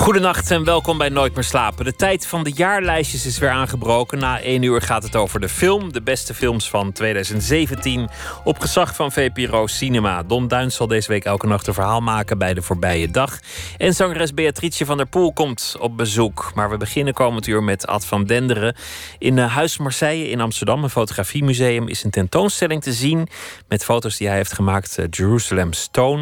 Goedenacht 0.00 0.50
en 0.50 0.64
welkom 0.64 0.98
bij 0.98 1.08
Nooit 1.08 1.34
meer 1.34 1.44
slapen. 1.44 1.84
De 1.84 1.94
tijd 1.94 2.26
van 2.26 2.44
de 2.44 2.52
jaarlijstjes 2.52 3.26
is 3.26 3.38
weer 3.38 3.50
aangebroken. 3.50 4.18
Na 4.18 4.40
één 4.40 4.62
uur 4.62 4.82
gaat 4.82 5.02
het 5.02 5.16
over 5.16 5.40
de 5.40 5.48
film. 5.48 5.92
De 5.92 6.02
beste 6.02 6.34
films 6.34 6.70
van 6.70 6.92
2017. 6.92 8.08
Op 8.44 8.58
gezag 8.58 8.94
van 8.94 9.12
VPRO 9.12 9.66
Cinema. 9.66 10.22
Don 10.22 10.48
Duins 10.48 10.76
zal 10.76 10.86
deze 10.86 11.08
week 11.08 11.24
elke 11.24 11.46
nacht 11.46 11.66
een 11.66 11.74
verhaal 11.74 12.00
maken 12.00 12.38
bij 12.38 12.54
de 12.54 12.62
voorbije 12.62 13.10
dag. 13.10 13.38
En 13.76 13.94
zangeres 13.94 14.34
Beatrice 14.34 14.84
van 14.84 14.96
der 14.96 15.06
Poel 15.06 15.32
komt 15.32 15.76
op 15.80 15.96
bezoek. 15.96 16.50
Maar 16.54 16.70
we 16.70 16.76
beginnen 16.76 17.14
komend 17.14 17.46
uur 17.46 17.62
met 17.62 17.86
Ad 17.86 18.06
van 18.06 18.24
Denderen. 18.24 18.76
In 19.18 19.38
eh, 19.38 19.54
Huis 19.54 19.78
Marseille 19.78 20.28
in 20.28 20.40
Amsterdam, 20.40 20.82
een 20.82 20.90
fotografiemuseum, 20.90 21.88
is 21.88 22.04
een 22.04 22.10
tentoonstelling 22.10 22.82
te 22.82 22.92
zien. 22.92 23.28
Met 23.68 23.84
foto's 23.84 24.16
die 24.16 24.26
hij 24.26 24.36
heeft 24.36 24.52
gemaakt. 24.52 24.98
eh, 24.98 25.04
Jerusalem 25.10 25.72
Stone. 25.72 26.20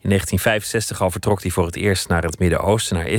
In 0.00 0.08
1965 0.08 1.00
al 1.02 1.10
vertrok 1.10 1.42
hij 1.42 1.50
voor 1.50 1.66
het 1.66 1.76
eerst 1.76 2.08
naar 2.08 2.22
het 2.22 2.38
Midden-Oosten, 2.38 2.96
naar 2.96 3.04
Israël. 3.04 3.18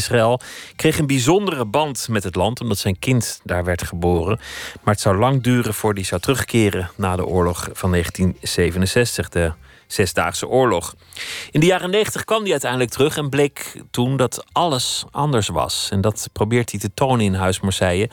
Kreeg 0.76 0.98
een 0.98 1.08
bijzondere 1.08 1.66
band 1.66 2.08
met 2.10 2.24
het 2.24 2.36
land, 2.36 2.62
omdat 2.62 2.78
zijn 2.78 3.00
kind 3.00 3.40
daar 3.44 3.64
werd 3.64 3.84
geboren. 3.84 4.40
Maar 4.84 4.94
het 4.94 5.04
zou 5.04 5.18
lang 5.18 5.44
duren 5.44 5.74
voor 5.74 5.94
hij 5.94 6.04
zou 6.04 6.22
terugkeren 6.22 6.92
na 6.96 7.16
de 7.16 7.26
oorlog 7.26 7.70
van 7.74 7.92
1967, 7.92 9.30
de 9.30 9.52
Zesdaagse 9.92 10.48
Oorlog. 10.48 10.96
In 11.52 11.60
de 11.60 11.66
jaren 11.66 11.90
90 11.90 12.26
kwam 12.26 12.42
hij 12.42 12.52
uiteindelijk 12.52 12.92
terug 12.92 13.18
en 13.18 13.30
bleek 13.30 13.82
toen 13.92 14.18
dat 14.18 14.46
alles 14.52 15.06
anders 15.12 15.48
was. 15.48 15.88
En 15.92 16.02
dat 16.02 16.30
probeert 16.34 16.72
hij 16.72 16.80
te 16.80 16.94
tonen 16.94 17.26
in 17.26 17.34
Huis 17.34 17.60
Marseille. 17.60 18.10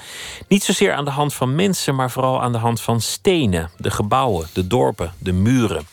Niet 0.49 0.65
zozeer 0.65 0.93
aan 0.93 1.05
de 1.05 1.11
hand 1.11 1.35
van 1.35 1.55
mensen, 1.55 1.95
maar 1.95 2.11
vooral 2.11 2.43
aan 2.43 2.53
de 2.53 2.59
hand 2.59 2.81
van 2.81 3.01
stenen, 3.01 3.71
de 3.77 3.91
gebouwen, 3.91 4.49
de 4.53 4.67
dorpen, 4.67 5.13
de 5.19 5.33
muren. 5.33 5.87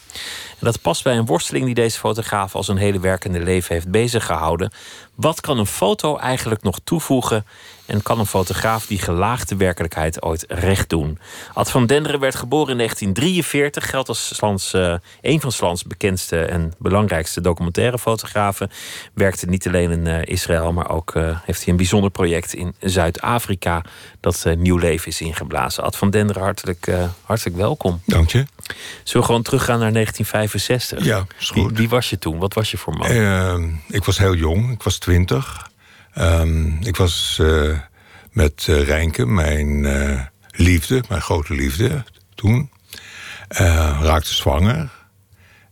En 0.59 0.71
dat 0.71 0.81
past 0.81 1.03
bij 1.03 1.17
een 1.17 1.25
worsteling 1.25 1.66
die 1.66 1.73
deze 1.73 1.99
fotograaf 1.99 2.55
al 2.55 2.63
zijn 2.63 2.77
hele 2.77 2.99
werkende 2.99 3.39
leven 3.39 3.73
heeft 3.73 3.91
bezig 3.91 4.25
gehouden. 4.25 4.71
Wat 5.16 5.41
kan 5.41 5.59
een 5.59 5.66
foto 5.66 6.17
eigenlijk 6.17 6.63
nog 6.63 6.80
toevoegen? 6.83 7.45
En 7.85 8.03
kan 8.03 8.19
een 8.19 8.25
fotograaf 8.25 8.85
die 8.85 8.99
gelaagde 8.99 9.55
werkelijkheid 9.55 10.22
ooit 10.22 10.45
recht 10.47 10.89
doen? 10.89 11.19
Ad 11.53 11.72
van 11.72 11.85
Denderen 11.85 12.19
werd 12.19 12.35
geboren 12.35 12.72
in 12.72 12.77
1943, 12.77 13.89
geldt 13.89 14.09
als 14.09 14.35
Slans, 14.35 14.73
eh, 14.73 14.95
een 15.22 15.41
van 15.41 15.52
Slans 15.52 15.83
bekendste 15.83 16.39
en 16.39 16.73
belangrijkste 16.77 17.41
documentairefotografen. 17.41 18.72
Werkte 19.13 19.45
niet 19.45 19.67
alleen 19.67 19.91
in 19.91 20.07
eh, 20.07 20.22
Israël, 20.25 20.73
maar 20.73 20.89
ook 20.89 21.16
eh, 21.16 21.39
heeft 21.44 21.59
hij 21.59 21.69
een 21.69 21.77
bijzonder 21.77 22.11
project 22.11 22.53
in 22.53 22.75
Zuid-Afrika 22.79 23.83
dat 24.19 24.45
nieuw 24.57 24.77
leven 24.77 25.07
is 25.07 25.22
ingeblazen. 25.22 25.83
Ad 25.83 25.95
van 25.95 26.09
Denderen, 26.09 26.41
hartelijk, 26.41 26.91
hartelijk 27.22 27.55
welkom. 27.55 28.02
Dank 28.05 28.31
je. 28.31 28.45
Zullen 29.03 29.22
we 29.22 29.23
gewoon 29.23 29.41
teruggaan 29.41 29.79
naar 29.79 29.94
1965? 29.94 31.05
Ja, 31.05 31.25
is 31.39 31.52
Wie, 31.52 31.63
goed. 31.63 31.77
wie 31.77 31.89
was 31.89 32.09
je 32.09 32.19
toen? 32.19 32.39
Wat 32.39 32.53
was 32.53 32.72
je 32.72 32.77
voor 32.77 32.94
man? 32.94 33.07
Ehm, 33.07 33.69
ik 33.88 34.03
was 34.03 34.17
heel 34.17 34.35
jong, 34.35 34.72
ik 34.72 34.83
was 34.83 34.97
twintig. 35.05 35.69
Ehm, 36.13 36.67
ik 36.81 36.95
was 36.95 37.37
eh, 37.41 37.77
met 38.31 38.67
uh, 38.69 38.83
Rijnke, 38.83 39.25
mijn 39.25 39.85
eh, 39.85 40.21
liefde, 40.51 41.03
mijn 41.09 41.21
grote 41.21 41.53
liefde 41.53 42.03
toen. 42.35 42.69
raakte 44.01 44.33
zwanger. 44.33 44.89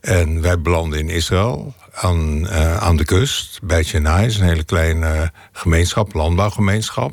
En 0.02 0.42
wij 0.42 0.62
belanden 0.62 1.00
in 1.00 1.10
Israël 1.10 1.74
aan, 1.94 2.50
aan 2.80 2.98
de 2.98 3.06
kust, 3.06 3.60
bij 3.64 3.84
Chennai. 3.84 4.26
is 4.26 4.38
een 4.38 4.48
hele 4.48 4.64
kleine 4.64 5.32
gemeenschap, 5.52 6.14
landbouwgemeenschap. 6.14 7.12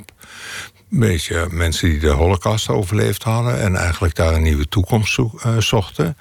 Een 0.91 0.99
beetje 0.99 1.47
mensen 1.51 1.89
die 1.89 1.99
de 1.99 2.09
holocaust 2.09 2.69
overleefd 2.69 3.23
hadden... 3.23 3.61
en 3.61 3.77
eigenlijk 3.77 4.15
daar 4.15 4.35
een 4.35 4.43
nieuwe 4.43 4.69
toekomst 4.69 5.13
zo- 5.13 5.39
zochten. 5.59 6.17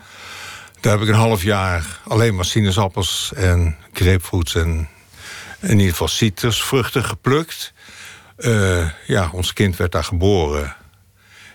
Daar 0.79 0.93
heb 0.93 1.01
ik 1.01 1.07
een 1.07 1.25
half 1.27 1.43
jaar 1.43 1.99
alleen 2.07 2.35
maar 2.35 2.45
sinaasappels 2.45 3.31
en 3.35 3.75
grapefruits... 3.93 4.55
en 4.55 4.88
in 5.59 5.71
ieder 5.77 5.89
geval 5.91 6.07
citrusvruchten 6.07 7.03
geplukt. 7.03 7.73
Eh, 8.37 8.89
ja, 9.07 9.29
ons 9.33 9.53
kind 9.53 9.75
werd 9.75 9.91
daar 9.91 10.03
geboren. 10.03 10.75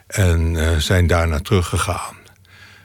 En 0.07 0.57
eh, 0.57 0.77
zijn 0.79 1.07
daarna 1.07 1.41
teruggegaan. 1.41 2.17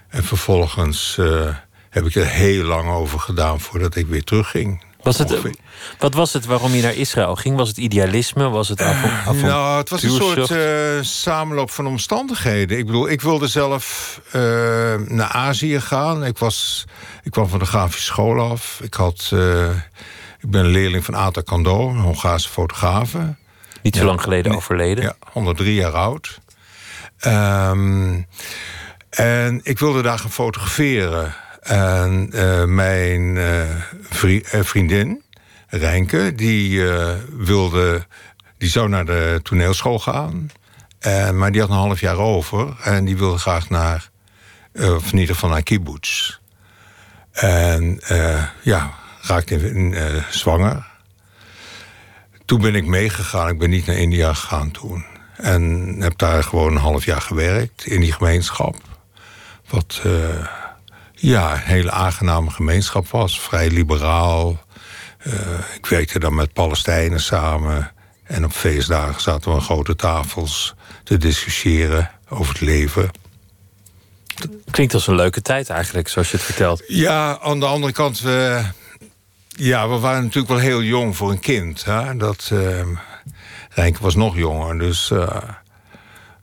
En 0.09 0.23
vervolgens 0.23 1.17
eh, 1.17 1.55
heb 1.89 2.05
ik 2.05 2.15
er 2.15 2.25
heel 2.27 2.63
lang 2.63 2.89
over 2.89 3.19
gedaan 3.19 3.59
voordat 3.59 3.95
ik 3.95 4.07
weer 4.07 4.23
terugging. 4.23 4.87
Was 5.01 5.17
het, 5.17 5.31
Ongeveer. 5.31 5.55
wat 5.99 6.13
was 6.13 6.33
het 6.33 6.45
waarom 6.45 6.71
je 6.73 6.81
naar 6.81 6.93
Israël 6.95 7.35
ging? 7.35 7.55
Was 7.57 7.67
het 7.67 7.77
idealisme? 7.77 8.49
Was 8.49 8.69
het 8.69 8.81
avon- 8.81 9.41
Nou, 9.41 9.77
het 9.77 9.89
was 9.89 10.03
een 10.03 10.09
soort 10.11 10.53
samenloop 11.05 11.71
van 11.71 11.87
omstandigheden. 11.87 12.77
Ik 12.77 12.85
bedoel, 12.85 13.09
ik 13.09 13.21
wilde 13.21 13.47
zelf 13.47 14.19
naar 15.07 15.29
Azië 15.31 15.79
gaan. 15.81 16.25
Ik, 16.25 16.37
was, 16.37 16.85
ik 17.23 17.31
kwam 17.31 17.47
van 17.47 17.59
de 17.59 17.65
grafische 17.65 18.05
school 18.05 18.51
af. 18.51 18.79
Ik, 18.83 18.93
had, 18.93 19.31
ik 20.39 20.49
ben 20.51 20.65
leerling 20.65 21.05
van 21.05 21.15
Ata 21.15 21.41
Kando, 21.41 21.89
een 21.89 21.97
Hongaarse 21.97 22.49
fotografe. 22.49 23.35
Niet 23.81 23.95
zo 23.95 24.01
ja. 24.01 24.07
lang 24.07 24.21
geleden 24.21 24.55
overleden. 24.55 25.03
Ja, 25.03 25.15
103 25.31 25.73
jaar 25.73 25.91
oud. 25.91 26.39
Ehm, 27.19 28.21
en 29.09 29.59
ik 29.63 29.79
wilde 29.79 30.01
daar 30.01 30.19
gaan 30.19 30.31
fotograferen. 30.31 31.35
En 31.61 32.29
eh, 32.31 32.63
mijn 32.63 33.37
eh, 33.37 33.61
vri- 34.09 34.43
eh, 34.51 34.63
vriendin, 34.63 35.23
Rijnke, 35.67 36.35
die 36.35 36.83
wilde... 37.37 38.07
Die 38.57 38.69
zou 38.69 38.89
naar 38.89 39.05
de 39.05 39.39
toneelschool 39.43 39.99
gaan. 39.99 40.51
Eh, 40.99 41.29
maar 41.29 41.51
die 41.51 41.61
had 41.61 41.69
een 41.69 41.75
half 41.75 41.99
jaar 41.99 42.17
over. 42.17 42.75
En 42.83 43.05
die 43.05 43.17
wilde 43.17 43.37
graag 43.37 43.69
naar... 43.69 44.09
of 44.73 45.11
in 45.11 45.17
ieder 45.17 45.35
geval 45.35 45.49
naar 45.49 45.63
kibbutz. 45.63 46.37
En 47.31 48.01
ja, 48.61 48.93
raakte 49.29 49.55
in, 49.55 49.93
eh, 49.93 50.23
zwanger. 50.29 50.87
Toen 52.45 52.61
ben 52.61 52.75
ik 52.75 52.85
meegegaan. 52.85 53.49
Ik 53.49 53.59
ben 53.59 53.69
niet 53.69 53.85
naar 53.85 53.95
India 53.95 54.33
gegaan 54.33 54.71
toen. 54.71 55.05
En 55.37 55.95
heb 55.99 56.17
daar 56.17 56.43
gewoon 56.43 56.71
een 56.71 56.81
half 56.81 57.05
jaar 57.05 57.21
gewerkt 57.21 57.85
in 57.85 57.99
die 57.99 58.11
gemeenschap. 58.11 58.75
Wat 59.69 60.01
eh, 60.03 60.45
ja, 61.13 61.53
een 61.53 61.59
hele 61.59 61.91
aangename 61.91 62.49
gemeenschap 62.49 63.07
was. 63.07 63.39
Vrij 63.39 63.69
liberaal. 63.69 64.63
Eh, 65.19 65.33
ik 65.75 65.85
werkte 65.85 66.19
dan 66.19 66.35
met 66.35 66.53
Palestijnen 66.53 67.19
samen. 67.19 67.91
En 68.23 68.45
op 68.45 68.51
feestdagen 68.51 69.21
zaten 69.21 69.49
we 69.49 69.55
aan 69.55 69.63
grote 69.63 69.95
tafels 69.95 70.75
te 71.03 71.17
discussiëren 71.17 72.11
over 72.29 72.53
het 72.53 72.61
leven. 72.61 73.11
Klinkt 74.71 74.93
als 74.93 75.07
een 75.07 75.15
leuke 75.15 75.41
tijd 75.41 75.69
eigenlijk, 75.69 76.07
zoals 76.07 76.31
je 76.31 76.37
het 76.37 76.45
vertelt. 76.45 76.83
Ja, 76.87 77.39
aan 77.39 77.59
de 77.59 77.65
andere 77.65 77.93
kant, 77.93 78.19
we, 78.19 78.61
ja, 79.59 79.89
we 79.89 79.97
waren 79.99 80.21
natuurlijk 80.23 80.47
wel 80.53 80.57
heel 80.61 80.81
jong 80.83 81.15
voor 81.17 81.31
een 81.31 81.39
kind. 81.39 81.85
Hè? 81.85 82.17
Dat, 82.17 82.49
eh 82.53 82.87
Rijnke 83.69 84.01
was 84.01 84.15
nog 84.15 84.35
jonger, 84.37 84.79
dus... 84.79 85.11
eh, 85.11 85.37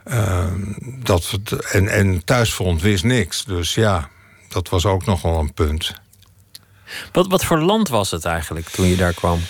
eh, 0.05 0.53
dat, 0.85 1.31
we- 1.31 1.69
en, 1.73 1.89
en 1.89 2.25
thuisfront 2.25 2.83
wist 2.83 3.05
niks, 3.05 3.45
dus 3.45 3.75
ja, 3.75 4.09
dat 4.49 4.69
was 4.69 4.87
ook 4.87 5.05
nog 5.05 5.23
wel 5.23 5.39
een 5.39 5.55
punt. 5.55 5.93
Wat, 7.13 7.27
wat 7.29 7.45
voor 7.45 7.59
land 7.59 7.89
was 7.89 8.11
het 8.11 8.25
eigenlijk 8.25 8.69
toen 8.69 8.87
je 8.87 8.97
daar 8.97 9.13
kwam? 9.15 9.41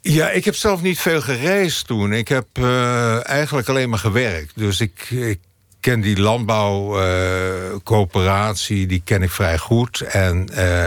Ja, 0.00 0.30
ik 0.30 0.44
heb 0.44 0.54
zelf 0.54 0.82
niet 0.82 0.98
veel 1.00 1.20
gereisd 1.20 1.86
toen. 1.86 2.12
Ik 2.12 2.28
heb 2.28 2.46
eh, 2.52 3.28
eigenlijk 3.28 3.68
alleen 3.68 3.88
maar 3.90 3.98
gewerkt. 3.98 4.52
Dus 4.54 4.80
ik, 4.80 5.10
ik 5.10 5.40
ken 5.80 6.00
die 6.00 6.20
landbouwcoöperatie, 6.20 8.86
die 8.86 9.02
ken 9.04 9.22
ik 9.22 9.30
vrij 9.30 9.58
goed. 9.58 10.00
En 10.00 10.48
eh, 10.48 10.86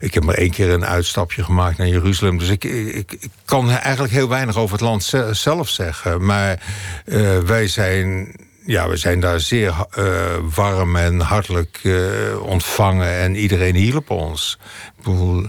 ik 0.00 0.14
heb 0.14 0.24
maar 0.24 0.34
één 0.34 0.50
keer 0.50 0.70
een 0.70 0.84
uitstapje 0.86 1.44
gemaakt 1.44 1.78
naar 1.78 1.88
Jeruzalem. 1.88 2.38
Dus 2.38 2.48
ik, 2.48 2.64
ik, 2.64 3.12
ik 3.12 3.30
kan 3.44 3.70
eigenlijk 3.70 4.12
heel 4.12 4.28
weinig 4.28 4.56
over 4.56 4.72
het 4.72 4.80
land 4.84 5.04
ze- 5.04 5.34
zelf 5.34 5.68
zeggen. 5.68 6.24
Maar 6.24 6.62
eh, 7.04 7.38
wij 7.38 7.68
zijn... 7.68 8.34
Ja, 8.66 8.88
we 8.88 8.96
zijn 8.96 9.20
daar 9.20 9.40
zeer 9.40 9.74
eh, 9.90 10.04
warm 10.54 10.96
en 10.96 11.20
hartelijk 11.20 11.80
ontvangen. 12.42 13.18
En 13.18 13.36
iedereen 13.36 13.74
hielp 13.74 14.10
ons. 14.10 14.58
Ik 14.98 15.04
bedoel, 15.04 15.46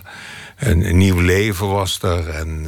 een, 0.57 0.85
een 0.89 0.97
nieuw 0.97 1.19
leven 1.19 1.67
was 1.67 2.01
er. 2.01 2.29
En, 2.29 2.65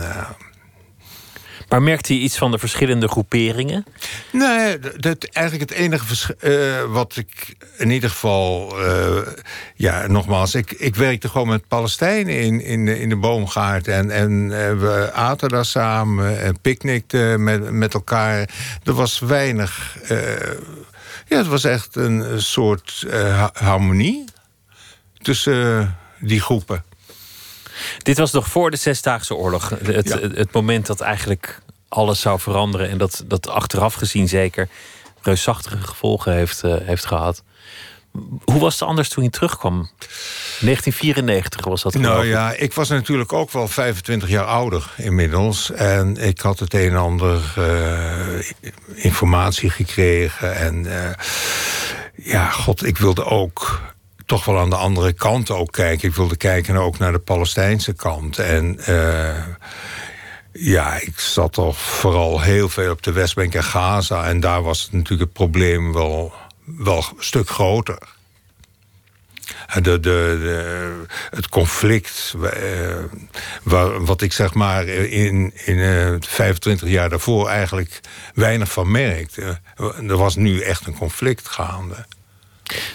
Maar 1.70 1.82
merkte 1.82 2.14
je 2.14 2.20
iets 2.20 2.38
van 2.38 2.52
de 2.52 2.58
verschillende 2.60 3.08
groeperingen? 3.08 3.86
Nee, 4.32 4.80
dat, 4.80 5.24
eigenlijk 5.24 5.70
het 5.70 5.80
enige 5.80 6.06
versch- 6.06 6.30
eh, 6.30 6.84
wat 6.84 7.16
ik 7.16 7.56
in 7.78 7.90
ieder 7.90 8.10
geval... 8.10 8.76
eh, 8.86 9.18
ja, 9.76 10.08
nogmaals, 10.08 10.56
ik, 10.56 10.72
ik 10.72 10.96
werkte 10.96 11.30
gewoon 11.30 11.48
met 11.48 11.68
Palestijnen 11.68 12.40
in, 12.40 12.62
in, 12.62 12.88
in 12.88 13.10
de 13.10 13.16
boomgaard. 13.16 13.88
En, 13.88 14.12
en 14.12 14.52
eh, 14.52 14.80
we 14.80 15.12
aten 15.14 15.50
daar 15.50 15.66
samen 15.66 16.40
en 16.42 16.60
picknickten 16.62 17.44
met, 17.44 17.72
met 17.72 17.94
elkaar. 17.94 18.50
Er 18.84 18.94
was 18.94 19.20
weinig... 19.20 19.98
ja, 21.28 21.38
het 21.38 21.48
was 21.48 21.64
echt 21.64 21.96
een 21.96 22.42
soort 22.42 23.06
ha- 23.12 23.52
harmonie 23.54 24.24
tussen 25.22 25.96
die 26.20 26.42
groepen. 26.42 26.84
Dit 27.98 28.18
was 28.18 28.32
nog 28.32 28.48
voor 28.48 28.72
de 28.72 28.78
Zesdaagse 28.78 29.36
Oorlog. 29.36 29.70
Het, 29.70 30.08
Ja. 30.08 30.20
het, 30.20 30.52
moment 30.52 30.86
dat 30.86 31.02
eigenlijk 31.02 31.62
alles 31.90 32.20
zou 32.20 32.40
veranderen. 32.40 32.90
En 32.90 32.98
dat, 32.98 33.24
dat 33.28 33.48
achteraf 33.48 33.94
gezien 33.94 34.28
zeker 34.28 34.70
reusachtige 35.22 35.82
gevolgen 35.82 36.34
heeft, 36.34 36.64
eh, 36.64 36.76
heeft 36.82 37.06
gehad. 37.06 37.44
Hoe 38.44 38.60
was 38.60 38.74
het 38.74 38.90
anders 38.90 39.10
toen 39.10 39.24
je 39.24 39.30
terugkwam? 39.30 39.90
1994 40.60 41.66
was 41.66 41.82
dat 41.82 41.94
Nou 41.94 42.26
ja, 42.26 42.54
ik 42.54 42.74
was 42.74 42.90
natuurlijk 42.90 43.34
ook 43.34 43.52
wel 43.52 43.68
25 43.68 44.30
jaar 44.30 44.46
ouder 44.46 44.92
inmiddels. 44.98 45.72
En 45.72 46.18
ik 46.18 46.40
had 46.40 46.60
het 46.60 46.74
een 46.74 46.90
en 46.90 46.96
ander 46.96 47.54
eh, 47.56 48.52
informatie 48.94 49.70
gekregen. 49.70 50.56
En 50.56 51.04
eh, 51.04 51.12
ja, 52.16 52.50
god, 52.50 52.86
ik 52.86 52.98
wilde 52.98 53.26
ook 53.26 53.82
toch 54.26 54.46
wel 54.46 54.60
aan 54.60 54.70
de 54.70 54.76
andere 54.76 55.14
kant 55.14 55.52
ook 55.52 55.72
kijken. 55.72 56.10
Ik 56.10 56.16
wilde 56.16 56.38
kijken 56.38 56.76
ook 56.76 56.98
naar 56.98 57.12
de 57.12 57.20
Palestijnse 57.20 57.94
kant. 57.94 58.40
En 58.40 58.80
eh, 58.80 59.44
ja, 60.52 61.00
ik 61.00 61.20
zat 61.20 61.54
toch 61.54 61.78
vooral 61.78 62.42
heel 62.42 62.70
veel 62.70 62.92
op 62.92 63.04
de 63.04 63.12
Westbank 63.12 63.54
en 63.54 63.64
Gaza. 63.64 64.26
En 64.28 64.40
daar 64.40 64.64
was 64.64 64.90
natuurlijk 64.92 65.22
het 65.22 65.34
probleem 65.34 65.94
wel, 65.94 66.34
wel 66.66 66.98
een 66.98 67.24
stuk 67.24 67.50
groter. 67.50 67.98
De, 69.82 70.00
de, 70.00 71.04
het 71.30 71.50
conflict, 71.50 72.34
eh, 72.44 73.04
waar, 73.64 74.06
wat 74.06 74.22
ik 74.22 74.34
zeg 74.34 74.54
maar 74.54 74.88
in, 74.88 75.52
in 75.66 75.80
eh, 75.80 76.16
25 76.20 76.90
jaar 76.90 77.10
daarvoor 77.10 77.50
eigenlijk 77.50 78.00
weinig 78.34 78.72
van 78.72 78.92
merkte. 78.92 79.60
Er 80.08 80.18
was 80.18 80.36
nu 80.36 80.62
echt 80.62 80.88
een 80.88 80.98
conflict 80.98 81.48
gaande. 81.48 82.06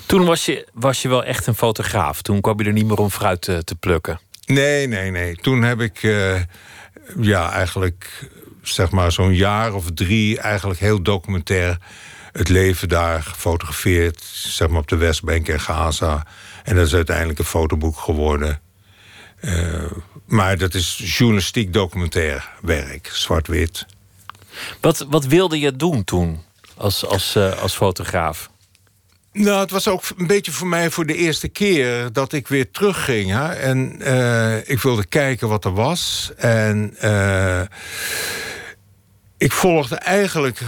Toen 0.06 0.24
was 0.24 0.44
je, 0.44 0.68
was 0.72 1.02
je 1.02 1.08
wel 1.08 1.24
echt 1.24 1.46
een 1.46 1.54
fotograaf. 1.54 2.22
Toen 2.22 2.40
kwam 2.40 2.60
je 2.60 2.66
er 2.66 2.72
niet 2.72 2.86
meer 2.86 2.98
om 2.98 3.10
fruit 3.10 3.40
te, 3.40 3.64
te 3.64 3.74
plukken. 3.74 4.20
Nee, 4.46 4.86
nee, 4.86 5.10
nee. 5.10 5.36
Toen 5.36 5.62
heb 5.62 5.80
ik 5.80 6.02
eh, 6.02 6.40
ja, 7.20 7.52
eigenlijk 7.52 8.28
zeg 8.62 8.90
maar 8.90 9.12
zo'n 9.12 9.34
jaar 9.34 9.74
of 9.74 9.84
drie 9.94 10.40
eigenlijk 10.40 10.80
heel 10.80 11.02
documentair 11.02 11.78
het 12.32 12.48
leven 12.48 12.88
daar 12.88 13.22
gefotografeerd. 13.22 14.22
Zeg 14.32 14.68
maar 14.68 14.80
op 14.80 14.88
de 14.88 14.96
Westbank 14.96 15.48
en 15.48 15.60
Gaza. 15.60 16.26
En 16.64 16.76
dat 16.76 16.86
is 16.86 16.94
uiteindelijk 16.94 17.38
een 17.38 17.44
fotoboek 17.44 17.98
geworden. 17.98 18.60
Eh, 19.40 19.90
maar 20.26 20.58
dat 20.58 20.74
is 20.74 21.16
journalistiek 21.18 21.72
documentair 21.72 22.50
werk, 22.62 23.10
zwart-wit. 23.12 23.86
Wat, 24.80 25.06
wat 25.08 25.24
wilde 25.24 25.58
je 25.58 25.76
doen 25.76 26.04
toen 26.04 26.42
als, 26.76 27.06
als, 27.06 27.34
eh, 27.34 27.58
als 27.62 27.74
fotograaf? 27.74 28.50
Nou, 29.32 29.60
het 29.60 29.70
was 29.70 29.88
ook 29.88 30.02
een 30.16 30.26
beetje 30.26 30.52
voor 30.52 30.66
mij 30.66 30.90
voor 30.90 31.06
de 31.06 31.16
eerste 31.16 31.48
keer 31.48 32.12
dat 32.12 32.32
ik 32.32 32.48
weer 32.48 32.70
terugging. 32.70 33.30
Hè? 33.30 33.52
En 33.52 34.02
eh, 34.02 34.68
ik 34.68 34.80
wilde 34.80 35.06
kijken 35.06 35.48
wat 35.48 35.64
er 35.64 35.74
was. 35.74 36.32
En 36.36 36.94
eh, 36.98 37.60
ik 39.38 39.52
volgde 39.52 39.96
eigenlijk 39.96 40.60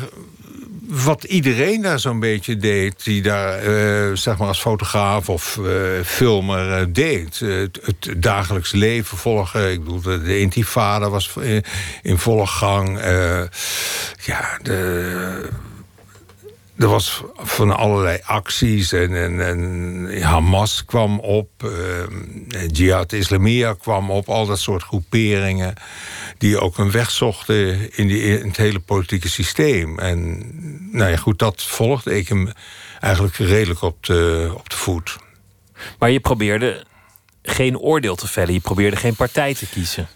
wat 0.86 1.24
iedereen 1.24 1.82
daar 1.82 1.98
zo'n 1.98 2.20
beetje 2.20 2.56
deed, 2.56 3.04
die 3.04 3.22
daar 3.22 3.58
eh, 3.58 4.16
zeg 4.16 4.38
maar 4.38 4.48
als 4.48 4.60
fotograaf 4.60 5.28
of 5.28 5.58
eh, 5.58 6.04
filmer 6.04 6.92
deed. 6.92 7.38
Het, 7.38 8.14
dagelijks 8.16 8.72
leven 8.72 9.18
volgen. 9.18 9.72
Ik 9.72 9.84
bedoel, 9.84 10.00
de, 10.00 10.38
intifada 10.38 11.10
was 11.10 11.36
in, 11.40 11.64
in 12.02 12.18
volle 12.18 12.46
gang. 12.46 13.00
Ja, 14.24 14.58
de, 14.62 15.48
er 16.82 16.88
was 16.88 17.22
van 17.36 17.76
allerlei 17.76 18.18
acties 18.24 18.92
en, 18.92 19.16
en, 19.16 19.46
en 19.46 20.22
Hamas 20.22 20.84
kwam 20.84 21.20
op, 21.20 21.48
eh, 21.64 22.68
Jihad 22.68 23.12
Islamia 23.12 23.74
kwam 23.74 24.10
op, 24.10 24.28
al 24.28 24.46
dat 24.46 24.58
soort 24.58 24.82
groeperingen 24.82 25.74
die 26.38 26.60
ook 26.60 26.78
een 26.78 26.90
weg 26.90 27.10
zochten 27.10 27.96
in, 27.96 28.06
die, 28.06 28.22
in 28.38 28.46
het 28.46 28.56
hele 28.56 28.80
politieke 28.80 29.28
systeem. 29.28 29.98
En 29.98 30.50
nou 30.92 31.10
ja, 31.10 31.16
goed, 31.16 31.38
dat 31.38 31.62
volgde 31.62 32.16
ik 32.16 32.28
hem 32.28 32.52
eigenlijk 33.00 33.36
redelijk 33.36 33.82
op 33.82 34.04
de, 34.04 34.52
op 34.54 34.70
de 34.70 34.76
voet. 34.76 35.16
Maar 35.98 36.10
je 36.10 36.20
probeerde 36.20 36.84
geen 37.42 37.78
oordeel 37.78 38.14
te 38.14 38.28
vellen. 38.28 38.52
Je 38.52 38.60
probeerde 38.60 38.96
geen 38.96 39.16
partij 39.16 39.54
te 39.54 39.66
kiezen. 39.66 40.08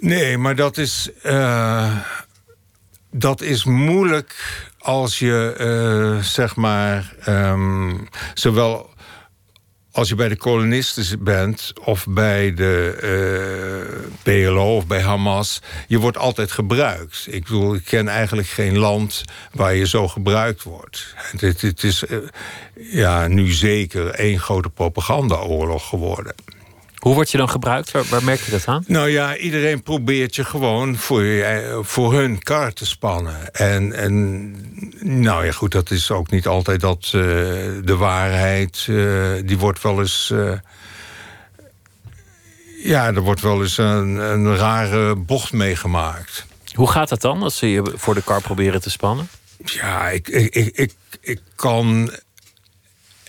Nee, 0.00 0.38
maar 0.38 0.56
dat 0.56 0.78
is, 0.78 1.10
eh, 1.22 1.96
dat 3.16 3.40
is 3.40 3.64
moeilijk 3.64 4.34
als 4.78 5.18
je, 5.18 5.54
eh, 5.58 6.24
zeg 6.24 6.56
maar, 6.56 7.14
ehm, 7.20 7.94
zowel 8.34 8.90
als 9.92 10.08
je 10.08 10.14
bij 10.14 10.28
de 10.28 10.36
kolonisten 10.36 11.24
bent 11.24 11.72
of 11.84 12.06
bij 12.08 12.54
de 12.54 12.96
eh, 13.00 14.10
PLO 14.22 14.76
of 14.76 14.86
bij 14.86 15.02
Hamas, 15.02 15.62
je 15.86 15.98
wordt 15.98 16.18
altijd 16.18 16.52
gebruikt. 16.52 17.26
Ik 17.30 17.44
bedoel, 17.44 17.74
ik 17.74 17.84
ken 17.84 18.08
eigenlijk 18.08 18.48
geen 18.48 18.78
land 18.78 19.24
waar 19.52 19.74
je 19.74 19.86
zo 19.86 20.08
gebruikt 20.08 20.62
wordt. 20.62 21.14
Het, 21.36 21.60
het 21.60 21.82
is 21.82 22.04
eh, 22.04 22.18
ja, 22.74 23.26
nu 23.26 23.52
zeker 23.52 24.08
één 24.08 24.38
grote 24.38 24.70
propagandaoorlog 24.70 25.88
geworden. 25.88 26.34
Hoe 27.04 27.14
word 27.14 27.30
je 27.30 27.38
dan 27.38 27.48
gebruikt? 27.48 27.90
Waar, 27.90 28.04
waar 28.04 28.24
merk 28.24 28.40
je 28.40 28.50
dat 28.50 28.66
aan? 28.66 28.84
Nou 28.86 29.08
ja, 29.08 29.36
iedereen 29.36 29.82
probeert 29.82 30.34
je 30.34 30.44
gewoon 30.44 30.96
voor, 30.96 31.22
je, 31.22 31.80
voor 31.82 32.14
hun 32.14 32.42
kar 32.42 32.72
te 32.72 32.86
spannen. 32.86 33.54
En, 33.54 33.92
en 33.92 34.50
nou 35.00 35.44
ja, 35.44 35.52
goed, 35.52 35.72
dat 35.72 35.90
is 35.90 36.10
ook 36.10 36.30
niet 36.30 36.46
altijd 36.46 36.80
dat 36.80 37.12
uh, 37.14 37.22
de 37.84 37.96
waarheid. 37.98 38.86
Uh, 38.90 39.32
die 39.44 39.58
wordt 39.58 39.82
wel 39.82 40.00
eens. 40.00 40.30
Uh, 40.32 40.52
ja, 42.82 43.06
er 43.06 43.20
wordt 43.20 43.40
wel 43.40 43.62
eens 43.62 43.78
een, 43.78 44.16
een 44.16 44.56
rare 44.56 45.16
bocht 45.16 45.52
meegemaakt. 45.52 46.46
Hoe 46.72 46.90
gaat 46.90 47.08
dat 47.08 47.20
dan 47.20 47.42
als 47.42 47.56
ze 47.56 47.70
je 47.70 47.92
voor 47.96 48.14
de 48.14 48.22
kar 48.22 48.40
proberen 48.40 48.80
te 48.80 48.90
spannen? 48.90 49.28
Ja, 49.64 50.08
ik, 50.08 50.28
ik, 50.28 50.54
ik, 50.54 50.76
ik, 50.76 50.94
ik 51.20 51.40
kan 51.54 52.10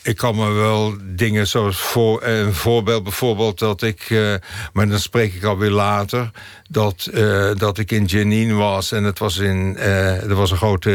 ik 0.05 0.17
kan 0.17 0.35
me 0.35 0.51
wel 0.51 0.95
dingen 1.01 1.47
zoals 1.47 1.77
voor, 1.77 2.23
een 2.23 2.53
voorbeeld 2.53 3.03
bijvoorbeeld 3.03 3.59
dat 3.59 3.81
ik, 3.81 4.09
uh, 4.09 4.33
maar 4.73 4.87
dan 4.87 4.99
spreek 4.99 5.33
ik 5.33 5.43
alweer 5.43 5.69
later, 5.69 6.31
dat, 6.69 7.09
uh, 7.13 7.51
dat 7.57 7.77
ik 7.77 7.91
in 7.91 8.05
Jenin 8.05 8.57
was 8.57 8.91
en 8.91 9.03
het 9.03 9.19
was 9.19 9.37
in, 9.37 9.75
uh, 9.77 10.23
er 10.23 10.35
was 10.35 10.51
een 10.51 10.57
grote. 10.57 10.89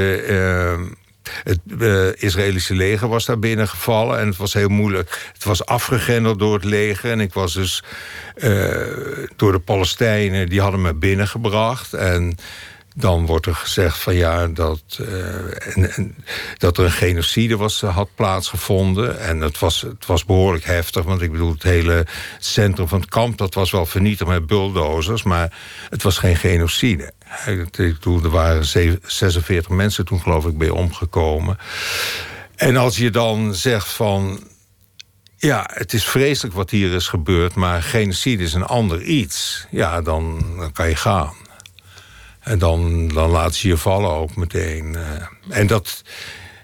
het 1.44 1.60
Israëlische 2.22 2.74
leger 2.74 3.08
was 3.08 3.24
daar 3.24 3.38
binnengevallen 3.38 4.18
en 4.18 4.26
het 4.26 4.36
was 4.36 4.52
heel 4.52 4.68
moeilijk. 4.68 5.30
Het 5.32 5.44
was 5.44 5.66
afgegrendeld 5.66 6.38
door 6.38 6.54
het 6.54 6.64
leger 6.64 7.10
en 7.10 7.20
ik 7.20 7.32
was 7.32 7.54
dus 7.54 7.82
door 9.36 9.52
de 9.52 9.62
Palestijnen, 9.64 10.48
die 10.48 10.60
hadden 10.60 10.82
me 10.82 10.94
binnengebracht. 10.94 11.94
En 11.94 12.36
dan 12.96 13.26
wordt 13.26 13.46
er 13.46 13.54
gezegd 13.54 13.98
van 13.98 14.14
ja, 14.14 14.46
dat, 14.46 14.98
uh, 15.00 15.76
en, 15.76 16.14
dat 16.56 16.78
er 16.78 16.84
een 16.84 16.90
genocide 16.90 17.56
was, 17.56 17.80
had 17.80 18.08
plaatsgevonden. 18.14 19.20
En 19.20 19.40
het 19.40 19.58
was, 19.58 19.80
het 19.80 20.06
was 20.06 20.24
behoorlijk 20.24 20.64
heftig, 20.64 21.04
want 21.04 21.22
ik 21.22 21.32
bedoel, 21.32 21.52
het 21.52 21.62
hele 21.62 22.06
centrum 22.38 22.88
van 22.88 23.00
het 23.00 23.08
kamp... 23.08 23.38
dat 23.38 23.54
was 23.54 23.70
wel 23.70 23.86
vernietigd 23.86 24.30
met 24.30 24.46
bulldozers, 24.46 25.22
maar 25.22 25.52
het 25.90 26.02
was 26.02 26.18
geen 26.18 26.36
genocide. 26.36 27.12
Ik 27.46 27.72
bedoel, 27.72 28.22
er 28.22 28.30
waren 28.30 28.64
46 28.64 29.68
mensen 29.68 30.04
toen, 30.04 30.20
geloof 30.20 30.46
ik, 30.46 30.58
bij 30.58 30.70
omgekomen. 30.70 31.58
En 32.56 32.76
als 32.76 32.96
je 32.96 33.10
dan 33.10 33.54
zegt 33.54 33.88
van... 33.88 34.48
Ja, 35.36 35.70
het 35.74 35.92
is 35.92 36.04
vreselijk 36.04 36.54
wat 36.54 36.70
hier 36.70 36.92
is 36.92 37.08
gebeurd, 37.08 37.54
maar 37.54 37.82
genocide 37.82 38.42
is 38.42 38.54
een 38.54 38.64
ander 38.66 39.02
iets. 39.02 39.66
Ja, 39.70 40.00
dan 40.00 40.42
kan 40.72 40.88
je 40.88 40.96
gaan. 40.96 41.32
En 42.40 42.58
dan, 42.58 43.08
dan 43.08 43.30
laat 43.30 43.54
ze 43.54 43.68
je 43.68 43.76
vallen 43.76 44.10
ook 44.10 44.36
meteen. 44.36 44.96
En 45.48 45.66
dat, 45.66 46.02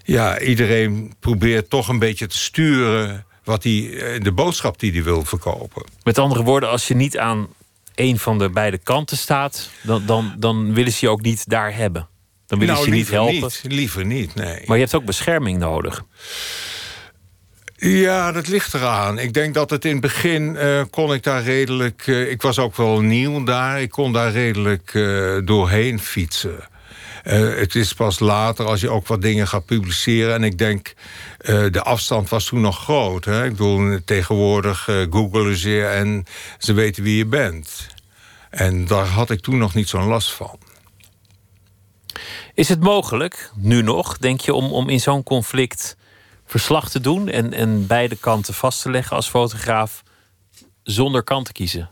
ja, 0.03 0.39
iedereen 0.39 1.13
probeert 1.19 1.69
toch 1.69 1.87
een 1.87 1.99
beetje 1.99 2.27
te 2.27 2.37
sturen... 2.37 3.25
Wat 3.43 3.61
die, 3.61 3.89
de 4.19 4.31
boodschap 4.31 4.79
die 4.79 4.91
hij 4.91 5.03
wil 5.03 5.25
verkopen. 5.25 5.83
Met 6.03 6.17
andere 6.17 6.43
woorden, 6.43 6.69
als 6.69 6.87
je 6.87 6.95
niet 6.95 7.17
aan 7.17 7.47
een 7.95 8.19
van 8.19 8.37
de 8.37 8.49
beide 8.49 8.77
kanten 8.77 9.17
staat... 9.17 9.69
dan, 9.81 10.05
dan, 10.05 10.35
dan 10.37 10.73
willen 10.73 10.91
ze 10.91 11.05
je 11.05 11.11
ook 11.11 11.21
niet 11.21 11.49
daar 11.49 11.75
hebben. 11.75 12.07
Dan 12.47 12.59
willen 12.59 12.73
nou, 12.73 12.85
ze 12.85 12.91
je 12.91 12.97
niet 12.97 13.09
helpen. 13.09 13.33
Niet, 13.33 13.61
liever 13.63 14.05
niet, 14.05 14.35
nee. 14.35 14.63
Maar 14.65 14.77
je 14.77 14.83
hebt 14.83 14.95
ook 14.95 15.05
bescherming 15.05 15.59
nodig. 15.59 16.03
Ja, 17.79 18.31
dat 18.31 18.47
ligt 18.47 18.73
eraan. 18.73 19.19
Ik 19.19 19.33
denk 19.33 19.53
dat 19.53 19.69
het 19.69 19.85
in 19.85 19.91
het 19.91 20.01
begin 20.01 20.55
uh, 20.55 20.81
kon 20.89 21.13
ik 21.13 21.23
daar 21.23 21.43
redelijk... 21.43 22.07
Uh, 22.07 22.31
ik 22.31 22.41
was 22.41 22.59
ook 22.59 22.75
wel 22.75 23.01
nieuw 23.01 23.43
daar. 23.43 23.81
Ik 23.81 23.89
kon 23.89 24.13
daar 24.13 24.31
redelijk 24.31 24.93
uh, 24.93 25.37
doorheen 25.45 25.99
fietsen. 25.99 26.59
het 27.23 27.75
is 27.75 27.93
pas 27.93 28.19
later 28.19 28.65
als 28.65 28.81
je 28.81 28.89
ook 28.89 29.07
wat 29.07 29.21
dingen 29.21 29.47
gaat 29.47 29.65
publiceren. 29.65 30.33
En 30.33 30.43
ik 30.43 30.57
denk, 30.57 30.93
de 31.71 31.81
afstand 31.83 32.29
was 32.29 32.45
toen 32.45 32.61
nog 32.61 32.83
groot. 32.83 33.25
Hè? 33.25 33.43
Ik 33.45 33.51
bedoel, 33.51 33.99
tegenwoordig 34.05 34.83
googelen 35.09 35.57
ze 35.57 35.85
en 35.85 36.23
ze 36.57 36.73
weten 36.73 37.03
wie 37.03 37.17
je 37.17 37.25
bent. 37.25 37.87
En 38.49 38.85
daar 38.85 39.05
had 39.05 39.29
ik 39.29 39.41
toen 39.41 39.57
nog 39.57 39.73
niet 39.73 39.89
zo'n 39.89 40.07
last 40.07 40.33
van. 40.33 40.59
Is 42.53 42.69
het 42.69 42.79
mogelijk, 42.79 43.51
nu 43.55 43.81
nog, 43.81 44.17
denk 44.17 44.41
je, 44.41 44.53
om, 44.53 44.71
om 44.71 44.89
in 44.89 44.99
zo'n 44.99 45.23
conflict 45.23 45.97
verslag 46.47 46.89
te 46.89 46.99
doen 46.99 47.29
en, 47.29 47.53
en 47.53 47.87
beide 47.87 48.15
kanten 48.15 48.53
vast 48.53 48.81
te 48.81 48.91
leggen 48.91 49.15
als 49.15 49.29
fotograaf 49.29 50.03
zonder 50.83 51.23
kant 51.23 51.45
te 51.45 51.51
kiezen? 51.51 51.89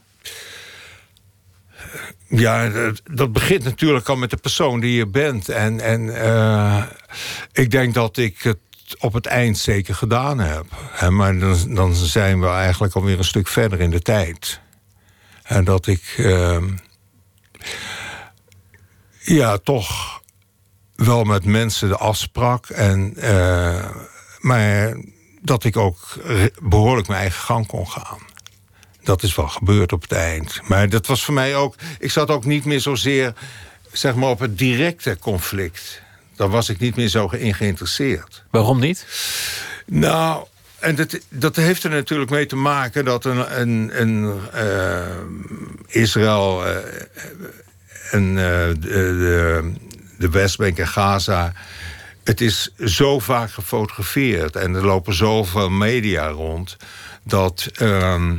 Ja, 2.27 2.69
dat, 2.69 3.01
dat 3.03 3.31
begint 3.31 3.63
natuurlijk 3.63 4.09
al 4.09 4.15
met 4.15 4.29
de 4.29 4.38
persoon 4.38 4.79
die 4.79 4.95
je 4.95 5.07
bent. 5.07 5.50
En, 5.50 5.79
en 5.79 6.21
eh, 6.21 6.83
ik 7.51 7.71
denk 7.71 7.93
dat 7.93 8.17
ik 8.17 8.41
het 8.41 8.57
op 9.00 9.13
het 9.13 9.25
eind 9.25 9.57
zeker 9.57 9.95
gedaan 9.95 10.39
heb. 10.39 10.65
Maar 11.09 11.39
dan, 11.39 11.75
dan 11.75 11.95
zijn 11.95 12.39
we 12.39 12.47
eigenlijk 12.47 12.93
alweer 12.93 13.17
een 13.17 13.24
stuk 13.24 13.47
verder 13.47 13.79
in 13.79 13.89
de 13.89 14.01
tijd. 14.01 14.59
En 15.43 15.63
dat 15.63 15.88
ik... 15.88 16.13
ehm, 16.17 16.69
ja, 19.19 19.57
toch 19.57 20.21
wel 20.95 21.24
met 21.24 21.45
mensen 21.45 21.88
de 21.88 21.97
afsprak. 21.97 22.69
En, 22.69 23.13
eh, 23.17 23.95
maar 24.45 24.97
dat 25.41 25.63
ik 25.63 25.77
ook 25.77 25.99
behoorlijk 26.61 27.07
mijn 27.07 27.19
eigen 27.19 27.41
gang 27.41 27.67
kon 27.67 27.87
gaan. 27.89 28.19
Dat 29.03 29.23
is 29.23 29.35
wel 29.35 29.47
gebeurd 29.47 29.91
op 29.91 30.01
het 30.01 30.11
eind. 30.11 30.61
Maar 30.67 30.89
dat 30.89 31.07
was 31.07 31.23
voor 31.25 31.33
mij 31.33 31.55
ook... 31.55 31.75
Ik 31.99 32.11
zat 32.11 32.29
ook 32.29 32.45
niet 32.45 32.65
meer 32.65 32.79
zozeer 32.79 33.33
zeg 33.91 34.15
maar, 34.15 34.29
op 34.29 34.39
het 34.39 34.57
directe 34.57 35.17
conflict. 35.19 36.01
Daar 36.35 36.49
was 36.49 36.69
ik 36.69 36.79
niet 36.79 36.95
meer 36.95 37.07
zo 37.07 37.27
in 37.27 37.53
geïnteresseerd. 37.53 38.43
Waarom 38.51 38.79
niet? 38.79 39.05
Nou, 39.85 40.45
en 40.79 40.95
dat, 40.95 41.19
dat 41.29 41.55
heeft 41.55 41.83
er 41.83 41.89
natuurlijk 41.89 42.31
mee 42.31 42.45
te 42.45 42.55
maken 42.55 43.05
dat 43.05 43.25
een, 43.25 43.61
een, 43.61 44.01
een 44.01 44.39
eh, 44.53 46.01
Israël 46.01 46.65
eh, 46.65 46.75
en 48.11 48.29
eh, 48.29 48.73
de, 48.79 49.71
de 50.17 50.29
Westbank 50.29 50.77
en 50.77 50.87
Gaza. 50.87 51.53
Het 52.25 52.41
is 52.41 52.75
zo 52.77 53.20
vaak 53.20 53.51
gefotografeerd 53.51 54.55
en 54.55 54.75
er 54.75 54.86
lopen 54.86 55.13
zoveel 55.13 55.70
media 55.70 56.27
rond 56.27 56.77
dat. 57.24 57.70
ehm, 57.74 58.38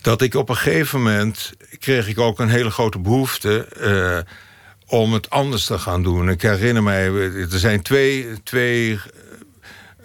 dat 0.00 0.22
ik 0.22 0.34
op 0.34 0.48
een 0.48 0.56
gegeven 0.56 1.02
moment 1.02 1.52
kreeg 1.78 2.08
ik 2.08 2.18
ook 2.18 2.38
een 2.38 2.48
hele 2.48 2.70
grote 2.70 2.98
behoefte 2.98 3.64
eh, 3.64 4.32
om 4.86 5.12
het 5.12 5.30
anders 5.30 5.64
te 5.64 5.78
gaan 5.78 6.02
doen. 6.02 6.28
Ik 6.28 6.42
herinner 6.42 6.82
mij, 6.82 7.06
er 7.50 7.58
zijn 7.58 7.82
twee, 7.82 8.42
twee 8.42 8.98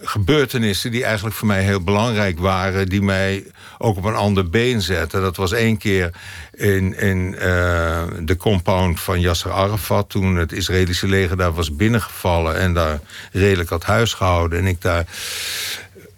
gebeurtenissen 0.03 0.91
die 0.91 1.03
eigenlijk 1.03 1.35
voor 1.35 1.47
mij 1.47 1.63
heel 1.63 1.83
belangrijk 1.83 2.39
waren, 2.39 2.89
die 2.89 3.01
mij 3.01 3.43
ook 3.77 3.97
op 3.97 4.03
een 4.03 4.15
ander 4.15 4.49
been 4.49 4.81
zetten. 4.81 5.21
Dat 5.21 5.35
was 5.35 5.51
één 5.51 5.77
keer 5.77 6.11
in, 6.53 6.97
in 6.97 7.35
eh, 7.35 8.03
de 8.19 8.37
compound 8.37 8.99
van 8.99 9.19
Yasser 9.19 9.51
Arafat, 9.51 10.09
toen 10.09 10.35
het 10.35 10.51
Israëlische 10.51 11.07
leger 11.07 11.37
daar 11.37 11.53
was 11.53 11.75
binnengevallen 11.75 12.55
en 12.55 12.73
daar 12.73 12.99
redelijk 13.31 13.69
had 13.69 13.83
huisgehouden. 13.83 14.59
En 14.59 14.65
ik 14.65 14.81
daar 14.81 15.05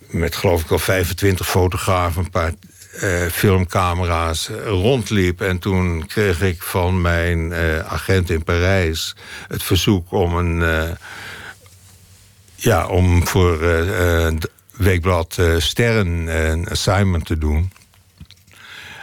met 0.07 0.35
geloof 0.35 0.63
ik 0.63 0.71
al 0.71 0.79
25 0.79 1.49
fotografen, 1.49 2.23
een 2.23 2.29
paar 2.29 2.53
eh, 2.99 3.21
filmcamera's 3.31 4.49
rondliep. 4.65 5.41
En 5.41 5.59
toen 5.59 6.05
kreeg 6.07 6.41
ik 6.41 6.63
van 6.63 7.01
mijn 7.01 7.51
eh, 7.51 7.79
agent 7.79 8.29
in 8.29 8.43
Parijs 8.43 9.15
het 9.47 9.63
verzoek 9.63 10.11
om 10.11 10.35
een. 10.35 10.97
Eh, 12.63 12.71
ja, 12.71 12.87
om 12.87 13.27
voor 13.27 13.61
eh, 13.61 14.25
eh, 14.27 14.33
d- 14.35 14.49
Weekblad 14.71 15.37
eh, 15.37 15.55
Sterren 15.57 16.29
eh, 16.29 16.49
een 16.49 16.67
assignment 16.69 17.25
te 17.25 17.37
doen. 17.37 17.71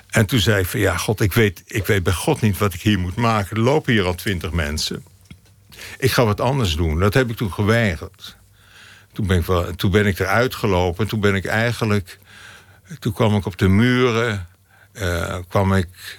En 0.09 0.27
toen 0.27 0.39
zei 0.41 0.61
ik 0.61 0.67
van 0.67 0.81
ja, 0.81 0.97
god, 0.97 1.21
ik 1.21 1.33
weet, 1.33 1.63
ik 1.67 1.87
weet 1.87 2.03
bij 2.03 2.13
god 2.13 2.41
niet 2.41 2.59
wat 2.59 2.75
ik 2.75 2.81
hier 2.81 2.99
moet 2.99 3.17
maken. 3.17 3.57
Er 3.57 3.63
lopen 3.63 3.93
hier 3.93 4.05
al 4.05 4.15
twintig 4.15 4.53
mensen. 4.53 5.05
Ik 5.99 6.11
ga 6.13 6.25
wat 6.25 6.41
anders 6.41 6.75
doen. 6.77 6.99
Dat 6.99 7.15
heb 7.15 7.31
ik 7.31 7.37
toen 7.37 7.53
geweigerd. 7.53 8.37
Toen 9.13 9.27
ben 9.27 9.39
ik, 9.39 9.45
wel, 9.47 9.75
toen 9.75 9.91
ben 9.91 10.07
ik 10.07 10.19
eruit 10.19 10.55
gelopen. 10.55 11.07
Toen 11.09 11.21
ben 11.21 11.35
ik 11.35 11.45
eigenlijk... 11.45 12.19
Toen 12.99 13.13
kwam 13.13 13.37
ik 13.37 13.47
op 13.47 13.59
de 13.59 13.69
muren... 13.69 14.47
eh, 14.93 15.37
kwam 15.49 15.75
ik 15.75 16.19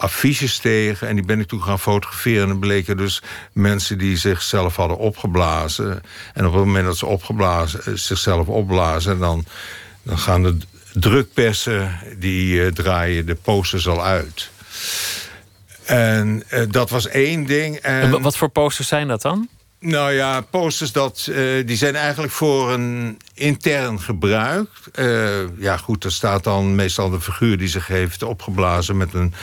affiches 0.00 0.58
tegen 0.58 1.08
en 1.08 1.14
die 1.14 1.24
ben 1.24 1.40
ik 1.40 1.46
toen 1.48 1.62
gaan 1.62 1.78
fotograferen. 1.78 2.42
En 2.42 2.48
dan 2.48 2.58
bleken 2.58 2.96
dus 2.96 3.22
mensen 3.52 3.98
die 3.98 4.16
zichzelf 4.16 4.76
hadden 4.76 4.98
opgeblazen. 4.98 6.02
En 6.34 6.46
op 6.46 6.52
het 6.52 6.64
moment 6.64 6.84
dat 6.86 6.96
ze 6.98 7.06
opgeblazen, 7.06 7.80
eh, 7.84 7.92
zichzelf 7.94 8.46
opblazen... 8.46 9.18
dan, 9.18 9.44
dan 10.02 10.18
gaan 10.18 10.42
de 10.42 10.56
drukpersen, 10.92 11.98
die 12.18 12.64
eh, 12.64 12.72
draaien 12.72 13.26
de 13.26 13.34
posters 13.34 13.88
al 13.88 14.04
uit. 14.04 14.50
En 15.84 16.42
eh, 16.48 16.62
dat 16.70 16.90
was 16.90 17.08
één 17.08 17.46
ding. 17.46 17.76
En, 17.76 18.00
En 18.02 18.10
wa- 18.10 18.20
wat 18.20 18.36
voor 18.36 18.48
posters 18.48 18.88
zijn 18.88 19.08
dat 19.08 19.22
dan? 19.22 19.48
Nou 19.80 20.12
ja, 20.12 20.40
posters 20.40 20.92
dat, 20.92 21.28
eh, 21.30 21.66
die 21.66 21.76
zijn 21.76 21.96
eigenlijk 21.96 22.32
voor 22.32 22.72
een 22.72 23.18
intern 23.34 24.00
gebruik. 24.00 24.68
Eh, 24.92 25.58
ja 25.58 25.76
goed, 25.76 26.04
er 26.04 26.12
staat 26.12 26.44
dan 26.44 26.74
meestal 26.74 27.10
de 27.10 27.20
figuur 27.20 27.58
die 27.58 27.68
zich 27.68 27.86
heeft 27.86 28.22
opgeblazen... 28.22 28.96
met 28.96 29.14
een 29.14 29.34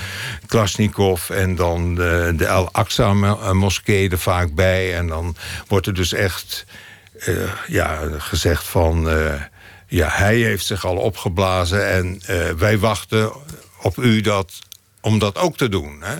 Klasnikov 0.45 1.29
en 1.29 1.55
dan 1.55 1.95
de, 1.95 2.33
de 2.37 2.49
Al-Aqsa-moskee 2.49 4.09
er 4.09 4.19
vaak 4.19 4.53
bij. 4.53 4.95
En 4.95 5.07
dan 5.07 5.35
wordt 5.67 5.87
er 5.87 5.93
dus 5.93 6.13
echt 6.13 6.65
eh, 7.19 7.51
ja, 7.67 7.99
gezegd 8.17 8.63
van... 8.63 9.09
eh, 9.09 9.41
ja, 9.87 10.09
hij 10.11 10.35
heeft 10.35 10.65
zich 10.65 10.85
al 10.85 10.97
opgeblazen 10.97 11.91
en 11.91 12.21
eh, 12.25 12.49
wij 12.51 12.79
wachten 12.79 13.31
op 13.81 13.97
u 13.97 14.21
dat, 14.21 14.53
om 15.01 15.19
dat 15.19 15.37
ook 15.37 15.57
te 15.57 15.69
doen. 15.69 16.01
Hè? 16.01 16.15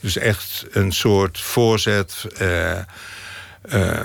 Dus 0.00 0.16
echt 0.16 0.66
een 0.70 0.92
soort 0.92 1.40
voorzet... 1.40 2.26
eh, 3.62 4.00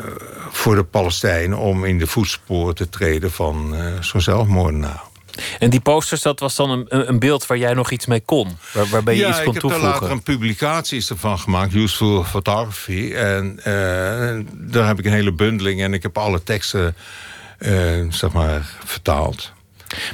voor 0.49 0.75
de 0.75 0.83
Palestijnen 0.83 1.57
om 1.57 1.85
in 1.85 1.97
de 1.97 2.07
voetsporen 2.07 2.75
te 2.75 2.89
treden 2.89 3.31
van 3.31 3.75
eh, 3.75 4.01
zo'n 4.01 4.21
zelfmoordenaar. 4.21 5.01
En 5.59 5.69
die 5.69 5.79
posters, 5.79 6.21
dat 6.21 6.39
was 6.39 6.55
dan 6.55 6.69
een, 6.69 7.09
een 7.09 7.19
beeld 7.19 7.47
waar 7.47 7.57
jij 7.57 7.73
nog 7.73 7.91
iets 7.91 8.05
mee 8.05 8.21
kon? 8.21 8.57
Waar, 8.73 8.87
waarbij 8.87 9.15
je 9.15 9.19
ja, 9.19 9.29
iets 9.29 9.37
ik 9.37 9.43
kon 9.43 9.53
heb 9.53 9.61
daar 9.61 9.71
toevoegen? 9.71 9.99
later 9.99 10.11
een 10.11 10.23
publicatie 10.23 10.97
is 10.97 11.09
ervan 11.09 11.39
gemaakt, 11.39 11.73
Useful 11.73 12.23
Photography. 12.23 13.13
En 13.13 13.59
eh, 13.63 14.45
daar 14.53 14.87
heb 14.87 14.99
ik 14.99 15.05
een 15.05 15.11
hele 15.11 15.33
bundeling 15.33 15.81
en 15.81 15.93
ik 15.93 16.03
heb 16.03 16.17
alle 16.17 16.43
teksten 16.43 16.95
zeg 18.09 18.31
maar, 18.31 18.77
vertaald. 18.85 19.51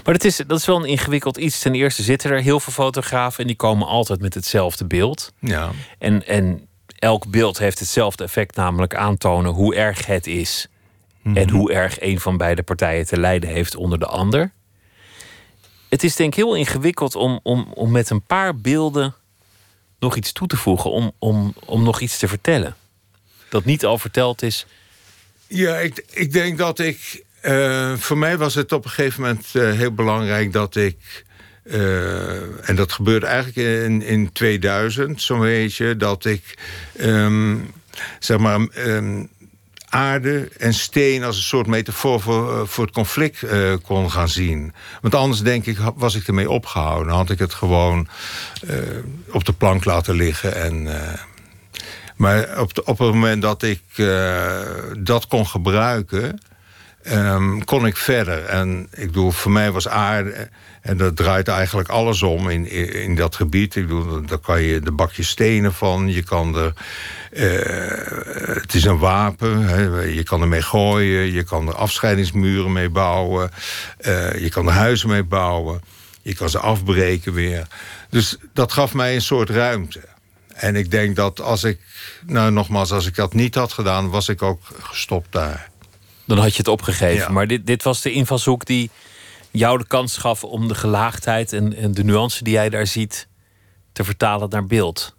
Maar 0.03 0.13
dat 0.13 0.23
is, 0.23 0.37
dat 0.47 0.59
is 0.59 0.65
wel 0.65 0.75
een 0.75 0.89
ingewikkeld 0.89 1.37
iets. 1.37 1.59
Ten 1.59 1.75
eerste 1.75 2.03
zitten 2.03 2.31
er 2.31 2.41
heel 2.41 2.59
veel 2.59 2.73
fotografen... 2.73 3.39
en 3.39 3.47
die 3.47 3.55
komen 3.55 3.87
altijd 3.87 4.21
met 4.21 4.33
hetzelfde 4.33 4.85
beeld. 4.85 5.33
Ja. 5.39 5.71
En, 5.99 6.27
en 6.27 6.67
elk 7.03 7.27
beeld 7.31 7.57
heeft 7.57 7.79
hetzelfde 7.79 8.23
effect, 8.23 8.55
namelijk 8.55 8.95
aantonen 8.95 9.51
hoe 9.51 9.75
erg 9.75 10.05
het 10.05 10.27
is. 10.27 10.67
En 11.33 11.49
hoe 11.49 11.71
erg 11.73 12.01
een 12.01 12.19
van 12.19 12.37
beide 12.37 12.63
partijen 12.63 13.05
te 13.05 13.19
lijden 13.19 13.49
heeft 13.49 13.75
onder 13.75 13.99
de 13.99 14.05
ander. 14.05 14.51
Het 15.89 16.03
is 16.03 16.15
denk 16.15 16.29
ik 16.35 16.43
heel 16.43 16.55
ingewikkeld 16.55 17.15
om, 17.15 17.39
om, 17.43 17.67
om 17.73 17.91
met 17.91 18.09
een 18.09 18.21
paar 18.21 18.55
beelden 18.55 19.13
nog 19.99 20.15
iets 20.15 20.31
toe 20.31 20.47
te 20.47 20.57
voegen. 20.57 20.91
Om, 20.91 21.11
om, 21.19 21.53
om 21.65 21.83
nog 21.83 21.99
iets 21.99 22.17
te 22.17 22.27
vertellen. 22.27 22.75
Dat 23.49 23.65
niet 23.65 23.85
al 23.85 23.97
verteld 23.97 24.41
is. 24.41 24.65
Ja, 25.47 25.77
ik, 25.77 26.03
ik 26.09 26.31
denk 26.31 26.57
dat 26.57 26.79
ik. 26.79 27.23
eh, 27.41 27.93
voor 27.93 28.17
mij 28.17 28.37
was 28.37 28.55
het 28.55 28.71
op 28.71 28.83
een 28.85 28.91
gegeven 28.91 29.21
moment 29.21 29.45
eh, 29.55 29.71
heel 29.71 29.93
belangrijk 29.93 30.53
dat 30.53 30.75
ik. 30.75 31.25
Eh, 31.63 32.69
en 32.69 32.75
dat 32.75 32.91
gebeurde 32.91 33.25
eigenlijk 33.25 33.57
in, 33.85 34.01
in 34.01 34.31
2000, 34.31 35.21
zo'n 35.21 35.39
beetje. 35.39 35.97
Dat 35.97 36.25
ik. 36.25 36.57
ehm, 36.97 37.55
zeg 38.19 38.37
maar. 38.37 38.59
ehm, 38.67 39.23
aarde 39.89 40.49
en 40.57 40.73
steen 40.73 41.23
als 41.23 41.35
een 41.37 41.43
soort 41.43 41.67
metafoor 41.67 42.19
voor, 42.21 42.53
eh, 42.59 42.67
voor 42.67 42.85
het 42.85 42.93
conflict 42.93 43.43
eh, 43.43 43.73
kon 43.83 44.11
gaan 44.11 44.29
zien. 44.29 44.73
Want 45.01 45.15
anders 45.15 45.41
denk 45.41 45.65
ik, 45.65 45.77
was 45.95 46.15
ik 46.15 46.27
ermee 46.27 46.49
opgehouden. 46.49 47.13
Had 47.13 47.29
ik 47.29 47.39
het 47.39 47.53
gewoon 47.53 48.07
op 49.31 49.45
de 49.45 49.53
plank 49.53 49.85
laten 49.85 50.15
liggen 50.15 50.55
en. 50.55 50.87
maar 52.15 52.59
op, 52.59 52.73
de- 52.73 52.83
op 52.83 52.97
het 52.99 53.07
moment 53.13 53.41
dat 53.41 53.63
ik 53.63 53.81
dat 54.99 55.27
kon 55.27 55.47
gebruiken, 55.47 56.39
ehm, 57.03 57.59
kon 57.59 57.85
ik 57.85 57.97
verder. 57.97 58.45
En 58.45 58.87
ik 58.91 59.05
bedoel, 59.05 59.31
voor 59.31 59.51
mij 59.51 59.71
was 59.71 59.87
aarde, 59.87 60.49
en 60.81 60.97
dat 60.97 61.15
draait 61.15 61.47
eigenlijk 61.47 61.89
alles 61.89 62.21
om 62.21 62.49
in, 62.49 62.69
in, 62.93 63.15
dat 63.15 63.35
gebied. 63.35 63.75
Ik 63.75 63.87
bedoel, 63.87 64.25
daar 64.25 64.37
kan 64.37 64.61
je 64.61 64.79
de 64.79 64.91
bakje 64.91 65.23
stenen 65.23 65.73
van, 65.73 66.09
je 66.09 66.23
kan 66.23 66.55
er. 66.55 66.73
eh, 67.31 68.61
het 68.61 68.73
is 68.73 68.83
een 68.83 68.97
wapen, 68.97 69.65
hè, 69.67 70.01
je 70.01 70.23
kan 70.23 70.41
ermee 70.41 70.61
gooien, 70.61 71.31
je 71.31 71.43
kan 71.43 71.67
er 71.67 71.75
afscheidingsmuren 71.75 72.71
mee 72.71 72.89
bouwen, 72.89 73.51
eh, 73.97 74.39
je 74.39 74.49
kan 74.49 74.67
er 74.67 74.73
huizen 74.73 75.09
mee 75.09 75.23
bouwen, 75.23 75.81
je 76.21 76.35
kan 76.35 76.49
ze 76.49 76.59
afbreken 76.59 77.33
weer. 77.33 77.67
Dus 78.09 78.37
dat 78.53 78.71
gaf 78.71 78.93
mij 78.93 79.15
een 79.15 79.21
soort 79.21 79.49
ruimte. 79.49 80.01
En 80.53 80.75
ik 80.75 80.91
denk 80.91 81.15
dat 81.15 81.41
als 81.41 81.63
ik, 81.63 81.79
nou 82.25 82.51
nogmaals, 82.51 82.91
als 82.91 83.07
ik 83.07 83.15
dat 83.15 83.33
niet 83.33 83.55
had 83.55 83.73
gedaan, 83.73 84.09
was 84.09 84.29
ik 84.29 84.41
ook 84.41 84.61
gestopt 84.79 85.31
daar. 85.31 85.71
Dan 86.25 86.37
had 86.37 86.51
je 86.51 86.57
het 86.57 86.67
opgegeven. 86.67 87.27
Ja. 87.27 87.29
Maar 87.29 87.47
dit, 87.47 87.65
dit 87.67 87.83
was 87.83 88.01
de 88.01 88.11
invalshoek 88.11 88.65
die 88.65 88.89
jou 89.51 89.77
de 89.77 89.87
kans 89.87 90.17
gaf 90.17 90.43
om 90.43 90.67
de 90.67 90.75
gelaagdheid 90.75 91.53
en, 91.53 91.75
en 91.75 91.93
de 91.93 92.03
nuance 92.03 92.43
die 92.43 92.53
jij 92.53 92.69
daar 92.69 92.87
ziet 92.87 93.27
te 93.91 94.03
vertalen 94.03 94.49
naar 94.49 94.65
beeld. 94.65 95.15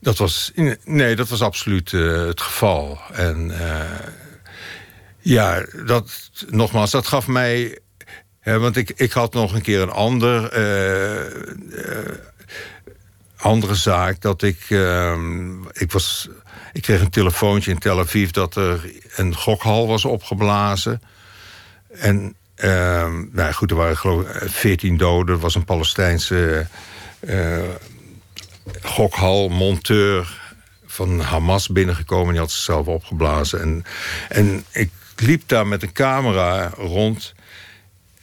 Dat 0.00 0.16
was, 0.18 0.52
nee, 0.84 1.16
dat 1.16 1.28
was 1.28 1.42
absoluut 1.42 1.92
eh, 1.92 2.26
het 2.26 2.40
geval. 2.40 2.98
En 3.12 3.50
eh, 3.60 4.08
ja, 5.18 5.66
dat, 5.86 6.30
nogmaals, 6.48 6.90
dat 6.90 7.06
gaf 7.06 7.26
mij. 7.26 7.78
Hè, 8.40 8.58
want 8.58 8.76
ik, 8.76 8.92
ik 8.96 9.12
had 9.12 9.32
nog 9.34 9.54
een 9.54 9.62
keer 9.62 9.80
een 9.80 9.90
ander. 9.90 10.52
eh, 10.52 12.14
andere 13.36 13.74
zaak 13.74 14.20
dat 14.20 14.42
ik. 14.42 14.66
ehm, 14.68 15.62
ik, 15.72 15.92
was, 15.92 16.28
ik 16.76 16.82
kreeg 16.82 17.00
een 17.00 17.10
telefoontje 17.10 17.70
in 17.70 17.78
Tel 17.78 17.98
Aviv 17.98 18.30
dat 18.30 18.56
er 18.56 18.90
een 19.14 19.34
gokhal 19.34 19.86
was 19.86 20.04
opgeblazen. 20.04 21.02
En 21.88 22.34
ehm, 22.54 23.24
nou 23.32 23.52
goed, 23.52 23.70
er 23.70 23.76
waren 23.76 23.96
geloof 23.96 24.22
ik 24.22 24.50
14 24.50 24.96
doden. 24.96 25.34
Er 25.34 25.40
was 25.40 25.54
een 25.54 25.64
Palestijnse 25.64 26.66
eh, 27.20 27.58
gokhal, 28.82 29.48
monteur 29.48 30.40
van 30.86 31.20
Hamas 31.20 31.68
binnengekomen. 31.68 32.30
Die 32.32 32.40
had 32.40 32.50
zichzelf 32.50 32.86
opgeblazen. 32.86 33.60
En, 33.60 33.84
en 34.28 34.64
ik 34.72 34.90
liep 35.16 35.42
daar 35.46 35.66
met 35.66 35.82
een 35.82 35.92
camera 35.92 36.68
rond. 36.76 37.34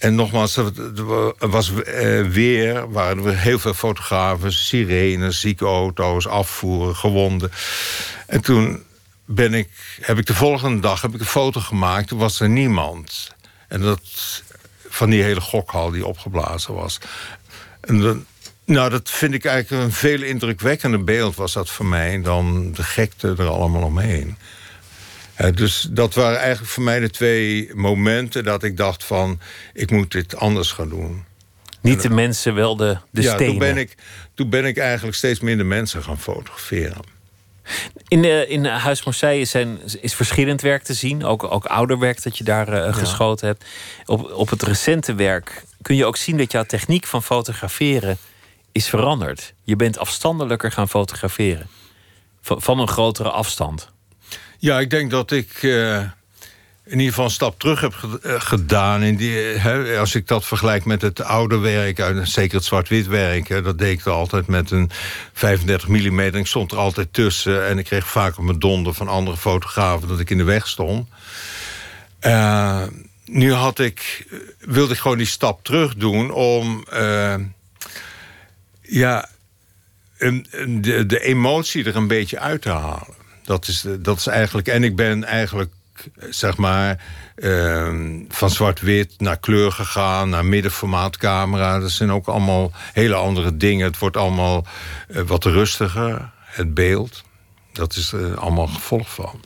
En 0.04 0.16
nogmaals, 0.16 0.58
er 0.58 1.50
was 1.50 1.74
eh, 1.84 2.22
weer, 2.22 2.92
waren 2.92 3.26
er 3.26 3.38
heel 3.38 3.60
veel 3.60 3.74
fotografen, 3.74 4.54
sirenes, 4.54 5.40
zieke 5.40 5.66
auto's, 5.66 6.28
afvoeren, 6.28 6.96
gewonden. 6.96 7.52
En 8.28 8.42
toen 8.42 8.84
ben 9.26 9.54
ik, 9.54 9.70
heb 10.02 10.18
ik 10.18 10.26
de 10.26 10.34
volgende 10.34 10.82
dag 10.82 11.02
heb 11.02 11.14
ik 11.14 11.20
een 11.20 11.26
foto 11.26 11.60
gemaakt, 11.60 12.08
toen 12.08 12.20
was 12.20 12.40
er 12.40 12.50
niemand. 12.50 13.36
En 13.68 13.82
dat 13.82 14.02
van 14.88 15.10
die 15.10 15.24
hele 15.24 15.42
gokhal 15.42 15.92
die 15.92 16.06
opgeblazen 16.06 16.74
was. 16.74 16.98
En 17.82 18.00
dan, 18.00 18.26
nou, 18.66 18.90
dat 18.90 19.10
vind 19.10 19.34
ik 19.34 19.46
eigenlijk 19.46 19.84
een 19.84 19.92
veel 19.92 20.22
indrukwekkender 20.22 21.04
beeld 21.04 21.36
was 21.36 21.54
dat 21.54 21.70
voor 21.70 21.86
mij 21.86 22.22
dan 22.22 22.72
de 22.72 22.84
gekte 22.84 23.36
er 23.38 23.48
allemaal 23.48 23.84
omheen. 23.84 24.38
Eh, 25.44 25.56
dus 25.56 25.88
dat 25.90 26.14
waren 26.14 26.40
eigenlijk 26.40 26.72
voor 26.72 26.84
mij 26.84 27.00
de 27.00 27.10
twee 27.10 27.70
momenten 27.74 28.44
dat 28.44 28.64
ik 28.64 28.78
dacht 28.78 29.04
van... 29.04 29.40
ik 29.74 29.92
moet 29.92 30.12
dit 30.12 30.36
anders 30.36 30.72
gaan 30.72 30.90
doen. 30.90 31.24
Niet 31.82 32.02
de 32.02 32.10
mensen, 32.10 32.56
wel 32.56 32.76
de, 32.76 32.98
de 33.12 33.22
ja, 33.22 33.34
stenen. 33.34 33.50
toen 33.50 33.60
ben, 33.60 33.78
ik, 33.78 33.96
toen 34.34 34.50
ben 34.50 34.66
ik 34.66 34.78
eigenlijk 34.78 35.18
steeds 35.18 35.40
minder 35.40 35.66
mensen 35.66 36.04
gaan 36.04 36.20
fotograferen. 36.20 36.98
In, 38.08 38.22
de, 38.22 38.46
in 38.48 38.66
Huis 38.66 39.04
Marseille 39.04 39.46
zijn, 39.46 39.80
is 40.02 40.14
verschillend 40.14 40.62
werk 40.62 40.84
te 40.84 40.94
zien. 40.94 41.26
Ook, 41.26 41.44
ook 41.44 41.66
ouder 41.66 42.00
werk 42.00 42.24
dat 42.24 42.38
je 42.38 42.44
daar 42.44 42.68
eh, 42.68 42.96
geschoten 42.96 43.48
hebt. 43.48 43.66
Op, 44.06 44.32
op 44.32 44.50
het 44.50 44.64
recente 44.64 45.16
werk 45.16 45.64
kun 45.82 45.96
je 45.96 46.06
ook 46.06 46.18
zien 46.18 46.38
dat 46.38 46.52
jouw 46.52 46.64
techniek 46.64 47.06
van 47.06 47.24
fotograferen 47.24 48.18
is 48.72 48.90
veranderd. 48.90 49.54
Je 49.64 49.76
bent 49.76 49.98
afstandelijker 49.98 50.72
gaan 50.72 50.90
fotograferen. 50.90 51.68
Van, 52.42 52.62
van 52.62 52.80
een 52.80 52.88
grotere 52.88 53.30
afstand. 53.30 53.93
Ja, 54.64 54.80
ik 54.80 54.90
denk 54.90 55.12
dat 55.12 55.32
ik 55.32 55.64
eh, 55.64 55.98
in 56.84 56.92
ieder 56.92 57.08
geval 57.08 57.26
een 57.26 57.32
stap 57.32 57.60
terug 57.60 57.82
heb 57.82 57.94
eh, 57.94 58.42
gedaan. 58.42 59.04
In 59.04 59.16
die, 59.16 59.38
hè, 59.38 59.98
als 59.98 60.16
ik 60.16 60.28
dat 60.28 60.46
vergelijk 60.46 60.86
met 60.86 61.02
het 61.02 61.22
oude 61.22 61.58
werk, 61.58 62.04
zeker 62.24 62.56
het 62.56 62.66
zwart-wit 62.66 63.08
werk... 63.08 63.48
hè, 63.48 63.62
dat 63.62 63.78
deed 63.78 64.00
ik 64.00 64.06
altijd 64.06 64.48
met 64.48 64.72
een 64.72 64.90
35 65.34 65.88
mm. 65.88 66.20
Ik 66.20 66.48
stond 66.48 66.72
er 66.72 66.78
altijd 66.78 67.14
tussen 67.14 67.68
en 67.68 67.78
ik 67.78 67.86
kreeg 67.86 68.08
vaak 68.08 68.38
op 68.38 68.44
mijn 68.44 68.60
donder 68.60 68.94
van 68.94 69.08
andere 69.08 69.38
fotografen... 69.38 70.08
dat 70.08 70.20
ik 70.20 70.30
in 70.30 70.38
de 70.38 70.44
weg 70.44 70.68
stond. 70.68 71.10
Eh, 72.20 72.84
nu 73.26 73.54
had 73.54 73.80
ik, 73.80 74.28
wilde 74.60 74.94
ik 74.94 75.00
gewoon 75.00 75.18
die 75.18 75.28
stap 75.28 75.64
terug 75.64 75.96
doen 75.96 76.32
om... 76.32 76.86
ja, 78.82 79.30
de 80.82 81.20
emotie 81.22 81.86
er 81.86 81.96
een 81.96 82.08
beetje 82.08 82.40
uit 82.40 82.62
te 82.62 82.70
halen. 82.70 83.22
Dat 83.44 83.68
is, 83.68 83.86
dat 84.00 84.18
is 84.18 84.28
eigenlijk. 84.28 84.68
En 84.68 84.84
ik 84.84 84.96
ben 84.96 85.24
eigenlijk, 85.24 85.74
zeg 86.30 86.58
maar, 86.58 87.04
ehm, 87.36 88.22
van 88.30 88.50
zwart-wit 88.50 89.14
naar 89.18 89.40
kleur 89.40 89.72
gegaan, 89.72 90.30
naar 90.30 90.46
middenformaatcamera. 90.46 91.80
Dat 91.80 91.92
zijn 91.92 92.12
ook 92.12 92.28
allemaal 92.28 92.72
hele 92.94 93.16
andere 93.16 93.58
dingen. 93.58 93.86
Het 93.86 93.98
wordt 93.98 94.18
allemaal 94.18 94.66
eh, 95.08 95.22
wat 95.22 95.46
rustiger, 95.46 96.32
het 96.46 96.74
beeld. 96.74 97.24
Dat 97.72 97.96
is 97.96 98.12
er 98.12 98.38
allemaal 98.38 98.68
gevolg 98.68 99.14
van. 99.14 99.40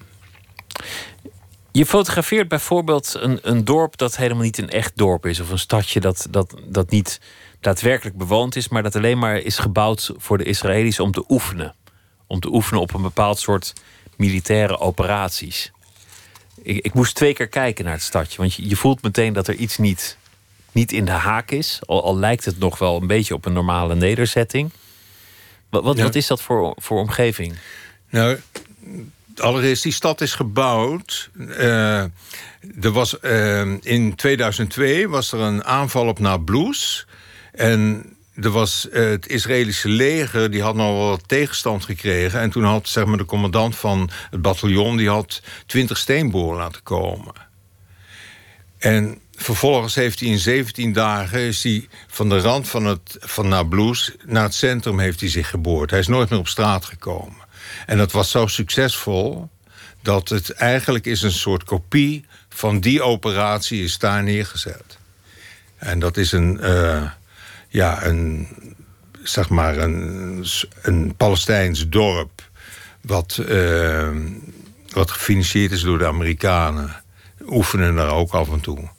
Je 1.72 1.86
fotografeert 1.86 2.48
bijvoorbeeld 2.48 3.16
een, 3.20 3.40
een 3.42 3.66
dorp 3.66 3.98
dat 3.98 4.18
helemaal 4.18 4.44
niet 4.44 4.58
een 4.58 4.70
echt 4.70 4.92
dorp 4.96 5.26
is. 5.26 5.40
Of 5.40 5.50
een 5.50 5.60
stadje 5.60 6.00
dat, 6.00 6.28
dat, 6.30 6.56
dat 6.66 6.90
niet 6.90 7.20
daadwerkelijk 7.60 8.18
bewoond 8.18 8.56
is, 8.56 8.68
maar 8.68 8.84
dat 8.84 8.96
alleen 8.96 9.18
maar 9.18 9.38
is 9.38 9.58
gebouwd 9.58 10.12
voor 10.18 10.38
de 10.38 10.44
Israëli's 10.44 11.00
om 11.00 11.12
te 11.12 11.24
oefenen. 11.28 11.76
Om 12.28 12.40
te 12.40 12.54
oefenen 12.54 12.82
op 12.82 12.94
een 12.94 13.02
bepaald 13.02 13.40
soort 13.40 13.74
militaire 14.18 14.80
operaties. 14.80 15.72
Ik, 16.62 16.86
ik 16.86 16.94
moest 16.94 17.16
twee 17.16 17.34
keer 17.34 17.48
kijken 17.48 17.86
naar 17.86 17.94
het 17.94 18.04
stadje, 18.04 18.38
want 18.38 18.54
je, 18.54 18.70
je 18.70 18.76
voelt 18.76 19.02
meteen 19.02 19.34
dat 19.34 19.48
er 19.48 19.56
iets 19.56 19.78
niet, 19.78 20.18
niet 20.72 20.92
in 20.92 21.06
de 21.06 21.12
haak 21.12 21.52
is. 21.52 21.80
Al, 21.86 22.04
al 22.04 22.18
lijkt 22.18 22.46
het 22.46 22.60
nog 22.60 22.78
wel 22.78 23.02
een 23.02 23.08
beetje 23.08 23.34
op 23.34 23.46
een 23.46 23.54
normale 23.54 23.96
nederzetting. 23.96 24.72
Wat, 25.70 25.84
wat, 25.84 25.98
Ja. 25.98 26.04
wat 26.04 26.16
is 26.16 26.28
dat 26.28 26.42
voor, 26.42 26.74
voor 26.78 27.00
omgeving? 27.00 27.56
Nou, 28.10 28.40
allereerst, 29.38 29.84
die 29.84 29.92
stad 29.92 30.22
is 30.22 30.34
gebouwd. 30.34 31.30
Eh, 31.58 32.02
er 32.82 32.92
was, 32.92 33.20
eh, 33.20 33.74
in 33.82 34.16
2002 34.16 35.10
was 35.10 35.32
er 35.32 35.40
een 35.40 35.64
aanval 35.64 36.08
op 36.08 36.20
Nablus. 36.20 37.08
En 37.52 38.06
er 38.42 38.50
was 38.50 38.90
eh, 38.90 39.10
het 39.10 39.28
Israëlische 39.28 39.90
leger, 39.90 40.52
die 40.52 40.62
had 40.62 40.76
nog 40.76 40.98
wel 40.98 41.08
wat 41.08 41.28
tegenstand 41.28 41.86
gekregen. 41.86 42.40
En 42.40 42.50
toen 42.50 42.64
had 42.64 42.88
zeg 42.88 43.06
maar, 43.06 43.18
de 43.18 43.26
commandant 43.26 43.76
van 43.76 44.10
het 44.30 44.42
bataljon... 44.42 44.98
die 44.98 45.10
had 45.10 45.42
20 45.66 45.98
steenboren 45.98 46.58
laten 46.58 46.84
komen. 46.84 47.34
En 48.78 49.20
vervolgens 49.36 49.96
heeft 49.96 50.20
hij 50.20 50.30
in 50.30 50.40
17 50.40 50.94
dagen... 50.94 51.40
Is 51.40 51.64
hij 51.64 51.88
van 52.08 52.30
de 52.30 52.40
rand 52.40 52.70
van, 52.70 52.86
het, 52.86 53.18
van 53.20 53.48
Nablus 53.48 54.16
naar 54.26 54.44
het 54.44 54.54
centrum 54.54 55.00
heeft 55.00 55.20
hij 55.20 55.30
zich 55.30 55.50
geboord. 55.50 55.90
Hij 55.90 56.00
is 56.00 56.08
nooit 56.08 56.30
meer 56.30 56.40
op 56.40 56.48
straat 56.48 56.86
gekomen. 56.86 57.46
En 57.86 57.98
dat 57.98 58.12
was 58.12 58.32
zo 58.32 58.48
succesvol 58.48 59.50
dat 60.02 60.30
het 60.30 60.52
eigenlijk 60.52 61.06
is 61.06 61.22
een 61.22 61.32
soort 61.32 61.64
kopie 61.64 62.26
van 62.50 62.80
die 62.80 63.02
operatie 63.02 63.84
is 63.84 63.98
daar 63.98 64.24
neergezet. 64.24 64.98
En 65.78 66.00
dat 66.00 66.18
is 66.18 66.32
een, 66.32 66.60
eh, 66.60 67.12
ja, 67.68 68.06
een, 68.06 68.48
zeg 69.24 69.50
maar 69.50 69.78
een, 69.78 70.46
een 70.82 71.16
Palestijns 71.18 71.90
dorp 71.90 72.50
wat, 73.02 73.38
eh, 73.48 74.10
wat 74.90 75.12
gefinancierd 75.12 75.72
is 75.72 75.82
door 75.82 75.98
de 75.98 76.08
Amerikanen. 76.08 77.04
Oefenen 77.48 77.96
daar 77.96 78.12
ook 78.12 78.32
af 78.32 78.52
en 78.52 78.60
toe. 78.60 78.90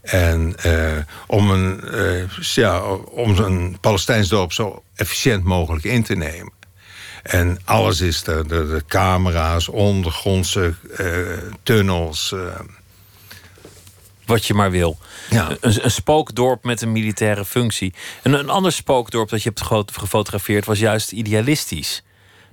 En 0.00 0.54
eh, 0.56 0.98
om, 1.26 1.50
een, 1.50 1.88
eh, 1.88 2.28
ja, 2.38 2.80
om 3.10 3.38
een 3.38 3.78
Palestijns 3.80 4.28
dorp 4.28 4.52
zo 4.52 4.82
efficiënt 4.94 5.44
mogelijk 5.44 5.84
in 5.84 6.02
te 6.02 6.14
nemen. 6.14 6.52
En 7.22 7.58
alles 7.64 8.00
is 8.00 8.26
er. 8.26 8.48
De, 8.48 8.68
de 8.68 8.82
camera's, 8.86 9.68
ondergrondse 9.68 10.74
tunnels. 11.62 12.34
Wat 14.30 14.46
je 14.46 14.54
maar 14.54 14.70
wil. 14.70 14.98
Ja. 15.30 15.56
Een, 15.60 15.84
een 15.84 15.90
spookdorp 15.90 16.64
met 16.64 16.82
een 16.82 16.92
militaire 16.92 17.44
functie. 17.44 17.94
En 18.22 18.32
een 18.32 18.50
ander 18.50 18.72
spookdorp 18.72 19.28
dat 19.28 19.42
je 19.42 19.48
hebt 19.48 19.92
gefotografeerd 19.92 20.64
was 20.64 20.78
juist 20.78 21.12
idealistisch. 21.12 22.02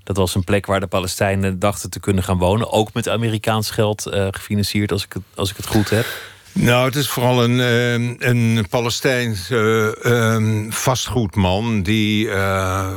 Dat 0.04 0.18
was 0.18 0.36
een 0.36 0.44
plek 0.44 0.66
waar 0.66 0.80
de 0.80 0.88
Palestijnen 0.88 1.60
dachten 1.60 1.90
te 1.90 2.00
kunnen 2.00 2.24
gaan 2.24 2.38
wonen. 2.38 2.72
Ook 2.72 2.94
met 2.94 3.10
Amerikaans 3.10 3.70
geld 3.70 4.06
eh, 4.06 4.28
gefinancierd, 4.32 4.92
als 4.92 5.04
ik, 5.04 5.14
het, 5.14 5.24
als 5.36 5.50
ik 5.50 5.58
het 5.58 5.68
goed 5.68 5.90
heb. 5.90 6.06
Nou, 6.52 6.86
het 6.86 6.96
is 6.96 7.10
vooral 7.10 7.44
een, 7.44 7.60
eh, 7.60 8.30
een 8.30 8.66
Palestijns 8.70 9.50
eh, 9.50 10.36
eh, 10.36 10.44
vastgoedman 10.70 11.82
die 11.82 12.30
eh, 12.30 12.94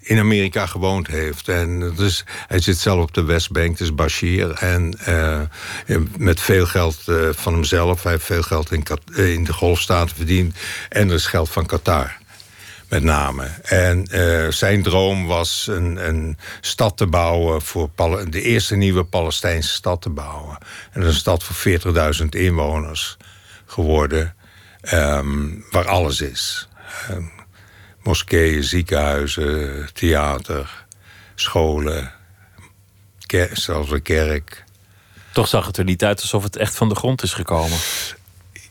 in 0.00 0.18
Amerika 0.18 0.66
gewoond 0.66 1.06
heeft. 1.06 1.48
En 1.48 1.94
is, 1.98 2.24
hij 2.46 2.60
zit 2.60 2.78
zelf 2.78 3.02
op 3.02 3.14
de 3.14 3.24
Westbank, 3.24 3.70
het 3.70 3.80
is 3.80 3.94
Bashir. 3.94 4.50
En 4.50 4.98
eh, 5.04 5.40
met 6.16 6.40
veel 6.40 6.66
geld 6.66 7.04
van 7.30 7.52
hemzelf. 7.52 8.02
Hij 8.02 8.12
heeft 8.12 8.24
veel 8.24 8.42
geld 8.42 8.72
in, 8.72 8.84
in 9.14 9.44
de 9.44 9.52
Golfstaten 9.52 10.16
verdiend. 10.16 10.56
En 10.88 11.08
er 11.08 11.14
is 11.14 11.26
geld 11.26 11.50
van 11.50 11.66
Qatar. 11.66 12.16
Met 12.88 13.02
name. 13.02 13.46
En 13.62 14.06
eh, 14.06 14.50
zijn 14.50 14.82
droom 14.82 15.26
was 15.26 15.66
een, 15.66 16.08
een 16.08 16.38
stad 16.60 16.96
te 16.96 17.06
bouwen 17.06 17.62
voor 17.62 17.90
de 18.30 18.42
eerste 18.42 18.76
nieuwe 18.76 19.04
Palestijnse 19.04 19.68
stad 19.68 20.02
te 20.02 20.10
bouwen. 20.10 20.58
En 20.92 21.02
een 21.02 21.14
stad 21.14 21.44
voor 21.44 21.80
40.000 22.20 22.26
inwoners 22.28 23.16
geworden, 23.66 24.34
ehm, 24.80 25.48
waar 25.70 25.88
alles 25.88 26.20
is. 26.20 26.68
Ehm, 27.08 27.22
moskeeën, 28.02 28.64
ziekenhuizen, 28.64 29.88
theater, 29.92 30.86
scholen, 31.34 32.12
zelfs 33.52 33.90
een 33.90 34.02
kerk. 34.02 34.64
Toch 35.32 35.48
zag 35.48 35.66
het 35.66 35.76
er 35.76 35.84
niet 35.84 36.04
uit 36.04 36.20
alsof 36.20 36.42
het 36.42 36.56
echt 36.56 36.76
van 36.76 36.88
de 36.88 36.94
grond 36.94 37.22
is 37.22 37.32
gekomen. 37.32 37.78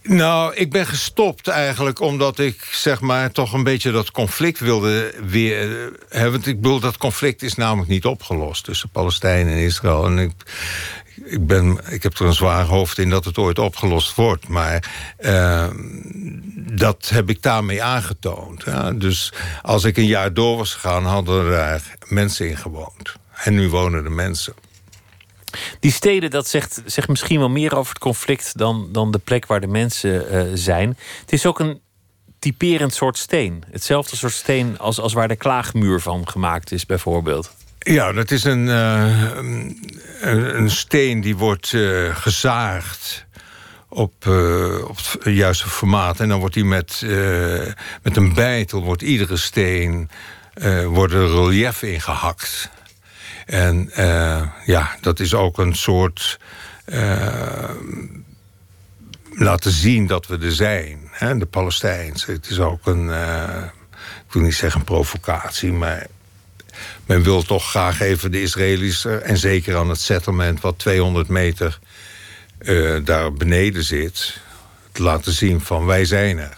Nou, 0.07 0.55
ik 0.55 0.71
ben 0.71 0.85
gestopt 0.85 1.47
eigenlijk 1.47 1.99
omdat 1.99 2.39
ik 2.39 2.67
zeg 2.71 3.01
maar 3.01 3.31
toch 3.31 3.53
een 3.53 3.63
beetje 3.63 3.91
dat 3.91 4.11
conflict 4.11 4.59
wilde 4.59 5.13
weer 5.27 5.91
hebben. 6.09 6.31
Want 6.31 6.47
ik 6.47 6.61
bedoel, 6.61 6.79
dat 6.79 6.97
conflict 6.97 7.41
is 7.41 7.55
namelijk 7.55 7.89
niet 7.89 8.05
opgelost 8.05 8.63
tussen 8.63 8.89
Palestijnen 8.89 9.53
en 9.53 9.59
Israël. 9.59 10.05
En 10.05 10.17
ik, 10.17 10.31
ik, 11.25 11.47
ben, 11.47 11.79
ik 11.89 12.03
heb 12.03 12.19
er 12.19 12.25
een 12.25 12.33
zwaar 12.33 12.65
hoofd 12.65 12.97
in 12.97 13.09
dat 13.09 13.25
het 13.25 13.37
ooit 13.37 13.59
opgelost 13.59 14.15
wordt. 14.15 14.47
Maar 14.47 14.91
uh, 15.19 15.67
dat 16.55 17.09
heb 17.09 17.29
ik 17.29 17.41
daarmee 17.41 17.83
aangetoond. 17.83 18.63
Ja. 18.65 18.91
Dus 18.91 19.33
als 19.61 19.83
ik 19.83 19.97
een 19.97 20.05
jaar 20.05 20.33
door 20.33 20.57
was 20.57 20.73
gegaan, 20.73 21.05
hadden 21.05 21.45
er 21.45 21.51
daar 21.51 21.95
mensen 22.07 22.49
in 22.49 22.57
gewoond. 22.57 23.15
En 23.43 23.53
nu 23.53 23.69
wonen 23.69 24.05
er 24.05 24.11
mensen. 24.11 24.53
Die 25.79 25.91
steden, 25.91 26.29
dat 26.29 26.47
zegt, 26.47 26.81
zegt 26.85 27.07
misschien 27.07 27.39
wel 27.39 27.49
meer 27.49 27.75
over 27.75 27.93
het 27.93 28.01
conflict 28.01 28.57
dan, 28.57 28.89
dan 28.91 29.11
de 29.11 29.17
plek 29.17 29.45
waar 29.45 29.61
de 29.61 29.67
mensen 29.67 30.35
uh, 30.35 30.51
zijn. 30.53 30.97
Het 31.21 31.33
is 31.33 31.45
ook 31.45 31.59
een 31.59 31.81
typerend 32.39 32.93
soort 32.93 33.17
steen. 33.17 33.63
Hetzelfde 33.71 34.15
soort 34.15 34.33
steen 34.33 34.79
als, 34.79 34.99
als 34.99 35.13
waar 35.13 35.27
de 35.27 35.35
klaagmuur 35.35 35.99
van 35.99 36.27
gemaakt 36.29 36.71
is, 36.71 36.85
bijvoorbeeld. 36.85 37.55
Ja, 37.79 38.11
dat 38.11 38.31
is 38.31 38.43
een, 38.43 38.65
uh, 38.65 39.35
een, 39.35 40.57
een, 40.57 40.69
steen 40.69 41.21
die 41.21 41.37
wordt 41.37 41.71
uh, 41.71 42.15
gezaagd 42.15 43.25
op, 43.89 44.13
op 44.87 44.97
het 44.97 45.35
juiste 45.35 45.69
formaat. 45.69 46.19
En 46.19 46.29
dan 46.29 46.39
wordt 46.39 46.53
die 46.53 46.65
met, 46.65 47.01
met 48.03 48.17
een 48.17 48.33
bijtel, 48.33 48.83
wordt 48.83 49.01
iedere 49.01 49.37
steen, 49.37 50.09
wordt 50.85 51.13
er 51.13 51.27
relief 51.27 51.81
ingehakt. 51.81 52.69
En 53.47 53.91
ja, 54.65 54.95
dat 55.01 55.19
is 55.19 55.33
ook 55.33 55.57
een 55.57 55.75
soort 55.75 56.39
laten 59.29 59.71
zien 59.71 60.07
dat 60.07 60.27
we 60.27 60.37
er 60.37 60.51
zijn. 60.51 61.09
Hè, 61.11 61.37
de 61.37 61.45
Palestijnse. 61.45 62.31
Het 62.31 62.49
is 62.49 62.59
ook 62.59 62.85
een, 62.85 63.09
ik 64.27 64.33
wil 64.33 64.41
niet 64.41 64.55
zeggen 64.55 64.83
provocatie, 64.83 65.71
maar 65.71 66.07
men 67.05 67.23
wil 67.23 67.43
toch 67.43 67.69
graag 67.69 67.99
even 67.99 68.31
de 68.31 68.41
Israëli's... 68.41 69.05
Eh, 69.05 69.29
en 69.29 69.37
zeker 69.37 69.77
aan 69.77 69.89
het 69.89 70.01
settlement 70.01 70.61
wat 70.61 70.79
200 70.79 71.27
meter 71.27 71.79
uh, 72.59 73.05
daar 73.05 73.33
beneden 73.33 73.83
zit... 73.83 74.39
te 74.91 75.03
laten 75.03 75.31
zien 75.31 75.61
van 75.61 75.85
wij 75.85 76.05
zijn 76.05 76.37
er. 76.37 76.57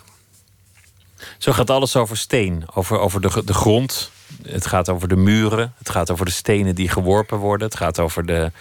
Zo 1.38 1.52
gaat 1.52 1.70
alles 1.70 1.96
over 1.96 2.18
steen, 2.18 2.66
over, 2.74 3.00
over 3.00 3.22
de, 3.22 3.42
de 3.46 3.54
grond. 3.54 4.12
Het 4.48 4.66
gaat 4.66 4.90
over 4.90 5.08
de 5.08 5.16
muren, 5.16 5.74
het 5.78 5.90
gaat 5.90 6.12
over 6.12 6.26
de 6.26 6.32
stenen 6.32 6.76
die 6.76 6.90
geworpen 6.90 7.38
worden... 7.38 7.68
het 7.68 7.78
gaat 7.78 8.00
over 8.00 8.26
de, 8.26 8.52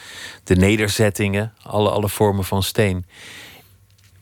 de 0.45 0.57
nederzettingen, 0.57 1.53
alle, 1.63 1.91
alle 1.91 2.09
vormen 2.09 2.45
van 2.45 2.63
steen. 2.63 3.07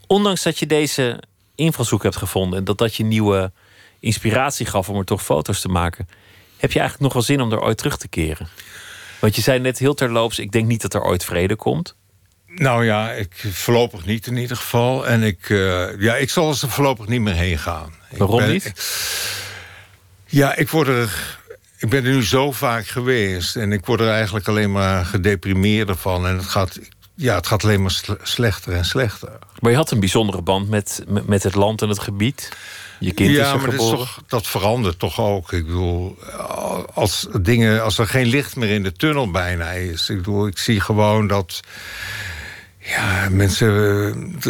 Ondanks 0.07 0.43
dat 0.43 0.59
je 0.59 0.67
deze 0.67 1.23
invalshoek 1.55 2.03
hebt 2.03 2.17
gevonden... 2.17 2.59
en 2.59 2.65
dat 2.65 2.79
dat 2.79 2.95
je 2.95 3.05
nieuwe 3.05 3.53
inspiratie 4.01 4.67
gaf 4.67 4.89
om 4.89 4.99
er 4.99 5.05
toch 5.05 5.23
foto's 5.23 5.61
te 5.61 5.69
maken... 5.69 6.09
Heb 6.57 6.73
je 6.73 6.79
eigenlijk 6.79 7.13
nog 7.13 7.13
wel 7.13 7.37
zin 7.37 7.45
om 7.45 7.53
er 7.53 7.63
ooit 7.63 7.79
terug 7.79 7.97
te 7.97 8.09
keren? 8.09 8.49
Want 9.19 9.37
je 9.37 9.43
zei 9.43 9.59
net 9.59 9.79
heel 9.79 9.95
terloops, 9.95 10.39
ik 10.39 10.53
denk 10.53 10.67
niet 10.67 10.83
dat 10.83 10.95
er 10.95 11.03
ooit 11.03 11.25
vrede 11.25 11.57
komt. 11.57 11.95
Nou 12.47 12.85
ja, 12.85 13.13
ik 13.13 13.47
voorlopig 13.53 14.05
niet 14.05 14.27
in 14.27 14.37
ieder 14.37 14.57
geval. 14.57 15.07
En 15.07 15.23
ik, 15.23 15.49
uh, 15.49 16.01
ja, 16.01 16.17
ik 16.17 16.31
zal 16.31 16.51
er 16.51 16.57
voorlopig 16.57 17.07
niet 17.07 17.21
meer 17.21 17.35
heen 17.35 17.59
gaan. 17.59 17.95
Waarom 18.11 18.37
ben, 18.37 18.51
niet? 18.51 18.65
Ik, 18.65 18.77
ja, 20.27 20.55
ik 20.55 20.69
word 20.69 20.89
er... 20.89 21.36
Ik 21.79 21.89
ben 21.89 22.05
er 22.05 22.11
nu 22.11 22.25
zo 22.25 22.53
vaak 22.53 22.87
geweest. 22.87 23.57
En 23.57 23.73
ik 23.73 23.87
word 23.87 24.01
er 24.01 24.11
eigenlijk 24.11 24.49
alleen 24.49 24.73
maar 24.73 25.05
gedeprimeerder 25.05 25.97
van. 25.97 26.27
En 26.27 26.37
het 26.37 26.47
gaat, 26.47 26.79
ja, 27.15 27.35
het 27.35 27.47
gaat 27.47 27.65
alleen 27.65 27.83
maar 27.83 28.03
slechter 28.23 28.73
en 28.73 28.85
slechter. 28.85 29.39
Maar 29.61 29.71
je 29.71 29.77
had 29.77 29.91
een 29.91 30.01
bijzondere 30.01 30.43
band 30.43 30.69
met, 30.69 31.05
met 31.27 31.43
het 31.43 31.55
land 31.55 31.83
en 31.83 31.89
het 31.89 31.99
gebied. 31.99 32.49
Je 32.99 33.13
kind 33.13 33.31
ja, 33.31 33.45
is 33.45 33.53
er 33.53 33.59
maar 33.61 33.77
dat, 33.77 33.79
toch, 33.79 34.23
dat, 34.27 34.47
verandert 34.47 34.99
toch 34.99 35.21
ook. 35.21 35.53
Ik 35.53 35.67
bedoel, 35.67 36.19
als, 36.95 37.27
dingen, 37.41 37.83
als 37.83 37.99
er 37.99 38.07
geen 38.07 38.27
licht 38.27 38.57
meer 38.57 38.71
in 38.71 38.83
de 38.83 38.93
tunnel 38.93 39.31
bijna 39.31 39.71
is. 39.71 40.11
Ik 40.11 40.17
bedoel, 40.17 40.47
ik 40.47 40.59
zie 40.59 40.81
gewoon 40.81 41.27
dat... 41.27 41.61
Ja, 42.79 43.29
mensen... 43.31 44.41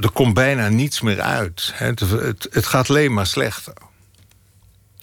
Er 0.00 0.10
komt 0.12 0.34
bijna 0.34 0.68
niets 0.68 1.00
meer 1.00 1.20
uit. 1.20 1.72
Het, 1.74 2.00
het, 2.00 2.48
het 2.50 2.66
gaat 2.66 2.88
alleen 2.88 3.14
maar 3.14 3.26
slechter. 3.26 3.74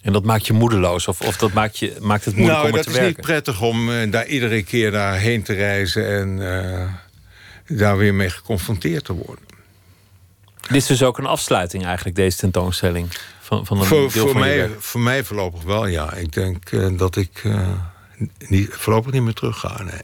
En 0.06 0.12
dat 0.12 0.24
maakt 0.24 0.46
je 0.46 0.52
moedeloos? 0.52 1.08
Of, 1.08 1.20
of 1.20 1.36
dat 1.36 1.52
maakt, 1.52 1.78
je, 1.78 1.96
maakt 2.00 2.24
het 2.24 2.36
moeilijk 2.36 2.58
nou, 2.58 2.72
om 2.72 2.78
er 2.78 2.84
te 2.84 2.90
werken? 2.90 3.02
Nou, 3.02 3.14
dat 3.14 3.20
is 3.24 3.26
niet 3.26 3.26
prettig 3.26 3.62
om 3.62 3.90
uh, 3.90 4.10
daar 4.10 4.26
iedere 4.26 4.62
keer 4.62 4.90
daarheen 4.90 5.42
te 5.42 5.52
reizen... 5.52 6.06
en 6.08 6.38
uh, 6.38 7.78
daar 7.78 7.96
weer 7.96 8.14
mee 8.14 8.30
geconfronteerd 8.30 9.04
te 9.04 9.12
worden. 9.12 9.44
Dit 10.60 10.76
is 10.76 10.86
dus 10.86 11.02
ook 11.02 11.18
een 11.18 11.26
afsluiting 11.26 11.84
eigenlijk, 11.84 12.16
deze 12.16 12.36
tentoonstelling? 12.36 13.08
Van, 13.40 13.66
van 13.66 13.78
een 13.78 13.84
voor, 13.84 13.98
deel 13.98 14.08
voor, 14.10 14.30
van 14.30 14.40
mij, 14.40 14.70
voor 14.78 15.00
mij 15.00 15.24
voorlopig 15.24 15.62
wel, 15.62 15.86
ja. 15.86 16.12
Ik 16.12 16.32
denk 16.32 16.70
uh, 16.70 16.98
dat 16.98 17.16
ik 17.16 17.42
niet, 18.38 18.68
voorlopig 18.70 19.12
niet 19.12 19.22
meer 19.22 19.34
terug 19.34 19.58
ga, 19.58 19.82
nee. 19.82 20.02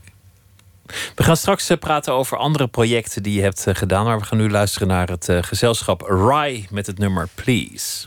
We 1.15 1.23
gaan 1.23 1.37
straks 1.37 1.71
praten 1.81 2.13
over 2.13 2.37
andere 2.37 2.69
projecten 2.69 3.23
die 3.23 3.35
je 3.35 3.43
hebt 3.43 3.65
gedaan. 3.69 4.05
Maar 4.05 4.19
we 4.19 4.25
gaan 4.25 4.39
nu 4.39 4.51
luisteren 4.51 4.89
naar 4.89 5.09
het 5.09 5.29
gezelschap 5.41 6.01
Rye 6.01 6.65
met 6.71 6.87
het 6.87 6.99
nummer 6.99 7.29
Please. 7.35 8.07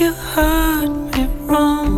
You 0.00 0.12
heard 0.12 1.16
me 1.16 1.26
wrong. 1.40 1.97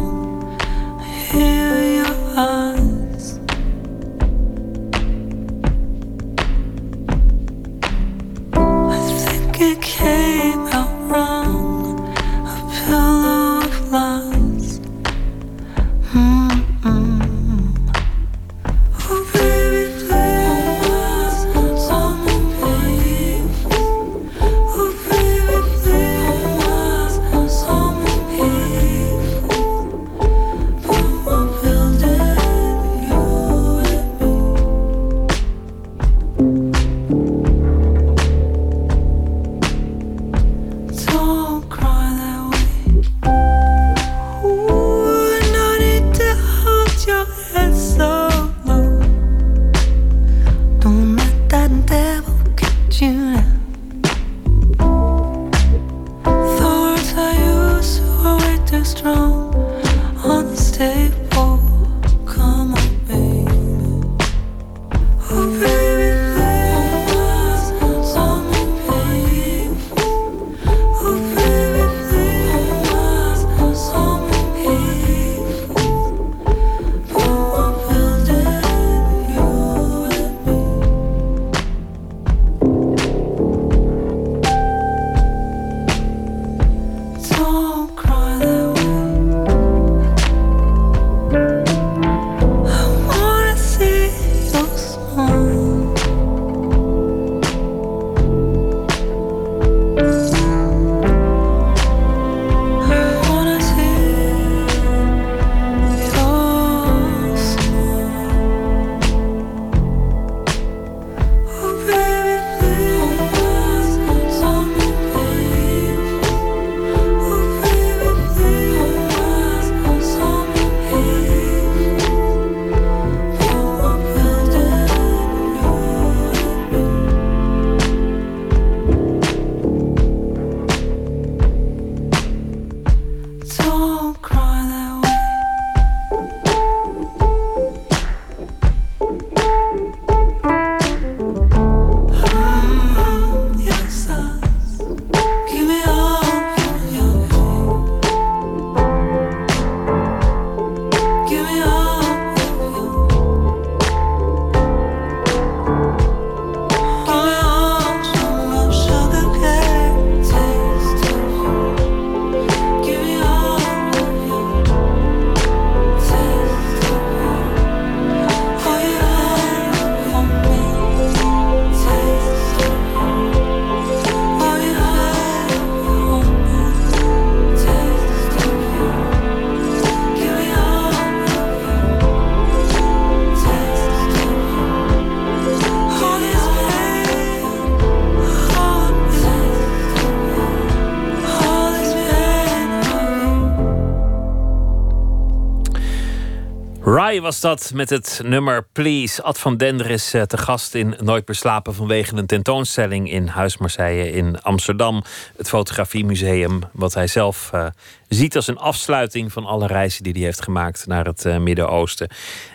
Rai 197.10 197.22
was 197.22 197.40
dat 197.40 197.70
met 197.74 197.90
het 197.90 198.20
nummer 198.24 198.66
Please. 198.72 199.22
Ad 199.22 199.38
van 199.38 199.56
Dender 199.56 199.90
is 199.90 200.14
eh, 200.14 200.22
te 200.22 200.36
gast 200.36 200.74
in 200.74 200.94
Nooit 201.00 201.26
meer 201.26 201.36
slapen 201.36 201.74
vanwege 201.74 202.16
een 202.16 202.26
tentoonstelling 202.26 203.10
in 203.10 203.26
Huis 203.26 203.56
Marseille 203.56 204.12
in 204.12 204.42
Amsterdam. 204.42 205.04
Het 205.36 205.48
fotografiemuseum, 205.48 206.60
wat 206.72 206.94
hij 206.94 207.06
zelf 207.06 207.50
uh, 207.54 207.66
ziet 208.08 208.36
als 208.36 208.46
een 208.46 208.58
afsluiting 208.58 209.32
van 209.32 209.44
alle 209.44 209.66
reizen 209.66 210.02
die 210.02 210.12
hij 210.12 210.22
heeft 210.22 210.42
gemaakt 210.42 210.86
naar 210.86 211.04
het 211.04 211.24
uh, 211.24 211.38
Midden-Oosten. 211.38 212.10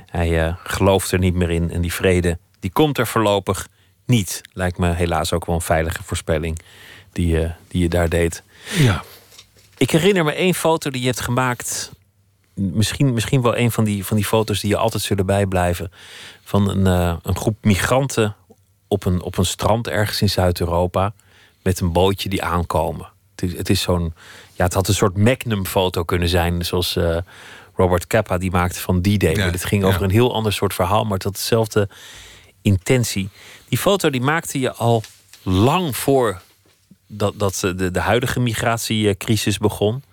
Hij 0.06 0.56
gelooft 0.64 1.12
er 1.12 1.20
niet 1.20 1.36
meer 1.36 1.52
in 1.52 1.72
en 1.72 1.82
die 1.82 1.94
vrede 1.94 2.38
die 2.60 2.72
komt 2.72 2.98
er 2.98 3.08
voorlopig 3.08 3.68
niet. 4.06 4.42
Lijkt 4.54 4.78
me 4.78 4.94
helaas 4.94 5.34
ook 5.34 5.46
wel 5.46 5.56
een 5.56 5.62
veilige 5.62 6.04
voorspelling 6.04 6.60
die, 7.12 7.54
die 7.68 7.82
je 7.82 7.90
daar 7.90 8.10
deed. 8.10 8.44
Ja. 8.78 9.04
Ik 9.78 9.92
herinner 9.92 10.24
me 10.24 10.34
één 10.34 10.54
foto 10.54 10.90
die 10.90 11.02
je 11.02 11.08
hebt 11.08 11.22
gemaakt 11.22 11.92
misschien, 12.56 13.14
misschien 13.14 13.42
wel 13.42 13.58
een 13.58 13.72
van 13.72 13.84
die, 13.84 14.06
van 14.06 14.16
die 14.16 14.26
foto's 14.26 14.60
die 14.60 14.70
je 14.70 14.78
altijd 14.78 15.04
zullen 15.04 15.26
bijblijven. 15.26 15.92
Van 16.44 16.70
een, 16.70 16.86
uh, 17.10 17.16
een 17.22 17.36
groep 17.36 17.58
migranten 17.62 18.36
op 18.88 19.06
een, 19.06 19.22
op 19.22 19.38
een 19.38 19.46
strand 19.46 19.88
ergens 19.88 20.22
in 20.22 20.30
Zuid-Europa. 20.30 21.14
Met 21.64 21.80
een 21.80 21.92
bootje 21.92 22.30
die 22.30 22.44
aankomen. 22.44 23.08
Het 23.36 23.50
is, 23.52 23.58
het 23.58 23.70
is 23.70 23.82
zo'n. 23.82 24.14
Ja, 24.54 24.64
het 24.64 24.74
had 24.74 24.88
een 24.88 24.94
soort 24.94 25.18
Magnum-foto 25.18 26.04
kunnen 26.04 26.30
zijn. 26.30 26.66
Zoals 26.66 26.96
uh, 26.96 27.18
Robert 27.76 28.08
Capa 28.08 28.38
die 28.38 28.52
maakte 28.52 28.80
van 28.80 29.02
D-Day. 29.02 29.36
Ja, 29.36 29.50
het 29.52 29.66
ging 29.66 29.84
over 29.84 30.02
een 30.02 30.10
heel 30.10 30.34
ander 30.34 30.54
soort 30.54 30.74
verhaal, 30.74 31.04
maar 31.04 31.14
het 31.14 31.24
had 31.24 31.34
dezelfde 31.34 31.90
intentie. 32.62 33.30
Die 33.70 33.78
foto 33.78 34.10
die 34.10 34.22
maakte 34.22 34.60
je 34.60 34.74
al 34.74 35.04
lang 35.44 35.98
voor 35.98 36.42
dat, 37.08 37.40
dat 37.40 37.60
de, 37.60 37.92
de 37.92 38.00
huidige 38.00 38.40
migratiecrisis 38.40 39.58
begon. 39.58 40.04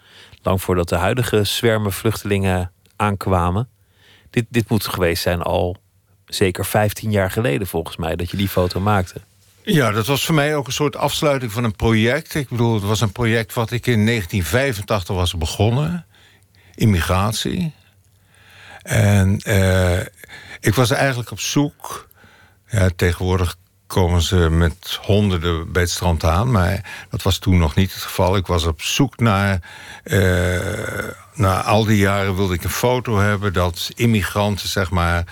Lang 0.42 0.62
voordat 0.62 0.88
de 0.88 0.96
huidige 0.96 1.44
zwermen 1.44 1.92
vluchtelingen 1.92 2.72
aankwamen. 2.96 3.68
Dit, 4.30 4.46
dit 4.48 4.68
moet 4.68 4.86
geweest 4.86 5.22
zijn 5.22 5.42
al 5.42 5.76
zeker 6.26 6.64
15 6.64 7.10
jaar 7.10 7.30
geleden, 7.30 7.66
volgens 7.66 7.96
mij, 7.96 8.16
dat 8.16 8.30
je 8.30 8.36
die 8.36 8.48
foto 8.48 8.80
maakte. 8.80 9.20
Ja, 9.62 9.90
dat 9.90 10.06
was 10.06 10.24
voor 10.24 10.34
mij 10.34 10.56
ook 10.56 10.66
een 10.66 10.72
soort 10.72 10.96
afsluiting 10.96 11.52
van 11.52 11.64
een 11.64 11.76
project. 11.76 12.34
Ik 12.34 12.48
bedoel, 12.48 12.74
het 12.74 12.82
was 12.82 13.00
een 13.00 13.12
project 13.12 13.54
wat 13.54 13.70
ik 13.70 13.86
in 13.86 14.06
1985 14.06 15.16
was 15.16 15.36
begonnen. 15.36 16.06
Immigratie. 16.74 17.72
En 18.82 19.40
uh, 19.46 20.00
ik 20.60 20.74
was 20.74 20.90
eigenlijk 20.90 21.30
op 21.30 21.40
zoek. 21.40 22.08
Ja, 22.68 22.88
tegenwoordig 22.96 23.56
komen 23.92 24.22
ze 24.22 24.36
met 24.36 24.98
honderden 25.00 25.72
bij 25.72 25.82
het 25.82 25.90
strand 25.90 26.24
aan. 26.24 26.50
Maar 26.50 27.06
dat 27.10 27.22
was 27.22 27.38
toen 27.38 27.58
nog 27.58 27.74
niet 27.74 27.92
het 27.92 28.02
geval. 28.02 28.36
Ik 28.36 28.46
was 28.46 28.64
op 28.64 28.82
zoek 28.82 29.18
naar... 29.18 29.60
Uh, 30.04 30.58
na 31.34 31.62
al 31.62 31.84
die 31.84 31.96
jaren 31.96 32.36
wilde 32.36 32.54
ik 32.54 32.64
een 32.64 32.70
foto 32.70 33.18
hebben... 33.18 33.52
dat 33.52 33.90
immigranten, 33.94 34.68
zeg 34.68 34.90
maar, 34.90 35.24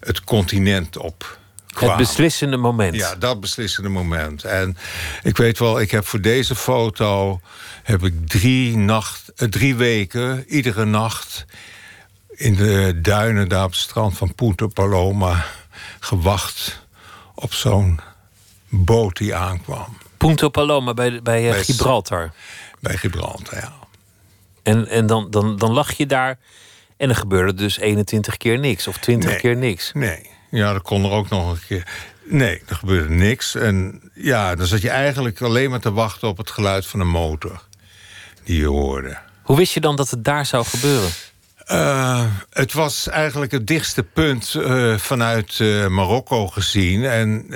het 0.00 0.24
continent 0.24 0.96
op 0.96 1.38
Het 1.74 1.96
beslissende 1.96 2.56
moment. 2.56 2.94
Ja, 2.94 3.14
dat 3.14 3.40
beslissende 3.40 3.88
moment. 3.88 4.44
En 4.44 4.76
ik 5.22 5.36
weet 5.36 5.58
wel, 5.58 5.80
ik 5.80 5.90
heb 5.90 6.06
voor 6.06 6.20
deze 6.20 6.54
foto... 6.54 7.40
heb 7.82 8.04
ik 8.04 8.28
drie, 8.28 8.76
nacht, 8.76 9.32
uh, 9.36 9.48
drie 9.48 9.74
weken, 9.74 10.44
iedere 10.48 10.84
nacht... 10.84 11.44
in 12.30 12.54
de 12.54 12.98
duinen 13.02 13.48
daar 13.48 13.64
op 13.64 13.70
het 13.70 13.80
strand 13.80 14.16
van 14.16 14.34
Punta 14.34 14.66
Paloma 14.66 15.44
gewacht 16.00 16.88
op 17.40 17.54
zo'n 17.54 18.00
boot 18.68 19.16
die 19.16 19.34
aankwam. 19.34 19.96
Punta 20.16 20.48
Paloma 20.48 20.94
bij, 20.94 21.10
bij, 21.10 21.50
bij 21.50 21.64
Gibraltar. 21.64 22.32
Bij 22.80 22.96
Gibraltar, 22.96 23.58
ja. 23.58 23.72
En, 24.62 24.88
en 24.88 25.06
dan, 25.06 25.30
dan, 25.30 25.56
dan 25.56 25.72
lag 25.72 25.92
je 25.92 26.06
daar 26.06 26.38
en 26.96 27.08
er 27.08 27.16
gebeurde 27.16 27.54
dus 27.54 27.78
21 27.78 28.36
keer 28.36 28.58
niks 28.58 28.86
of 28.86 28.96
20 28.96 29.36
keer 29.36 29.56
niks. 29.56 29.90
Nee, 29.92 30.30
ja, 30.50 30.72
dat 30.72 30.82
kon 30.82 31.04
er 31.04 31.10
ook 31.10 31.28
nog 31.28 31.50
een 31.50 31.60
keer. 31.66 31.86
Nee, 32.24 32.62
er 32.66 32.76
gebeurde 32.76 33.14
niks. 33.14 33.54
En 33.54 34.02
ja, 34.14 34.54
dan 34.54 34.66
zat 34.66 34.80
je 34.80 34.90
eigenlijk 34.90 35.42
alleen 35.42 35.70
maar 35.70 35.80
te 35.80 35.92
wachten 35.92 36.28
op 36.28 36.36
het 36.36 36.50
geluid 36.50 36.86
van 36.86 37.00
een 37.00 37.08
motor 37.08 37.64
die 38.44 38.58
je 38.58 38.66
hoorde. 38.66 39.18
Hoe 39.42 39.56
wist 39.56 39.74
je 39.74 39.80
dan 39.80 39.96
dat 39.96 40.10
het 40.10 40.24
daar 40.24 40.46
zou 40.46 40.64
gebeuren? 40.64 41.10
Uh, 41.72 42.24
het 42.50 42.72
was 42.72 43.08
eigenlijk 43.08 43.52
het 43.52 43.66
dichtste 43.66 44.02
punt 44.02 44.54
uh, 44.54 44.96
vanuit 44.96 45.58
uh, 45.58 45.86
Marokko 45.86 46.46
gezien. 46.46 47.04
En 47.04 47.46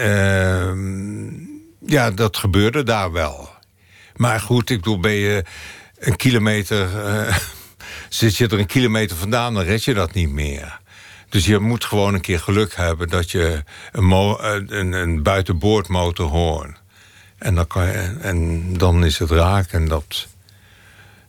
ja, 1.87 2.11
dat 2.11 2.37
gebeurde 2.37 2.83
daar 2.83 3.13
wel. 3.13 3.49
Maar 4.17 4.41
goed, 4.41 4.71
ik 4.71 4.77
bedoel, 4.77 5.01
ben 5.01 5.13
je 5.13 5.45
een 5.99 6.17
kilometer. 6.17 6.89
zit 8.09 8.37
je 8.37 8.49
er 8.49 8.59
een 8.59 8.67
kilometer 8.67 9.17
vandaan, 9.17 9.55
dan 9.55 9.63
red 9.63 9.85
je 9.85 9.95
dat 9.95 10.13
niet 10.13 10.31
meer. 10.31 10.81
Dus 11.29 11.47
je 11.47 11.59
moet 11.59 11.85
gewoon 11.85 12.15
een 12.15 12.21
keer 12.21 12.41
geluk 12.41 12.77
hebben 12.77 13.09
dat 13.09 13.31
je 13.31 13.65
een, 13.93 14.11
een, 14.79 14.93
een 14.93 15.23
buitenboordmotor 15.23 16.29
hoort. 16.29 16.83
En 17.39 17.55
dan, 17.55 17.67
kan 17.67 17.87
je, 17.87 18.17
en 18.21 18.73
dan 18.79 19.05
is 19.05 19.19
het 19.19 19.31
raak. 19.31 19.73
En 19.73 19.89
dat, 19.89 20.27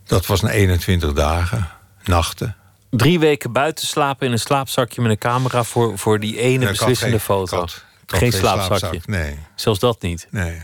dat 0.04 0.26
was 0.26 0.40
na 0.40 0.50
21 0.50 1.12
dagen, 1.12 1.68
nachten. 2.04 2.56
Drie 2.90 3.18
weken 3.18 3.52
buiten 3.52 3.86
slapen 3.86 4.26
in 4.26 4.32
een 4.32 4.38
slaapzakje 4.38 5.00
met 5.02 5.10
een 5.10 5.18
camera 5.18 5.62
voor, 5.62 5.98
voor 5.98 6.20
die 6.20 6.38
ene 6.40 6.64
Ja, 6.64 6.70
beslissende 6.70 7.10
geen- 7.18 7.20
foto. 7.20 7.64
geen 8.06 8.18
geen 8.20 8.32
slaapzakje. 8.32 8.78
slaapzak, 8.78 9.06
nee. 9.06 9.38
Zelfs 9.54 9.78
dat 9.78 10.02
niet. 10.02 10.26
Nee. 10.30 10.62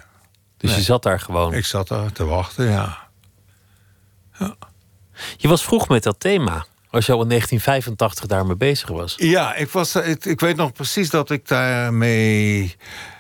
Dus 0.57 0.71
Nee. 0.71 0.79
je 0.79 0.85
zat 0.85 1.03
daar 1.03 1.21
gewoon. 1.21 1.55
Ik 1.55 1.65
zat 1.65 1.89
daar 1.89 2.13
te 2.13 2.25
wachten, 2.25 2.71
ja. 2.71 2.99
Je 5.37 5.49
was 5.49 5.65
vroeg 5.65 5.89
met 5.89 6.03
dat 6.03 6.21
thema. 6.21 6.67
Als 6.91 7.07
je 7.07 7.13
al 7.13 7.23
in 7.23 7.29
1985 7.29 8.27
daarmee 8.27 8.57
bezig 8.57 8.89
was. 8.89 9.15
Ja, 9.17 9.55
ik, 9.55 9.69
was, 9.71 9.95
ik, 9.97 10.25
ik 10.25 10.41
weet 10.41 10.57
nog 10.57 10.73
precies 10.73 11.11
dat 11.11 11.31
ik 11.31 11.49
daarmee... 11.49 12.77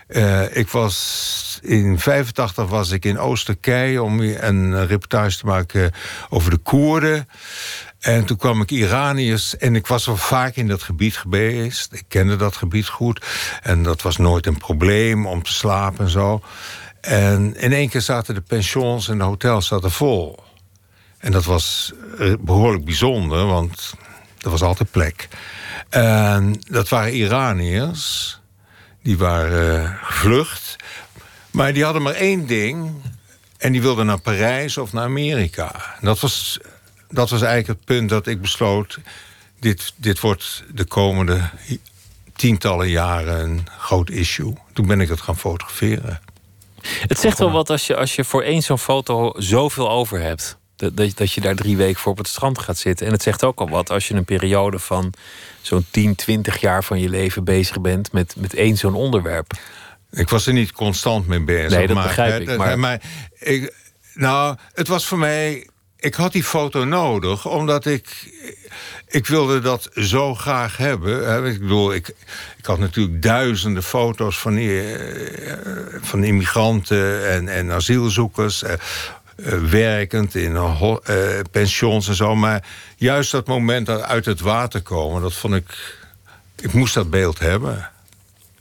eh 0.06 0.56
ik 0.56 0.68
was 0.68 1.58
in 1.62 1.98
85 1.98 2.66
was 2.68 2.90
ik 2.90 3.04
in 3.04 3.18
Oosterkei 3.18 3.98
om 3.98 4.20
een 4.20 4.86
reportage 4.86 5.38
te 5.38 5.46
maken 5.46 5.92
over 6.28 6.50
de 6.50 6.56
Koerden. 6.56 7.28
En 8.02 8.24
toen 8.24 8.36
kwam 8.36 8.60
ik 8.60 8.70
Iraniërs 8.70 9.56
en 9.56 9.74
ik 9.74 9.86
was 9.86 10.08
al 10.08 10.16
vaak 10.16 10.56
in 10.56 10.68
dat 10.68 10.82
gebied 10.82 11.16
geweest. 11.16 11.92
Ik 11.92 12.04
kende 12.08 12.36
dat 12.36 12.56
gebied 12.56 12.88
goed 12.88 13.26
en 13.62 13.82
dat 13.82 14.02
was 14.02 14.16
nooit 14.16 14.46
een 14.46 14.58
probleem 14.58 15.26
om 15.26 15.42
te 15.42 15.52
slapen 15.52 16.04
en 16.04 16.10
zo. 16.10 16.42
En 17.00 17.56
in 17.56 17.72
één 17.72 17.88
keer 17.88 18.00
zaten 18.00 18.34
de 18.34 18.40
pensions 18.40 19.08
en 19.08 19.18
de 19.18 19.24
hotels 19.24 19.66
zaten 19.66 19.90
vol. 19.90 20.42
En 21.18 21.32
dat 21.32 21.44
was 21.44 21.92
eh, 22.18 22.32
behoorlijk 22.40 22.84
bijzonder, 22.84 23.46
want 23.46 23.94
er 24.40 24.50
was 24.50 24.62
altijd 24.62 24.90
plek. 24.90 25.28
En 25.88 26.60
dat 26.70 26.88
waren 26.88 27.14
Iraniërs. 27.14 28.40
Die 29.02 29.18
waren 29.18 29.84
eh, 29.84 29.90
gevlucht. 30.02 30.76
Maar 31.50 31.72
die 31.72 31.84
hadden 31.84 32.02
maar 32.02 32.14
één 32.14 32.46
ding. 32.46 32.90
En 33.58 33.72
die 33.72 33.82
wilden 33.82 34.06
naar 34.06 34.20
Parijs 34.20 34.78
of 34.78 34.92
naar 34.92 35.04
Amerika. 35.04 35.74
En 35.74 36.06
dat 36.06 36.20
was, 36.20 36.58
dat 37.12 37.30
was 37.30 37.42
eigenlijk 37.42 37.78
het 37.78 37.84
punt 37.84 38.08
dat 38.08 38.26
ik 38.26 38.40
besloot... 38.40 38.98
Dit, 39.60 39.92
dit 39.96 40.20
wordt 40.20 40.64
de 40.74 40.84
komende 40.84 41.50
tientallen 42.36 42.88
jaren 42.88 43.40
een 43.40 43.66
groot 43.78 44.10
issue. 44.10 44.54
Toen 44.72 44.86
ben 44.86 45.00
ik 45.00 45.08
het 45.08 45.20
gaan 45.20 45.38
fotograferen. 45.38 46.20
Het 46.82 47.18
zegt 47.18 47.38
wel 47.38 47.50
wat 47.50 47.70
als 47.70 47.86
je, 47.86 47.96
als 47.96 48.14
je 48.14 48.24
voor 48.24 48.42
één 48.42 48.62
zo'n 48.62 48.78
foto 48.78 49.32
zoveel 49.36 49.90
over 49.90 50.20
hebt. 50.20 50.58
Dat, 50.76 50.96
dat, 50.96 51.16
dat 51.16 51.32
je 51.32 51.40
daar 51.40 51.54
drie 51.54 51.76
weken 51.76 52.00
voor 52.00 52.12
op 52.12 52.18
het 52.18 52.28
strand 52.28 52.58
gaat 52.58 52.78
zitten. 52.78 53.06
En 53.06 53.12
het 53.12 53.22
zegt 53.22 53.44
ook 53.44 53.60
al 53.60 53.68
wat 53.68 53.90
als 53.90 54.08
je 54.08 54.14
een 54.14 54.24
periode 54.24 54.78
van 54.78 55.12
zo'n 55.60 55.86
10, 55.90 56.14
20 56.14 56.60
jaar 56.60 56.84
van 56.84 57.00
je 57.00 57.08
leven 57.08 57.44
bezig 57.44 57.80
bent 57.80 58.12
met, 58.12 58.34
met 58.36 58.54
één 58.54 58.76
zo'n 58.76 58.94
onderwerp. 58.94 59.52
Ik 60.10 60.28
was 60.28 60.46
er 60.46 60.52
niet 60.52 60.72
constant 60.72 61.26
mee 61.26 61.40
bezig. 61.40 61.70
Nee, 61.70 61.86
dat 61.86 61.96
maar, 61.96 62.06
begrijp 62.06 62.48
ik, 62.48 62.76
maar- 62.76 63.02
ik, 63.38 63.74
nou, 64.14 64.56
het 64.72 64.88
was 64.88 65.06
voor 65.06 65.18
mij. 65.18 65.66
Ik 66.02 66.14
had 66.14 66.32
die 66.32 66.44
foto 66.44 66.84
nodig, 66.84 67.46
omdat 67.48 67.86
ik. 67.86 68.32
Ik 69.08 69.26
wilde 69.26 69.60
dat 69.60 69.88
zo 69.94 70.34
graag 70.34 70.76
hebben. 70.76 71.44
Ik 71.46 71.60
bedoel, 71.60 71.94
ik, 71.94 72.08
ik 72.56 72.66
had 72.66 72.78
natuurlijk 72.78 73.22
duizenden 73.22 73.82
foto's 73.82 74.38
van, 74.38 74.56
eh, 74.56 75.54
van 76.00 76.24
immigranten 76.24 77.28
en, 77.28 77.48
en 77.48 77.70
asielzoekers. 77.70 78.62
eh, 78.62 78.72
eh, 78.72 78.78
werkend 79.70 80.34
in 80.34 80.58
pensions 81.50 82.08
en 82.08 82.14
zo. 82.14 82.34
Maar 82.34 82.64
juist 82.96 83.30
dat 83.30 83.46
moment 83.46 83.86
dat 83.86 84.02
uit 84.02 84.24
het 84.24 84.40
water 84.40 84.82
komen, 84.82 85.22
dat 85.22 85.34
vond 85.34 85.54
ik. 85.54 86.00
Ik 86.60 86.72
moest 86.72 86.94
dat 86.94 87.10
beeld 87.10 87.38
hebben. 87.38 87.90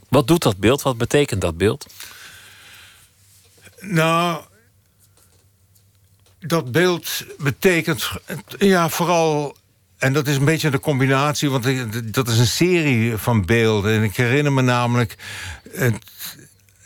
Wat 0.07 0.27
doet 0.27 0.43
dat 0.43 0.57
beeld? 0.57 0.81
Wat 0.81 0.97
betekent 0.97 1.41
dat 1.41 1.57
beeld? 1.57 1.85
Nou, 3.79 4.41
dat 6.47 6.71
beeld 6.71 7.25
betekent 7.37 8.11
ja, 8.57 8.89
vooral. 8.89 9.55
En 9.97 10.13
dat 10.13 10.27
is 10.27 10.35
een 10.35 10.45
beetje 10.45 10.69
de 10.69 10.79
combinatie, 10.79 11.49
want 11.49 11.65
dat 12.13 12.27
is 12.27 12.37
een 12.37 12.47
serie 12.47 13.17
van 13.17 13.45
beelden. 13.45 13.93
En 13.93 14.03
ik 14.03 14.15
herinner 14.15 14.53
me 14.53 14.61
namelijk 14.61 15.15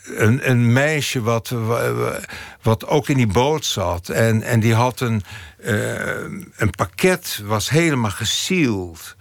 een, 0.06 0.50
een 0.50 0.72
meisje 0.72 1.20
wat, 1.20 1.48
wa- 1.48 2.20
wat 2.62 2.86
ook 2.86 3.08
in 3.08 3.16
die 3.16 3.26
boot 3.26 3.64
zat. 3.64 4.08
En, 4.08 4.42
en 4.42 4.60
die 4.60 4.74
had 4.74 5.00
een, 5.00 5.22
eh, 5.62 6.22
een 6.56 6.70
pakket, 6.76 7.42
was 7.44 7.70
helemaal 7.70 8.10
gesield. 8.10 9.16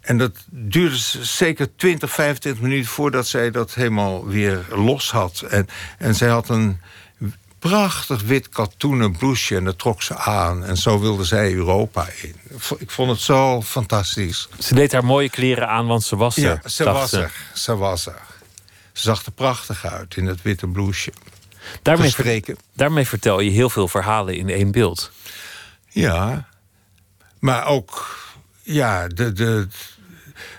En 0.00 0.18
dat 0.18 0.36
duurde 0.50 0.96
zeker 1.20 1.76
20, 1.76 2.10
25 2.10 2.62
minuten 2.62 2.90
voordat 2.90 3.26
zij 3.26 3.50
dat 3.50 3.74
helemaal 3.74 4.26
weer 4.26 4.66
los 4.70 5.10
had. 5.10 5.40
En, 5.40 5.66
en 5.98 6.14
zij 6.14 6.28
had 6.28 6.48
een 6.48 6.80
prachtig 7.60 8.22
wit 8.22 8.48
katoenen 8.48 9.16
blouseje 9.16 9.58
en 9.58 9.64
dat 9.64 9.78
trok 9.78 10.02
ze 10.02 10.16
aan. 10.16 10.64
En 10.64 10.76
zo 10.76 11.00
wilde 11.00 11.24
zij 11.24 11.52
Europa 11.52 12.06
in. 12.22 12.34
Ik 12.78 12.90
vond 12.90 13.10
het 13.10 13.20
zo 13.20 13.62
fantastisch. 13.62 14.48
Ze 14.58 14.74
deed 14.74 14.92
haar 14.92 15.04
mooie 15.04 15.30
kleren 15.30 15.68
aan, 15.68 15.86
want 15.86 16.02
ze 16.02 16.16
was 16.16 16.36
er. 16.36 16.42
Ja, 16.42 16.68
ze 16.68 16.84
was 16.84 17.12
er. 17.12 17.32
Ze 17.54 17.76
was 17.76 18.06
er. 18.06 18.22
Ze 18.92 19.02
zag 19.02 19.26
er 19.26 19.32
prachtig 19.32 19.86
uit 19.86 20.16
in 20.16 20.24
dat 20.24 20.42
witte 20.42 20.66
blouseje. 20.66 21.16
Daarmee, 22.74 23.06
vertel 23.06 23.40
je 23.40 23.50
heel 23.50 23.70
veel 23.70 23.88
verhalen 23.88 24.36
in 24.36 24.48
één 24.48 24.70
beeld. 24.70 25.10
Ja, 25.88 26.48
maar 27.38 27.66
ook 27.66 28.18
ja, 28.62 29.08
de, 29.08 29.32
de, 29.32 29.68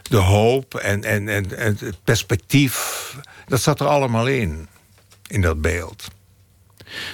de 0.01 0.17
hoop 0.17 0.75
en, 0.75 1.03
en, 1.03 1.29
en, 1.29 1.57
en 1.57 1.77
het 1.79 2.03
perspectief. 2.03 3.15
Dat 3.47 3.61
zat 3.61 3.79
er 3.79 3.87
allemaal 3.87 4.27
in, 4.27 4.67
in 5.27 5.41
dat 5.41 5.61
beeld. 5.61 6.07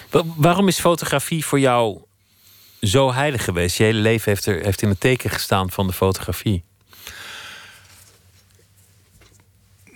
Wa- 0.10 0.24
Waarom 0.36 0.68
is 0.68 0.80
fotografie 0.80 1.46
voor 1.46 1.60
jou 1.60 2.02
zo 2.82 3.14
heilig 3.14 3.44
geweest? 3.44 3.78
Je 3.78 3.84
hele 3.84 4.00
leven 4.00 4.32
heeft, 4.32 4.46
er, 4.46 4.64
heeft 4.64 4.82
in 4.82 4.90
het 4.90 5.00
teken 5.00 5.30
gestaan 5.30 5.72
van 5.72 5.88
de 5.88 5.94
fotografie. 5.94 6.64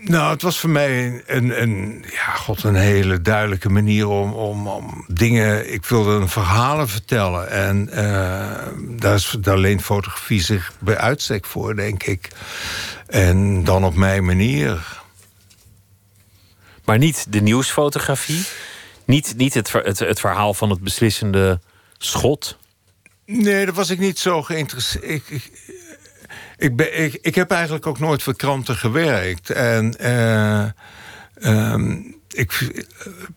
Nou, 0.03 0.31
het 0.31 0.41
was 0.41 0.59
voor 0.59 0.69
mij 0.69 1.23
een, 1.25 1.61
een, 1.61 2.05
ja, 2.11 2.33
god, 2.33 2.63
een 2.63 2.75
hele 2.75 3.21
duidelijke 3.21 3.69
manier 3.69 4.07
om, 4.07 4.33
om, 4.33 4.67
om 4.67 5.05
dingen. 5.07 5.73
Ik 5.73 5.85
wilde 5.85 6.11
een 6.11 6.29
verhalen 6.29 6.89
vertellen. 6.89 7.49
En 7.49 7.89
eh, 7.89 8.67
daar, 8.99 9.15
is, 9.15 9.35
daar 9.39 9.57
leent 9.57 9.81
fotografie 9.83 10.41
zich 10.41 10.73
bij 10.79 10.97
uitstek 10.97 11.45
voor, 11.45 11.75
denk 11.75 12.03
ik. 12.03 12.29
En 13.07 13.63
dan 13.63 13.83
op 13.85 13.95
mijn 13.95 14.25
manier. 14.25 15.01
Maar 16.85 16.97
niet 16.97 17.25
de 17.29 17.41
nieuwsfotografie. 17.41 18.43
Niet, 19.05 19.33
niet 19.37 19.53
het, 19.53 19.71
het, 19.71 19.99
het 19.99 20.19
verhaal 20.19 20.53
van 20.53 20.69
het 20.69 20.81
beslissende 20.81 21.59
schot. 21.97 22.57
Nee, 23.25 23.65
daar 23.65 23.73
was 23.73 23.89
ik 23.89 23.99
niet 23.99 24.19
zo 24.19 24.41
geïnteresseerd. 24.41 25.03
Ik, 25.05 25.29
ik, 25.29 25.51
ik, 26.57 26.75
ben, 26.75 27.03
ik, 27.03 27.17
ik 27.21 27.35
heb 27.35 27.51
eigenlijk 27.51 27.87
ook 27.87 27.99
nooit 27.99 28.23
voor 28.23 28.35
kranten 28.35 28.75
gewerkt. 28.75 29.49
En 29.49 29.97
eh, 29.97 30.65
ehm, 31.33 31.97
ik, 32.29 32.73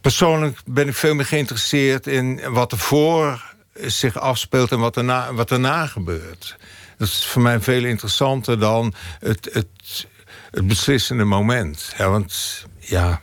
persoonlijk 0.00 0.58
ben 0.66 0.88
ik 0.88 0.94
veel 0.94 1.14
meer 1.14 1.26
geïnteresseerd 1.26 2.06
in 2.06 2.50
wat 2.50 2.72
er 2.72 2.78
voor 2.78 3.54
zich 3.74 4.18
afspeelt 4.18 4.70
en 4.70 4.78
wat 4.78 4.96
erna, 4.96 5.34
wat 5.34 5.50
erna 5.50 5.86
gebeurt. 5.86 6.56
Dat 6.98 7.08
is 7.08 7.26
voor 7.26 7.42
mij 7.42 7.60
veel 7.60 7.84
interessanter 7.84 8.58
dan 8.58 8.94
het, 9.18 9.48
het, 9.52 10.06
het 10.50 10.66
beslissende 10.66 11.24
moment. 11.24 11.94
Ja, 11.96 12.10
want 12.10 12.64
ja, 12.78 13.20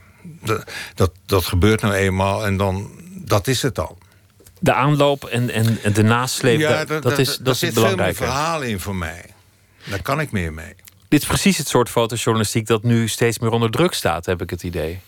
dat, 0.96 1.12
dat, 1.26 1.46
gebeurt 1.46 1.82
nou 1.82 1.94
eenmaal 1.94 2.46
en 2.46 2.58
dan, 2.58 2.92
dat 3.14 3.48
is 3.48 3.62
het 3.62 3.76
dan. 3.76 3.98
De 4.60 4.74
aanloop 4.74 5.24
en, 5.26 5.50
en, 5.50 5.78
en 5.84 5.94
de 5.94 6.04
nasleep, 6.04 6.60
Ja, 6.60 6.78
dat, 6.78 6.88
daar- 6.88 7.02
dat 7.02 7.20
is, 7.20 7.28
daar- 7.28 7.36
dat 7.36 7.46
daar 7.46 7.54
is 7.54 7.60
zit 7.60 7.70
het 7.70 7.78
veel 7.78 7.88
meer 7.88 7.96
belangrijke. 7.96 8.24
verhaal 8.34 8.62
in 8.62 8.80
voor 8.80 8.96
mij. 8.96 9.26
Daar 9.86 10.02
kan 10.02 10.20
ik 10.20 10.32
meer 10.32 10.54
mee. 10.54 10.76
Dit 11.08 11.22
is 11.22 11.28
precies 11.28 11.58
het 11.58 11.68
soort 11.68 11.90
fotojournalistiek 11.90 12.68
dat 12.68 12.84
nu 12.84 13.08
steeds 13.08 13.40
meer 13.40 13.52
onder 13.52 13.72
druk 13.72 13.94
staat, 13.94 14.26
heb 14.26 14.42
ik 14.42 14.50
het 14.50 14.64
idee. 14.64 15.00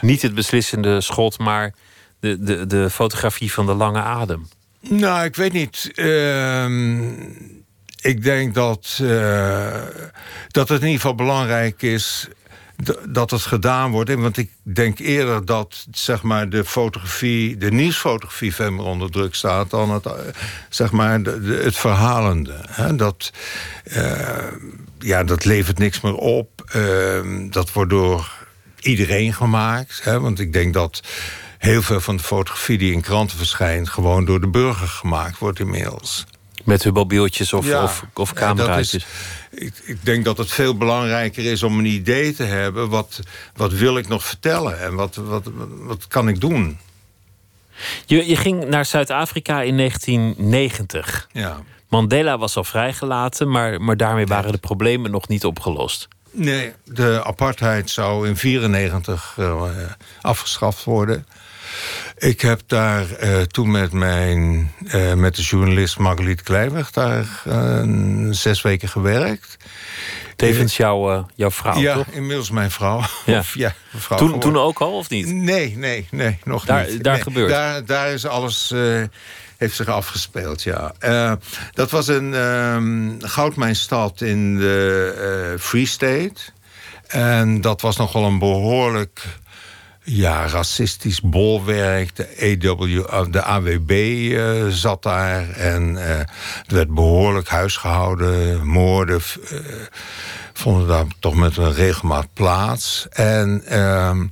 Niet 0.00 0.22
het 0.22 0.34
beslissende 0.34 1.00
schot, 1.00 1.38
maar 1.38 1.74
de, 2.20 2.42
de, 2.42 2.66
de 2.66 2.90
fotografie 2.90 3.52
van 3.52 3.66
de 3.66 3.74
lange 3.74 4.00
adem. 4.00 4.48
Nou, 4.80 5.24
ik 5.24 5.36
weet 5.36 5.52
niet. 5.52 5.90
Ehm, 5.94 7.02
ik 8.00 8.22
denk 8.22 8.54
dat, 8.54 8.98
eh, 9.02 9.82
dat 10.48 10.68
het 10.68 10.80
in 10.80 10.86
ieder 10.86 11.00
geval 11.00 11.14
belangrijk 11.14 11.82
is 11.82 12.28
dat 13.08 13.30
het 13.30 13.42
gedaan 13.42 13.90
wordt. 13.90 14.14
Want 14.14 14.36
ik 14.36 14.50
denk 14.62 14.98
eerder 14.98 15.44
dat 15.44 15.86
zeg 15.90 16.22
maar, 16.22 16.48
de 16.48 16.64
fotografie, 16.64 17.56
de 17.56 17.70
nieuwsfotografie 17.70 18.54
veel 18.54 18.70
meer 18.70 18.84
onder 18.84 19.10
druk 19.10 19.34
staat 19.34 19.70
dan 19.70 19.90
het, 19.90 20.06
eh, 20.06 20.12
zeg 20.68 20.90
maar, 20.90 21.22
de, 21.22 21.60
het 21.64 21.76
verhalende. 21.76 22.64
Hè? 22.68 22.96
Dat, 22.96 23.32
eh, 23.84 24.36
ja, 24.98 25.24
dat 25.24 25.44
levert 25.44 25.78
niks 25.78 26.00
meer 26.00 26.14
op. 26.14 26.62
Ehm, 26.72 27.50
dat 27.50 27.72
wordt 27.72 27.90
door 27.90 28.30
iedereen 28.80 29.34
gemaakt. 29.34 30.00
Hè? 30.04 30.20
Want 30.20 30.40
ik 30.40 30.52
denk 30.52 30.74
dat 30.74 31.02
heel 31.58 31.82
veel 31.82 32.00
van 32.00 32.16
de 32.16 32.22
fotografie 32.22 32.78
die 32.78 32.92
in 32.92 33.00
kranten 33.00 33.36
verschijnt... 33.36 33.88
gewoon 33.88 34.24
door 34.24 34.40
de 34.40 34.48
burger 34.48 34.88
gemaakt 34.88 35.38
wordt 35.38 35.58
inmiddels. 35.58 36.26
Met 36.64 36.82
hun 36.82 36.92
mobieltjes 36.92 37.52
of, 37.52 37.66
Ja. 37.66 37.82
of, 37.82 38.04
of 38.14 38.32
is- 38.78 39.06
ik, 39.50 39.74
ik 39.84 40.04
denk 40.04 40.24
dat 40.24 40.38
het 40.38 40.50
veel 40.50 40.76
belangrijker 40.76 41.44
is 41.44 41.62
om 41.62 41.78
een 41.78 41.84
idee 41.84 42.34
te 42.34 42.42
hebben... 42.42 42.88
wat, 42.88 43.20
wat 43.54 43.72
wil 43.72 43.98
ik 43.98 44.08
nog 44.08 44.24
vertellen 44.24 44.80
en 44.80 44.94
wat, 44.94 45.14
wat, 45.14 45.50
wat 45.80 46.08
kan 46.08 46.28
ik 46.28 46.40
doen? 46.40 46.78
Je, 48.06 48.28
je 48.28 48.36
ging 48.36 48.64
naar 48.64 48.84
Zuid-Afrika 48.84 49.62
in 49.62 49.76
1990. 49.76 51.28
Ja. 51.32 51.62
Mandela 51.88 52.38
was 52.38 52.56
al 52.56 52.64
vrijgelaten, 52.64 53.50
maar, 53.50 53.80
maar 53.80 53.96
daarmee 53.96 54.26
waren 54.26 54.52
de 54.52 54.58
problemen 54.58 55.10
nog 55.10 55.28
niet 55.28 55.44
opgelost. 55.44 56.08
Nee, 56.30 56.72
de 56.84 57.24
apartheid 57.24 57.90
zou 57.90 58.28
in 58.28 58.36
1994 58.40 59.38
afgeschaft 60.20 60.84
worden. 60.84 61.26
Ik 62.18 62.40
heb 62.40 62.60
daar 62.66 63.10
eh, 63.10 63.40
toen 63.40 63.70
met, 63.70 63.92
mijn, 63.92 64.72
eh, 64.86 65.14
met 65.14 65.36
de 65.36 65.42
journalist 65.42 65.98
Marguerite 65.98 66.42
Kleiweg... 66.42 66.90
daar 66.90 67.42
eh, 67.44 67.82
zes 68.30 68.62
weken 68.62 68.88
gewerkt. 68.88 69.56
Tevens 70.36 70.76
jouw, 70.76 71.26
jouw 71.34 71.50
vrouw, 71.50 71.78
ja, 71.78 71.94
toch? 71.94 72.06
inmiddels 72.06 72.50
mijn 72.50 72.70
vrouw. 72.70 73.02
Ja. 73.26 73.38
Of, 73.38 73.54
ja, 73.54 73.74
mevrouw 73.90 74.18
Toen, 74.18 74.26
geworden. 74.28 74.52
toen 74.52 74.62
ook 74.62 74.78
al, 74.78 74.92
of 74.96 75.10
niet? 75.10 75.26
Nee, 75.26 75.76
nee, 75.76 76.06
nee, 76.10 76.38
nog 76.44 76.64
Daar- 76.64 76.86
niet. 76.90 77.04
daar 77.04 77.14
Nee, 77.14 77.22
gebeurt. 77.22 77.50
Daar, 77.50 77.84
daar 77.84 78.12
is 78.12 78.26
alles, 78.26 78.74
heeft 79.56 79.76
zich 79.76 79.86
afgespeeld, 79.86 80.62
ja. 80.62 80.94
Dat 81.72 81.90
was 81.90 82.08
een 82.08 82.34
ehm 82.34 83.10
goudmijnstad 83.18 84.20
in 84.20 84.58
de 84.58 85.52
eh, 85.54 85.60
Free 85.60 85.86
State. 85.86 86.34
En 87.06 87.60
dat 87.60 87.80
was 87.80 87.96
nogal 87.96 88.24
een 88.24 88.38
behoorlijk 88.38 89.22
ja, 90.02 90.46
racistisch 90.46 91.20
bolwerk. 91.20 92.16
De, 92.16 92.56
EW, 92.58 92.98
eh, 92.98 93.24
de 93.30 93.42
AWB 93.42 93.90
eh, 93.90 94.66
zat 94.68 95.02
daar. 95.02 95.50
En 95.50 95.96
eh, 95.96 96.18
er 96.18 96.26
werd 96.66 96.94
behoorlijk 96.94 97.48
huisgehouden. 97.48 98.66
Moorden 98.66 99.20
eh, 99.50 99.58
vonden 100.52 100.88
daar 100.88 101.04
toch 101.18 101.34
met 101.34 101.56
een 101.56 101.72
regelmaat 101.72 102.28
plaats. 102.32 103.06
En 103.10 103.62
ehm, 103.66 104.26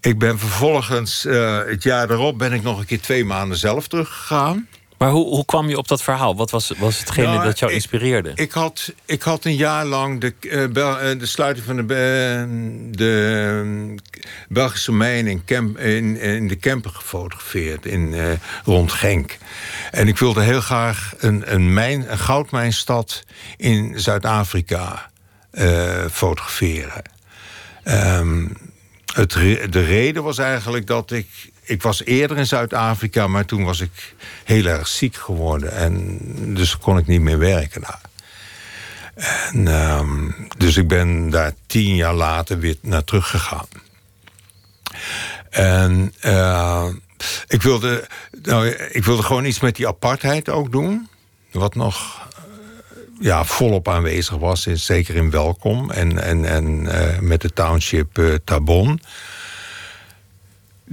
ik 0.00 0.18
ben 0.18 0.38
vervolgens, 0.38 1.22
het 1.66 1.82
jaar 1.82 2.06
daarop... 2.06 2.38
ben 2.38 2.52
ik 2.52 2.62
nog 2.62 2.78
een 2.78 2.86
keer 2.86 3.00
twee 3.00 3.24
maanden 3.24 3.58
zelf 3.58 3.88
teruggegaan. 3.88 4.68
Maar 4.98 5.10
hoe, 5.10 5.26
hoe 5.26 5.44
kwam 5.44 5.68
je 5.68 5.78
op 5.78 5.88
dat 5.88 6.02
verhaal? 6.02 6.36
Wat 6.36 6.50
was, 6.50 6.72
was 6.78 6.98
hetgene 6.98 7.26
Nou, 7.26 7.44
dat 7.44 7.58
jou 7.58 7.70
ik- 7.70 7.76
inspireerde? 7.76 8.32
Ik 8.34 8.52
had, 8.52 8.92
ik 9.04 9.22
had 9.22 9.44
een 9.44 9.56
jaar 9.56 9.84
lang 9.84 10.20
de, 10.20 10.34
eh, 10.48 10.66
Bel- 10.66 10.98
eh, 11.00 11.18
de 11.18 11.26
sluiting 11.26 11.66
van 11.66 11.76
de, 11.76 11.82
Be- 11.82 12.46
de 12.90 13.94
eh, 13.98 14.14
Belgische 14.48 14.92
mijn 14.92 15.26
in, 15.26 15.44
Kemp, 15.44 15.78
in, 15.78 16.20
in 16.20 16.48
de 16.48 16.56
Kempen 16.56 16.90
gefotografeerd 16.90 17.86
in, 17.86 18.14
eh, 18.14 18.30
rond 18.64 18.92
Genk. 18.92 19.36
En 19.90 20.08
ik 20.08 20.18
wilde 20.18 20.42
heel 20.42 20.60
graag 20.60 21.14
een, 21.18 21.54
een, 21.54 21.72
mijn, 21.72 22.10
een 22.12 22.18
goudmijnstad 22.18 23.24
in 23.56 24.00
Zuid-Afrika 24.00 25.10
eh, 25.50 26.04
fotograferen. 26.12 27.02
Ehm, 27.84 28.46
het, 29.14 29.30
de 29.72 29.84
reden 29.84 30.22
was 30.22 30.38
eigenlijk 30.38 30.86
dat 30.86 31.10
ik... 31.10 31.26
Ik 31.64 31.82
was 31.82 32.04
eerder 32.04 32.36
in 32.36 32.46
Zuid-Afrika, 32.46 33.26
maar 33.26 33.44
toen 33.44 33.64
was 33.64 33.80
ik 33.80 34.14
heel 34.44 34.64
erg 34.64 34.88
ziek 34.88 35.14
geworden. 35.14 35.72
En 35.72 36.18
dus 36.54 36.78
kon 36.78 36.98
ik 36.98 37.06
niet 37.06 37.20
meer 37.20 37.38
werken 37.38 37.80
daar. 37.80 38.00
En, 39.14 39.68
ehm, 39.68 40.30
dus 40.56 40.76
ik 40.76 40.88
ben 40.88 41.30
daar 41.30 41.52
tien 41.66 41.94
jaar 41.94 42.14
later 42.14 42.58
weer 42.58 42.76
naar 42.80 43.04
teruggegaan. 43.04 43.68
En 45.50 46.14
eh, 46.20 46.88
ik, 47.48 47.62
wilde, 47.62 48.08
nou, 48.42 48.66
ik 48.68 49.04
wilde 49.04 49.22
gewoon 49.22 49.44
iets 49.44 49.60
met 49.60 49.76
die 49.76 49.88
apartheid 49.88 50.48
ook 50.48 50.72
doen. 50.72 51.08
Wat 51.52 51.74
nog 51.74 52.28
eh, 52.36 52.42
ja, 53.20 53.44
volop 53.44 53.88
aanwezig 53.88 54.36
was, 54.36 54.62
zeker 54.62 55.16
in 55.16 55.30
Welkom 55.30 55.90
en, 55.90 56.22
en, 56.22 56.44
en 56.44 56.86
eh, 56.86 57.18
met 57.18 57.40
de 57.40 57.52
township 57.52 58.18
eh, 58.18 58.34
Tabon. 58.44 59.00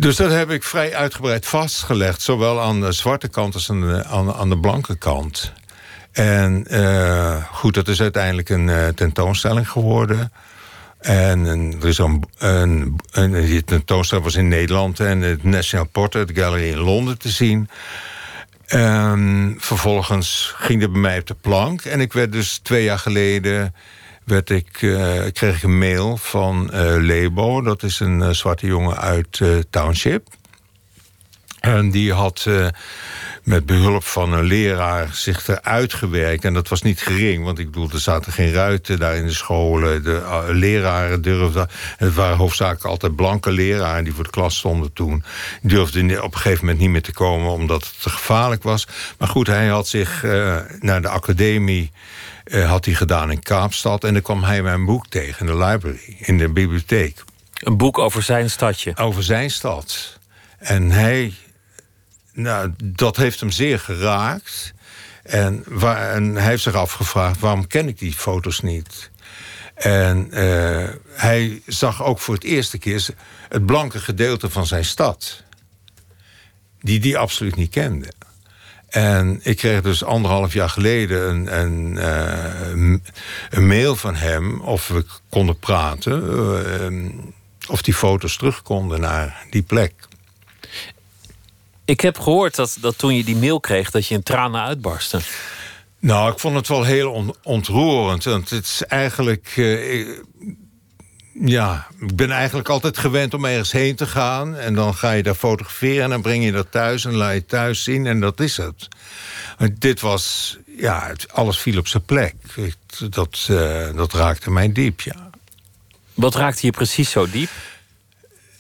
Dus 0.01 0.15
dat 0.15 0.31
heb 0.31 0.51
ik 0.51 0.63
vrij 0.63 0.95
uitgebreid 0.95 1.45
vastgelegd, 1.45 2.21
zowel 2.21 2.61
aan 2.61 2.81
de 2.81 2.91
zwarte 2.91 3.27
kant 3.27 3.53
als 3.53 3.69
aan 3.69 3.81
de, 3.81 4.05
aan, 4.05 4.49
de 4.49 4.57
blanke 4.57 4.97
kant. 4.97 5.53
En 6.11 6.67
eh, 6.67 7.43
goed, 7.51 7.73
dat 7.73 7.87
is 7.87 8.01
uiteindelijk 8.01 8.49
een 8.49 8.69
eh, 8.69 8.87
tentoonstelling 8.87 9.69
geworden. 9.69 10.31
En 10.99 11.45
er 11.81 11.87
is 11.87 11.97
een, 11.97 12.23
een, 12.37 12.99
een, 13.11 13.31
die 13.31 13.63
tentoonstelling 13.63 14.25
was 14.25 14.35
in 14.35 14.47
Nederland 14.47 14.99
en 14.99 15.21
het 15.21 15.43
National 15.43 15.85
Portrait 15.85 16.31
Gallery 16.33 16.71
in 16.71 16.79
Londen 16.79 17.17
te 17.17 17.29
zien. 17.29 17.69
En 18.65 19.55
vervolgens 19.57 20.53
ging 20.57 20.81
het 20.81 20.91
bij 20.91 21.01
mij 21.01 21.19
op 21.19 21.27
de 21.27 21.35
plank. 21.41 21.81
En 21.81 21.99
ik 21.99 22.13
werd 22.13 22.31
dus 22.31 22.57
twee 22.57 22.83
jaar 22.83 22.99
geleden 22.99 23.73
werd 24.24 24.49
ik, 24.49 24.82
eh, 24.82 25.22
kreeg 25.34 25.55
ik 25.55 25.63
een 25.63 25.78
mail 25.78 26.17
van 26.17 26.72
eh, 26.72 26.95
Lebo. 26.97 27.61
Dat 27.61 27.84
is 27.84 27.99
een 27.99 28.22
eh, 28.22 28.30
zwarte 28.30 28.65
jongen 28.65 28.97
uit 28.97 29.41
Township. 29.69 30.28
En 31.59 31.91
die 31.91 32.13
had 32.13 32.49
met 33.43 33.65
behulp 33.65 34.03
van 34.03 34.34
een 34.34 34.43
leraar 34.43 35.09
zich 35.11 35.47
eruit 35.47 35.93
gewerkt. 35.93 36.45
En 36.45 36.53
dat 36.53 36.67
was 36.67 36.82
niet 36.82 37.01
gering, 37.01 37.43
want 37.43 37.59
ik 37.59 37.65
bedoel, 37.72 37.89
er 37.91 37.99
zaten 37.99 38.32
geen 38.32 38.51
ruiten 38.51 38.99
daar 38.99 39.15
in 39.15 39.26
de 39.26 39.34
scholen. 39.34 40.03
De 40.03 40.45
leraren 40.49 41.22
durfden... 41.22 41.69
Het 41.97 42.13
waren 42.13 42.38
hoofdzakelijk 42.38 42.86
altijd 42.86 43.15
blanke 43.15 43.51
leraren 43.51 44.03
die 44.03 44.13
voor 44.13 44.24
de 44.24 44.30
klas 44.30 44.57
stonden 44.57 44.93
toen. 44.93 45.24
Die 45.61 45.72
durfden 45.72 46.24
op 46.24 46.34
een 46.34 46.39
gegeven 46.39 46.65
moment 46.65 46.80
niet 46.80 46.89
meer 46.89 47.01
te 47.01 47.13
komen... 47.13 47.51
omdat 47.51 47.84
het 47.84 48.01
te 48.01 48.09
gevaarlijk 48.09 48.63
was. 48.63 48.88
Maar 49.17 49.30
goed, 49.30 49.47
hij 49.47 49.67
had 49.67 49.88
zich 49.88 50.24
naar 50.80 51.01
de 51.01 51.09
academie... 51.09 51.91
eh, 52.51 52.69
had 52.69 52.85
hij 52.85 52.93
gedaan 52.93 53.31
in 53.31 53.43
Kaapstad. 53.43 54.03
En 54.03 54.13
dan 54.13 54.21
kwam 54.21 54.43
hij 54.43 54.61
mijn 54.61 54.85
boek 54.85 55.07
tegen 55.07 55.47
in 55.47 55.53
de 55.53 55.65
library, 55.65 56.15
in 56.19 56.37
de 56.37 56.49
bibliotheek 56.49 57.23
Een 57.53 57.77
boek 57.77 57.97
over 57.97 58.23
zijn 58.23 58.49
stadje. 58.49 58.97
over 58.97 59.23
zijn 59.23 59.51
stad. 59.51 60.17
En 60.57 60.91
hij, 60.91 61.33
nou, 62.33 62.73
dat 62.83 63.17
heeft 63.17 63.39
hem 63.39 63.49
zeer 63.49 63.79
geraakt. 63.79 64.73
En, 65.23 65.63
waar, 65.67 66.13
en 66.13 66.35
hij 66.35 66.49
heeft 66.49 66.63
zich 66.63 66.73
afgevraagd: 66.73 67.39
waarom 67.39 67.67
ken 67.67 67.87
ik 67.87 67.99
die 67.99 68.13
foto's 68.13 68.61
niet? 68.61 69.09
En 69.73 70.31
eh, 70.31 70.89
hij 71.09 71.61
zag 71.65 72.03
ook 72.03 72.19
voor 72.19 72.33
het 72.33 72.43
eerste 72.43 72.77
keer 72.77 73.07
het 73.49 73.65
blanke 73.65 73.99
gedeelte 73.99 74.49
van 74.49 74.65
zijn 74.67 74.85
stad, 74.85 75.43
die 76.79 76.99
die 76.99 77.17
absoluut 77.17 77.55
niet 77.55 77.71
kende. 77.71 78.11
En 78.91 79.39
ik 79.43 79.57
kreeg 79.57 79.81
dus 79.81 80.03
anderhalf 80.03 80.53
jaar 80.53 80.69
geleden 80.69 81.29
een, 81.29 81.59
een, 81.59 81.97
eh, 81.97 82.99
een 83.49 83.67
mail 83.67 83.95
van 83.95 84.15
hem 84.15 84.61
of 84.61 84.87
we 84.87 85.05
konden 85.29 85.59
praten. 85.59 86.23
eh, 86.81 87.69
of 87.69 87.81
die 87.81 87.93
foto's 87.93 88.37
terug 88.37 88.61
konden 88.61 88.99
naar 89.01 89.45
die 89.49 89.61
plek. 89.61 89.93
Ik 91.85 92.01
heb 92.01 92.19
gehoord 92.19 92.55
dat, 92.55 92.77
dat 92.81 92.97
toen 92.97 93.15
je 93.15 93.23
die 93.23 93.35
mail 93.35 93.59
kreeg, 93.59 93.91
dat 93.91 94.07
je 94.07 94.15
in 94.15 94.23
tranen 94.23 94.61
uitbarstte. 94.61 95.19
Nou, 95.99 96.31
ik 96.31 96.39
vond 96.39 96.55
het 96.55 96.67
wel 96.67 96.83
heel 96.83 97.11
on- 97.11 97.35
ontroerend. 97.43 98.23
Want 98.23 98.49
het 98.49 98.65
is 98.65 98.83
eigenlijk. 98.87 99.53
eh, 99.55 100.07
ja, 101.45 101.87
ik 101.99 102.15
ben 102.15 102.31
eigenlijk 102.31 102.69
altijd 102.69 102.97
gewend 102.97 103.33
om 103.33 103.45
ergens 103.45 103.71
heen 103.71 103.95
te 103.95 104.07
gaan. 104.07 104.55
En 104.55 104.73
dan 104.73 104.95
ga 104.95 105.11
je 105.11 105.23
daar 105.23 105.35
fotograferen 105.35 106.03
en 106.03 106.09
dan 106.09 106.21
breng 106.21 106.43
je 106.43 106.51
dat 106.51 106.71
thuis 106.71 107.05
en 107.05 107.13
laat 107.15 107.33
je 107.33 107.45
thuis 107.45 107.83
zien. 107.83 108.05
En 108.05 108.19
dat 108.19 108.39
is 108.39 108.57
het. 108.57 108.87
Maar 109.59 109.69
dit 109.77 109.99
was. 110.01 110.57
Ja, 110.77 111.07
het- 111.07 111.31
alles 111.33 111.57
viel 111.57 111.77
op 111.77 111.87
zijn 111.87 112.03
plek. 112.05 112.35
Dat, 113.09 113.47
eh, 113.49 113.93
dat 113.95 114.13
raakte 114.13 114.51
mij 114.51 114.71
diep, 114.71 115.01
ja. 115.01 115.29
Wat 116.13 116.35
raakte 116.35 116.65
je 116.65 116.71
precies 116.71 117.09
zo 117.11 117.29
diep? 117.29 117.49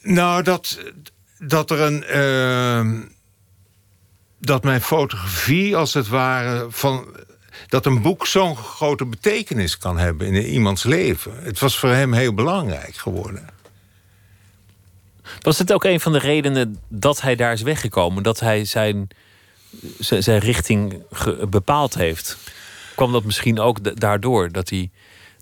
Nou, 0.01 0.43
dat, 0.43 0.79
dat 1.39 1.71
er 1.71 1.79
een. 1.79 2.03
ehm, 2.03 3.01
dat 4.39 4.63
mijn 4.63 4.81
fotografie, 4.81 5.75
als 5.75 5.93
het 5.93 6.07
ware. 6.07 6.65
Van, 6.69 7.05
dat 7.71 7.85
een 7.85 8.01
boek 8.01 8.27
zo'n 8.27 8.55
grote 8.55 9.05
betekenis 9.05 9.77
kan 9.77 9.97
hebben 9.97 10.27
in 10.27 10.45
iemands 10.45 10.83
leven. 10.83 11.31
Het 11.43 11.59
was 11.59 11.77
voor 11.77 11.89
hem 11.89 12.13
heel 12.13 12.33
belangrijk 12.33 12.95
geworden. 12.95 13.47
Was 15.39 15.57
het 15.57 15.73
ook 15.73 15.83
een 15.83 15.99
van 15.99 16.11
de 16.11 16.19
redenen 16.19 16.79
dat 16.87 17.21
hij 17.21 17.35
daar 17.35 17.53
is 17.53 17.61
weggekomen? 17.61 18.23
Dat 18.23 18.39
hij 18.39 18.65
zijn, 18.65 19.07
zijn, 19.99 20.39
richting 20.39 21.03
bepaald 21.49 21.93
heeft? 21.93 22.37
Kwam 22.95 23.11
dat 23.11 23.23
misschien 23.23 23.59
ook 23.59 23.83
da- 23.83 23.91
daardoor 23.93 24.51
dat 24.51 24.69
hij 24.69 24.89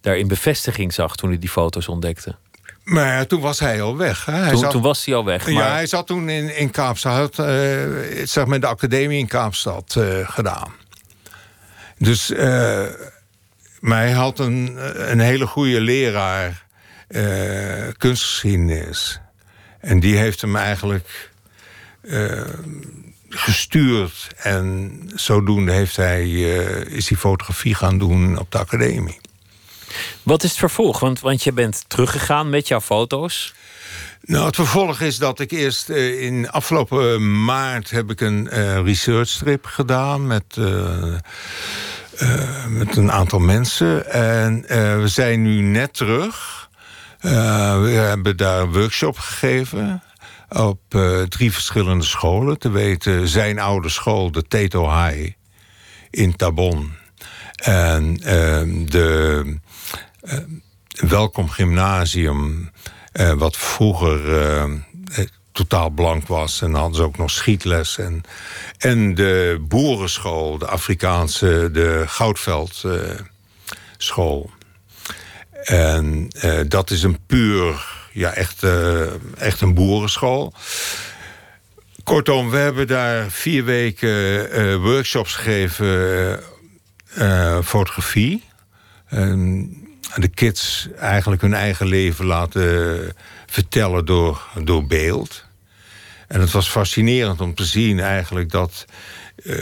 daarin 0.02 0.28
bevestiging 0.28 0.94
zag 0.94 1.16
toen 1.16 1.30
hij 1.30 1.40
die 1.40 1.50
foto's 1.50 1.88
ontdekte? 1.88 2.36
Maar 2.84 3.06
ja, 3.14 3.26
toen 3.26 3.42
was 3.42 3.60
hij 3.60 3.82
al 3.82 3.98
weg. 3.98 4.26
Hè? 4.26 4.34
Hij 4.34 4.50
Toen, 4.50 4.60
zat, 4.60 4.72
toen 4.72 4.82
was 4.82 5.06
hij 5.06 5.16
al 5.16 5.26
weg. 5.26 5.46
Maar 5.46 5.54
Ja, 5.54 5.72
hij 5.72 5.88
zat 5.88 6.08
toen 6.08 6.30
in, 6.30 6.56
in 6.56 6.72
Kaapstad. 6.72 7.40
Eh, 7.40 7.46
zeg 8.24 8.46
maar 8.46 8.60
de 8.60 8.68
academie 8.68 9.20
in 9.20 9.28
Kaapstad 9.28 9.96
eh, 9.96 10.30
gedaan. 10.30 10.72
Dus, 12.00 12.32
maar 13.80 14.00
hij 14.02 14.12
had 14.12 14.40
een, 14.40 14.78
een 15.12 15.20
hele 15.20 15.48
goede 15.48 15.82
leraar 15.82 16.68
eh, 17.10 17.88
kunstgeschiedenis. 17.98 19.20
En 19.80 20.00
die 20.00 20.18
heeft 20.18 20.42
hem 20.42 20.56
eigenlijk 20.56 21.32
eh, 22.02 22.42
gestuurd. 23.30 24.28
En 24.38 24.92
zodoende 25.16 25.72
heeft 25.72 25.96
hij, 25.96 26.30
is 26.84 27.10
hij 27.10 27.18
fotografie 27.18 27.76
gaan 27.76 27.98
doen 27.98 28.38
op 28.40 28.52
de 28.52 28.58
academie. 28.58 29.20
wat 30.24 30.44
is 30.44 30.50
het 30.50 30.60
vervolg? 30.60 31.00
Want, 31.00 31.20
want 31.20 31.44
je 31.44 31.52
bent 31.52 31.84
teruggegaan 31.88 32.50
met 32.50 32.68
jouw 32.68 32.82
foto's. 32.82 33.54
Nou, 34.30 34.46
het 34.46 34.56
vervolg 34.56 35.00
is 35.00 35.18
dat 35.18 35.40
ik 35.40 35.52
eerst 35.52 35.90
eh, 35.90 36.22
in 36.22 36.50
afgelopen 36.50 37.44
maart 37.44 37.90
heb 37.90 38.12
ik 38.12 38.22
een 38.22 38.50
eh 38.50 38.84
research 38.84 39.28
strip 39.28 39.66
gedaan 39.66 40.28
met, 40.28 40.44
eh, 40.58 41.14
eh, 42.18 42.66
met 42.68 42.98
een 42.98 43.12
aantal 43.12 43.40
mensen. 43.40 44.12
En 44.12 44.68
eh, 44.68 45.00
we 45.00 45.08
zijn 45.08 45.42
nu 45.42 45.62
net 45.62 45.94
terug. 45.94 46.70
Eh, 47.20 47.82
we 47.82 47.90
hebben 47.90 48.38
daar 48.38 48.62
een 48.62 48.72
workshop 48.74 49.18
gegeven 49.18 50.04
op 50.50 50.82
eh, 50.90 51.22
drie 51.22 51.52
verschillende 51.52 52.06
scholen. 52.06 52.60
Te 52.60 52.70
weten 52.70 53.28
zijn 53.28 53.60
oude 53.60 53.90
school, 53.90 54.32
de 54.32 54.44
Teto 54.48 54.90
High 54.90 55.32
in 56.10 56.36
Tabon. 56.36 56.94
En 57.56 58.20
ehm, 58.24 58.86
de 58.86 59.44
eh, 60.22 60.38
Welkom 61.08 61.50
Gymnasium, 61.50 62.72
eh, 63.12 63.34
wat 63.34 63.58
vroeger 63.58 64.42
eh, 64.42 64.64
eh, 64.64 65.28
totaal 65.52 65.90
blank 65.90 66.28
was. 66.28 66.62
En 66.62 66.72
dan 66.72 66.80
hadden 66.80 66.98
ze 66.98 67.04
ook 67.04 67.18
nog 67.18 67.32
schietles. 67.32 67.98
En, 67.98 68.24
en 68.78 69.16
de 69.16 69.66
boerenschool, 69.68 70.58
de 70.58 70.68
Afrikaanse, 70.68 71.70
de 71.72 72.04
Goudveld 72.08 72.82
eh, 72.86 72.92
school. 73.98 74.52
En 75.64 76.28
dat 76.68 76.92
is 76.92 77.04
een 77.04 77.20
puur, 77.26 77.86
ja, 78.14 78.34
echt, 78.34 78.64
echt 79.38 79.62
een 79.62 79.74
boerenschool. 79.74 80.54
Kortom, 82.04 82.50
we 82.50 82.58
hebben 82.58 82.88
daar 82.88 83.30
vier 83.30 83.64
weken 83.64 84.82
workshops 84.82 85.36
gegeven, 85.36 86.44
fotografie. 87.64 88.44
De 90.16 90.28
kids 90.28 90.88
eigenlijk 90.98 91.42
hun 91.42 91.54
eigen 91.54 91.88
leven 91.88 92.26
laten 92.26 93.14
vertellen 93.46 94.06
door, 94.06 94.48
door 94.64 94.88
beeld. 94.88 95.46
En 96.28 96.42
het 96.42 96.52
was 96.52 96.70
fascinerend 96.70 97.42
om 97.42 97.56
te 97.56 97.66
zien 97.66 98.00
eigenlijk 98.00 98.52
dat... 98.52 98.86
eh, 99.44 99.54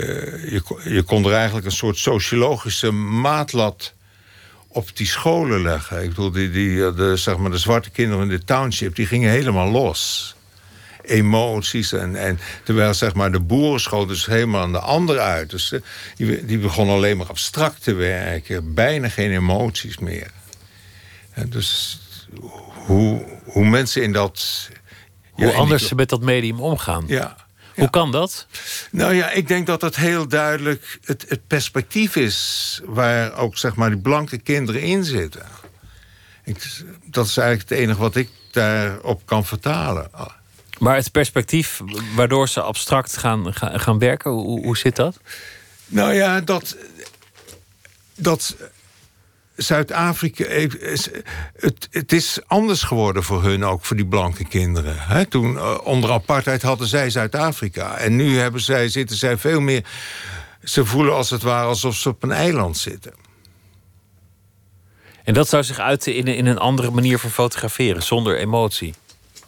je, 0.52 0.62
je 0.84 1.04
kon 1.06 1.26
er 1.26 1.34
eigenlijk 1.34 1.66
een 1.66 1.72
soort 1.72 1.98
sociologische 1.98 2.92
maatlat 2.92 3.94
op 4.68 4.98
die 4.98 5.08
scholen 5.08 5.62
leggen. 5.62 6.04
Ik 6.04 6.10
bedoel, 6.10 6.32
die, 6.32 6.52
die, 6.52 6.94
de, 6.94 7.16
zeg 7.16 7.38
maar, 7.38 7.52
de 7.52 7.58
zwarte 7.58 7.90
kinderen 7.90 8.24
in 8.24 8.30
de 8.30 8.44
township... 8.44 8.96
die 8.96 9.06
gingen 9.06 9.32
helemaal 9.32 9.72
los 9.72 10.36
emoties. 11.04 11.92
En, 11.92 12.16
en 12.16 12.40
terwijl 12.64 12.94
zeg 12.94 13.14
maar, 13.14 13.32
de 13.32 13.40
boerenschool 13.40 14.06
dus 14.06 14.26
helemaal 14.26 14.62
aan 14.62 14.72
de 14.72 14.80
andere 14.80 15.20
uit. 15.20 15.50
Dus 15.50 15.72
eh, 15.72 15.80
die, 16.16 16.46
die 16.46 16.58
begon 16.58 16.90
alleen 16.90 17.18
maar 17.18 17.28
abstract 17.28 17.84
te 17.84 17.94
werken. 17.94 18.74
Bijna 18.74 19.10
geen 19.10 19.32
emoties 19.32 19.98
meer. 19.98 20.32
Dus 21.46 22.00
hoe, 22.74 23.26
hoe 23.44 23.66
mensen 23.66 24.04
in 24.04 24.12
dat... 24.14 24.70
Hoe 25.32 25.46
ja, 25.46 25.54
anders 25.54 25.80
die- 25.80 25.90
ze 25.90 25.96
met 25.96 26.10
dat 26.10 26.22
medium 26.22 26.60
omgaan. 26.60 27.04
Ja. 27.08 27.36
Hoe 27.76 27.90
kan 27.90 28.12
dat? 28.12 28.48
Nou 28.92 29.14
ja, 29.14 29.32
ik 29.32 29.48
denk 29.48 29.68
dat 29.68 29.82
het 29.82 29.96
heel 29.96 30.28
duidelijk 30.28 31.00
het, 31.04 31.26
het 31.28 31.48
perspectief 31.48 32.16
is... 32.16 32.82
waar 32.86 33.34
ook 33.34 33.58
zeg 33.58 33.76
maar 33.76 33.90
die 33.90 34.00
blanke 34.00 34.38
kinderen 34.38 34.82
in 34.82 35.04
zitten. 35.04 35.46
Ik, 36.44 36.84
dat 37.06 37.26
is 37.26 37.38
eigenlijk 37.38 37.70
het 37.70 37.80
enige 37.80 38.00
wat 38.00 38.16
ik 38.16 38.30
daarop 38.52 39.22
kan 39.26 39.46
vertalen. 39.46 40.10
Maar 40.78 40.96
het 40.96 41.12
perspectief 41.12 41.82
waardoor 42.16 42.50
ze 42.50 42.62
abstract 42.62 43.18
gaan, 43.18 43.54
gaan, 43.54 43.80
gaan 43.80 44.00
werken, 44.00 44.32
hoe, 44.32 44.66
hoe 44.66 44.78
zit 44.78 44.96
dat? 44.96 45.20
Nou 45.86 46.14
ja, 46.14 46.42
dat. 46.42 46.76
dat 48.16 48.56
Zuid-Afrika. 49.58 50.46
is- 50.46 51.10
Het, 51.56 51.88
het 51.92 52.12
is 52.12 52.40
anders 52.48 52.84
geworden 52.84 53.24
voor 53.24 53.44
hun, 53.44 53.66
ook 53.66 53.86
voor 53.86 53.96
die 53.96 54.06
blanke 54.06 54.48
kinderen. 54.48 55.30
Toen 55.30 55.58
eh, 55.58 55.78
onder 55.84 56.12
apartheid 56.12 56.62
hadden 56.62 56.88
zij 56.88 57.10
Zuid-Afrika. 57.10 57.98
En 57.98 58.16
nu 58.16 58.38
hebben 58.38 58.62
zij, 58.62 58.90
zitten 58.90 59.16
zij 59.18 59.38
veel 59.38 59.60
meer. 59.60 59.84
Ze 60.64 60.86
voelen 60.86 61.14
als 61.14 61.30
het 61.30 61.42
ware 61.42 61.66
alsof 61.68 61.96
ze 61.96 62.10
op 62.10 62.24
een 62.24 62.32
eiland 62.32 62.78
zitten. 62.78 63.14
En 65.24 65.34
dat 65.34 65.50
zou 65.50 65.64
zich 65.64 65.80
uiten 65.80 66.16
in, 66.16 66.28
een- 66.28 66.36
in 66.36 66.46
een 66.46 66.58
andere 66.58 66.92
manier 66.92 67.20
van 67.20 67.30
fotograferen, 67.30 68.04
zonder 68.04 68.38
emotie. 68.38 68.94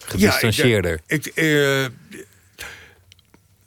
Gedistanceerder. 0.06 1.00
Ja, 1.08 1.16
ik, 1.16 1.26
eh, 1.26 1.86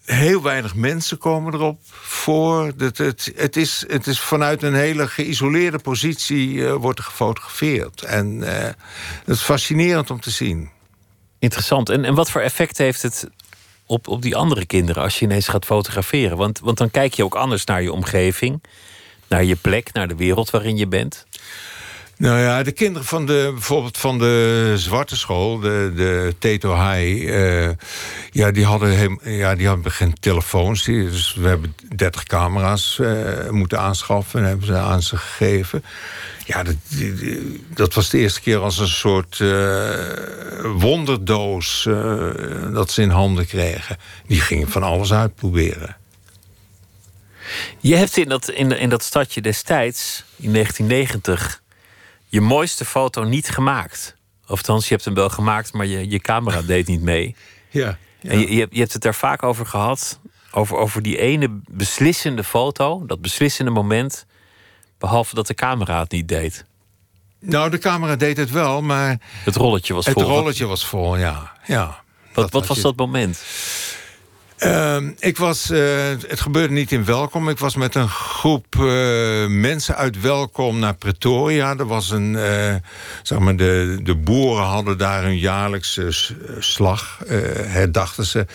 heel 0.05 0.43
weinig 0.43 0.75
mensen 0.75 1.19
komen 1.19 1.55
erop 1.55 1.79
voor. 1.91 2.73
Het, 2.77 2.99
het, 2.99 3.33
het, 3.37 3.57
is, 3.57 3.85
het 3.89 4.07
is 4.07 4.21
vanuit 4.21 4.63
een 4.63 4.75
hele 4.75 5.09
geïsoleerde 5.09 5.79
positie 5.79 6.67
eh, 6.67 6.75
wordt 6.75 6.99
er 6.99 7.05
gefotografeerd. 7.05 8.03
En 8.03 8.33
uh, 8.33 8.49
het 8.49 8.77
is 9.27 9.41
fascinerend 9.41 10.11
om 10.11 10.21
te 10.21 10.31
zien. 10.31 10.71
Interessant. 11.39 11.89
En, 11.89 12.05
en 12.05 12.15
wat 12.15 12.31
voor 12.31 12.41
effect 12.41 12.79
heeft 12.79 13.03
het 13.03 13.29
op, 13.87 14.09
op 14.09 14.23
die 14.23 14.37
andere 14.37 14.67
kinderen 14.67 15.03
als 15.03 15.19
je 15.19 15.25
ineens 15.25 15.49
gaat 15.49 15.65
fotograferen? 15.65 16.37
Want, 16.37 16.61
want 16.61 16.79
dan 16.79 16.91
kijk 16.91 17.15
je 17.15 17.25
ook 17.25 17.35
anders 17.35 17.65
naar 17.65 17.83
je 17.83 17.93
omgeving, 17.93 18.63
naar 19.29 19.45
je 19.45 19.57
plek, 19.57 19.93
naar 19.93 20.09
de 20.09 20.17
wereld 20.17 20.51
waarin 20.51 20.77
je 20.77 20.87
bent. 20.87 21.27
Nou 22.23 22.41
ja, 22.41 22.63
de 22.63 22.73
kinderen 22.73 23.09
van 23.09 23.27
de, 23.27 23.51
bijvoorbeeld 23.53 23.99
van 23.99 24.19
de 24.19 24.73
zwarte 24.77 25.17
school, 25.17 25.59
de, 25.59 25.93
de 25.95 26.35
Teto 26.39 26.75
High, 26.75 27.23
uh, 27.23 27.69
ja, 28.31 28.51
die 28.51 28.65
hadden, 28.65 29.19
ja, 29.23 29.55
die 29.55 29.67
hadden 29.67 29.93
geen 29.93 30.15
telefoons. 30.21 30.85
Dus 30.85 31.35
we 31.35 31.49
hebben 31.49 31.75
30 31.97 32.23
camera's 32.23 32.99
uh, 33.01 33.51
moeten 33.51 33.79
aanschaffen 33.79 34.41
en 34.41 34.47
hebben 34.47 34.67
ze 34.67 34.77
aan 34.77 35.03
ze 35.03 35.17
gegeven. 35.17 35.85
Ja, 36.45 36.63
dat, 36.63 36.75
dat 37.75 37.95
was 37.95 38.11
de 38.11 38.19
eerste 38.19 38.41
keer 38.41 38.59
als 38.59 38.79
een 38.79 38.89
soort 38.89 39.39
uh, 39.39 39.91
wonderdoos 40.63 41.89
dat 42.73 42.91
ze 42.91 43.03
in 43.03 43.11
handen 43.11 43.47
kregen. 43.47 43.97
Die 44.27 44.41
gingen 44.41 44.69
van 44.69 44.83
alles 44.83 45.13
uitproberen. 45.13 45.97
Je 47.81 47.97
hebt 47.97 48.17
in 48.17 48.29
dat, 48.29 48.51
in, 48.51 48.79
in 48.79 48.89
dat 48.89 49.03
stadje 49.03 49.41
destijds, 49.41 50.25
in 50.37 50.53
1990 50.53 51.62
je 52.33 52.41
mooiste 52.41 52.85
foto 52.85 53.25
niet 53.25 53.49
gemaakt. 53.49 54.17
Of 54.43 54.49
althans, 54.49 54.89
je 54.89 54.95
hebt 54.95 55.05
hem 55.05 55.15
wel 55.15 55.29
gemaakt, 55.29 55.73
maar 55.73 55.87
je, 55.87 56.11
je 56.11 56.19
camera 56.19 56.63
deed 56.73 56.87
niet 56.87 57.03
mee. 57.03 57.37
Ja. 57.71 57.99
ja. 58.21 58.31
En 58.31 58.39
je, 58.39 58.55
je, 58.55 58.67
je, 58.71 58.79
hebt 58.79 58.93
het 58.93 59.03
daar 59.03 59.15
vaak 59.15 59.43
over 59.43 59.67
gehad. 59.67 60.19
Over, 60.51 60.77
over 60.77 61.03
die 61.03 61.19
ene 61.19 61.61
beslissende 61.71 62.45
foto, 62.45 63.07
dat 63.07 63.21
beslissende 63.21 63.71
moment. 63.71 64.27
Behalve 64.99 65.35
dat 65.35 65.47
de 65.47 65.55
camera 65.55 66.01
het 66.01 66.11
niet 66.11 66.29
deed. 66.29 66.65
Nou, 67.39 67.71
de 67.71 67.79
camera 67.79 68.17
deed 68.17 68.37
het 68.37 68.51
wel, 68.51 68.83
maar. 68.83 69.21
Het 69.45 69.57
rolletje 69.57 69.95
was 69.95 70.05
het 70.05 70.15
vol. 70.15 70.23
Het 70.23 70.33
rolletje 70.33 70.67
was 70.67 70.87
vol, 70.87 71.17
ja. 71.17 71.53
ja 71.67 72.03
wat, 72.35 72.51
wat 72.51 72.67
was 72.67 72.77
je... 72.77 72.83
dat 72.83 72.97
moment? 72.97 73.43
Uh, 74.65 74.97
ik 75.19 75.37
was, 75.37 75.71
uh, 75.71 76.09
het 76.29 76.41
gebeurde 76.41 76.75
niet 76.75 76.93
in 76.93 77.05
Welkom. 77.05 77.49
Ik 77.49 77.59
was 77.59 77.77
met 77.77 77.95
een 77.95 78.09
groep 78.09 78.75
uh, 78.75 79.47
mensen 79.47 79.97
uit 79.97 80.21
Welkom 80.21 80.79
naar 80.79 80.95
Pretoria. 80.95 81.77
Er 81.79 81.87
was 81.87 82.11
een, 82.11 82.39
zeg 83.23 83.39
maar, 83.39 83.57
de, 83.57 83.99
de 84.03 84.15
boeren 84.15 84.65
hadden 84.65 84.99
daar 84.99 85.25
een 85.25 85.39
jaarlijkse 85.39 86.35
slag, 86.59 87.19
herdachten 87.67 88.25
ze. 88.25 88.47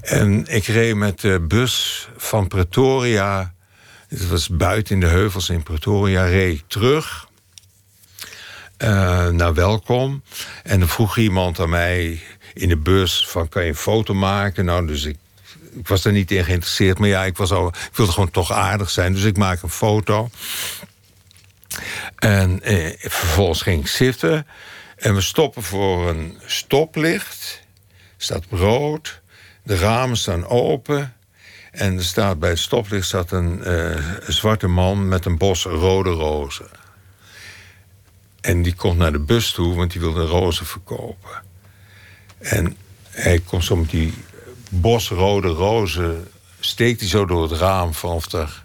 En 0.00 0.46
ik 0.46 0.64
reed 0.64 0.94
met 0.94 1.20
de 1.20 1.40
bus 1.48 2.08
van 2.16 2.48
Pretoria. 2.48 3.54
Het 4.08 4.28
was 4.28 4.48
buiten 4.48 4.94
in 4.94 5.00
de 5.00 5.06
heuvels 5.06 5.48
in 5.48 5.62
Pretoria. 5.62 6.24
Reed 6.24 6.62
terug 6.66 7.28
naar 9.32 9.54
Welkom. 9.54 10.22
En 10.62 10.78
dan 10.78 10.88
vroeg 10.88 11.16
iemand 11.16 11.60
aan 11.60 11.70
mij 11.70 12.20
in 12.54 12.68
de 12.68 12.76
bus 12.76 13.26
van 13.28 13.48
kan 13.48 13.62
je 13.62 13.68
een 13.68 13.76
foto 13.76 14.14
maken? 14.14 14.64
Nou, 14.64 14.86
dus 14.86 15.04
ik 15.04 15.16
ik 15.74 15.88
was 15.88 16.04
er 16.04 16.12
niet 16.12 16.30
in 16.30 16.44
geïnteresseerd. 16.44 16.98
Maar 16.98 17.08
ja, 17.08 17.24
ik, 17.24 17.36
was 17.36 17.52
al, 17.52 17.68
ik 17.68 17.90
wilde 17.92 18.12
gewoon 18.12 18.30
toch 18.30 18.52
aardig 18.52 18.90
zijn. 18.90 19.12
Dus 19.12 19.24
ik 19.24 19.36
maak 19.36 19.62
een 19.62 19.70
foto. 19.70 20.30
En 22.16 22.62
eh, 22.62 22.94
vervolgens 22.98 23.62
ging 23.62 23.80
ik 23.80 23.88
zitten. 23.88 24.46
En 24.96 25.14
we 25.14 25.20
stoppen 25.20 25.62
voor 25.62 26.08
een 26.08 26.38
stoplicht. 26.46 27.62
staat 28.16 28.44
rood. 28.50 29.20
De 29.62 29.76
ramen 29.76 30.16
staan 30.16 30.46
open. 30.46 31.14
En 31.70 31.96
er 31.96 32.04
staat 32.04 32.38
bij 32.38 32.50
het 32.50 32.58
stoplicht 32.58 33.06
staat 33.06 33.30
een, 33.30 33.58
uh, 33.58 33.90
een 34.26 34.32
zwarte 34.32 34.66
man 34.66 35.08
met 35.08 35.24
een 35.24 35.38
bos 35.38 35.64
rode 35.64 36.10
rozen. 36.10 36.68
En 38.40 38.62
die 38.62 38.74
komt 38.74 38.98
naar 38.98 39.12
de 39.12 39.18
bus 39.18 39.50
toe, 39.50 39.74
want 39.74 39.92
die 39.92 40.00
wilde 40.00 40.24
rozen 40.24 40.66
verkopen. 40.66 41.42
En 42.38 42.76
hij 43.10 43.38
komt 43.38 43.64
zo 43.64 43.76
met 43.76 43.90
die 43.90 44.14
bosrode 44.80 45.48
rozen 45.48 46.28
steekt 46.60 47.00
hij 47.00 47.08
zo 47.08 47.26
door 47.26 47.42
het 47.42 47.60
raam 47.60 47.94
van 47.94 48.10
of 48.10 48.32
er 48.32 48.64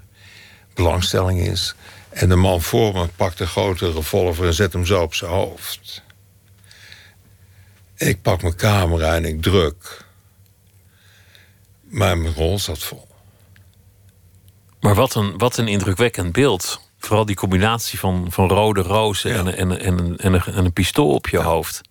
belangstelling 0.74 1.40
is. 1.40 1.76
En 2.10 2.30
de 2.30 2.36
man 2.36 2.62
voor 2.62 2.94
me 2.94 3.08
pakt 3.16 3.40
een 3.40 3.48
grote 3.48 3.92
revolver 3.92 4.46
en 4.46 4.54
zet 4.54 4.74
hem 4.74 4.86
zo 4.86 5.02
op 5.02 5.14
zijn 5.14 5.32
hoofd. 5.32 6.02
Ik 7.96 8.22
pak 8.22 8.42
mijn 8.42 8.56
camera 8.56 9.16
en 9.16 9.26
ik 9.26 9.42
druk. 9.42 10.06
Maar 11.82 12.18
mijn 12.18 12.34
rol 12.34 12.60
zat 12.60 12.80
vol. 12.80 13.08
Maar 14.80 14.96
wat 14.96 15.16
een, 15.16 15.38
wat 15.38 15.58
een 15.58 15.68
indrukwekkend 15.68 16.32
beeld. 16.32 16.82
Vooral 17.00 17.26
die 17.26 17.36
combinatie 17.36 18.00
van, 18.00 18.28
van 18.30 18.50
rode 18.50 18.82
rozen 18.82 19.32
ja. 19.32 19.38
en, 19.38 19.58
en, 19.58 19.80
en, 19.80 20.18
en, 20.18 20.34
een, 20.34 20.42
en 20.42 20.66
een 20.66 20.74
pistool 20.74 21.14
op 21.14 21.28
je 21.28 21.38
ja. 21.38 21.44
hoofd. 21.44 21.82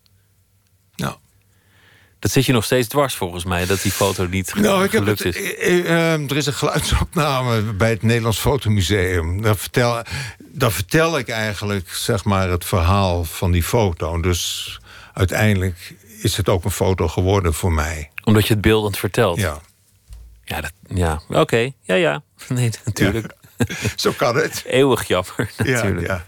Dat 2.18 2.30
zit 2.30 2.46
je 2.46 2.52
nog 2.52 2.64
steeds 2.64 2.88
dwars 2.88 3.14
volgens 3.14 3.44
mij, 3.44 3.66
dat 3.66 3.82
die 3.82 3.92
foto 3.92 4.26
niet 4.26 4.54
nou, 4.54 4.84
ik 4.84 4.90
gelukt 4.90 5.22
heb 5.22 5.34
het, 5.34 5.42
is. 5.42 5.68
Uh, 5.68 6.12
er 6.12 6.36
is 6.36 6.46
een 6.46 6.52
geluidsopname 6.52 7.62
bij 7.62 7.90
het 7.90 8.02
Nederlands 8.02 8.38
Fotomuseum. 8.38 9.42
Daar 9.42 9.56
vertel, 9.56 10.02
daar 10.38 10.72
vertel 10.72 11.18
ik 11.18 11.28
eigenlijk 11.28 11.88
zeg 11.94 12.24
maar, 12.24 12.50
het 12.50 12.64
verhaal 12.64 13.24
van 13.24 13.50
die 13.50 13.62
foto. 13.62 14.20
Dus 14.20 14.78
uiteindelijk 15.12 15.94
is 16.22 16.36
het 16.36 16.48
ook 16.48 16.64
een 16.64 16.70
foto 16.70 17.08
geworden 17.08 17.54
voor 17.54 17.72
mij. 17.72 18.10
Omdat 18.24 18.46
je 18.46 18.52
het 18.52 18.62
beeldend 18.62 18.98
vertelt? 18.98 19.38
Ja. 19.38 19.60
Ja, 20.44 20.60
dat, 20.60 20.72
ja. 20.88 21.20
oké. 21.28 21.40
Okay. 21.40 21.74
Ja, 21.82 21.94
ja. 21.94 22.22
Nee, 22.48 22.70
natuurlijk. 22.84 23.34
Ja. 23.56 23.66
Zo 23.96 24.12
kan 24.16 24.36
het. 24.36 24.62
Eeuwig 24.66 25.06
jammer, 25.08 25.50
natuurlijk. 25.56 26.06
Ja, 26.06 26.14
ja. 26.14 26.24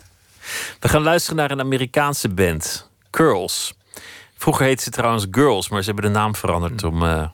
We 0.81 0.89
gaan 0.89 1.03
luisteren 1.03 1.37
naar 1.37 1.51
een 1.51 1.61
Amerikaanse 1.61 2.29
band, 2.29 2.91
Curls. 3.11 3.75
Vroeger 4.39 4.65
heette 4.65 4.83
ze 4.83 4.91
trouwens 4.91 5.27
Girls, 5.31 5.69
maar 5.69 5.83
ze 5.83 5.91
hebben 5.93 6.13
de 6.13 6.19
naam 6.19 6.35
veranderd 6.35 6.85
om, 6.85 7.03
uh, 7.03 7.29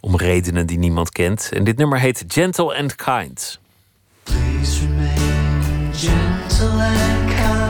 om 0.00 0.16
redenen 0.16 0.66
die 0.66 0.78
niemand 0.78 1.10
kent. 1.10 1.48
En 1.52 1.64
dit 1.64 1.76
nummer 1.76 2.00
heet 2.00 2.24
Gentle 2.28 2.76
and 2.76 2.94
Kind. 2.94 3.60
Please 4.22 4.80
remain 4.80 5.94
gentle 5.94 6.68
and 6.68 7.34
kind. 7.34 7.67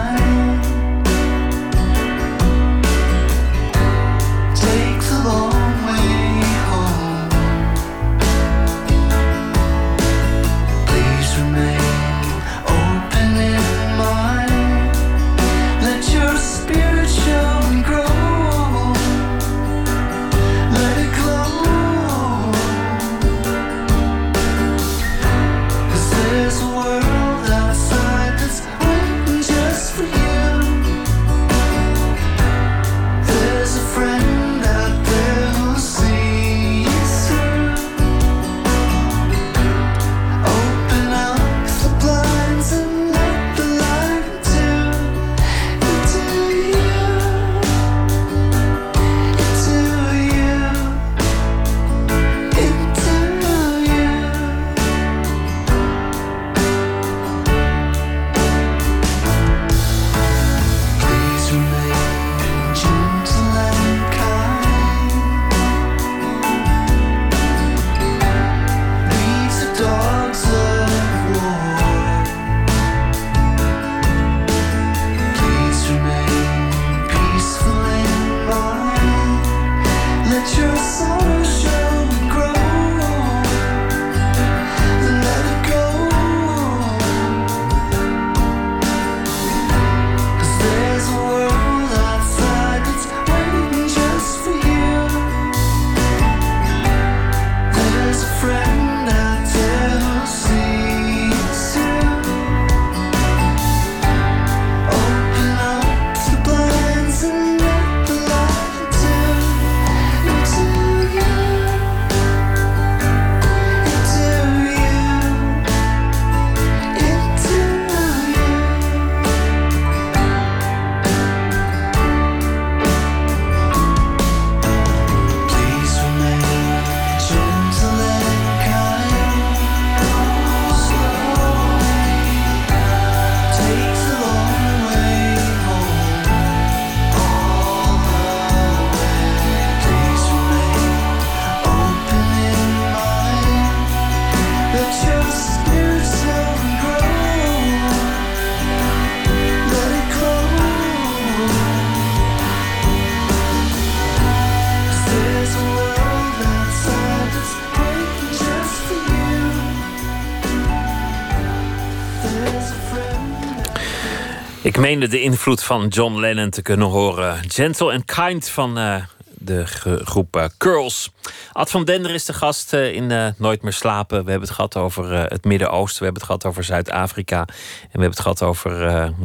Meende 164.89 165.09
de 165.09 165.23
invloed 165.23 165.63
van 165.63 165.89
John 165.89 166.19
Lennon 166.19 166.51
te 166.51 166.63
kunnen 166.63 166.87
horen. 166.87 167.39
Gentle 167.49 167.93
and 167.93 168.05
Kind 168.05 168.49
van 168.49 168.79
uh, 168.79 168.97
de 169.39 169.67
groep 170.05 170.37
uh, 170.37 170.45
Curls. 170.59 171.11
Ad 171.53 171.71
van 171.71 171.85
Dender 171.85 172.11
is 172.11 172.25
de 172.25 172.33
gast 172.33 172.73
uh, 172.73 172.95
in 172.95 173.35
Nooit 173.39 173.63
meer 173.63 173.73
slapen. 173.73 174.25
We 174.25 174.31
hebben 174.31 174.49
het 174.49 174.57
gehad 174.57 174.77
over 174.77 175.13
het 175.13 175.45
Midden-Oosten. 175.45 175.99
We 175.99 176.05
hebben 176.05 176.23
het 176.23 176.31
gehad 176.31 176.45
over 176.45 176.65
Zuid-Afrika. 176.65 177.41
En 177.41 177.47
we 177.81 177.89
hebben 177.91 178.11
het 178.11 178.21
gehad 178.21 178.43
over 178.43 178.71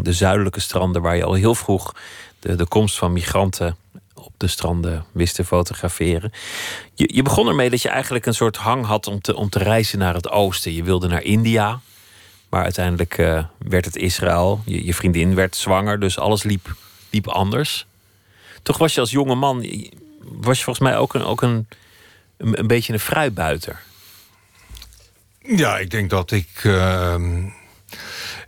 de 0.04 0.14
zuidelijke 0.14 0.60
stranden... 0.60 1.02
waar 1.02 1.16
je 1.16 1.24
al 1.24 1.34
heel 1.34 1.56
vroeg 1.56 1.94
de, 2.40 2.56
de 2.56 2.68
komst 2.68 2.98
van 2.98 3.14
migranten 3.14 3.78
op 4.14 4.34
de 4.38 4.48
stranden 4.48 5.06
wist 5.12 5.36
te 5.36 5.46
fotograferen. 5.46 6.32
Je, 6.94 7.10
je 7.14 7.22
begon 7.22 7.48
ermee 7.48 7.70
dat 7.70 7.82
je 7.82 7.90
eigenlijk 7.90 8.26
een 8.26 8.34
soort 8.34 8.58
hang 8.58 8.86
had 8.86 9.08
om 9.08 9.22
te, 9.22 9.36
om 9.36 9.50
te 9.50 9.60
reizen 9.60 10.00
naar 10.00 10.14
het 10.14 10.30
oosten. 10.30 10.74
Je 10.74 10.84
wilde 10.84 11.08
naar 11.08 11.24
India, 11.24 11.80
maar 12.54 12.64
uiteindelijk 12.64 13.18
uh, 13.18 13.44
werd 13.58 13.86
het 13.86 13.96
Israël. 13.96 14.62
Je, 14.66 14.86
je, 14.86 14.94
vriendin 14.94 15.36
werd 15.36 15.56
zwanger, 15.56 16.00
dus 16.00 16.20
alles 16.20 16.44
liep, 16.44 16.76
liep 17.10 17.28
anders. 17.28 17.86
Toch 18.62 18.78
was 18.78 18.94
je 18.94 19.00
als 19.00 19.12
jonge 19.12 19.36
man, 19.36 19.58
was 20.22 20.58
je 20.58 20.64
volgens 20.64 20.80
mij 20.80 20.98
ook 20.98 21.14
een, 21.14 21.24
ook 21.24 21.42
een, 21.42 21.68
een, 22.38 22.60
een 22.60 22.68
beetje 22.68 22.94
een 22.94 23.00
fruitbuiter. 23.00 23.82
Ja, 25.40 25.78
ik 25.78 25.90
denk 25.90 26.10
dat 26.10 26.32
ik. 26.32 26.64
Uh, 26.64 27.16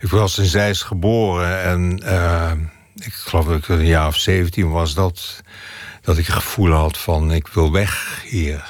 ik 0.00 0.08
was 0.08 0.38
in 0.38 0.44
Zeist 0.44 0.82
geboren 0.82 1.62
en 1.62 2.00
uh, 2.04 2.52
ik 2.94 3.12
geloof 3.12 3.46
dat 3.46 3.56
ik 3.56 3.68
een 3.68 3.86
jaar 3.86 4.06
of 4.06 4.16
17 4.16 4.70
was 4.70 4.94
dat, 4.94 5.42
dat 6.02 6.18
ik 6.18 6.26
het 6.26 6.34
gevoel 6.34 6.70
had 6.70 6.98
van 6.98 7.32
ik 7.32 7.46
wil 7.46 7.72
weg 7.72 8.22
hier. 8.26 8.64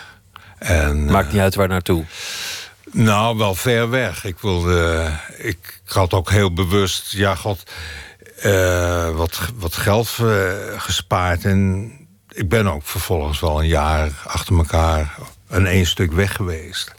En, 0.58 1.04
Maakt 1.04 1.32
niet 1.32 1.40
uit 1.40 1.54
waar 1.54 1.68
naartoe. 1.68 2.04
Nou, 2.92 3.36
wel 3.36 3.54
ver 3.54 3.90
weg. 3.90 4.24
Ik 4.24 4.38
wilde. 4.38 5.10
Ik, 5.36 5.80
had 5.84 6.12
ook 6.12 6.30
heel 6.30 6.52
bewust. 6.52 7.12
Ja, 7.12 7.34
god. 7.34 7.62
Uh, 8.44 9.10
wat, 9.10 9.40
wat 9.56 9.74
geld 9.74 10.18
uh, 10.20 10.52
gespaard. 10.76 11.44
En 11.44 11.90
ik 12.28 12.48
ben 12.48 12.66
ook 12.66 12.82
vervolgens 12.82 13.40
wel 13.40 13.60
een 13.60 13.68
jaar 13.68 14.10
achter 14.24 14.56
elkaar. 14.56 15.14
een 15.48 15.66
één 15.66 15.86
stuk 15.86 16.12
weg 16.12 16.34
geweest. 16.34 16.94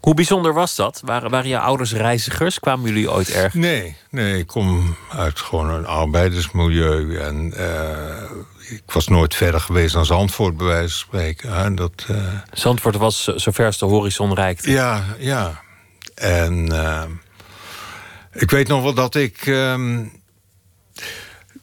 Hoe 0.00 0.14
bijzonder 0.14 0.52
was 0.52 0.74
dat? 0.74 1.00
Waren, 1.04 1.30
waren 1.30 1.48
je 1.48 1.58
ouders 1.58 1.92
reizigers? 1.92 2.60
Kwamen 2.60 2.86
jullie 2.86 3.10
ooit 3.10 3.30
erg? 3.30 3.54
Nee, 3.54 3.96
nee, 4.10 4.38
ik 4.38 4.46
kom 4.46 4.96
uit 5.10 5.40
gewoon 5.40 5.70
een 5.70 5.86
arbeidersmilieu. 5.86 7.18
En 7.18 7.52
uh, 7.56 8.30
ik 8.68 8.82
was 8.92 9.08
nooit 9.08 9.34
verder 9.34 9.60
geweest 9.60 9.94
dan 9.94 10.06
Zandvoort, 10.06 10.56
bij 10.56 10.66
wijze 10.66 10.88
van 10.88 10.98
spreken. 10.98 11.54
En 11.54 11.74
dat, 11.74 12.06
uh... 12.10 12.16
Zandvoort 12.52 12.96
was 12.96 13.24
zover 13.24 13.66
als 13.66 13.78
de 13.78 13.86
horizon 13.86 14.34
reikte. 14.34 14.70
Ja, 14.70 15.04
ja. 15.18 15.60
En 16.14 16.72
uh, 16.72 17.02
ik 18.32 18.50
weet 18.50 18.68
nog 18.68 18.82
wel 18.82 18.94
dat 18.94 19.14
ik. 19.14 19.46
Um, 19.46 20.12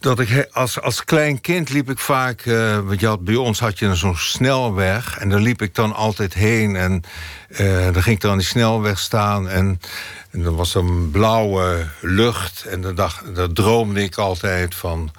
dat 0.04 0.20
ik 0.20 0.48
als, 0.52 0.82
als 0.82 1.04
klein 1.04 1.42
kind 1.42 1.70
liep 1.70 1.90
ik 1.90 2.00
vaak. 2.00 2.46
Uh, 2.46 2.80
want 2.80 3.00
je 3.00 3.08
had, 3.08 3.24
bij 3.24 3.36
ons 3.36 3.60
had 3.60 3.80
je 3.80 3.96
zo'n 3.96 4.16
snelweg. 4.16 5.18
En 5.18 5.30
daar 5.30 5.40
liep 5.40 5.62
ik 5.62 5.76
dan 5.76 5.94
altijd 5.94 6.34
heen. 6.34 6.76
En 6.76 7.04
uh, 7.48 7.84
dan 7.84 8.04
ging 8.04 8.16
ik 8.16 8.22
dan 8.22 8.32
aan 8.32 8.38
die 8.38 8.48
snelweg 8.48 9.00
staan. 9.00 9.50
En, 9.50 9.82
en 10.32 10.46
er 10.46 10.56
was 10.56 10.76
een 10.76 11.12
blauwe 11.12 11.88
lucht. 12.02 12.64
En 12.64 12.82
dan, 12.82 12.96
dacht, 12.96 13.36
daar 13.36 13.52
droomde 13.52 14.04
ik 14.04 14.16
altijd 14.16 14.76
van. 14.76 15.12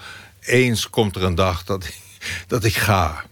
Eens 0.44 0.90
komt 0.90 1.16
er 1.16 1.22
een 1.22 1.34
dag 1.34 1.64
dat, 1.64 1.88
dat 2.46 2.64
ik 2.64 2.74
ga. 2.74 3.24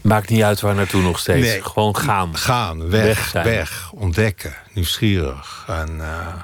Maakt 0.00 0.28
niet 0.28 0.42
uit 0.42 0.60
waar 0.60 0.74
naartoe 0.74 1.02
nog 1.02 1.18
steeds. 1.18 1.46
Nee, 1.46 1.62
Gewoon 1.62 1.96
gaan. 1.96 2.36
Gaan, 2.36 2.90
weg, 2.90 3.32
weg, 3.32 3.44
weg 3.44 3.92
ontdekken, 3.92 4.54
nieuwsgierig. 4.72 5.64
En, 5.66 5.96
uh... 5.96 6.34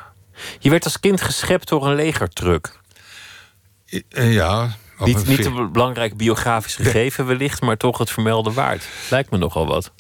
Je 0.59 0.71
werd 0.71 0.85
als 0.85 1.01
kind 1.01 1.21
geschept 1.21 1.69
door 1.69 1.87
een 1.87 1.95
legertruck. 1.95 2.81
Ja. 4.09 4.77
Niet, 4.99 5.27
niet 5.27 5.45
een 5.45 5.73
belangrijk 5.73 6.17
biografisch 6.17 6.75
gegeven 6.75 7.27
wellicht, 7.27 7.61
maar 7.61 7.77
toch 7.77 7.99
het 7.99 8.11
vermelden 8.11 8.53
waard. 8.53 8.85
Lijkt 9.11 9.31
me 9.31 9.39
nogal 9.39 9.67
wat. 9.67 9.93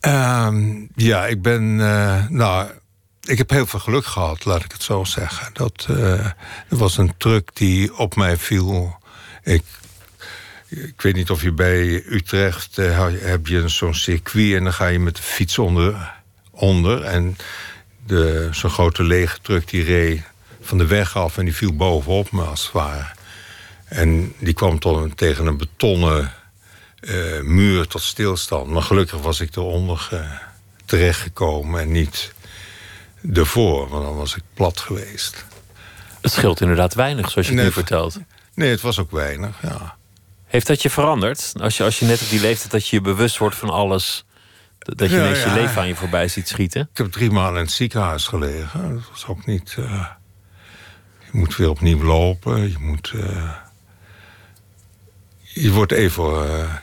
Um, 0.00 0.88
ja, 0.94 1.26
ik 1.26 1.42
ben. 1.42 1.62
Uh, 1.62 2.28
nou, 2.28 2.70
ik 3.28 3.38
heb 3.38 3.50
heel 3.50 3.66
veel 3.66 3.80
geluk 3.80 4.06
gehad, 4.06 4.44
laat 4.44 4.64
ik 4.64 4.72
het 4.72 4.82
zo 4.82 5.04
zeggen. 5.04 5.50
Dat 5.52 5.84
er 5.88 6.34
was 6.68 6.96
een 6.96 7.14
truck 7.16 7.50
die 7.52 7.96
op 7.96 8.16
mij 8.16 8.36
viel. 8.36 8.96
Ik, 9.42 9.64
ik 10.68 11.02
weet 11.02 11.14
niet 11.14 11.30
of 11.30 11.42
je 11.42 11.52
bij 11.52 12.04
Utrecht 12.06 12.78
uh, 12.78 13.08
heb 13.12 13.46
je 13.46 13.68
zo'n 13.68 13.94
circuit 13.94 14.54
en 14.54 14.64
dan 14.64 14.72
ga 14.72 14.86
je 14.86 14.98
met 14.98 15.16
de 15.16 15.22
fiets 15.22 15.58
onder. 15.58 16.14
onder 16.50 17.02
en 17.02 17.36
zo'n 18.50 18.70
grote 18.70 19.02
lege 19.02 19.38
truck 19.42 19.68
die 19.68 19.84
reed 19.84 20.22
van 20.60 20.78
de 20.78 20.86
weg 20.86 21.16
af 21.16 21.38
en 21.38 21.44
die 21.44 21.54
viel 21.54 21.76
bovenop 21.76 22.30
me 22.30 22.42
als 22.42 22.62
het 22.62 22.72
ware. 22.72 23.06
En 23.84 24.34
die 24.38 24.54
kwam 24.54 24.78
tot, 24.78 25.16
tegen 25.16 25.46
een 25.46 25.56
betonnen 25.56 26.32
uh, 27.00 27.40
muur 27.40 27.86
tot 27.86 28.02
stilstand. 28.02 28.70
Maar 28.70 28.82
gelukkig 28.82 29.20
was 29.20 29.40
ik 29.40 29.56
eronder 29.56 30.08
terechtgekomen 30.84 31.80
en 31.80 31.92
niet 31.92 32.32
ervoor, 33.34 33.88
want 33.88 34.04
dan 34.04 34.16
was 34.16 34.36
ik 34.36 34.42
plat 34.54 34.80
geweest. 34.80 35.44
Het 36.20 36.32
scheelt 36.32 36.60
inderdaad 36.60 36.94
weinig, 36.94 37.30
zoals 37.30 37.48
je 37.48 37.54
nee, 37.54 37.64
nu 37.64 37.72
vertelt. 37.72 38.18
Nee, 38.54 38.70
het 38.70 38.80
was 38.80 38.98
ook 38.98 39.10
weinig, 39.10 39.56
ja. 39.62 39.96
Heeft 40.46 40.66
dat 40.66 40.82
je 40.82 40.90
veranderd? 40.90 41.52
Als 41.60 41.76
je, 41.76 41.84
als 41.84 41.98
je 41.98 42.04
net 42.04 42.22
op 42.22 42.28
die 42.28 42.40
leeftijd 42.40 42.70
dat 42.70 42.88
je 42.88 42.96
je 42.96 43.02
bewust 43.02 43.38
wordt 43.38 43.56
van 43.56 43.70
alles... 43.70 44.24
dat 44.78 45.10
je 45.10 45.16
Ja, 45.16 45.22
ineens 45.22 45.42
je 45.42 45.52
leven 45.52 45.80
aan 45.80 45.88
je 45.88 45.94
voorbij 45.94 46.28
ziet 46.28 46.48
schieten? 46.48 46.88
Ik 46.92 46.98
heb 46.98 47.12
drie 47.12 47.30
maanden 47.30 47.56
in 47.56 47.66
het 47.66 47.74
ziekenhuis 47.74 48.26
gelegen. 48.26 48.94
Dat 48.94 49.08
was 49.10 49.26
ook 49.26 49.46
niet... 49.46 49.76
uh, 49.78 50.06
je 51.24 51.38
moet 51.38 51.56
weer 51.56 51.70
opnieuw 51.70 52.02
lopen. 52.02 52.70
Je 52.70 52.78
moet... 52.78 53.12
Uh, 53.14 53.52
je 55.42 55.72
wordt 55.72 55.92
even, 55.92 56.46
uh, 56.46 56.74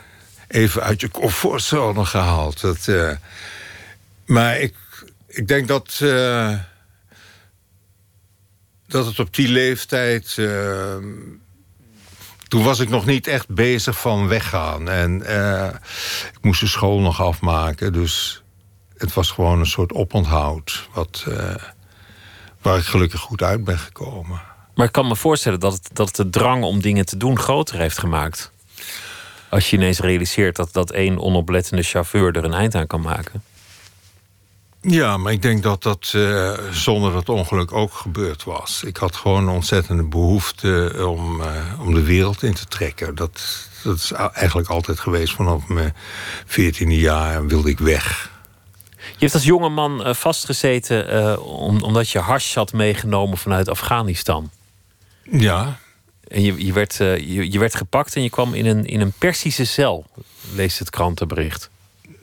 even 0.48 0.84
uit 0.84 1.02
je 1.02 1.12
comfortzone 1.12 2.06
gehaald. 2.06 2.62
Dat, 2.62 2.90
maar 4.26 4.60
ik, 4.60 4.76
ik 5.36 5.48
denk 5.48 5.68
dat... 5.68 6.00
Uh, 6.04 6.60
dat 8.88 9.06
het 9.06 9.20
op 9.20 9.36
die 9.36 9.48
leeftijd... 9.48 10.36
uh, 10.40 10.96
toen 12.48 12.64
was 12.64 12.80
ik 12.80 12.90
nog 12.90 13.06
niet 13.06 13.28
echt 13.28 13.48
bezig 13.48 14.00
van 14.00 14.28
weggaan. 14.28 14.90
En 14.90 15.22
uh, 15.26 15.70
ik 16.34 16.40
moest 16.42 16.60
de 16.60 16.68
school 16.68 17.00
nog 17.00 17.22
afmaken. 17.22 17.94
Dus 17.94 18.44
het 18.98 19.14
was 19.14 19.32
gewoon 19.32 19.60
een 19.60 19.66
soort 19.66 19.94
oponthoud. 19.94 20.90
Wat, 20.94 21.26
waar 22.62 22.78
ik 22.78 22.86
gelukkig 22.86 23.20
goed 23.20 23.42
uit 23.42 23.64
ben 23.64 23.80
gekomen. 23.80 24.42
Maar 24.76 24.86
ik 24.86 24.92
kan 24.92 25.08
me 25.08 25.16
voorstellen 25.16 25.60
dat 25.60 25.74
het, 25.74 25.90
dat 25.94 26.16
de 26.16 26.30
drang 26.30 26.64
om 26.64 26.82
dingen 26.82 27.06
te 27.06 27.18
doen 27.18 27.40
groter 27.40 27.78
heeft 27.78 27.98
gemaakt. 27.98 28.52
Als 29.50 29.70
je 29.70 29.76
ineens 29.76 30.00
realiseert 30.00 30.56
dat, 30.56 30.74
dat 30.74 30.92
één 30.92 31.20
onoplettende 31.20 31.84
chauffeur 31.84 32.36
er 32.36 32.44
een 32.44 32.54
eind 32.54 32.76
aan 32.76 32.88
kan 32.88 33.02
maken. 33.02 33.44
Ja, 34.88 35.18
maar 35.18 35.32
ik 35.32 35.42
denk 35.42 35.64
dat 35.64 35.84
dat 35.84 36.12
uh, 36.16 36.54
zonder 36.72 37.12
dat 37.12 37.30
ongeluk 37.30 37.74
ook 37.74 37.94
gebeurd 37.94 38.44
was. 38.44 38.84
Ik 38.84 38.98
had 38.98 39.16
gewoon 39.16 39.48
een 39.48 39.54
ontzettende 39.54 40.04
behoefte 40.04 40.94
om, 41.08 41.42
uh, 41.42 41.48
om 41.80 41.94
de 41.94 42.04
wereld 42.04 42.44
in 42.44 42.54
te 42.54 42.66
trekken. 42.66 43.16
Dat, 43.16 43.70
dat 43.84 43.96
is 43.96 44.12
eigenlijk 44.12 44.70
altijd 44.70 45.00
geweest 45.00 45.34
vanaf 45.34 45.68
mijn 45.68 45.96
veertiende 46.46 47.00
jaar 47.00 47.48
wilde 47.48 47.70
ik 47.70 47.80
weg. 47.80 48.32
Je 48.98 49.16
hebt 49.20 49.34
als 49.34 49.44
jonge 49.44 49.70
man 49.70 50.08
uh, 50.08 50.14
vastgezeten 50.14 51.44
om, 51.44 51.82
omdat 51.82 52.10
je 52.10 52.20
hash 52.20 52.56
had 52.56 52.74
meegenomen 52.74 53.38
vanuit 53.38 53.70
Afghanistan. 53.70 54.50
Ja. 55.32 55.80
En 56.28 56.42
je, 56.42 56.66
je, 56.66 56.74
werd, 56.74 56.96
je, 56.96 57.52
je 57.52 57.60
werd 57.60 57.76
gepakt 57.76 58.16
en 58.16 58.24
je 58.24 58.30
kwam 58.30 58.54
in 58.54 58.66
een, 58.66 58.86
in 58.86 59.02
een 59.02 59.14
Persische 59.18 59.66
cel, 59.66 60.06
leest 60.54 60.80
het 60.80 60.90
krantenbericht. 60.90 61.70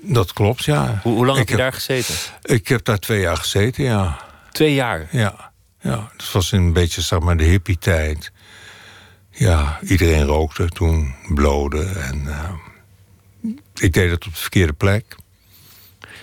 Dat 0.05 0.33
klopt, 0.33 0.65
ja. 0.65 1.01
Hoe, 1.03 1.15
hoe 1.15 1.27
lang 1.27 1.39
ik 1.39 1.49
heb 1.49 1.59
je 1.59 1.63
daar 1.63 1.73
gezeten? 1.73 2.15
Ik 2.43 2.69
heb 2.69 2.85
daar 2.85 2.99
twee 2.99 3.21
jaar 3.21 3.37
gezeten, 3.37 3.85
ja. 3.85 4.19
Twee 4.51 4.75
jaar? 4.75 5.09
Ja. 5.11 5.53
ja. 5.81 6.11
Het 6.17 6.33
was 6.33 6.53
een 6.53 6.73
beetje, 6.73 7.01
zeg 7.01 7.21
maar, 7.21 7.37
de 7.37 7.45
hippie-tijd. 7.45 8.33
Ja, 9.31 9.79
iedereen 9.83 10.25
rookte 10.25 10.69
toen, 10.69 11.15
blode. 11.35 11.85
En 11.85 12.23
uh, 12.25 12.51
ik 13.75 13.93
deed 13.93 14.11
het 14.11 14.27
op 14.27 14.33
de 14.33 14.39
verkeerde 14.41 14.73
plek. 14.73 15.17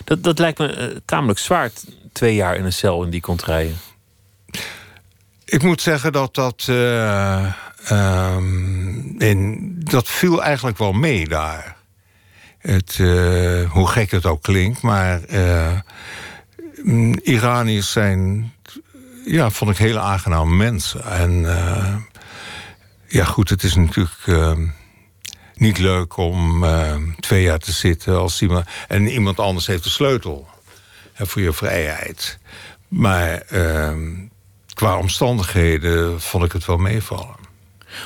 Dat, 0.03 0.23
dat 0.23 0.39
lijkt 0.39 0.59
me 0.59 0.89
uh, 0.91 0.97
tamelijk 1.05 1.39
zwaar, 1.39 1.71
twee 2.11 2.35
jaar 2.35 2.55
in 2.55 2.65
een 2.65 2.73
cel 2.73 3.03
in 3.03 3.09
die 3.09 3.21
contraien. 3.21 3.77
Ik 5.45 5.63
moet 5.63 5.81
zeggen 5.81 6.11
dat 6.11 6.35
dat... 6.35 6.67
Uh, 6.69 7.53
in, 9.17 9.75
dat 9.79 10.07
viel 10.07 10.43
eigenlijk 10.43 10.77
wel 10.77 10.91
mee 10.91 11.27
daar. 11.27 11.77
Het, 12.59 12.97
uh, 12.97 13.71
hoe 13.71 13.87
gek 13.87 14.11
het 14.11 14.25
ook 14.25 14.41
klinkt, 14.41 14.81
maar 14.81 15.21
uh, 15.29 15.79
Iraniërs 17.23 17.91
zijn, 17.91 18.53
ja, 19.25 19.49
vond 19.49 19.71
ik 19.71 19.77
hele 19.77 19.99
aangename 19.99 20.55
mensen. 20.55 21.03
En 21.03 21.31
uh, 21.31 21.95
ja, 23.07 23.25
goed, 23.25 23.49
het 23.49 23.63
is 23.63 23.75
natuurlijk 23.75 24.71
niet 25.55 25.77
leuk 25.77 26.17
om 26.17 26.65
twee 27.19 27.43
jaar 27.43 27.59
te 27.59 27.71
zitten 27.71 28.17
als 28.17 28.41
iemand 28.41 28.65
en 28.87 29.07
iemand 29.07 29.39
anders 29.39 29.67
heeft 29.67 29.83
de 29.83 29.89
sleutel 29.89 30.47
voor 31.13 31.41
je 31.41 31.53
vrijheid. 31.53 32.39
Maar 32.87 33.43
qua 34.73 34.97
omstandigheden 34.97 36.21
vond 36.21 36.43
ik 36.43 36.51
het 36.51 36.65
wel 36.65 36.77
meevallen. 36.77 37.35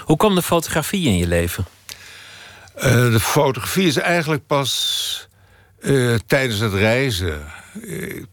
Hoe 0.06 0.18
kwam 0.18 0.36
de 0.36 0.41
fotografie 0.41 1.08
in 1.08 1.18
je 1.18 1.28
leven? 1.28 1.66
Eh, 2.76 2.92
de 2.92 3.20
fotografie 3.20 3.88
is 3.88 3.98
eigenlijk 3.98 4.48
pas 4.48 5.28
eh, 5.82 6.16
tijdens 6.28 6.60
het 6.60 6.74
reizen. 6.74 7.42
eh, 7.88 8.24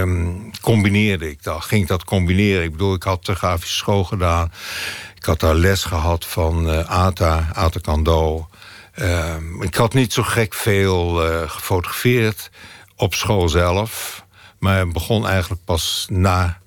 ehm, 0.00 0.50
combineerde 0.60 1.30
ik 1.30 1.42
dat, 1.42 1.64
ging 1.64 1.86
dat 1.86 2.04
combineren. 2.04 2.64
Ik 2.64 2.70
bedoel, 2.70 2.94
ik 2.94 3.02
had 3.02 3.24
de 3.24 3.34
grafische 3.34 3.76
school 3.76 4.04
gedaan. 4.04 4.52
Ik 5.16 5.24
had 5.24 5.40
daar 5.40 5.54
les 5.54 5.84
gehad 5.84 6.26
van 6.26 6.86
Ata, 6.86 7.48
Ata 7.52 7.80
Kando. 7.80 8.48
Ehm, 8.94 9.62
ik 9.62 9.74
had 9.74 9.94
niet 9.94 10.12
zo 10.12 10.22
gek 10.22 10.54
veel 10.54 11.14
gefotografeerd 11.46 12.50
op 12.96 13.14
school 13.14 13.48
zelf. 13.48 14.24
Maar 14.58 14.88
begon 14.88 15.26
eigenlijk 15.26 15.64
pas 15.64 16.06
na, 16.10 16.58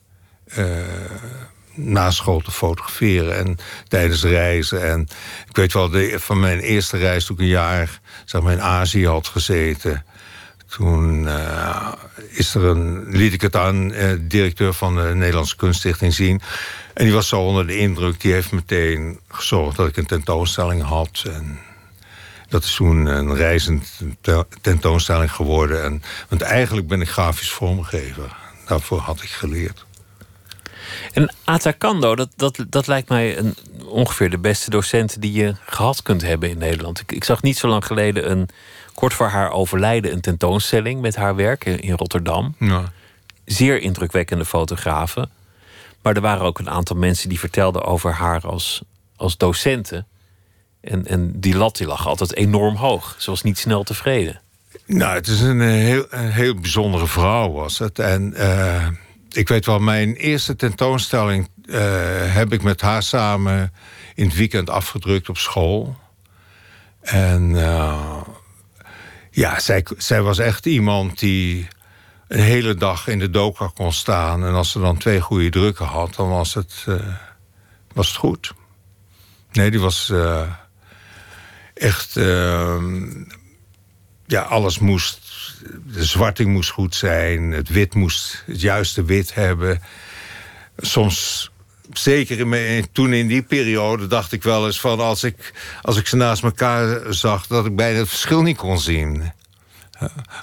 na 1.78 2.12
school 2.12 2.40
te 2.40 2.52
fotograferen. 2.52 3.38
En 3.38 3.58
tijdens 3.88 4.24
reizen. 4.24 4.90
En 4.90 5.08
ik 5.50 5.56
weet 5.56 5.74
wel, 5.74 5.92
van 6.20 6.40
mijn 6.40 6.60
eerste 6.60 6.98
reis 6.98 7.26
toen 7.26 7.36
ik 7.36 7.42
een 7.42 7.48
jaar 7.48 8.00
in 8.34 8.62
Azië 8.62 9.08
had 9.08 9.28
gezeten. 9.28 10.06
Toen 10.70 11.28
eh, 11.28 11.92
is 12.30 12.56
er 12.56 12.64
een, 12.64 13.06
liet 13.10 13.34
ik 13.34 13.42
het 13.42 13.56
aan 13.56 13.94
eh, 13.94 14.12
directeur 14.20 14.74
van 14.74 14.96
de 14.96 15.16
Nederlandse 15.16 15.56
Kunststichting 15.56 16.14
zien. 16.14 16.42
En 16.94 17.06
die 17.06 17.14
was 17.14 17.28
zo 17.28 17.42
onder 17.42 17.68
de 17.68 17.78
indruk. 17.78 18.22
Die 18.22 18.34
heeft 18.34 18.52
meteen 18.52 19.20
gezorgd 19.30 19.78
dat 19.78 19.88
ik 19.88 19.98
een 19.98 20.06
tentoonstelling 20.06 20.84
had. 20.84 21.24
En 21.34 21.60
dat 22.50 22.64
is 22.64 22.76
toen 22.76 23.06
een 23.06 23.36
reizend 23.36 24.00
te- 24.22 24.46
tentoonstelling 24.62 25.32
geworden. 25.32 25.84
En, 25.84 26.02
want 26.30 26.42
eigenlijk 26.42 26.88
ben 26.88 27.02
ik 27.02 27.10
grafisch 27.10 27.52
vormgever. 27.52 28.36
Daarvoor 28.66 29.00
had 29.00 29.22
ik 29.22 29.30
geleerd. 29.30 29.86
En 31.14 31.34
Atakando, 31.44 32.16
dat, 32.16 32.30
dat, 32.36 32.66
dat 32.70 32.88
lijkt 32.88 33.10
mij 33.10 33.38
een, 33.38 33.56
ongeveer 33.86 34.30
de 34.30 34.38
beste 34.38 34.70
docent 34.70 35.22
die 35.22 35.32
je 35.32 35.56
gehad 35.66 36.02
kunt 36.02 36.22
hebben 36.22 36.50
in 36.50 36.58
Nederland. 36.58 37.00
Ik, 37.00 37.12
ik 37.12 37.24
zag 37.24 37.42
niet 37.42 37.58
zo 37.58 37.68
lang 37.68 37.86
geleden 37.86 38.32
een, 38.32 38.50
kort 38.98 39.14
voor 39.14 39.28
haar 39.28 39.52
overlijden, 39.52 40.12
een 40.12 40.22
tentoonstelling 40.22 41.02
met 41.02 41.16
haar 41.16 41.36
werk 41.36 41.66
in, 41.66 41.80
in 41.80 41.94
Rotterdam. 41.94 42.56
Ja. 42.60 42.92
Zeer 43.46 43.82
indrukwekkende 43.82 44.46
fotografen. 44.46 45.30
Maar 46.02 46.16
er 46.16 46.22
waren 46.22 46.46
ook 46.46 46.60
een 46.60 46.70
aantal 46.70 46.96
mensen 46.96 47.30
die 47.30 47.40
vertelden 47.40 47.84
over 47.84 48.12
haar 48.12 48.42
als, 48.48 48.82
als 49.16 49.38
docente. 49.38 50.06
En, 50.82 51.06
en 51.06 51.40
die 51.40 51.56
lat 51.56 51.78
die 51.78 51.88
lag 51.88 52.08
altijd 52.08 52.36
enorm 52.36 52.76
hoog. 52.76 53.16
Ze 53.18 53.30
was 53.30 53.44
niet 53.44 53.58
snel 53.58 53.84
tevreden. 53.84 54.42
Nou, 54.86 55.16
het 55.16 55.28
is 55.28 55.42
een 55.42 55.62
eh, 55.62 55.68
heel, 55.68 56.06
een 56.10 56.32
heel 56.32 56.56
bijzondere 56.56 57.08
vrouw 57.08 57.52
was 57.52 57.80
het. 57.80 58.00
En 58.00 58.34
eh, 58.34 58.88
ik 59.38 59.48
weet 59.48 59.66
wel, 59.66 59.80
mijn 59.80 60.16
eerste 60.16 60.56
tentoonstelling 60.56 61.50
eh, 61.70 62.34
heb 62.34 62.54
ik 62.54 62.64
met 62.64 62.82
haar 62.82 63.04
samen 63.04 63.74
in 64.16 64.26
het 64.26 64.36
weekend 64.36 64.70
afgedrukt 64.70 65.30
op 65.30 65.38
school. 65.38 65.98
En 67.02 67.56
eh, 67.56 68.22
ja, 69.32 69.60
zij, 69.60 69.86
zij 69.98 70.22
was 70.22 70.40
echt 70.40 70.66
iemand 70.66 71.20
die 71.20 71.68
een 72.28 72.40
hele 72.40 72.76
dag 72.76 73.08
in 73.08 73.20
de 73.20 73.30
doka 73.30 73.72
kon 73.74 73.94
staan. 73.94 74.46
En 74.46 74.54
als 74.54 74.72
ze 74.72 74.80
dan 74.80 74.98
twee 74.98 75.22
goede 75.22 75.50
drukken 75.50 75.86
had, 75.86 76.16
dan 76.16 76.30
was 76.30 76.54
het, 76.54 76.84
eh, 76.88 76.96
was 77.94 78.08
het 78.08 78.18
goed. 78.18 78.54
Nee, 79.52 79.72
die 79.72 79.80
was 79.80 80.14
echt... 81.74 82.14
ja, 84.26 84.42
alles 84.42 84.80
moest. 84.80 85.27
De 85.94 86.06
zwarting 86.06 86.50
moest 86.50 86.70
goed 86.70 86.96
zijn. 86.96 87.52
Het 87.52 87.70
wit 87.70 87.94
moest 87.94 88.44
het 88.46 88.62
juiste 88.62 89.04
wit 89.04 89.34
hebben. 89.34 89.82
Soms, 90.78 91.50
zeker 91.94 92.88
toen 92.92 93.14
in 93.14 93.28
die 93.28 93.42
periode, 93.42 94.08
dacht 94.08 94.32
ik 94.32 94.44
wel 94.44 94.66
eens 94.66 94.80
van 94.80 95.00
als 95.00 95.24
ik, 95.24 95.54
als 95.82 95.98
ik 95.98 96.08
ze 96.08 96.16
naast 96.16 96.44
elkaar 96.44 97.14
zag, 97.14 97.48
dat 97.48 97.66
ik 97.66 97.76
bijna 97.76 98.00
het 98.00 98.10
verschil 98.10 98.42
niet 98.42 98.58
kon 98.58 98.80
zien. 98.80 99.32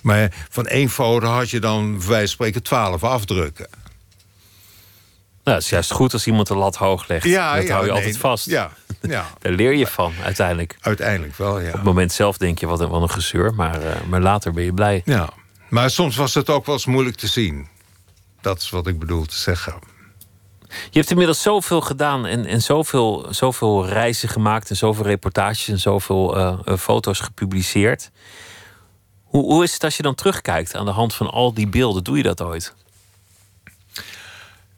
Maar 0.02 0.46
van 0.50 0.66
één 0.66 0.90
foto 0.90 1.26
had 1.26 1.50
je 1.50 1.60
dan, 1.60 1.96
van 2.02 2.28
spreken, 2.28 2.62
twaalf 2.62 3.04
afdrukken. 3.04 3.66
Nou, 5.44 5.56
het 5.56 5.64
is 5.64 5.70
juist 5.70 5.90
goed 5.92 6.12
als 6.12 6.26
iemand 6.26 6.46
de 6.46 6.54
lat 6.56 6.76
hoog 6.76 7.08
legt. 7.08 7.24
dat 7.24 7.34
hou 7.42 7.60
je 7.60 7.72
nee, 7.72 7.90
altijd 7.90 8.16
vast. 8.16 8.46
Ja, 8.46 8.70
ja, 9.00 9.26
Daar 9.40 9.52
leer 9.52 9.74
je 9.74 9.86
van 9.86 10.12
uiteindelijk. 10.22 10.76
uiteindelijk 10.80 11.36
wel, 11.36 11.60
ja. 11.60 11.68
Op 11.68 11.72
het 11.72 11.82
moment 11.82 12.12
zelf 12.12 12.36
denk 12.36 12.58
je 12.58 12.66
wat 12.66 12.80
een, 12.80 12.88
wat 12.88 13.02
een 13.02 13.10
gezeur, 13.10 13.54
maar, 13.54 13.82
eh, 13.82 14.00
maar 14.08 14.20
later 14.20 14.52
ben 14.52 14.64
je 14.64 14.72
blij. 14.72 15.02
ja. 15.04 15.28
Maar 15.68 15.90
soms 15.90 16.16
was 16.16 16.34
het 16.34 16.50
ook 16.50 16.66
wel 16.66 16.74
eens 16.74 16.86
moeilijk 16.86 17.16
te 17.16 17.26
zien. 17.26 17.68
Dat 18.40 18.60
is 18.60 18.70
wat 18.70 18.86
ik 18.86 18.98
bedoel 18.98 19.24
te 19.24 19.36
zeggen. 19.36 19.74
Je 20.68 20.98
hebt 20.98 21.10
inmiddels 21.10 21.42
zoveel 21.42 21.80
gedaan 21.80 22.26
en, 22.26 22.46
en 22.46 22.62
zoveel, 22.62 23.26
zoveel 23.30 23.86
reizen 23.86 24.28
gemaakt 24.28 24.70
en 24.70 24.76
zoveel 24.76 25.04
reportages 25.04 25.68
en 25.68 25.78
zoveel 25.78 26.36
eh, 26.36 26.58
eh, 26.64 26.76
foto's 26.78 27.20
gepubliceerd. 27.20 28.10
Hoe, 29.22 29.42
hoe 29.42 29.62
is 29.62 29.72
het 29.72 29.84
als 29.84 29.96
je 29.96 30.02
dan 30.02 30.14
terugkijkt 30.14 30.74
aan 30.74 30.84
de 30.84 30.90
hand 30.90 31.14
van 31.14 31.30
al 31.30 31.54
die 31.54 31.68
beelden? 31.68 32.04
Doe 32.04 32.16
je 32.16 32.22
dat 32.22 32.42
ooit? 32.42 32.74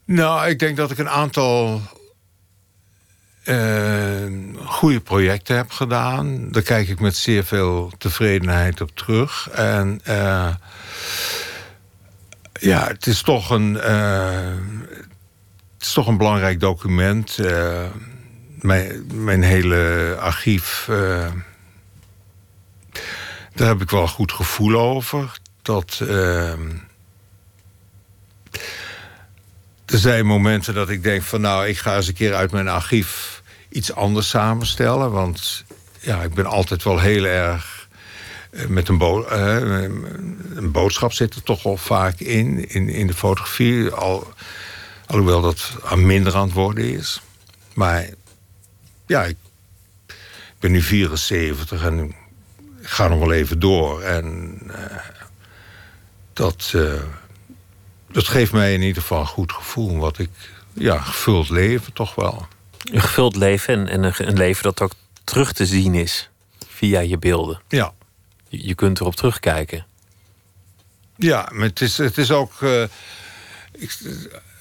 Nou, 0.07 0.49
ik 0.49 0.59
denk 0.59 0.77
dat 0.77 0.91
ik 0.91 0.97
een 0.97 1.09
aantal 1.09 1.81
eh, 3.43 4.25
goede 4.65 4.99
projecten 4.99 5.55
heb 5.55 5.71
gedaan. 5.71 6.51
Daar 6.51 6.61
kijk 6.61 6.87
ik 6.87 6.99
met 6.99 7.15
zeer 7.15 7.43
veel 7.43 7.91
tevredenheid 7.97 8.81
op 8.81 8.89
terug. 8.93 9.49
En 9.49 9.99
eh, 10.03 10.53
ja, 12.53 12.87
het 12.87 13.07
is 13.07 13.21
toch 13.21 13.49
een, 13.49 13.79
eh, 13.79 14.55
het 15.73 15.85
is 15.85 15.93
toch 15.93 16.07
een 16.07 16.17
belangrijk 16.17 16.59
document. 16.59 17.37
Mijn, 18.61 19.05
mijn 19.13 19.43
hele 19.43 20.15
archief. 20.19 20.83
daar 23.53 23.67
heb 23.67 23.81
ik 23.81 23.89
wel 23.89 24.01
een 24.01 24.07
goed 24.07 24.31
gevoel 24.31 24.79
over. 24.79 25.39
Dat. 25.61 26.01
Er 29.87 29.97
zijn 29.97 30.25
momenten 30.25 30.73
dat 30.73 30.89
ik 30.89 31.03
denk 31.03 31.23
van 31.23 31.41
nou, 31.41 31.67
ik 31.67 31.77
ga 31.77 31.95
eens 31.95 32.07
een 32.07 32.13
keer 32.13 32.33
uit 32.33 32.51
mijn 32.51 32.67
archief 32.67 33.41
iets 33.69 33.93
anders 33.93 34.29
samenstellen. 34.29 35.11
Want 35.11 35.63
ja, 35.99 36.21
ik 36.21 36.33
ben 36.33 36.45
altijd 36.45 36.83
wel 36.83 36.99
heel 36.99 37.25
erg 37.25 37.87
eh, 38.51 38.65
met 38.65 38.87
een, 38.87 38.99
eh, 39.29 39.81
een 40.55 40.71
boodschap 40.71 41.13
zit 41.13 41.35
er 41.35 41.43
toch 41.43 41.63
wel 41.63 41.77
vaak 41.77 42.19
in, 42.19 42.69
in, 42.69 42.89
in 42.89 43.07
de 43.07 43.13
fotografie. 43.13 43.89
Al, 43.89 44.33
alhoewel 45.05 45.41
dat 45.41 45.75
aan 45.83 46.05
minder 46.05 46.35
aan 46.35 46.45
het 46.45 46.53
worden 46.53 46.93
is. 46.93 47.21
Maar 47.73 48.09
ja, 49.05 49.23
ik, 49.23 49.37
ben 50.59 50.71
nu 50.71 50.81
74 50.81 51.83
en 51.83 51.99
ik 52.81 52.87
ga 52.87 53.07
nog 53.07 53.19
wel 53.19 53.31
even 53.31 53.59
door. 53.59 54.01
En 54.01 54.57
eh, 54.67 54.97
dat, 56.33 56.73
dat 58.11 58.27
geeft 58.27 58.51
mij 58.51 58.73
in 58.73 58.81
ieder 58.81 59.01
geval 59.01 59.19
een 59.19 59.25
goed 59.27 59.51
gevoel. 59.51 59.97
Wat 59.97 60.19
ik, 60.19 60.29
ja, 60.73 60.99
gevuld 60.99 61.49
leven 61.49 61.93
toch 61.93 62.15
wel. 62.15 62.47
Een 62.91 63.01
gevuld 63.01 63.35
leven 63.35 63.73
en, 63.73 63.87
en 63.87 64.03
een, 64.03 64.13
een 64.27 64.37
leven 64.37 64.63
dat 64.63 64.81
ook 64.81 64.91
terug 65.23 65.53
te 65.53 65.65
zien 65.65 65.93
is 65.95 66.29
via 66.67 66.99
je 66.99 67.17
beelden. 67.17 67.61
Ja, 67.67 67.93
Je, 68.49 68.67
je 68.67 68.75
kunt 68.75 68.99
erop 68.99 69.15
terugkijken. 69.15 69.85
ja 71.15 71.49
maar 71.53 71.67
het 71.67 71.81
is, 71.81 71.97
het 71.97 72.17
is 72.17 72.31
ook. 72.31 72.61
eh, 72.61 72.83
ik, 73.71 73.97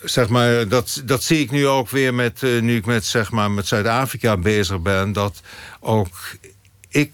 zeg 0.04 0.28
maar, 0.28 0.68
dat, 0.68 1.02
dat 1.04 1.22
zie 1.22 1.38
ik 1.40 1.50
nu 1.50 1.66
ook 1.66 1.88
weer 1.90 2.14
met. 2.14 2.42
eh, 2.42 2.60
nu 2.60 2.76
ik 2.76 2.86
met, 2.86 3.04
zeg 3.04 3.30
maar, 3.30 3.50
met 3.50 3.66
Zuid-Afrika 3.66 4.36
bezig 4.36 4.80
ben. 4.80 5.12
Dat 5.12 5.40
ook 5.80 6.16
ik. 6.88 7.12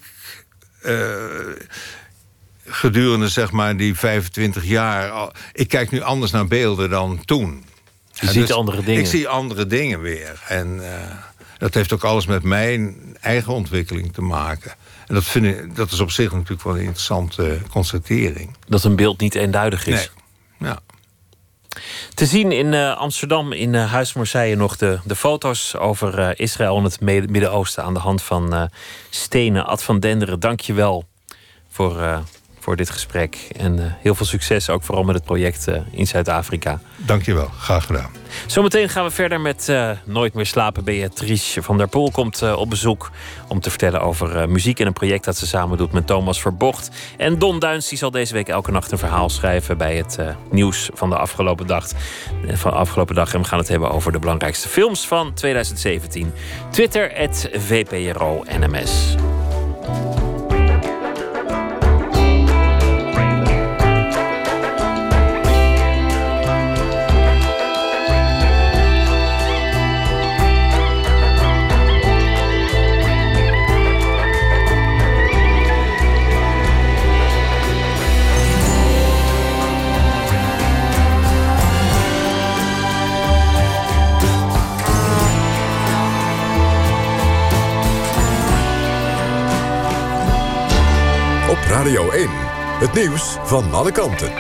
eh, 0.83 1.39
gedurende 2.67 3.29
zeg 3.29 3.51
maar 3.51 3.77
die 3.77 3.95
25 3.95 4.65
jaar. 4.65 5.31
Ik 5.53 5.69
kijk 5.69 5.91
nu 5.91 6.01
anders 6.01 6.31
naar 6.31 6.47
beelden 6.47 6.91
dan 6.91 7.25
toen. 7.25 7.65
Je 8.13 8.27
ziet 8.27 8.47
dus 8.47 8.53
andere 8.53 8.83
dingen. 8.83 9.01
Ik 9.01 9.07
zie 9.07 9.29
andere 9.29 9.67
dingen 9.67 10.01
weer. 10.01 10.43
En 10.49 10.95
eh, 10.95 11.01
dat 11.59 11.75
heeft 11.75 11.93
ook 11.93 12.05
alles 12.05 12.27
met 12.27 12.43
mijn 12.43 12.97
eigen 13.21 13.53
ontwikkeling 13.53 14.13
te 14.13 14.23
maken. 14.23 14.75
En 15.07 15.15
dat, 15.15 15.25
vind 15.25 15.45
ik, 15.45 15.77
dat 15.77 15.93
is 15.93 16.01
op 16.01 16.11
zich 16.11 16.33
natuurlijk 16.33 16.63
wel 16.63 16.75
een 16.75 16.81
interessante 16.81 17.59
constatering. 17.71 18.57
Dat 18.67 18.85
een 18.85 18.97
beeld 18.97 19.21
niet 19.21 19.35
eenduidig 19.35 19.87
is. 19.87 20.11
Nee. 20.59 20.71
Ja. 20.71 20.79
Te 22.15 22.27
zien 22.27 22.53
in 22.53 22.75
eh, 22.75 22.97
Amsterdam, 22.97 23.53
in 23.53 23.75
eh, 23.75 23.93
Huis 23.93 24.13
Marseille, 24.13 24.57
nog 24.57 24.77
de, 24.77 24.99
de 25.05 25.17
foto's 25.17 25.75
over 25.77 26.41
Israël 26.41 26.77
en 26.77 26.85
het 26.85 27.01
Midden-Oosten 27.01 27.85
aan 27.85 27.95
de 27.95 28.01
hand 28.01 28.23
van 28.23 28.71
Stenen. 29.11 29.67
Ad 29.67 29.83
van 29.83 30.01
Denderen, 30.01 30.41
dank 30.41 30.61
je 30.61 30.73
wel 30.73 31.05
voor, 31.69 32.23
voor 32.63 32.77
dit 32.77 32.91
gesprek. 32.91 33.49
En 33.57 33.79
eh, 33.79 33.93
heel 34.01 34.15
veel 34.15 34.27
succes 34.27 34.71
ook 34.71 34.83
vooral 34.83 35.05
met 35.05 35.15
het 35.15 35.25
project 35.25 35.69
eh, 35.69 35.81
in 35.91 36.07
Zuid-Afrika. 36.07 36.81
Dankjewel, 36.97 37.49
graag 37.59 37.87
gedaan. 37.87 38.11
Zometeen 38.47 38.89
gaan 38.89 39.05
we 39.05 39.11
verder 39.11 39.41
met 39.41 39.69
eh, 39.69 39.91
Nooit 40.05 40.35
meer 40.35 40.47
slapen. 40.47 40.85
Beatrice 40.85 41.63
van 41.63 41.79
der 41.79 41.89
Poel 41.89 42.11
komt 42.11 42.43
op 42.43 42.71
bezoek 42.71 43.11
om 43.49 43.61
te 43.61 43.71
vertellen 43.71 44.01
over 44.01 44.49
muziek 44.49 44.81
en 44.81 44.87
een 44.87 44.93
project 44.93 45.25
dat 45.25 45.37
ze 45.37 45.47
samen 45.47 45.79
doet 45.79 45.93
met 45.93 46.07
Thomas 46.07 46.41
Verbocht. 46.41 46.91
En 47.17 47.39
Don 47.39 47.59
Duins 47.59 47.89
die 47.89 47.99
zal 47.99 48.11
deze 48.11 48.35
week 48.35 48.49
elke 48.49 48.71
nacht 48.71 48.93
een 48.93 48.99
verhaal 48.99 49.29
schrijven 49.29 49.79
bij 49.79 49.97
het 49.97 50.19
nieuws 50.51 50.91
van 50.95 51.11
de 51.11 51.17
afgelopen 51.17 51.67
dag. 51.67 51.89
Van 52.53 52.71
de 52.71 52.77
afgelopen 52.77 53.15
dag. 53.15 53.35
En 53.35 53.43
we 53.43 53.49
gaan 53.49 53.59
het 53.59 53.69
hebben 53.69 53.91
over 53.91 54.13
de 54.13 54.19
belangrijkste 54.19 54.69
films 54.69 55.07
van 55.07 55.35
2017. 55.35 56.33
Twitter, 56.71 57.29
VPRO 57.53 58.43
Radio 91.73 92.11
1. 92.11 92.29
Het 92.79 92.95
nieuws 92.95 93.37
van 93.43 93.73
alle 93.73 93.93
kanten. 93.93 94.33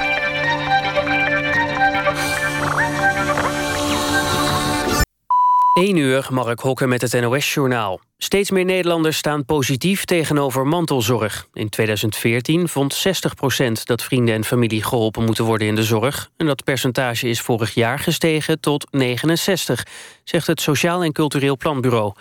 1 5.74 5.96
uur, 5.96 6.26
Mark 6.30 6.60
Hokker 6.60 6.88
met 6.88 7.00
het 7.00 7.20
NOS-journaal. 7.20 8.00
Steeds 8.18 8.50
meer 8.50 8.64
Nederlanders 8.64 9.16
staan 9.16 9.44
positief 9.44 10.04
tegenover 10.04 10.66
mantelzorg. 10.66 11.48
In 11.52 11.68
2014 11.68 12.68
vond 12.68 13.04
60% 13.06 13.82
dat 13.84 14.02
vrienden 14.02 14.34
en 14.34 14.44
familie 14.44 14.82
geholpen 14.82 15.24
moeten 15.24 15.44
worden 15.44 15.66
in 15.66 15.74
de 15.74 15.82
zorg. 15.82 16.30
En 16.36 16.46
dat 16.46 16.64
percentage 16.64 17.28
is 17.28 17.40
vorig 17.40 17.74
jaar 17.74 17.98
gestegen 17.98 18.60
tot 18.60 18.86
69, 18.90 19.86
zegt 20.24 20.46
het 20.46 20.60
Sociaal 20.60 21.02
en 21.02 21.12
Cultureel 21.12 21.56
Planbureau. 21.56 22.12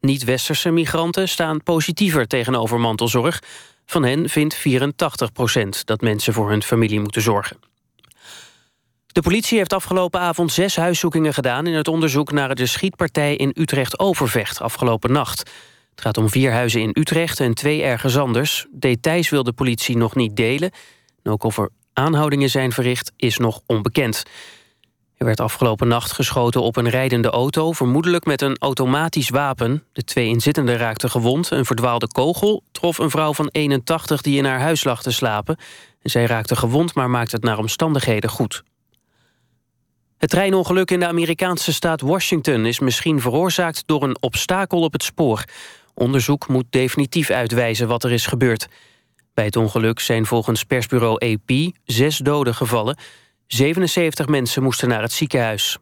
Niet-westerse 0.00 0.70
migranten 0.70 1.28
staan 1.28 1.62
positiever 1.62 2.26
tegenover 2.26 2.80
mantelzorg. 2.80 3.42
Van 3.86 4.02
hen 4.02 4.28
vindt 4.28 4.54
84 4.54 5.32
procent 5.32 5.86
dat 5.86 6.00
mensen 6.00 6.32
voor 6.32 6.50
hun 6.50 6.62
familie 6.62 7.00
moeten 7.00 7.22
zorgen. 7.22 7.56
De 9.06 9.22
politie 9.22 9.58
heeft 9.58 9.72
afgelopen 9.72 10.20
avond 10.20 10.52
zes 10.52 10.76
huiszoekingen 10.76 11.34
gedaan... 11.34 11.66
in 11.66 11.74
het 11.74 11.88
onderzoek 11.88 12.32
naar 12.32 12.54
de 12.54 12.66
schietpartij 12.66 13.36
in 13.36 13.52
Utrecht-Overvecht 13.54 14.60
afgelopen 14.60 15.12
nacht. 15.12 15.38
Het 15.90 16.00
gaat 16.00 16.18
om 16.18 16.28
vier 16.28 16.52
huizen 16.52 16.80
in 16.80 16.90
Utrecht 16.92 17.40
en 17.40 17.54
twee 17.54 17.82
ergens 17.82 18.16
anders. 18.18 18.66
Details 18.70 19.28
wil 19.28 19.42
de 19.42 19.52
politie 19.52 19.96
nog 19.96 20.14
niet 20.14 20.36
delen. 20.36 20.70
En 21.22 21.32
ook 21.32 21.42
of 21.42 21.58
er 21.58 21.70
aanhoudingen 21.92 22.50
zijn 22.50 22.72
verricht 22.72 23.12
is 23.16 23.36
nog 23.38 23.60
onbekend. 23.66 24.22
Er 25.16 25.26
werd 25.26 25.40
afgelopen 25.40 25.88
nacht 25.88 26.12
geschoten 26.12 26.62
op 26.62 26.76
een 26.76 26.88
rijdende 26.88 27.30
auto... 27.30 27.72
vermoedelijk 27.72 28.24
met 28.24 28.42
een 28.42 28.56
automatisch 28.58 29.28
wapen. 29.28 29.84
De 29.92 30.04
twee 30.04 30.28
inzittenden 30.28 30.76
raakten 30.76 31.10
gewond. 31.10 31.50
Een 31.50 31.64
verdwaalde 31.64 32.06
kogel 32.06 32.62
trof 32.72 32.98
een 32.98 33.10
vrouw 33.10 33.34
van 33.34 33.48
81 33.52 34.22
die 34.22 34.38
in 34.38 34.44
haar 34.44 34.60
huis 34.60 34.84
lag 34.84 35.02
te 35.02 35.10
slapen. 35.10 35.56
Zij 36.02 36.26
raakte 36.26 36.56
gewond, 36.56 36.94
maar 36.94 37.10
maakte 37.10 37.34
het 37.34 37.44
naar 37.44 37.58
omstandigheden 37.58 38.30
goed. 38.30 38.62
Het 40.18 40.30
treinongeluk 40.30 40.90
in 40.90 41.00
de 41.00 41.06
Amerikaanse 41.06 41.72
staat 41.72 42.00
Washington... 42.00 42.66
is 42.66 42.78
misschien 42.78 43.20
veroorzaakt 43.20 43.82
door 43.86 44.02
een 44.02 44.22
obstakel 44.22 44.80
op 44.80 44.92
het 44.92 45.02
spoor. 45.02 45.44
Onderzoek 45.94 46.48
moet 46.48 46.66
definitief 46.70 47.30
uitwijzen 47.30 47.88
wat 47.88 48.04
er 48.04 48.12
is 48.12 48.26
gebeurd. 48.26 48.68
Bij 49.34 49.44
het 49.44 49.56
ongeluk 49.56 50.00
zijn 50.00 50.26
volgens 50.26 50.64
persbureau 50.64 51.32
AP 51.32 51.72
zes 51.84 52.18
doden 52.18 52.54
gevallen... 52.54 52.96
77 53.46 54.26
mensen 54.26 54.62
moesten 54.62 54.88
naar 54.88 55.02
het 55.02 55.12
ziekenhuis. 55.12 55.78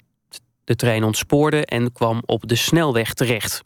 De 0.65 0.77
trein 0.77 1.05
ontspoorde 1.05 1.67
en 1.67 1.93
kwam 1.93 2.23
op 2.27 2.49
de 2.49 2.55
snelweg 2.55 3.15
terecht. 3.15 3.63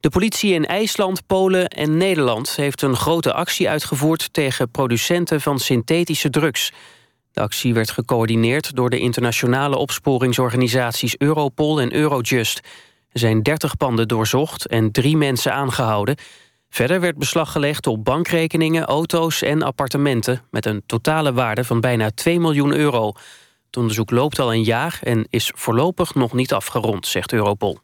De 0.00 0.08
politie 0.08 0.52
in 0.52 0.66
IJsland, 0.66 1.26
Polen 1.26 1.68
en 1.68 1.96
Nederland 1.96 2.56
heeft 2.56 2.82
een 2.82 2.96
grote 2.96 3.32
actie 3.32 3.68
uitgevoerd 3.68 4.32
tegen 4.32 4.70
producenten 4.70 5.40
van 5.40 5.58
synthetische 5.58 6.30
drugs. 6.30 6.72
De 7.32 7.40
actie 7.40 7.74
werd 7.74 7.90
gecoördineerd 7.90 8.76
door 8.76 8.90
de 8.90 8.98
internationale 8.98 9.76
opsporingsorganisaties 9.76 11.18
Europol 11.18 11.80
en 11.80 11.94
Eurojust. 11.94 12.60
Er 13.12 13.18
zijn 13.18 13.42
30 13.42 13.76
panden 13.76 14.08
doorzocht 14.08 14.66
en 14.66 14.92
drie 14.92 15.16
mensen 15.16 15.52
aangehouden. 15.52 16.16
Verder 16.68 17.00
werd 17.00 17.18
beslag 17.18 17.52
gelegd 17.52 17.86
op 17.86 18.04
bankrekeningen, 18.04 18.84
auto's 18.84 19.42
en 19.42 19.62
appartementen... 19.62 20.42
met 20.50 20.66
een 20.66 20.82
totale 20.86 21.32
waarde 21.32 21.64
van 21.64 21.80
bijna 21.80 22.10
2 22.10 22.40
miljoen 22.40 22.72
euro. 22.72 23.12
Het 23.66 23.76
onderzoek 23.76 24.10
loopt 24.10 24.38
al 24.38 24.52
een 24.52 24.64
jaar 24.64 24.98
en 25.02 25.26
is 25.30 25.52
voorlopig 25.54 26.14
nog 26.14 26.32
niet 26.32 26.52
afgerond, 26.52 27.06
zegt 27.06 27.32
Europol. 27.32 27.78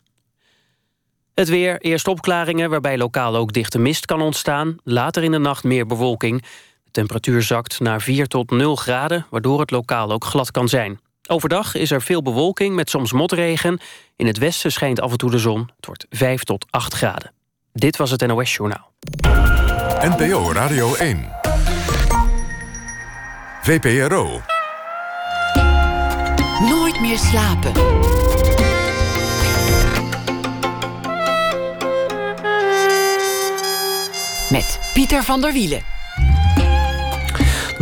Het 1.35 1.49
weer, 1.49 1.81
eerst 1.81 2.09
opklaringen 2.09 2.71
waarbij 2.71 2.99
lokaal 2.99 3.37
ook 3.37 3.53
dichte 3.53 3.79
mist 3.79 4.07
kan 4.07 4.21
ontstaan. 4.21 4.77
Later 4.85 5.23
in 5.23 5.31
de 5.31 5.39
nacht 5.39 5.65
meer 5.65 5.87
bewolking. 5.87 6.43
De 6.85 6.91
temperatuur 6.91 7.43
zakt 7.43 7.81
naar 7.81 8.01
4 8.01 8.27
tot 8.27 8.51
0 8.51 8.77
graden... 8.77 9.27
waardoor 9.31 9.61
het 9.61 9.71
lokaal 9.71 10.13
ook 10.13 10.25
glad 10.25 10.51
kan 10.51 10.69
zijn. 10.69 11.01
Overdag 11.29 11.75
is 11.75 11.91
er 11.91 12.03
veel 12.03 12.23
bewolking 12.23 12.75
met 12.75 12.91
soms 12.91 13.13
motregen. 13.13 13.81
In 14.17 14.27
het 14.27 14.39
westen 14.39 14.73
schijnt 14.73 15.01
af 15.01 15.11
en 15.11 15.19
toe 15.19 15.31
de 15.31 15.39
zon. 15.39 15.71
Het 15.77 15.87
wordt 15.87 16.07
5 16.11 16.43
tot 16.43 16.67
8 16.71 16.95
graden. 16.95 17.33
Dit 17.73 17.97
was 17.97 18.11
het 18.11 18.27
NOS 18.27 18.55
Journaal. 18.55 18.93
NPO 20.01 20.53
Radio 20.53 20.95
1. 20.95 21.29
VPRO. 23.63 24.41
Nooit 26.61 27.01
meer 27.01 27.19
slapen. 27.19 27.73
Met 34.51 34.81
Pieter 34.95 35.23
van 35.23 35.41
der 35.41 35.53
Wielen. 35.53 35.83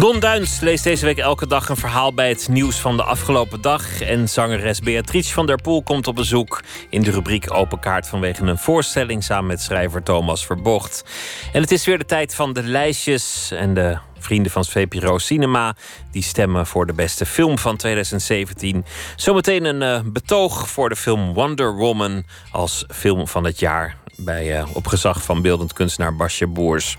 Don 0.00 0.20
Duins 0.20 0.60
leest 0.60 0.84
deze 0.84 1.04
week 1.04 1.18
elke 1.18 1.46
dag 1.46 1.68
een 1.68 1.76
verhaal 1.76 2.14
bij 2.14 2.28
het 2.28 2.48
nieuws 2.48 2.80
van 2.80 2.96
de 2.96 3.02
afgelopen 3.02 3.60
dag. 3.60 4.00
En 4.00 4.28
zangeres 4.28 4.80
Beatrice 4.80 5.32
van 5.32 5.46
der 5.46 5.60
Poel 5.62 5.82
komt 5.82 6.06
op 6.06 6.14
bezoek 6.14 6.62
in 6.90 7.02
de 7.02 7.10
rubriek 7.10 7.52
Open 7.52 7.78
Kaart 7.78 8.08
vanwege 8.08 8.42
een 8.42 8.58
voorstelling 8.58 9.24
samen 9.24 9.46
met 9.46 9.60
schrijver 9.60 10.02
Thomas 10.02 10.46
Verbocht. 10.46 11.04
En 11.52 11.60
het 11.60 11.70
is 11.70 11.84
weer 11.84 11.98
de 11.98 12.04
tijd 12.04 12.34
van 12.34 12.52
de 12.52 12.62
lijstjes 12.62 13.50
en 13.50 13.74
de 13.74 13.98
vrienden 14.18 14.52
van 14.52 14.64
VPRO 14.64 15.18
Cinema. 15.18 15.76
Die 16.10 16.22
stemmen 16.22 16.66
voor 16.66 16.86
de 16.86 16.92
beste 16.92 17.26
film 17.26 17.58
van 17.58 17.76
2017. 17.76 18.84
Zometeen 19.16 19.64
een 19.64 19.82
uh, 19.82 20.12
betoog 20.12 20.68
voor 20.68 20.88
de 20.88 20.96
film 20.96 21.32
Wonder 21.32 21.74
Woman 21.74 22.24
als 22.50 22.84
film 22.88 23.28
van 23.28 23.44
het 23.44 23.58
jaar 23.58 23.96
bij, 24.16 24.60
uh, 24.60 24.68
op 24.72 24.86
gezag 24.86 25.22
van 25.22 25.42
beeldend 25.42 25.72
kunstenaar 25.72 26.16
Basje 26.16 26.46
Boers. 26.46 26.98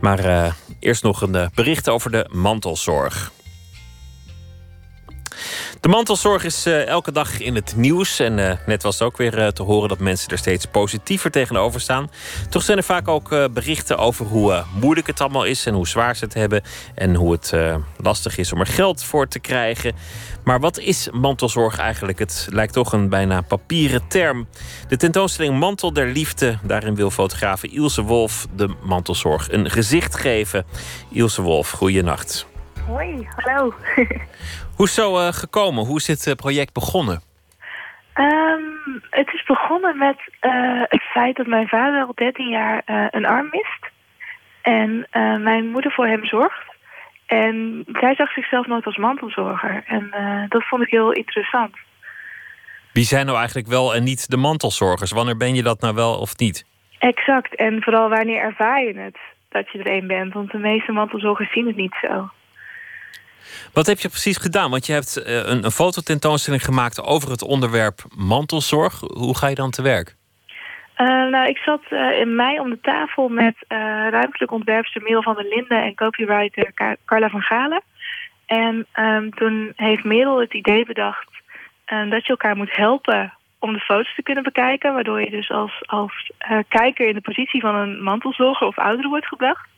Maar 0.00 0.24
uh, 0.24 0.52
eerst 0.88 1.02
nog 1.02 1.22
een 1.22 1.34
uh, 1.34 1.46
bericht 1.54 1.88
over 1.88 2.10
de 2.10 2.26
mantelzorg. 2.30 3.32
De 5.80 5.88
mantelzorg 5.88 6.44
is 6.44 6.66
uh, 6.66 6.86
elke 6.86 7.12
dag 7.12 7.40
in 7.40 7.54
het 7.54 7.76
nieuws. 7.76 8.18
En 8.18 8.38
uh, 8.38 8.52
net 8.66 8.82
was 8.82 9.02
ook 9.02 9.16
weer 9.16 9.38
uh, 9.38 9.46
te 9.46 9.62
horen 9.62 9.88
dat 9.88 9.98
mensen 9.98 10.28
er 10.30 10.38
steeds 10.38 10.66
positiever 10.66 11.30
tegenover 11.30 11.80
staan. 11.80 12.10
Toch 12.50 12.62
zijn 12.62 12.78
er 12.78 12.84
vaak 12.84 13.08
ook 13.08 13.28
berichten 13.52 13.98
over 13.98 14.26
hoe 14.26 14.64
moeilijk 14.80 15.06
het 15.06 15.20
allemaal 15.20 15.44
is 15.44 15.66
en 15.66 15.74
hoe 15.74 15.88
zwaar 15.88 16.16
ze 16.16 16.24
het 16.24 16.34
hebben. 16.34 16.62
En 16.94 17.14
hoe 17.14 17.32
het 17.32 17.52
lastig 17.96 18.38
is 18.38 18.52
om 18.52 18.60
er 18.60 18.66
geld 18.66 19.02
voor 19.02 19.28
te 19.28 19.38
krijgen. 19.38 19.94
Maar 20.44 20.60
wat 20.60 20.78
is 20.78 21.08
mantelzorg 21.12 21.78
eigenlijk? 21.78 22.18
Het 22.18 22.46
lijkt 22.50 22.72
toch 22.72 22.92
een 22.92 23.08
bijna 23.08 23.40
papieren 23.40 24.08
term. 24.08 24.48
De 24.88 24.96
tentoonstelling 24.96 25.58
Mantel 25.58 25.92
der 25.92 26.06
Liefde. 26.06 26.58
Daarin 26.62 26.94
wil 26.94 27.10
fotograaf 27.10 27.64
Ilse 27.64 28.02
Wolf 28.02 28.46
de 28.56 28.74
mantelzorg 28.82 29.52
een 29.52 29.70
gezicht 29.70 30.16
geven. 30.16 30.66
Ilse 31.10 31.42
Wolf, 31.42 31.70
goeienacht. 31.70 32.46
Hoi, 32.88 33.28
hallo. 33.36 33.74
Hoe 34.76 34.86
is 34.86 34.94
zo 34.94 35.18
uh, 35.18 35.28
gekomen? 35.28 35.84
Hoe 35.84 35.96
is 35.96 36.04
dit 36.04 36.26
uh, 36.26 36.34
project 36.34 36.72
begonnen? 36.72 37.20
Um, 38.14 39.02
het 39.10 39.32
is 39.32 39.44
begonnen 39.44 39.98
met 39.98 40.16
uh, 40.40 40.82
het 40.82 41.02
feit 41.02 41.36
dat 41.36 41.46
mijn 41.46 41.68
vader 41.68 42.04
al 42.04 42.12
13 42.14 42.48
jaar 42.48 42.82
een 43.10 43.26
arm 43.26 43.48
mist. 43.50 43.86
En 44.62 45.06
mijn 45.42 45.70
moeder 45.70 45.92
voor 45.92 46.06
hem 46.06 46.24
zorgt. 46.24 46.76
En 47.26 47.84
zij 47.92 48.14
zag 48.14 48.32
zichzelf 48.32 48.66
nooit 48.66 48.86
als 48.86 48.96
mantelzorger. 48.96 49.82
En 49.86 50.10
dat 50.48 50.64
vond 50.64 50.82
ik 50.82 50.90
heel 50.90 51.12
interessant. 51.12 51.76
Wie 52.92 53.04
zijn 53.04 53.26
nou 53.26 53.38
eigenlijk 53.38 53.68
wel 53.68 53.94
en 53.94 54.04
niet 54.04 54.30
de 54.30 54.36
mantelzorgers? 54.36 55.12
Wanneer 55.12 55.36
ben 55.36 55.54
je 55.54 55.62
dat 55.62 55.80
nou 55.80 55.94
wel 55.94 56.18
of 56.18 56.36
niet? 56.36 56.64
Exact. 56.98 57.54
En 57.54 57.82
vooral 57.82 58.08
wanneer 58.08 58.40
ervaar 58.40 58.82
je 58.82 58.98
het? 58.98 59.18
dat 59.48 59.70
je 59.72 59.78
er 59.78 59.92
een 59.92 60.06
bent. 60.06 60.32
Want 60.32 60.50
de 60.50 60.58
meeste 60.58 60.92
mantelzorgers 60.92 61.52
zien 61.52 61.66
het 61.66 61.76
niet 61.76 61.96
zo. 62.00 62.30
Wat 63.78 63.86
heb 63.86 63.98
je 63.98 64.08
precies 64.08 64.36
gedaan? 64.36 64.70
Want 64.70 64.86
je 64.86 64.92
hebt 64.92 65.16
eh, 65.16 65.34
een, 65.34 65.64
een 65.64 65.70
fototentoonstelling 65.70 66.64
gemaakt 66.64 67.02
over 67.02 67.30
het 67.30 67.42
onderwerp 67.42 67.98
mantelzorg. 68.16 69.00
Hoe 69.00 69.36
ga 69.36 69.46
je 69.48 69.54
dan 69.54 69.70
te 69.70 69.82
werk? 69.82 70.16
Uh, 70.96 71.06
nou, 71.06 71.48
ik 71.48 71.56
zat 71.56 71.82
uh, 71.90 72.20
in 72.20 72.34
mei 72.34 72.60
om 72.60 72.70
de 72.70 72.80
tafel 72.80 73.28
met 73.28 73.54
uh, 73.68 73.78
ruimtelijk 74.10 74.52
ontwerpster 74.52 75.02
Merel 75.02 75.22
van 75.22 75.34
der 75.34 75.44
Linden 75.44 75.82
en 75.82 75.94
copywriter 75.94 76.72
Car 76.74 76.96
Carla 77.04 77.28
van 77.28 77.42
Galen. 77.42 77.82
En 78.46 78.86
um, 78.94 79.34
toen 79.34 79.72
heeft 79.76 80.04
Merel 80.04 80.40
het 80.40 80.54
idee 80.54 80.86
bedacht 80.86 81.28
dat 81.84 82.22
je 82.24 82.28
elkaar 82.28 82.56
moet 82.56 82.76
helpen 82.76 83.32
om 83.58 83.72
de 83.72 83.80
foto's 83.80 84.14
te 84.14 84.22
kunnen 84.22 84.44
bekijken. 84.44 84.94
Waardoor 84.94 85.20
je 85.20 85.30
dus 85.30 85.50
als, 85.50 85.82
als 85.86 86.30
kijker 86.68 87.08
in 87.08 87.14
de 87.14 87.20
positie 87.20 87.60
van 87.60 87.74
een 87.74 88.02
mantelzorger 88.02 88.66
of 88.66 88.78
ouder 88.78 89.08
wordt 89.08 89.26
gebracht. 89.26 89.68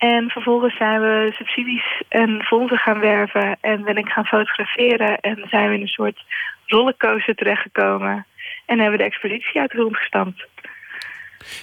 En 0.00 0.30
vervolgens 0.30 0.76
zijn 0.76 1.00
we 1.00 1.30
subsidies 1.32 2.02
en 2.08 2.42
fondsen 2.42 2.78
gaan 2.78 3.00
werven 3.00 3.56
en 3.60 3.84
ben 3.84 3.96
ik 3.96 4.08
gaan 4.08 4.24
fotograferen. 4.24 5.20
En 5.20 5.46
zijn 5.50 5.68
we 5.68 5.74
in 5.74 5.80
een 5.80 5.88
soort 5.88 6.24
rollercoaster 6.66 7.34
terechtgekomen. 7.34 8.26
En 8.66 8.78
hebben 8.78 8.90
we 8.90 8.96
de 8.96 9.10
expositie 9.10 9.60
uit 9.60 9.70
de 9.70 9.76
grond 9.76 9.96
gestampt. 9.96 10.46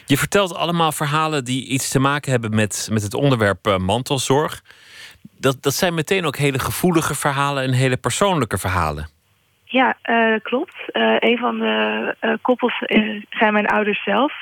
Je 0.06 0.18
vertelt 0.18 0.56
allemaal 0.56 0.92
verhalen 0.92 1.44
die 1.44 1.68
iets 1.68 1.92
te 1.92 2.00
maken 2.00 2.32
hebben 2.32 2.56
met, 2.56 2.90
met 2.92 3.04
het 3.04 3.14
onderwerp 3.14 3.68
uh, 3.68 3.78
mantelzorg. 3.78 4.62
Dat, 5.40 5.64
dat 5.64 5.74
zijn 5.74 5.94
meteen 5.94 6.26
ook 6.26 6.36
hele 6.36 6.60
gevoelige 6.60 7.16
verhalen 7.16 7.64
en 7.64 7.72
hele 7.72 7.98
persoonlijke 7.98 8.58
verhalen. 8.58 9.08
Ja, 9.64 9.98
uh, 10.06 10.40
klopt. 10.42 10.76
Uh, 10.94 11.16
een 11.20 11.38
van 11.38 11.60
de 11.60 12.38
koppels 12.42 12.84
zijn 13.30 13.54
mijn 13.54 13.68
ouders 13.68 14.04
zelf. 14.04 14.34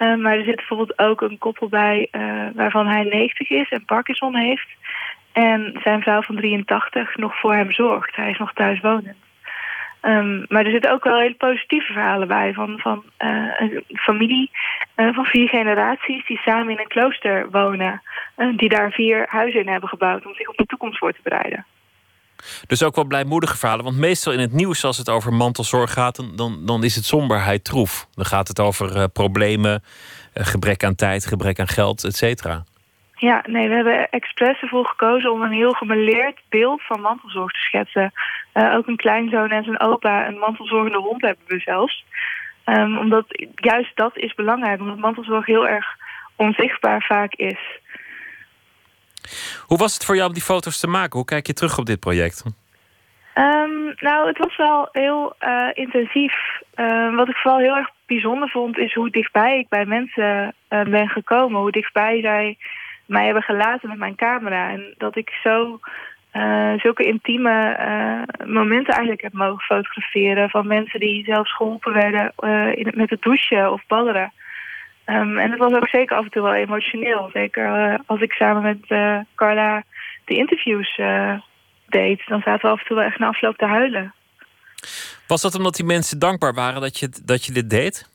Maar 0.00 0.36
er 0.36 0.44
zit 0.44 0.56
bijvoorbeeld 0.56 0.98
ook 0.98 1.20
een 1.20 1.38
koppel 1.38 1.68
bij 1.68 2.08
waarvan 2.54 2.86
hij 2.86 3.02
90 3.02 3.50
is 3.50 3.68
en 3.68 3.84
Parkinson 3.84 4.36
heeft. 4.36 4.68
En 5.32 5.78
zijn 5.82 6.02
vrouw 6.02 6.22
van 6.22 6.36
83 6.36 7.16
nog 7.16 7.40
voor 7.40 7.54
hem 7.54 7.72
zorgt. 7.72 8.16
Hij 8.16 8.30
is 8.30 8.38
nog 8.38 8.52
thuis 8.52 8.80
wonend. 8.80 9.16
Um, 10.02 10.44
maar 10.48 10.64
er 10.64 10.70
zitten 10.70 10.92
ook 10.92 11.04
wel 11.04 11.18
hele 11.18 11.34
positieve 11.34 11.92
verhalen 11.92 12.28
bij 12.28 12.52
van, 12.52 12.78
van 12.78 13.04
uh, 13.18 13.52
een 13.58 13.84
familie 13.94 14.50
uh, 14.96 15.14
van 15.14 15.24
vier 15.24 15.48
generaties 15.48 16.26
die 16.26 16.38
samen 16.38 16.72
in 16.72 16.78
een 16.78 16.86
klooster 16.86 17.50
wonen. 17.50 18.02
Die 18.56 18.68
daar 18.68 18.90
vier 18.90 19.26
huizen 19.28 19.60
in 19.60 19.68
hebben 19.68 19.88
gebouwd 19.88 20.26
om 20.26 20.34
zich 20.34 20.48
op 20.48 20.56
de 20.56 20.66
toekomst 20.66 20.98
voor 20.98 21.12
te 21.12 21.20
bereiden. 21.22 21.64
Dus 22.66 22.82
ook 22.82 22.94
wel 22.94 23.04
blijmoedige 23.04 23.56
verhalen. 23.56 23.84
Want 23.84 23.96
meestal 23.96 24.32
in 24.32 24.38
het 24.38 24.52
nieuws 24.52 24.84
als 24.84 24.98
het 24.98 25.08
over 25.08 25.32
mantelzorg 25.32 25.92
gaat, 25.92 26.36
dan, 26.36 26.66
dan 26.66 26.84
is 26.84 26.94
het 26.94 27.04
somberheid 27.04 27.64
troef. 27.64 28.06
Dan 28.14 28.24
gaat 28.24 28.48
het 28.48 28.60
over 28.60 29.08
problemen, 29.08 29.82
gebrek 30.34 30.84
aan 30.84 30.94
tijd, 30.94 31.26
gebrek 31.26 31.60
aan 31.60 31.68
geld, 31.68 32.04
et 32.04 32.16
cetera. 32.16 32.64
Ja, 33.14 33.44
nee, 33.46 33.68
we 33.68 33.74
hebben 33.74 34.10
expres 34.10 34.60
ervoor 34.60 34.86
gekozen 34.86 35.32
om 35.32 35.42
een 35.42 35.52
heel 35.52 35.72
gemeleerd 35.72 36.40
beeld 36.48 36.82
van 36.82 37.00
mantelzorg 37.00 37.52
te 37.52 37.58
schetsen. 37.58 38.12
Uh, 38.54 38.74
ook 38.74 38.86
een 38.86 38.96
kleinzoon 38.96 39.50
en 39.50 39.64
zijn 39.64 39.80
opa, 39.80 40.26
een 40.26 40.38
mantelzorgende 40.38 40.98
hond 40.98 41.22
hebben 41.22 41.44
we 41.46 41.58
zelfs. 41.58 42.04
Um, 42.64 42.98
omdat 42.98 43.24
juist 43.54 43.96
dat 43.96 44.16
is 44.16 44.34
belangrijk, 44.34 44.80
omdat 44.80 44.98
mantelzorg 44.98 45.46
heel 45.46 45.68
erg 45.68 45.86
onzichtbaar 46.36 47.02
vaak 47.02 47.34
is. 47.34 47.58
Hoe 49.66 49.78
was 49.78 49.94
het 49.94 50.04
voor 50.04 50.14
jou 50.14 50.28
om 50.28 50.34
die 50.34 50.42
foto's 50.42 50.80
te 50.80 50.86
maken? 50.86 51.16
Hoe 51.18 51.24
kijk 51.24 51.46
je 51.46 51.52
terug 51.52 51.78
op 51.78 51.86
dit 51.86 52.00
project? 52.00 52.44
Um, 53.34 53.94
nou, 53.96 54.26
het 54.26 54.38
was 54.38 54.56
wel 54.56 54.88
heel 54.92 55.34
uh, 55.40 55.68
intensief. 55.72 56.34
Uh, 56.76 57.14
wat 57.16 57.28
ik 57.28 57.36
vooral 57.36 57.60
heel 57.60 57.76
erg 57.76 57.88
bijzonder 58.06 58.48
vond, 58.48 58.78
is 58.78 58.94
hoe 58.94 59.10
dichtbij 59.10 59.58
ik 59.58 59.68
bij 59.68 59.84
mensen 59.84 60.54
uh, 60.68 60.82
ben 60.82 61.08
gekomen. 61.08 61.60
Hoe 61.60 61.70
dichtbij 61.70 62.20
zij 62.20 62.58
mij 63.06 63.24
hebben 63.24 63.42
gelaten 63.42 63.88
met 63.88 63.98
mijn 63.98 64.14
camera. 64.14 64.70
En 64.70 64.94
dat 64.98 65.16
ik 65.16 65.30
zo 65.42 65.80
uh, 66.32 66.72
zulke 66.76 67.04
intieme 67.04 67.76
momenten 68.46 68.92
eigenlijk 68.92 69.22
heb 69.22 69.32
mogen 69.32 69.64
fotograferen... 69.64 70.50
van 70.50 70.66
mensen 70.66 71.00
die 71.00 71.24
zelfs 71.24 71.54
geholpen 71.54 71.92
werden 71.92 72.32
in 72.76 72.92
met 72.94 73.10
het 73.10 73.22
douchen 73.22 73.72
of 73.72 73.82
badderen. 73.86 74.32
Um, 75.06 75.38
en 75.38 75.50
het 75.50 75.58
was 75.58 75.72
ook 75.72 75.88
zeker 75.88 76.16
af 76.16 76.24
en 76.24 76.30
toe 76.30 76.42
wel 76.42 76.54
emotioneel. 76.54 77.30
Zeker 77.32 77.98
als 78.06 78.20
ik 78.20 78.32
samen 78.32 78.62
met 78.62 78.98
Carla 79.34 79.82
de 80.24 80.34
interviews 80.34 81.00
deed... 81.86 82.22
dan 82.26 82.40
zaten 82.44 82.60
we 82.60 82.74
af 82.74 82.80
en 82.80 82.86
toe 82.86 82.96
wel 82.96 83.06
echt 83.06 83.18
na 83.18 83.26
afloop 83.26 83.56
te 83.56 83.66
huilen. 83.66 84.14
Was 85.26 85.42
dat 85.42 85.54
omdat 85.54 85.74
die 85.74 85.84
mensen 85.84 86.18
dankbaar 86.18 86.54
waren 86.54 86.80
dat 86.80 86.98
je, 86.98 87.08
dat 87.24 87.44
je 87.44 87.52
dit 87.52 87.70
deed? 87.70 88.10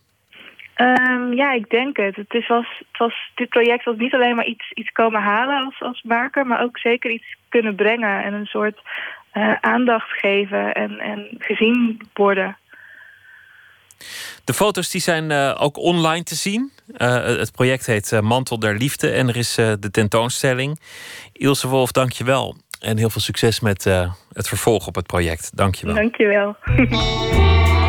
Um, 0.77 1.33
ja, 1.33 1.51
ik 1.51 1.69
denk 1.69 1.97
het. 1.97 2.15
Het, 2.15 2.33
is, 2.33 2.47
was, 2.47 2.67
het 2.77 2.97
was, 2.97 3.31
dit 3.35 3.49
project 3.49 3.83
was 3.85 3.97
niet 3.97 4.13
alleen 4.13 4.35
maar 4.35 4.45
iets, 4.45 4.71
iets 4.71 4.91
komen 4.91 5.21
halen 5.21 5.65
als, 5.65 5.81
als 5.81 6.01
maker... 6.03 6.45
maar 6.45 6.61
ook 6.61 6.77
zeker 6.77 7.11
iets 7.11 7.37
kunnen 7.49 7.75
brengen 7.75 8.23
en 8.23 8.33
een 8.33 8.45
soort 8.45 8.81
aandacht 9.61 10.09
geven 10.09 10.73
en, 10.73 10.99
en 10.99 11.27
gezien 11.39 12.01
worden. 12.13 12.57
De 14.43 14.53
foto's 14.53 14.89
die 14.89 15.01
zijn 15.01 15.29
uh, 15.29 15.55
ook 15.59 15.77
online 15.77 16.23
te 16.23 16.35
zien. 16.35 16.71
Uh, 16.87 17.23
het 17.23 17.51
project 17.51 17.85
heet 17.85 18.21
Mantel 18.21 18.59
der 18.59 18.77
Liefde 18.77 19.09
en 19.09 19.27
er 19.27 19.37
is 19.37 19.55
de 19.55 19.91
tentoonstelling. 19.91 20.79
Ilse 21.33 21.67
Wolf, 21.67 21.91
dank 21.91 22.11
je 22.11 22.23
wel. 22.23 22.55
En 22.79 22.97
heel 22.97 23.09
veel 23.09 23.21
succes 23.21 23.59
met 23.59 23.83
het 24.33 24.47
vervolg 24.47 24.87
op 24.87 24.95
het 24.95 25.05
project. 25.05 25.51
Dank 25.53 25.75
je 25.75 25.85
wel. 25.85 25.95
Dank 25.95 26.15
je 26.15 26.25
wel. 26.25 26.55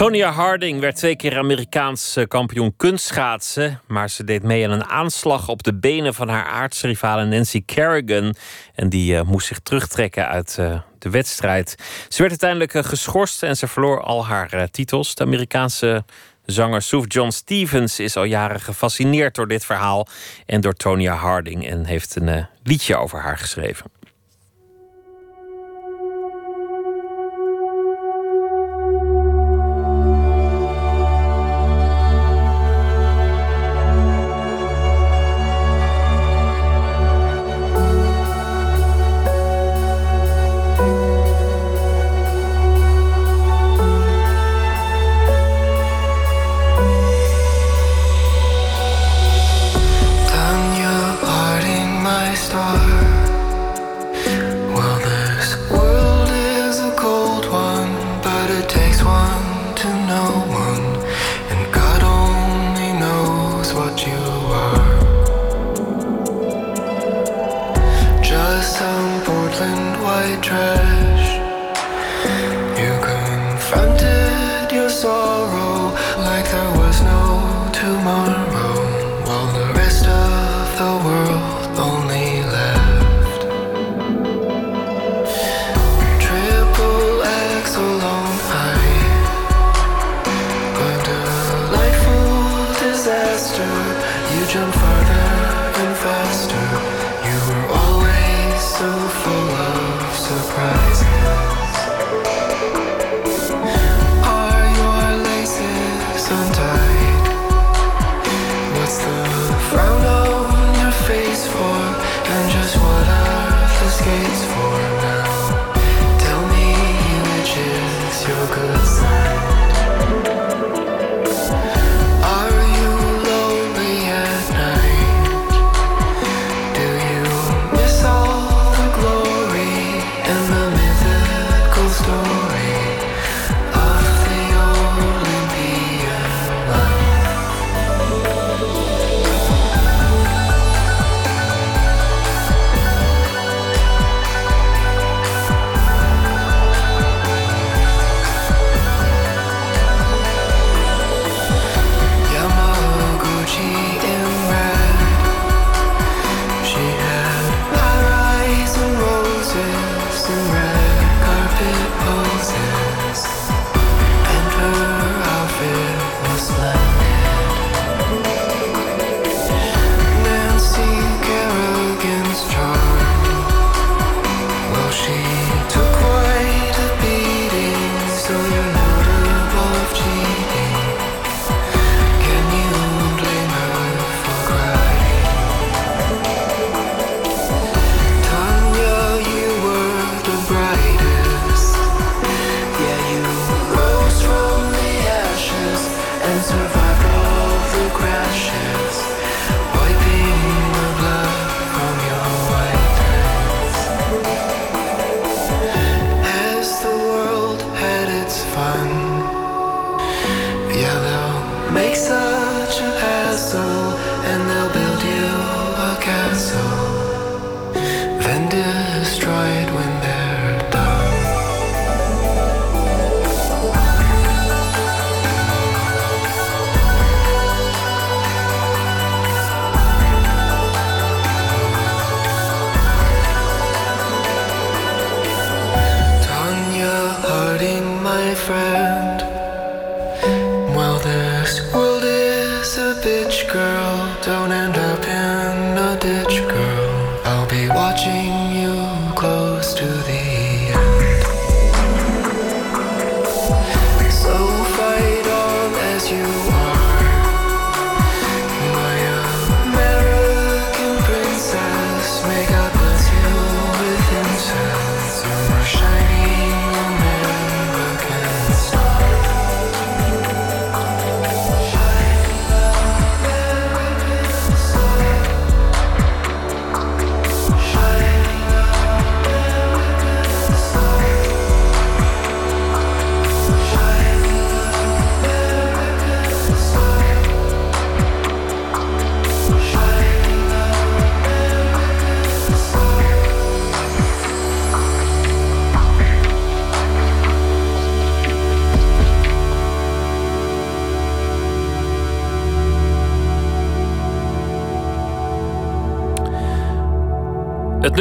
Tonya 0.00 0.30
Harding 0.30 0.80
werd 0.80 0.96
twee 0.96 1.16
keer 1.16 1.38
Amerikaans 1.38 2.18
kampioen 2.28 2.76
kunstschaatsen. 2.76 3.80
Maar 3.86 4.10
ze 4.10 4.24
deed 4.24 4.42
mee 4.42 4.64
aan 4.64 4.70
een 4.70 4.84
aanslag 4.84 5.48
op 5.48 5.62
de 5.62 5.74
benen 5.74 6.14
van 6.14 6.28
haar 6.28 6.44
aardsrivale 6.44 7.24
Nancy 7.24 7.62
Kerrigan. 7.64 8.34
En 8.74 8.88
die 8.88 9.14
uh, 9.14 9.22
moest 9.22 9.46
zich 9.46 9.58
terugtrekken 9.58 10.28
uit 10.28 10.56
uh, 10.60 10.80
de 10.98 11.10
wedstrijd. 11.10 11.74
Ze 12.08 12.18
werd 12.18 12.30
uiteindelijk 12.30 12.86
geschorst 12.86 13.42
en 13.42 13.56
ze 13.56 13.66
verloor 13.66 14.02
al 14.02 14.26
haar 14.26 14.70
titels. 14.70 15.14
De 15.14 15.24
Amerikaanse 15.24 16.04
zanger 16.46 16.82
Suf 16.82 17.04
John 17.08 17.30
Stevens 17.30 17.98
is 17.98 18.16
al 18.16 18.24
jaren 18.24 18.60
gefascineerd 18.60 19.34
door 19.34 19.48
dit 19.48 19.64
verhaal. 19.64 20.06
En 20.46 20.60
door 20.60 20.74
Tonya 20.74 21.14
Harding. 21.14 21.68
En 21.68 21.84
heeft 21.84 22.16
een 22.16 22.46
liedje 22.62 22.96
over 22.96 23.20
haar 23.20 23.38
geschreven. 23.38 23.99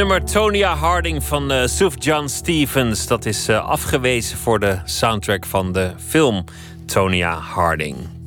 Nummer 0.10 0.28
Tonya 0.28 0.76
Harding 0.76 1.24
van 1.24 1.52
eh 1.52 1.68
Suf 1.68 1.96
John 2.00 2.28
Stevens. 2.28 3.08
Dat 3.08 3.26
is 3.26 3.48
eh, 3.48 3.70
afgewezen 3.70 4.38
voor 4.38 4.60
de 4.60 4.80
soundtrack 4.86 5.46
van 5.46 5.72
de 5.72 5.94
film 5.98 6.44
Tonya 6.86 7.34
Harding. 7.34 8.19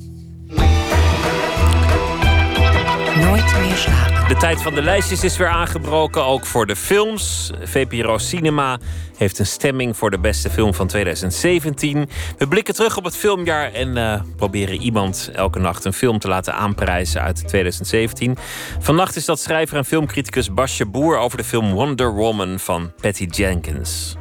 Nooit 3.53 3.67
meer 3.67 3.77
slapen. 3.77 4.29
De 4.29 4.37
tijd 4.37 4.63
van 4.63 4.75
de 4.75 4.83
lijstjes 4.83 5.25
is 5.25 5.37
weer 5.37 5.49
aangebroken, 5.49 6.25
ook 6.25 6.47
voor 6.47 6.67
de 6.67 6.77
films. 6.77 7.51
VPRO 7.65 8.19
Cinema 8.19 8.79
heeft 9.17 9.39
een 9.39 9.47
stemming 9.47 9.97
voor 9.97 10.11
de 10.11 10.19
beste 10.19 10.51
film 10.51 10.75
van 10.75 10.87
2017. 10.87 12.09
We 12.39 12.49
blikken 12.49 12.75
terug 12.75 12.97
op 12.97 13.05
het 13.05 13.17
filmjaar 13.17 13.73
en 13.73 13.97
eh, 13.97 14.21
proberen 14.37 14.81
iemand 14.81 15.31
elke 15.33 15.59
nacht 15.59 15.85
een 15.85 15.93
film 15.93 16.19
te 16.19 16.29
laten 16.29 16.55
aanprijzen 16.55 17.23
uit 17.23 17.49
2017. 17.49 18.37
Vannacht 18.79 19.17
is 19.17 19.25
dat 19.25 19.41
schrijver 19.41 19.77
en 19.77 19.85
filmcriticus 19.85 20.55
Basje 20.55 20.87
Boer 20.87 21.19
over 21.19 21.39
de 21.39 21.45
film 21.45 21.73
Wonder 21.73 22.15
Woman 22.15 22.59
van 22.59 22.93
Patty 23.01 23.25
Jenkins. 23.25 24.17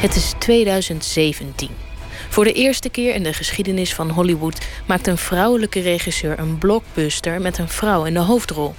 Het 0.00 0.16
is 0.16 0.34
2017. 0.38 1.91
Voor 2.32 2.44
de 2.44 2.52
eerste 2.52 2.88
keer 2.88 3.14
in 3.14 3.22
de 3.22 3.32
geschiedenis 3.32 3.94
van 3.94 4.10
Hollywood 4.10 4.58
maakt 4.86 5.06
een 5.06 5.18
vrouwelijke 5.18 5.80
regisseur 5.80 6.38
een 6.38 6.58
blockbuster 6.58 7.40
met 7.40 7.58
een 7.58 7.68
vrouw 7.68 8.04
in 8.04 8.14
de 8.14 8.20
hoofdrol. 8.20 8.74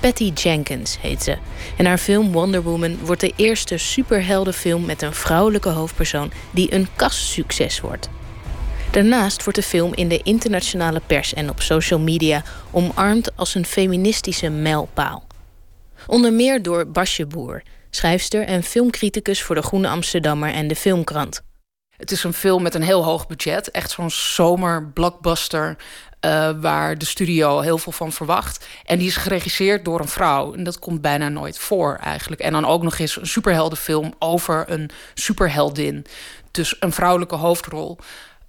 Patty 0.00 0.32
Jenkins 0.34 0.98
heet 1.00 1.22
ze. 1.22 1.36
En 1.76 1.86
haar 1.86 1.98
film 1.98 2.32
Wonder 2.32 2.62
Woman 2.62 2.98
wordt 2.98 3.20
de 3.20 3.32
eerste 3.36 3.76
superheldenfilm 3.76 4.84
met 4.84 5.02
een 5.02 5.14
vrouwelijke 5.14 5.68
hoofdpersoon 5.68 6.32
die 6.50 6.74
een 6.74 6.88
kassucces 6.96 7.80
wordt. 7.80 8.08
Daarnaast 8.90 9.44
wordt 9.44 9.58
de 9.58 9.64
film 9.64 9.94
in 9.94 10.08
de 10.08 10.20
internationale 10.22 11.00
pers 11.06 11.34
en 11.34 11.50
op 11.50 11.60
social 11.60 12.00
media 12.00 12.42
omarmd 12.70 13.36
als 13.36 13.54
een 13.54 13.66
feministische 13.66 14.48
mijlpaal. 14.48 15.26
Onder 16.06 16.32
meer 16.32 16.62
door 16.62 16.86
Basje 16.86 17.26
Boer, 17.26 17.62
schrijfster 17.90 18.44
en 18.44 18.62
filmcriticus 18.62 19.42
voor 19.42 19.54
de 19.54 19.62
Groene 19.62 19.88
Amsterdammer 19.88 20.52
en 20.52 20.68
de 20.68 20.76
Filmkrant. 20.76 21.42
Het 21.96 22.10
is 22.10 22.24
een 22.24 22.32
film 22.32 22.62
met 22.62 22.74
een 22.74 22.82
heel 22.82 23.04
hoog 23.04 23.26
budget. 23.26 23.70
Echt 23.70 23.90
zo'n 23.90 24.10
zomer 24.10 24.86
blockbuster. 24.86 25.76
eh, 26.20 26.50
waar 26.60 26.98
de 26.98 27.04
studio 27.04 27.60
heel 27.60 27.78
veel 27.78 27.92
van 27.92 28.12
verwacht. 28.12 28.66
En 28.84 28.98
die 28.98 29.06
is 29.08 29.16
geregisseerd 29.16 29.84
door 29.84 30.00
een 30.00 30.08
vrouw. 30.08 30.54
En 30.54 30.64
dat 30.64 30.78
komt 30.78 31.00
bijna 31.00 31.28
nooit 31.28 31.58
voor 31.58 31.96
eigenlijk. 32.02 32.40
En 32.40 32.52
dan 32.52 32.64
ook 32.66 32.82
nog 32.82 32.98
eens 32.98 33.16
een 33.16 33.26
superheldenfilm 33.26 34.14
over 34.18 34.64
een 34.68 34.90
superheldin. 35.14 36.06
Dus 36.50 36.76
een 36.80 36.92
vrouwelijke 36.92 37.34
hoofdrol. 37.34 37.98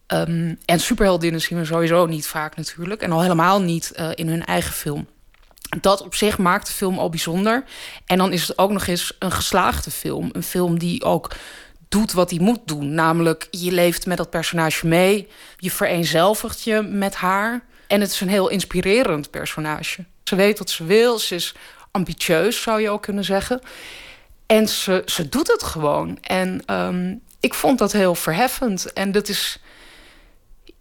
Ehm, 0.07 0.55
en 0.65 0.79
superheldinnen 0.79 1.41
zien 1.41 1.57
we 1.57 1.65
sowieso 1.65 2.05
niet 2.05 2.27
vaak 2.27 2.55
natuurlijk. 2.55 3.01
En 3.01 3.11
al 3.11 3.21
helemaal 3.21 3.61
niet 3.61 3.91
eh, 3.91 4.09
in 4.13 4.27
hun 4.27 4.45
eigen 4.45 4.73
film. 4.73 5.07
Dat 5.81 6.01
op 6.01 6.15
zich 6.15 6.37
maakt 6.37 6.67
de 6.67 6.73
film 6.73 6.97
al 6.99 7.09
bijzonder. 7.09 7.63
En 8.05 8.17
dan 8.17 8.31
is 8.31 8.47
het 8.47 8.57
ook 8.57 8.71
nog 8.71 8.87
eens 8.87 9.15
een 9.19 9.31
geslaagde 9.31 9.91
film. 9.91 10.29
Een 10.31 10.43
film 10.43 10.79
die 10.79 11.03
ook 11.03 11.31
doet 11.93 12.11
wat 12.11 12.29
hij 12.29 12.39
moet 12.39 12.59
doen. 12.65 12.93
Namelijk, 12.93 13.47
je 13.51 13.71
leeft 13.71 14.05
met 14.05 14.17
dat 14.17 14.29
personage 14.29 14.87
mee. 14.87 15.27
Je 15.57 15.71
vereenzelvigt 15.71 16.63
je 16.63 16.81
met 16.81 17.15
haar. 17.15 17.63
En 17.87 18.01
het 18.01 18.11
is 18.11 18.21
een 18.21 18.29
heel 18.29 18.49
inspirerend 18.49 19.29
personage. 19.29 20.05
Ze 20.23 20.35
weet 20.35 20.59
wat 20.59 20.69
ze 20.69 20.85
wil. 20.85 21.19
Ze 21.19 21.35
is 21.35 21.55
ambitieus, 21.91 22.61
zou 22.61 22.81
je 22.81 22.89
ook 22.89 23.01
kunnen 23.01 23.23
zeggen. 23.23 23.61
En 24.45 24.67
ze, 24.67 25.01
ze 25.05 25.29
doet 25.29 25.47
het 25.47 25.63
gewoon. 25.63 26.17
En 26.21 26.61
ehm, 26.65 27.15
ik 27.39 27.53
vond 27.53 27.79
dat 27.79 27.91
heel 27.91 28.15
verheffend. 28.15 28.93
En 28.93 29.11
dat 29.11 29.29
is 29.29 29.59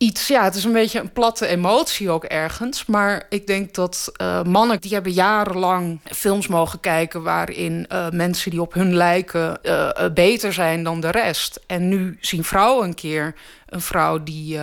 iets, 0.02 0.28
ja, 0.28 0.44
het 0.44 0.54
is 0.54 0.64
een 0.64 0.72
beetje 0.72 1.00
een 1.00 1.12
platte 1.12 1.46
emotie 1.46 2.10
ook 2.10 2.24
ergens. 2.24 2.86
Maar 2.86 3.26
ik 3.28 3.46
denk 3.46 3.74
dat 3.74 4.10
eh, 4.16 4.42
mannen 4.42 4.80
die 4.80 4.92
hebben 4.92 5.12
jarenlang 5.12 6.00
films 6.04 6.46
mogen 6.46 6.80
kijken 6.80 7.22
waarin 7.22 7.86
eh, 7.88 8.10
mensen 8.10 8.50
die 8.50 8.60
op 8.60 8.74
hun 8.74 8.94
lijken 8.94 9.62
eh, 9.62 9.90
beter 10.14 10.52
zijn 10.52 10.82
dan 10.82 11.00
de 11.00 11.10
rest. 11.10 11.60
En 11.66 11.88
nu 11.88 12.18
zien 12.20 12.44
vrouwen 12.44 12.86
een 12.86 12.94
keer 12.94 13.34
een 13.66 13.80
vrouw 13.80 14.22
die, 14.22 14.58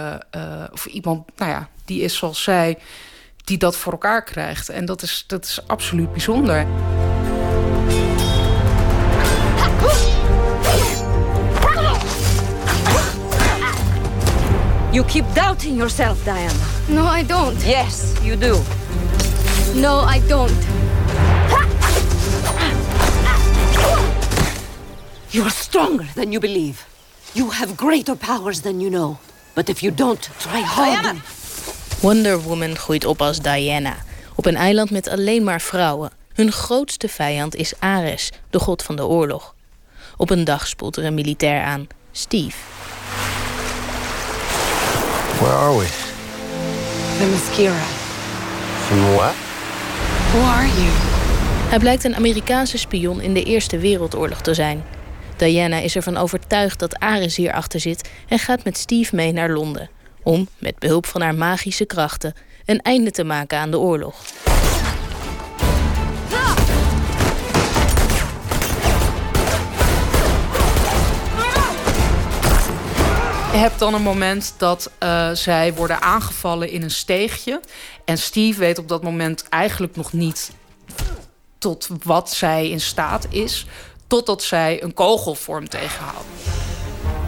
of 0.72 0.86
iemand, 0.86 1.30
nou 1.36 1.52
ja, 1.52 1.70
die 1.86 2.02
is 2.02 2.18
zoals 2.18 2.44
zij, 2.44 2.78
die 3.44 3.58
dat 3.58 3.76
voor 3.76 3.92
elkaar 3.92 4.24
krijgt. 4.24 4.70
En 4.70 4.86
dat 4.86 5.02
is, 5.02 5.24
dat 5.28 5.46
is 5.46 5.60
absoluut 5.68 6.12
bijzonder. 6.12 6.68
You 14.92 15.04
keep 15.04 15.26
doubting 15.36 15.78
yourself, 15.78 16.26
Diana. 16.26 16.66
No, 16.88 17.06
I 17.06 17.24
don't. 17.24 17.64
Yes, 17.64 18.16
you 18.24 18.36
do. 18.36 18.58
No, 19.76 20.00
I 20.00 20.20
don't. 20.28 20.66
You 25.30 25.44
are 25.44 25.52
stronger 25.52 26.06
than 26.16 26.32
you 26.32 26.40
believe. 26.40 26.88
You 27.34 27.52
have 27.52 27.76
greater 27.76 28.16
powers 28.16 28.62
than 28.62 28.80
you 28.80 28.90
know. 28.90 29.18
But 29.54 29.70
if 29.70 29.84
you 29.84 29.94
don't, 29.96 30.30
try 30.40 30.62
hard. 30.62 31.18
Wonder 32.02 32.42
Woman 32.42 32.76
groeit 32.76 33.06
op 33.06 33.22
als 33.22 33.40
Diana, 33.40 33.96
op 34.36 34.46
een 34.46 34.56
eiland 34.56 34.92
met 34.92 35.08
alleen 35.08 35.44
maar 35.44 35.62
vrouwen. 35.62 36.12
Hun 36.34 36.52
grootste 36.52 37.10
vijand 37.10 37.56
is 37.56 37.74
Ares, 37.80 38.32
de 38.50 38.60
god 38.60 38.84
van 38.84 38.96
de 38.96 39.06
oorlog. 39.06 39.56
Op 40.18 40.30
een 40.30 40.44
dag 40.44 40.68
spoelt 40.68 40.98
er 40.98 41.06
een 41.06 41.14
militair 41.14 41.64
aan, 41.64 41.88
Steve. 42.12 42.58
Where 45.40 45.54
are 45.54 45.78
we? 45.78 45.86
The 47.20 47.28
mascara. 47.32 47.86
From 48.88 49.16
what? 49.16 49.34
Who 50.32 50.40
are 50.40 50.68
you? 50.68 50.90
Hij 51.70 51.80
blijkt 51.80 52.04
een 52.04 52.16
Amerikaanse 52.16 52.78
spion 52.78 53.22
in 53.22 53.34
de 53.34 53.44
Eerste 53.44 53.78
Wereldoorlog 53.78 54.42
te 54.42 54.54
zijn. 54.54 54.84
Diana 55.38 55.78
is 55.78 55.96
ervan 55.96 56.18
overtuigd 56.18 56.80
dat 56.80 57.00
Ares 57.00 57.36
hierachter 57.36 57.80
zit 57.80 58.10
en 58.28 58.40
gaat 58.40 58.64
met 58.64 58.78
Steve 58.78 59.16
mee 59.16 59.32
naar 59.32 59.50
Londen. 59.50 59.90
Om, 60.24 60.48
met 60.58 60.80
behulp 60.80 61.06
van 61.06 61.22
haar 61.22 61.36
magische 61.36 61.86
krachten, 61.86 62.34
een 62.66 62.82
einde 62.82 63.12
te 63.12 63.24
maken 63.24 63.58
aan 63.58 63.72
de 63.72 63.80
oorlog. 63.80 64.16
Hebt 73.58 73.80
dan 73.80 73.94
een 73.94 74.02
moment 74.02 74.54
dat 74.58 74.92
uh, 75.04 75.30
zij 75.34 75.74
worden 75.74 76.02
aangevallen 76.02 76.70
in 76.70 76.84
een 76.84 76.92
steegje. 76.92 77.62
En 78.06 78.18
Steve 78.18 78.60
weet 78.60 78.78
op 78.78 78.88
dat 78.88 79.04
moment 79.04 79.50
eigenlijk 79.50 79.96
nog 79.96 80.14
niet 80.14 80.52
tot 81.58 81.88
wat 82.04 82.32
zij 82.32 82.70
in 82.70 82.82
staat 82.82 83.26
is. 83.30 83.68
Totdat 84.08 84.44
zij 84.44 84.84
een 84.84 84.94
kogel 84.94 85.36
voor 85.36 85.56
hem 85.56 85.70
tegenhoudt. 85.70 86.26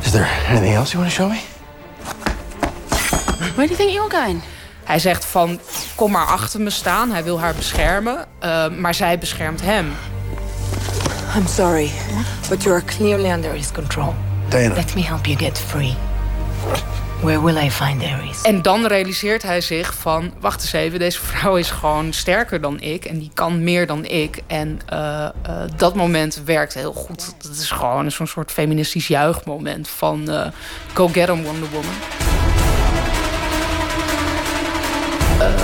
Is 0.01 0.11
there 0.11 0.27
anything 0.49 0.75
else 0.75 0.91
you 0.91 1.03
want 1.03 1.15
to 1.15 1.23
show 1.23 1.29
me? 1.31 1.39
Where 3.55 3.67
do 3.67 3.73
you 3.73 3.75
think 3.75 3.91
you're 3.91 4.15
going? 4.15 4.41
Hij 4.83 4.99
zegt 4.99 5.25
van, 5.25 5.59
kom 5.95 6.11
maar 6.11 6.25
achter 6.25 6.61
me 6.61 6.69
staan. 6.69 7.11
Hij 7.11 7.23
wil 7.23 7.39
haar 7.39 7.55
beschermen, 7.55 8.27
uh, 8.43 8.67
maar 8.67 8.93
zij 8.93 9.17
beschermt 9.17 9.61
hem. 9.61 9.93
I'm 11.35 11.47
sorry, 11.47 11.91
but 12.49 12.63
you 12.63 12.75
are 12.75 12.85
clearly 12.85 13.31
under 13.31 13.51
his 13.51 13.71
control. 13.71 14.13
Diana. 14.49 14.75
Let 14.75 14.95
me 14.95 15.01
help 15.01 15.25
you 15.25 15.37
get 15.37 15.59
free. 15.59 15.95
Where 17.21 17.41
will 17.41 17.57
I 17.57 17.71
find 17.71 18.03
Ares? 18.03 18.41
En 18.41 18.61
dan 18.61 18.85
realiseert 18.85 19.41
hij 19.41 19.61
zich 19.61 19.93
van... 19.93 20.33
wacht 20.39 20.61
eens 20.61 20.73
even, 20.73 20.99
deze 20.99 21.19
vrouw 21.19 21.55
is 21.55 21.71
gewoon 21.71 22.13
sterker 22.13 22.61
dan 22.61 22.79
ik... 22.79 23.05
en 23.05 23.19
die 23.19 23.31
kan 23.33 23.63
meer 23.63 23.87
dan 23.87 24.05
ik. 24.05 24.41
En 24.47 24.79
uh, 24.93 25.29
uh, 25.49 25.63
dat 25.75 25.95
moment 25.95 26.41
werkt 26.45 26.73
heel 26.73 26.93
goed. 26.93 27.33
Dat 27.41 27.51
is 27.51 27.71
gewoon 27.71 28.11
zo'n 28.11 28.27
soort 28.27 28.51
feministisch 28.51 29.07
juichmoment... 29.07 29.87
van 29.87 30.29
uh, 30.29 30.47
go 30.93 31.07
get 31.07 31.27
him, 31.27 31.43
Wonder 31.43 31.69
Woman. 31.69 31.93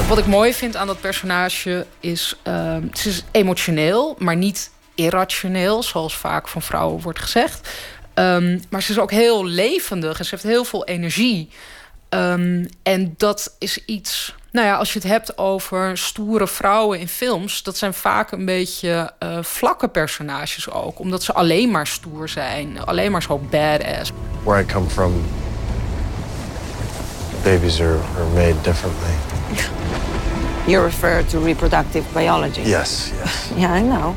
wat 0.08 0.18
ik 0.18 0.26
mooi 0.26 0.54
vind 0.54 0.76
aan 0.76 0.88
dat 0.88 1.02
personage 1.02 1.86
is... 2.00 2.40
het 2.90 3.06
is 3.06 3.24
emotioneel, 3.32 4.16
maar 4.20 4.36
niet 4.36 4.72
irrationeel... 4.96 5.84
zoals 5.84 6.18
vaak 6.18 6.48
van 6.48 6.62
vrouwen 6.62 7.02
wordt 7.02 7.20
gezegd... 7.20 7.70
Um, 8.20 8.62
maar 8.70 8.82
ze 8.82 8.92
is 8.92 9.00
ook 9.00 9.12
heel 9.12 9.46
levendig 9.46 10.20
en 10.20 10.26
ze 10.26 10.32
heeft 10.32 10.44
heel 10.44 10.64
veel 10.64 10.86
energie. 10.86 11.50
Um, 12.10 12.68
en 12.84 13.14
dat 13.18 13.56
is 13.60 13.86
iets. 13.86 14.36
Nou 14.52 14.68
ja, 14.68 14.76
als 14.76 14.94
je 14.94 15.00
het 15.00 15.08
hebt 15.08 15.38
over 15.38 15.98
stoere 15.98 16.48
vrouwen 16.48 17.00
in 17.00 17.08
films, 17.08 17.64
dat 17.64 17.78
zijn 17.78 17.94
vaak 17.94 18.32
een 18.32 18.46
beetje 18.46 19.12
uh, 19.24 19.38
vlakke 19.42 19.88
personages 19.88 20.70
ook, 20.70 21.00
omdat 21.00 21.24
ze 21.24 21.34
alleen 21.34 21.72
maar 21.72 21.88
stoer 21.88 22.30
zijn, 22.30 22.86
alleen 22.86 23.12
maar 23.12 23.22
zo 23.22 23.38
badass. 23.38 24.12
Where 24.44 24.62
I 24.62 24.66
come 24.66 24.90
from, 24.90 25.26
babies 27.44 27.82
are, 27.82 28.00
are 28.16 28.26
made 28.34 28.62
differently. 28.62 29.14
You 30.68 30.84
refer 30.84 31.26
to 31.26 31.44
reproductive 31.44 32.04
biology? 32.14 32.62
Yes, 32.62 33.12
yes. 33.24 33.50
yeah, 33.62 33.78
I 33.78 33.82
know. 33.82 34.16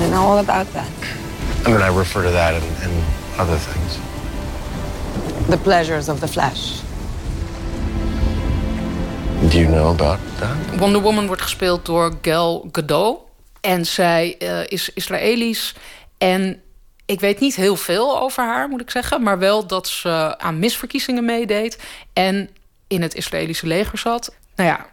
I 0.00 0.08
know 0.08 0.30
all 0.30 0.38
about 0.38 0.72
that. 0.72 1.21
I 1.66 1.70
mean, 1.70 1.80
I 1.80 1.98
refer 1.98 2.22
to 2.22 2.30
that 2.30 2.54
and, 2.54 2.64
and 2.82 2.92
other 3.38 3.58
things. 3.58 3.98
The 5.48 5.58
pleasures 5.58 6.08
of 6.08 6.20
the 6.20 6.28
flesh. 6.28 6.80
Do 9.50 9.58
you 9.58 9.68
know 9.68 9.90
about 9.90 10.18
that? 10.38 10.78
Wonder 10.78 11.00
Woman 11.00 11.26
wordt 11.26 11.42
gespeeld 11.42 11.86
door 11.86 12.12
Gal 12.22 12.68
Gadot. 12.72 13.18
En 13.60 13.86
zij 13.86 14.36
uh, 14.38 14.60
is 14.66 14.90
Israëlisch. 14.94 15.74
En 16.18 16.62
ik 17.06 17.20
weet 17.20 17.40
niet 17.40 17.56
heel 17.56 17.76
veel 17.76 18.20
over 18.20 18.44
haar, 18.44 18.68
moet 18.68 18.80
ik 18.80 18.90
zeggen. 18.90 19.22
Maar 19.22 19.38
wel 19.38 19.66
dat 19.66 19.88
ze 19.88 20.34
aan 20.38 20.58
misverkiezingen 20.58 21.24
meedeed. 21.24 21.78
En 22.12 22.50
in 22.86 23.02
het 23.02 23.14
Israëlische 23.14 23.66
leger 23.66 23.98
zat. 23.98 24.34
Nou 24.56 24.68
ja, 24.68 24.86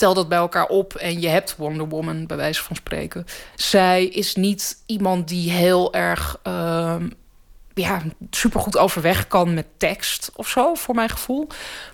tel 0.00 0.14
dat 0.14 0.28
bij 0.28 0.38
elkaar 0.38 0.66
op 0.66 0.94
en 0.94 1.20
je 1.20 1.28
hebt 1.28 1.56
Wonder 1.56 1.88
Woman, 1.88 2.26
bij 2.26 2.36
wijze 2.36 2.62
van 2.62 2.76
spreken. 2.76 3.26
Zij 3.54 4.06
is 4.06 4.34
niet 4.34 4.82
iemand 4.86 5.28
die 5.28 5.50
heel 5.50 5.94
erg 5.94 6.40
uh, 6.46 6.96
ja, 7.74 8.02
supergoed 8.30 8.78
overweg 8.78 9.26
kan 9.26 9.54
met 9.54 9.66
tekst 9.76 10.30
of 10.34 10.48
zo, 10.48 10.74
voor 10.74 10.94
mijn 10.94 11.08
gevoel. 11.08 11.46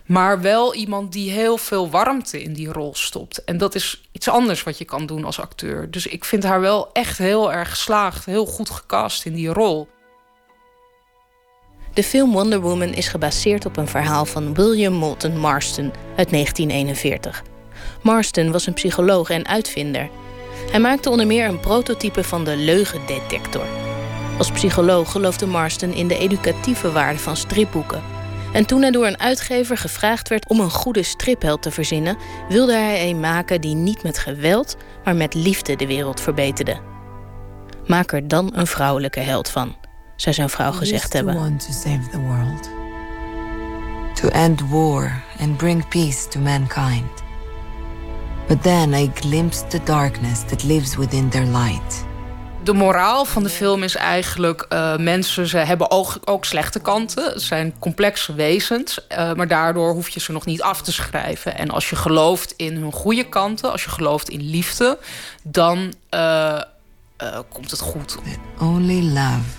Maar 0.05 0.41
wel 0.41 0.74
iemand 0.74 1.12
die 1.12 1.31
heel 1.31 1.59
veel 1.59 1.91
warmte 1.91 2.43
in 2.43 2.53
die 2.53 2.73
rol 2.73 2.95
stopt. 2.95 3.45
En 3.45 3.59
dat 3.59 3.74
is 3.74 4.03
iets 4.12 4.28
anders 4.28 4.62
wat 4.62 4.78
je 4.78 4.85
kan 4.85 5.07
doen 5.07 5.24
als 5.24 5.41
acteur. 5.41 5.91
Dus 5.91 6.07
ik 6.07 6.24
vind 6.24 6.43
haar 6.43 6.61
wel 6.61 6.93
echt 6.93 7.19
heel 7.19 7.53
erg 7.53 7.69
geslaagd, 7.70 8.24
heel 8.24 8.47
goed 8.47 8.70
gecast 8.70 9.24
in 9.24 9.35
die 9.35 9.49
rol. 9.49 9.89
De 11.93 12.03
film 12.03 12.33
Wonder 12.33 12.61
Woman 12.61 12.93
is 12.95 13.09
gebaseerd 13.09 13.66
op 13.66 13.77
een 13.77 13.89
verhaal 13.89 14.24
van 14.24 14.55
William 14.55 14.93
Moulton 14.93 15.39
Marston 15.39 15.93
uit 16.16 16.31
1941. 16.31 17.55
Marston 18.02 18.52
was 18.52 18.66
een 18.66 18.74
psycholoog 18.74 19.30
en 19.30 19.46
uitvinder. 19.46 20.08
Hij 20.70 20.80
maakte 20.80 21.10
onder 21.10 21.26
meer 21.26 21.48
een 21.48 21.60
prototype 21.60 22.24
van 22.24 22.44
de 22.44 22.56
leugendetector. 22.56 23.66
Als 24.38 24.50
psycholoog 24.50 25.10
geloofde 25.10 25.46
Marston 25.46 25.92
in 25.92 26.08
de 26.08 26.18
educatieve 26.18 26.92
waarde 26.92 27.18
van 27.18 27.36
stripboeken. 27.36 28.02
En 28.52 28.66
toen 28.66 28.82
hij 28.82 28.90
door 28.90 29.06
een 29.06 29.20
uitgever 29.20 29.76
gevraagd 29.76 30.28
werd 30.28 30.48
om 30.48 30.60
een 30.60 30.70
goede 30.70 31.02
stripheld 31.02 31.62
te 31.62 31.70
verzinnen, 31.70 32.16
wilde 32.48 32.72
hij 32.72 33.10
een 33.10 33.20
maken 33.20 33.60
die 33.60 33.74
niet 33.74 34.02
met 34.02 34.18
geweld, 34.18 34.76
maar 35.04 35.16
met 35.16 35.34
liefde 35.34 35.76
de 35.76 35.86
wereld 35.86 36.20
verbeterde. 36.20 36.80
Maak 37.86 38.12
er 38.12 38.28
dan 38.28 38.50
een 38.54 38.66
vrouwelijke 38.66 39.20
held 39.20 39.48
van, 39.48 39.76
zou 40.16 40.34
zijn 40.34 40.50
vrouw 40.50 40.72
gezegd 40.72 41.12
hebben. 41.12 41.58
To 44.14 44.28
end 44.28 44.68
war 44.68 45.22
and 45.38 45.56
bring 45.56 45.88
peace 45.88 46.28
to 46.28 46.40
mankind. 46.40 47.26
But 48.48 48.62
then 48.62 48.94
I 48.94 49.10
glimpsed 49.14 49.70
the 49.70 49.81
darkness 49.85 50.40
that 50.44 50.62
lives 50.62 50.97
within 50.97 51.28
their 51.28 51.44
light. 51.47 52.05
De 52.64 52.73
moraal 52.73 53.24
van 53.24 53.43
de 53.43 53.48
film 53.48 53.82
is 53.82 53.97
eigenlijk... 53.97 54.66
Uh, 54.68 54.97
mensen 54.97 55.47
ze 55.47 55.59
hebben 55.59 55.90
ook, 55.90 56.18
ook 56.24 56.44
slechte 56.44 56.81
kanten. 56.81 57.24
Het 57.24 57.43
zijn 57.43 57.74
complexe 57.78 58.35
wezens. 58.35 58.98
Uh, 59.09 59.32
maar 59.32 59.48
daardoor 59.48 59.93
hoef 59.93 60.09
je 60.09 60.20
ze 60.20 60.32
nog 60.32 60.47
niet 60.47 60.62
af 60.62 60.82
te 60.82 60.93
schrijven. 60.93 61.59
En 61.59 61.70
als 61.70 61.90
je 61.90 61.97
gelooft 61.97 62.55
in 62.56 62.77
hun 62.77 62.93
goede 62.93 63.28
kanten... 63.28 63.73
als 63.73 63.85
je 63.85 63.90
gelooft 63.90 64.28
in 64.28 64.51
liefde... 64.51 64.98
dan 65.43 65.94
uh, 66.14 66.60
komt 67.48 67.70
het 67.70 67.81
goed. 67.81 68.18
Only 68.60 69.02
love 69.02 69.51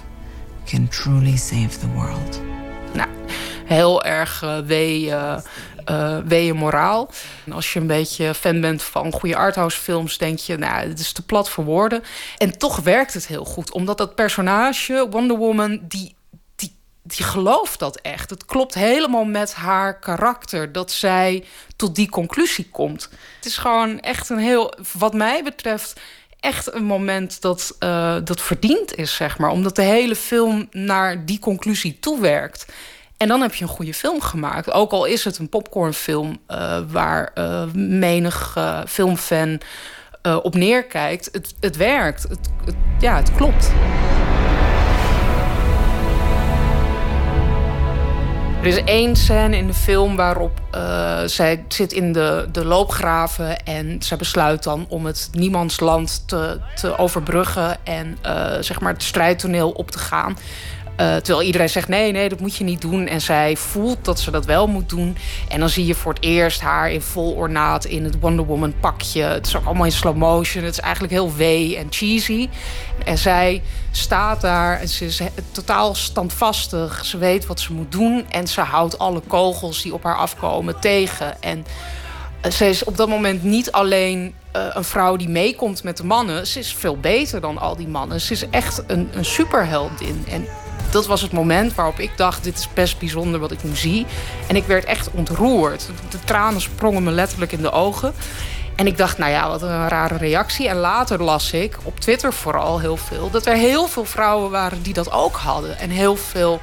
can 0.66 0.88
truly 0.88 1.36
save 1.36 1.80
the 1.80 1.88
world. 1.96 2.42
Nou, 2.94 3.10
heel 3.66 4.04
erg 4.04 4.44
wee 4.66 5.14
uh, 5.90 6.18
weeën 6.26 6.56
moraal. 6.56 7.10
En 7.46 7.52
als 7.52 7.74
je 7.74 7.80
een 7.80 7.88
beetje 7.88 8.34
fan 8.34 8.62
bent 8.62 8.84
van 8.84 9.12
goede 9.12 9.36
arthouse 9.36 9.80
films, 9.80 10.18
denk 10.18 10.40
je, 10.40 10.58
nou, 10.58 10.88
het 10.88 11.00
is 11.00 11.12
te 11.12 11.26
plat 11.26 11.50
voor 11.50 11.64
woorden. 11.64 12.04
En 12.38 12.58
toch 12.58 12.80
werkt 12.80 13.14
het 13.14 13.28
heel 13.28 13.46
goed, 13.46 13.72
omdat 13.72 13.98
dat 13.98 14.16
personage, 14.16 15.08
Wonder 15.10 15.38
Woman, 15.38 15.80
die 15.88 16.16
die 17.16 17.26
gelooft 17.26 17.80
dat 17.80 18.00
echt. 18.02 18.30
Het 18.30 18.46
klopt 18.46 18.74
helemaal 18.74 19.26
met 19.26 19.54
haar 19.54 20.00
karakter 20.00 20.72
dat 20.72 20.92
zij 20.92 21.44
tot 21.76 21.96
die 21.96 22.10
conclusie 22.10 22.70
komt. 22.72 23.10
Het 23.36 23.46
is 23.46 23.58
gewoon 23.58 24.00
echt 24.00 24.30
een 24.30 24.38
heel, 24.38 24.74
wat 24.94 25.14
mij 25.14 25.44
betreft, 25.44 26.00
echt 26.40 26.74
een 26.74 26.84
moment 26.84 27.42
dat, 27.42 27.76
uh, 27.80 28.16
dat 28.24 28.42
verdiend 28.42 28.96
is, 28.96 29.16
zeg 29.16 29.38
maar. 29.38 29.50
Omdat 29.50 29.76
de 29.76 29.82
hele 29.82 30.16
film 30.16 30.68
naar 30.72 31.26
die 31.26 31.40
conclusie 31.40 32.00
toewerkt. 32.00 32.66
En 33.18 33.28
dan 33.28 33.42
heb 33.42 33.54
je 33.54 33.64
een 33.64 33.70
goede 33.70 33.94
film 33.94 34.22
gemaakt. 34.22 34.72
Ook 34.72 34.92
al 34.92 35.06
is 35.06 35.24
het 35.24 35.38
een 35.38 35.50
popcornfilm 35.50 36.40
uh, 36.48 36.78
waar 36.88 37.32
uh, 37.36 37.64
menig 37.74 38.56
uh, 38.58 38.80
filmfan 38.88 39.60
op 40.44 40.56
neerkijkt. 40.56 41.30
Het, 41.32 41.54
het 41.60 41.76
werkt. 41.76 42.24
Het, 42.24 42.40
het, 42.66 42.76
ja, 43.00 43.16
het 43.16 43.36
klopt. 43.36 43.72
Er 48.62 48.68
is 48.68 48.84
één 48.84 49.16
scène 49.16 49.58
in 49.58 49.68
de 49.68 49.74
film 49.74 50.16
waarop 50.16 50.60
zij 51.26 51.66
zit 51.68 51.94
in 51.94 52.12
de, 52.12 52.48
de 52.52 52.66
loopgraven... 52.66 53.64
en 53.64 54.02
zij 54.02 54.18
besluit 54.18 54.64
dan 54.64 54.86
om 54.90 55.06
het 55.06 55.30
niemandsland 55.32 56.28
te, 56.28 56.60
te 56.76 56.98
overbruggen... 56.98 57.78
en 57.84 58.18
zeg 58.60 58.80
maar 58.80 58.94
het 58.94 59.04
strijdtoneel 59.04 59.72
op 59.72 59.92
te 59.92 60.00
gaan... 60.00 60.38
Uh, 61.02 61.16
terwijl 61.16 61.42
iedereen 61.42 61.70
zegt: 61.70 61.88
nee, 61.88 62.12
nee, 62.12 62.30
dat 62.30 62.40
moet 62.40 62.56
je 62.56 62.64
niet 62.64 62.82
doen. 62.82 63.08
En 63.08 63.22
zij 63.22 63.56
voelt 63.58 64.06
dat 64.06 64.20
ze 64.20 64.32
dat 64.32 64.46
wel 64.46 64.68
moet 64.68 64.90
doen. 64.90 65.18
En 65.48 65.60
dan 65.60 65.70
zie 65.70 65.86
je 65.86 65.96
voor 65.96 66.14
het 66.14 66.24
eerst 66.24 66.62
haar 66.62 66.92
in 66.92 67.02
vol 67.02 67.32
ornaat 67.32 67.86
in 67.86 68.04
het 68.04 68.20
Wonder 68.20 68.46
Woman 68.46 68.74
pakje. 68.80 69.22
Het 69.22 69.46
is 69.46 69.56
ook 69.56 69.66
allemaal 69.66 69.86
in 69.86 69.92
slow 69.92 70.16
motion. 70.16 70.64
Het 70.64 70.74
is 70.74 70.80
eigenlijk 70.80 71.14
heel 71.14 71.34
wee 71.36 71.78
en 71.78 71.88
cheesy. 71.90 72.50
En 73.06 73.18
zij 73.18 73.62
staat 73.92 74.42
daar 74.42 74.80
en 74.80 74.88
ze 74.88 75.06
is 75.06 75.22
totaal 75.52 75.96
standvastig. 75.96 77.06
Ze 77.06 77.18
weet 77.18 77.46
wat 77.46 77.60
ze 77.60 77.74
moet 77.74 77.92
doen. 77.92 78.26
En 78.30 78.48
ze 78.48 78.62
houdt 78.62 79.00
alle 79.00 79.22
kogels 79.28 79.82
die 79.82 79.94
op 79.94 80.04
haar 80.04 80.18
afkomen 80.18 80.80
tegen. 80.80 81.42
En 81.42 81.66
eh, 82.42 82.52
ze 82.52 82.70
is 82.70 82.84
op 82.84 82.98
dat 82.98 83.10
moment 83.10 83.44
niet 83.44 83.72
alleen 83.72 84.34
uh, 84.56 84.66
een 84.74 84.84
vrouw 84.84 85.16
die 85.16 85.30
meekomt 85.30 85.84
met 85.84 85.98
de 85.98 86.06
mannen. 86.06 86.48
Ze 86.48 86.60
is 86.60 86.74
veel 86.74 86.98
beter 86.98 87.42
dan 87.42 87.58
al 87.58 87.76
die 87.76 87.88
mannen. 87.88 88.22
Ze 88.22 88.34
is 88.34 88.50
echt 88.50 88.84
een, 88.88 89.10
een 89.14 89.26
superheldin. 89.26 90.26
En 90.30 90.48
dat 90.92 91.08
was 91.08 91.22
het 91.22 91.32
moment 91.32 91.76
waarop 91.76 92.00
ik 92.00 92.12
dacht... 92.16 92.44
dit 92.44 92.58
is 92.58 92.70
best 92.74 93.00
bijzonder 93.00 93.40
wat 93.40 93.52
ik 93.52 93.64
nu 93.64 93.76
zie. 93.76 94.06
En 94.48 94.56
ik 94.56 94.66
werd 94.66 94.86
echt 94.86 95.12
ontroerd. 95.12 95.90
De 96.10 96.20
tranen 96.26 96.62
sprongen 96.62 97.04
me 97.04 97.12
letterlijk 97.12 97.52
in 97.52 97.62
de 97.62 97.72
ogen. 97.72 98.14
En 98.76 98.88
ik 98.88 98.98
dacht, 98.98 99.18
nou 99.18 99.32
ja, 99.32 99.50
wat 99.50 99.62
een 99.62 99.88
rare 99.88 100.18
reactie. 100.18 100.68
En 100.68 100.76
later 100.76 101.24
las 101.24 101.52
ik, 101.52 101.78
op 101.84 102.00
Twitter 102.00 102.34
vooral 102.34 102.80
heel 102.80 102.98
veel... 102.98 103.30
dat 103.30 103.46
er 103.46 103.56
heel 103.56 103.88
veel 103.88 104.06
vrouwen 104.06 104.52
waren 104.52 104.82
die 104.82 104.94
dat 104.94 105.12
ook 105.12 105.36
hadden. 105.36 105.78
En 105.78 105.90
heel 105.90 106.16
veel 106.16 106.60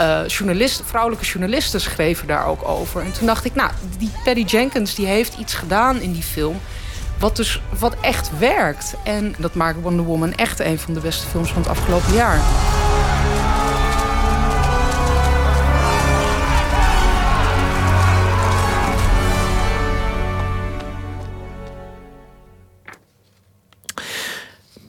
uh, 0.00 0.26
journalisten, 0.26 0.84
vrouwelijke 0.84 1.24
journalisten 1.24 1.80
schreven 1.80 2.26
daar 2.26 2.46
ook 2.46 2.68
over. 2.68 3.02
En 3.02 3.12
toen 3.12 3.26
dacht 3.26 3.44
ik, 3.44 3.54
nou, 3.54 3.70
die 3.98 4.10
Patty 4.24 4.44
Jenkins 4.44 4.94
die 4.94 5.06
heeft 5.06 5.38
iets 5.38 5.54
gedaan 5.54 6.00
in 6.00 6.12
die 6.12 6.22
film. 6.22 6.60
Wat 7.18 7.36
dus 7.36 7.60
wat 7.78 7.96
echt 8.00 8.38
werkt. 8.38 8.94
En 9.04 9.34
dat 9.38 9.54
maakt 9.54 9.80
Wonder 9.80 10.04
Woman 10.04 10.34
echt 10.34 10.60
een 10.60 10.78
van 10.78 10.94
de 10.94 11.00
beste 11.00 11.26
films 11.26 11.52
van 11.52 11.62
het 11.62 11.70
afgelopen 11.70 12.14
jaar. 12.14 12.40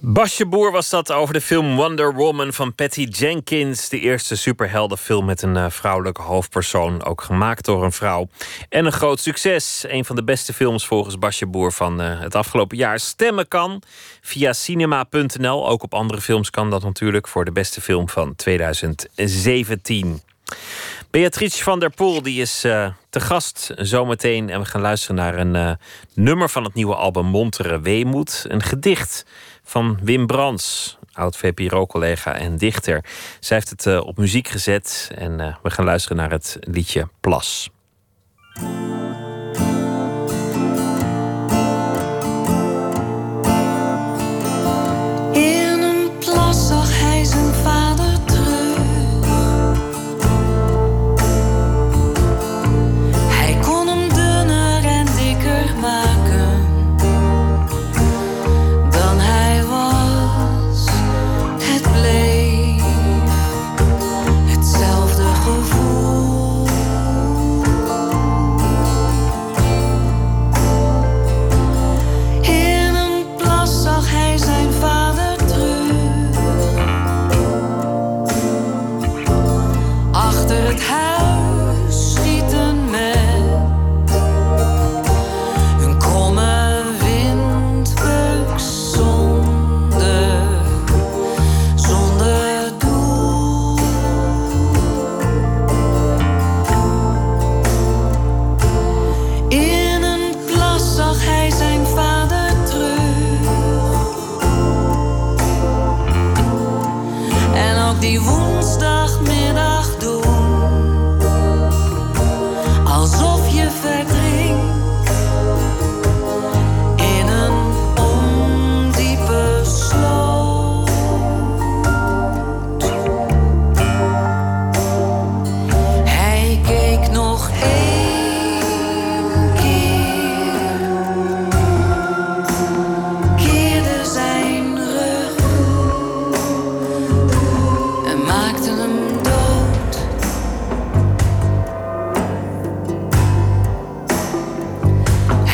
Basje 0.07 0.45
Boer 0.45 0.72
was 0.72 0.90
dat 0.90 1.11
over 1.11 1.34
de 1.34 1.41
film 1.41 1.76
Wonder 1.76 2.14
Woman 2.14 2.53
van 2.53 2.76
Patty 2.76 3.03
Jenkins. 3.03 3.90
De 3.90 3.99
eerste 3.99 4.36
superheldenfilm 4.36 5.26
met 5.26 5.41
een 5.41 5.56
uh, 5.56 5.69
vrouwelijke 5.69 6.22
hoofdpersoon. 6.22 7.03
Ook 7.03 7.22
gemaakt 7.22 7.65
door 7.65 7.84
een 7.84 7.91
vrouw. 7.91 8.27
En 8.69 8.86
een 8.86 8.91
groot 8.91 9.19
succes. 9.19 9.86
Een 9.88 10.06
van 10.06 10.15
de 10.15 10.23
beste 10.23 10.53
films 10.53 10.86
volgens 10.86 11.19
Basje 11.19 11.45
Boer 11.45 11.72
van 11.72 12.02
uh, 12.02 12.19
het 12.19 12.36
afgelopen 12.36 12.77
jaar. 12.77 12.99
Stemmen 12.99 13.48
kan 13.48 13.82
via 14.22 14.53
cinema.nl. 14.53 15.69
Ook 15.69 15.84
op 15.84 15.94
andere 15.94 16.22
films 16.22 16.49
kan 16.49 16.69
dat 16.69 16.84
natuurlijk. 16.84 17.27
Voor 17.27 17.45
de 17.45 17.52
beste 17.52 17.82
film 17.82 18.10
van 18.10 18.36
2017. 18.36 20.22
Beatrice 21.11 21.64
van 21.64 21.80
der 21.80 21.90
Poel 21.90 22.22
die 22.22 22.41
is 22.41 22.65
uh, 22.65 22.88
te 23.10 23.19
gast 23.19 23.72
zometeen. 23.76 24.49
En 24.49 24.60
we 24.60 24.65
gaan 24.65 24.82
luisteren 24.82 25.15
naar 25.15 25.38
een 25.38 25.77
nummer 26.14 26.49
van 26.49 26.64
het 26.64 26.73
nieuwe 26.73 26.95
album 26.95 27.26
Montere 27.26 27.80
Weemoed. 27.80 28.45
Een 28.48 28.64
gedicht 28.64 29.26
van 29.66 30.00
Wim 30.02 30.28
Brands, 30.28 30.98
oud 31.14 31.38
VPRO-collega 31.38 32.34
en 32.34 32.58
dichter. 32.58 33.06
Zij 33.40 33.58
heeft 33.58 33.70
het 33.70 33.86
uh, 33.86 34.06
op 34.06 34.18
muziek 34.18 34.48
gezet 34.48 35.12
en 35.16 35.40
uh, 35.40 35.56
we 35.64 35.70
gaan 35.70 35.86
luisteren 35.86 36.18
naar 36.18 36.32
het 36.32 36.58
liedje 36.60 37.08
Plas. 37.20 37.70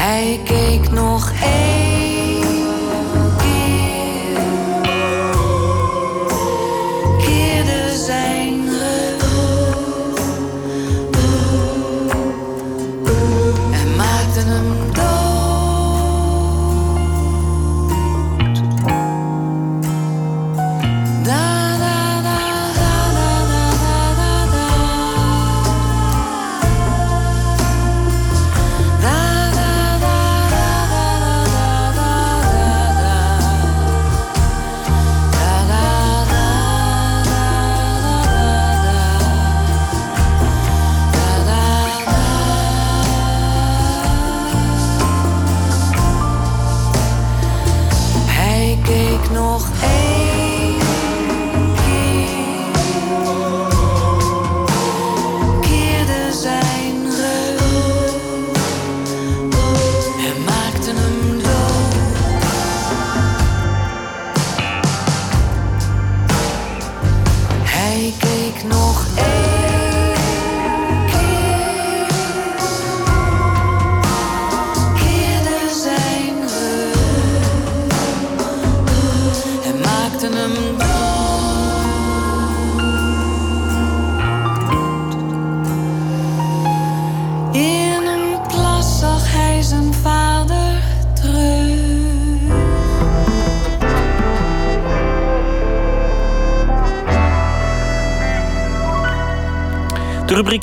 Hij 0.04 0.40
keek 0.44 0.92
nog 0.92 1.32
één 1.44 1.91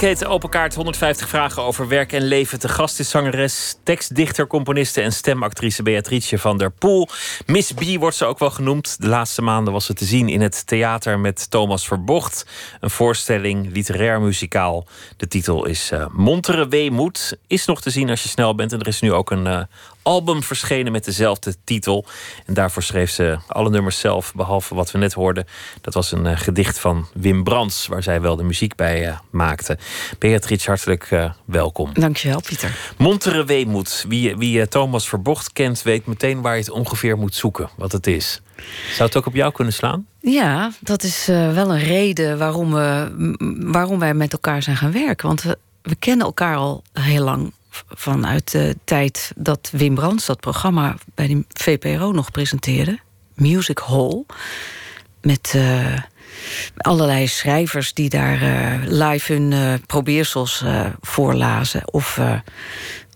rubriek 0.00 0.18
heet 0.18 0.30
Open 0.30 0.48
Kaart 0.48 0.74
150 0.74 1.28
vragen 1.28 1.62
over 1.62 1.88
werk 1.88 2.12
en 2.12 2.22
leven. 2.22 2.58
Te 2.58 2.68
gast 2.68 2.98
is 2.98 3.10
zangeres, 3.10 3.76
tekstdichter, 3.82 4.46
componiste 4.46 5.00
en 5.00 5.12
stemactrice 5.12 5.82
Beatrice 5.82 6.38
van 6.38 6.58
der 6.58 6.70
Poel. 6.70 7.08
Miss 7.46 7.72
B 7.72 7.82
wordt 7.98 8.16
ze 8.16 8.24
ook 8.24 8.38
wel 8.38 8.50
genoemd. 8.50 9.00
De 9.00 9.08
laatste 9.08 9.42
maanden 9.42 9.72
was 9.72 9.84
ze 9.84 9.94
te 9.94 10.04
zien 10.04 10.28
in 10.28 10.40
het 10.40 10.66
theater 10.66 11.18
met 11.18 11.50
Thomas 11.50 11.86
Verbocht. 11.86 12.46
Een 12.80 12.90
voorstelling, 12.90 13.72
literair 13.72 14.20
muzikaal. 14.20 14.86
De 15.16 15.28
titel 15.28 15.66
is 15.66 15.90
uh, 15.92 16.06
Montere 16.12 16.68
Weemoed. 16.68 17.38
Is 17.46 17.64
nog 17.64 17.80
te 17.80 17.90
zien 17.90 18.10
als 18.10 18.22
je 18.22 18.28
snel 18.28 18.54
bent. 18.54 18.72
En 18.72 18.80
er 18.80 18.86
is 18.86 19.00
nu 19.00 19.12
ook 19.12 19.30
een 19.30 19.46
uh, 19.46 19.60
album 20.08 20.42
verschenen 20.42 20.92
met 20.92 21.04
dezelfde 21.04 21.54
titel. 21.64 22.04
En 22.46 22.54
daarvoor 22.54 22.82
schreef 22.82 23.10
ze 23.10 23.38
alle 23.46 23.70
nummers 23.70 23.98
zelf, 23.98 24.34
behalve 24.34 24.74
wat 24.74 24.90
we 24.90 24.98
net 24.98 25.12
hoorden. 25.12 25.44
Dat 25.80 25.94
was 25.94 26.12
een 26.12 26.26
eh, 26.26 26.38
gedicht 26.38 26.78
van 26.78 27.06
Wim 27.14 27.44
Brands, 27.44 27.86
waar 27.86 28.02
zij 28.02 28.20
wel 28.20 28.36
de 28.36 28.42
muziek 28.42 28.74
bij 28.74 29.06
uh, 29.06 29.18
maakte. 29.30 29.78
Beatrice, 30.18 30.68
hartelijk 30.68 31.10
uh, 31.10 31.30
welkom. 31.44 31.90
Dankjewel, 31.94 32.40
Pieter. 32.40 32.92
Montere 32.98 33.44
Weemoed. 33.44 34.04
Wie, 34.08 34.36
wie 34.36 34.68
Thomas 34.68 35.08
Verbocht 35.08 35.52
kent, 35.52 35.82
weet 35.82 36.06
meteen 36.06 36.40
waar 36.40 36.54
je 36.54 36.60
het 36.60 36.70
ongeveer 36.70 37.18
moet 37.18 37.34
zoeken, 37.34 37.68
wat 37.76 37.92
het 37.92 38.06
is. 38.06 38.40
Zou 38.90 39.08
het 39.08 39.16
ook 39.16 39.26
op 39.26 39.34
jou 39.34 39.52
kunnen 39.52 39.72
slaan? 39.72 40.06
Ja, 40.20 40.70
dat 40.80 41.02
is 41.02 41.26
wel 41.26 41.72
een 41.72 41.84
reden 41.84 42.38
waarom, 42.38 42.72
we, 42.72 43.12
waarom 43.72 43.98
wij 43.98 44.14
met 44.14 44.32
elkaar 44.32 44.62
zijn 44.62 44.76
gaan 44.76 44.92
werken. 44.92 45.26
Want 45.26 45.42
we, 45.42 45.58
we 45.82 45.94
kennen 45.94 46.26
elkaar 46.26 46.56
al 46.56 46.82
heel 46.92 47.24
lang 47.24 47.52
vanuit 47.88 48.52
de 48.52 48.76
tijd 48.84 49.32
dat 49.36 49.70
Wim 49.72 49.94
Brands 49.94 50.26
dat 50.26 50.40
programma 50.40 50.94
bij 51.14 51.26
de 51.26 51.44
VPRO 51.48 52.12
nog 52.12 52.30
presenteerde. 52.30 52.98
Music 53.34 53.78
Hall. 53.78 54.24
Met 55.20 55.52
uh, 55.56 55.98
allerlei 56.76 57.28
schrijvers 57.28 57.94
die 57.94 58.08
daar 58.08 58.42
uh, 58.42 58.82
live 58.84 59.32
hun 59.32 59.80
probeersels 59.86 60.64
voorlazen 61.00 61.92
of, 61.92 62.20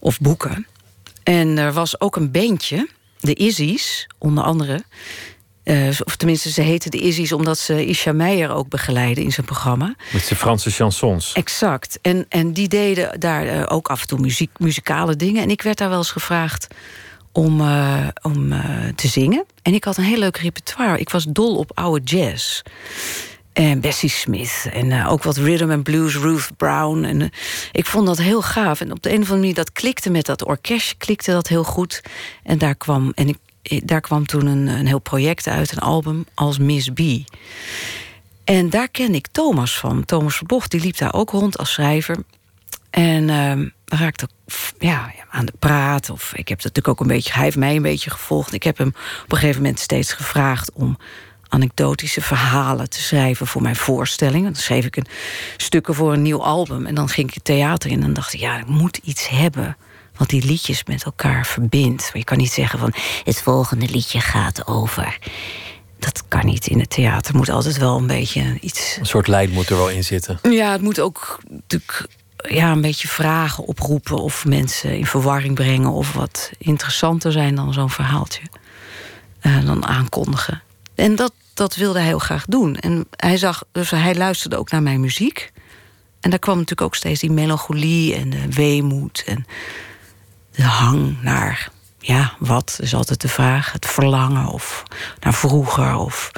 of 0.01 0.21
boeken. 0.21 0.67
En 1.23 1.59
er 1.59 1.73
was 1.73 2.01
ook 2.01 2.17
een 2.17 2.31
bandje, 2.31 2.89
de 3.21 3.35
Izzy's, 3.35 4.07
onder 4.19 4.45
andere. 4.45 4.85
Uh, 5.65 5.89
of 6.05 6.17
tenminste, 6.17 6.51
ze 6.51 6.61
heette 6.63 6.91
de 6.91 6.99
Izzy's 6.99 7.33
omdat 7.33 7.59
ze 7.59 7.87
Isha 7.87 8.13
Meijer 8.13 8.51
ook 8.51 8.69
begeleiden 8.69 9.25
in 9.25 9.33
zijn 9.33 9.47
programma. 9.47 9.95
Met 10.13 10.23
zijn 10.23 10.39
Franse 10.39 10.71
chansons. 10.71 11.33
Exact. 11.33 11.99
En, 12.03 12.27
en 12.29 12.53
die 12.53 12.69
deden 12.69 13.21
daar 13.21 13.47
uh, 13.47 13.63
ook 13.69 13.89
af 13.89 14.01
en 14.01 14.07
toe 14.07 14.19
muziek, 14.19 14.51
muzikale 14.59 15.17
dingen. 15.17 15.43
En 15.43 15.51
ik 15.51 15.63
werd 15.63 15.79
daar 15.79 15.89
wel 15.89 15.99
eens 15.99 16.11
gevraagd 16.11 16.67
om, 17.33 17.61
uh, 17.61 18.09
om 18.23 18.55
te 18.95 19.09
zingen. 19.09 19.45
En 19.63 19.75
ik 19.75 19.85
had 19.85 19.97
een 19.97 20.05
heel 20.05 20.19
leuk 20.19 20.37
repertoire. 20.37 20.99
Ik 20.99 21.11
was 21.11 21.25
dol 21.29 21.57
op 21.57 21.71
oude 21.75 22.05
jazz. 22.05 22.63
En 23.53 23.81
Bessie 23.81 24.11
Smith. 24.11 24.69
En 24.73 25.07
ook 25.07 25.23
wat 25.23 25.37
rhythm 25.37 25.71
and 25.71 25.83
blues, 25.83 26.17
Ruth 26.17 26.51
Brown. 26.57 27.05
En 27.05 27.31
ik 27.73 27.87
vond 27.87 28.07
dat 28.07 28.19
heel 28.19 28.43
gaaf. 28.43 28.81
En 28.81 28.93
op 28.93 29.03
de 29.03 29.09
een 29.09 29.15
of 29.15 29.21
andere 29.21 29.39
manier, 29.39 29.55
dat 29.55 29.73
klikte 29.73 30.11
met 30.11 30.27
dat 30.27 30.45
orkest, 30.45 30.97
klikte 30.97 31.33
dat 31.33 31.49
heel 31.49 31.65
goed. 31.65 32.01
En 32.43 32.59
daar 32.59 32.75
kwam. 32.75 33.13
En 33.15 33.29
ik, 33.29 33.39
daar 33.63 34.01
kwam 34.01 34.27
toen 34.27 34.47
een, 34.47 34.67
een 34.67 34.87
heel 34.87 34.99
project 34.99 35.47
uit, 35.47 35.73
een 35.73 35.79
album 35.79 36.25
als 36.35 36.59
Miss 36.59 36.89
B. 36.89 37.01
En 38.45 38.71
daar 38.71 38.89
ken 38.89 39.15
ik 39.15 39.27
Thomas 39.27 39.79
van. 39.79 40.05
Thomas 40.05 40.37
Verbocht, 40.37 40.71
die 40.71 40.81
liep 40.81 40.97
daar 40.97 41.15
ook 41.15 41.31
rond 41.31 41.59
als 41.59 41.73
schrijver. 41.73 42.17
En 42.91 43.29
uh, 43.29 43.67
raakte 43.85 44.29
ja, 44.79 45.13
aan 45.31 45.45
de 45.45 45.53
praat. 45.59 46.11
Of 46.11 46.33
ik 46.35 46.49
heb 46.49 46.63
dat 46.63 46.75
natuurlijk 46.75 46.89
ook 46.89 47.01
een 47.01 47.15
beetje. 47.15 47.33
Hij 47.33 47.43
heeft 47.43 47.57
mij 47.57 47.77
een 47.77 47.83
beetje 47.83 48.11
gevolgd. 48.11 48.53
Ik 48.53 48.63
heb 48.63 48.79
hem 48.79 48.89
op 49.23 49.33
een 49.33 49.39
gegeven 49.39 49.63
moment 49.63 49.81
steeds 49.81 50.13
gevraagd 50.13 50.73
om 50.73 50.99
anekdotische 51.49 52.21
verhalen 52.21 52.91
te 52.91 53.01
schrijven 53.01 53.47
voor 53.47 53.63
mijn 53.63 53.77
voorstelling. 53.77 54.45
Dan 54.45 54.55
schreef 54.55 54.85
ik 54.85 54.97
een 54.97 55.07
stukken 55.57 55.95
voor 55.95 56.13
een 56.13 56.23
nieuw 56.23 56.43
album. 56.43 56.87
En 56.87 56.95
dan 56.95 57.09
ging 57.09 57.29
ik 57.29 57.35
het 57.35 57.45
theater 57.45 57.91
in 57.91 58.03
en 58.03 58.13
dacht 58.13 58.33
ik, 58.33 58.41
ja, 58.41 58.59
ik 58.59 58.67
moet 58.67 58.97
iets 58.97 59.29
hebben 59.29 59.77
wat 60.17 60.29
die 60.29 60.45
liedjes 60.45 60.85
met 60.85 61.05
elkaar 61.05 61.47
verbindt. 61.47 62.03
Maar 62.03 62.19
je 62.19 62.25
kan 62.25 62.39
niet 62.39 62.53
zeggen 62.53 62.79
van 62.79 62.93
het 63.25 63.43
volgende 63.43 63.89
liedje 63.89 64.21
gaat 64.21 64.67
over. 64.67 65.19
Dat 65.99 66.23
kan 66.29 66.47
niet 66.47 66.67
in 66.67 66.81
het 66.81 66.91
theater. 66.91 67.37
moet 67.37 67.49
altijd 67.49 67.77
wel 67.79 67.97
een 67.97 68.07
beetje 68.07 68.59
iets. 68.61 68.97
Een 68.99 69.07
soort 69.07 69.27
leid 69.27 69.53
moet 69.53 69.69
er 69.69 69.77
wel 69.77 69.91
in 69.91 70.05
zitten. 70.05 70.39
Ja, 70.43 70.73
het 70.73 70.81
moet 70.81 71.01
ook 71.01 71.39
natuurlijk 71.49 72.07
ja, 72.49 72.73
een 72.73 72.81
beetje 72.81 73.09
vragen 73.09 73.65
oproepen 73.65 74.19
of 74.19 74.45
mensen 74.45 74.99
in 74.99 75.07
verwarring 75.07 75.55
brengen 75.55 75.91
of 75.91 76.13
wat 76.13 76.51
interessanter 76.59 77.33
zijn 77.33 77.55
dan 77.55 77.73
zo'n 77.73 77.91
verhaaltje. 77.91 78.43
Uh, 79.43 79.65
dan 79.65 79.87
aankondigen. 79.87 80.63
En 80.95 81.17
dat, 81.17 81.33
dat 81.55 81.75
wilde 81.77 81.99
hij 81.99 82.09
heel 82.09 82.19
graag 82.19 82.45
doen. 82.45 82.77
En 82.77 83.07
hij 83.17 83.37
zag, 83.37 83.65
dus 83.73 83.91
hij 83.91 84.15
luisterde 84.15 84.57
ook 84.57 84.71
naar 84.71 84.83
mijn 84.83 85.01
muziek. 85.01 85.53
En 86.21 86.31
daar 86.31 86.39
kwam 86.39 86.55
natuurlijk 86.55 86.87
ook 86.87 86.95
steeds 86.95 87.21
die 87.21 87.31
melancholie 87.31 88.15
en 88.15 88.31
de 88.31 88.49
weemoed 88.51 89.23
en 89.27 89.47
de 90.53 90.63
hang 90.63 91.23
naar, 91.23 91.69
ja, 91.99 92.33
wat 92.39 92.79
is 92.81 92.95
altijd 92.95 93.21
de 93.21 93.29
vraag. 93.29 93.73
Het 93.73 93.87
verlangen 93.87 94.47
of 94.47 94.83
naar 95.21 95.35
vroeger. 95.35 95.95
Of... 95.95 96.31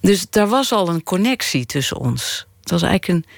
Dus 0.00 0.26
daar 0.30 0.48
was 0.48 0.72
al 0.72 0.88
een 0.88 1.02
connectie 1.02 1.66
tussen 1.66 1.96
ons. 1.96 2.46
Het 2.60 2.70
was 2.70 2.82
eigenlijk 2.82 3.08
een. 3.08 3.32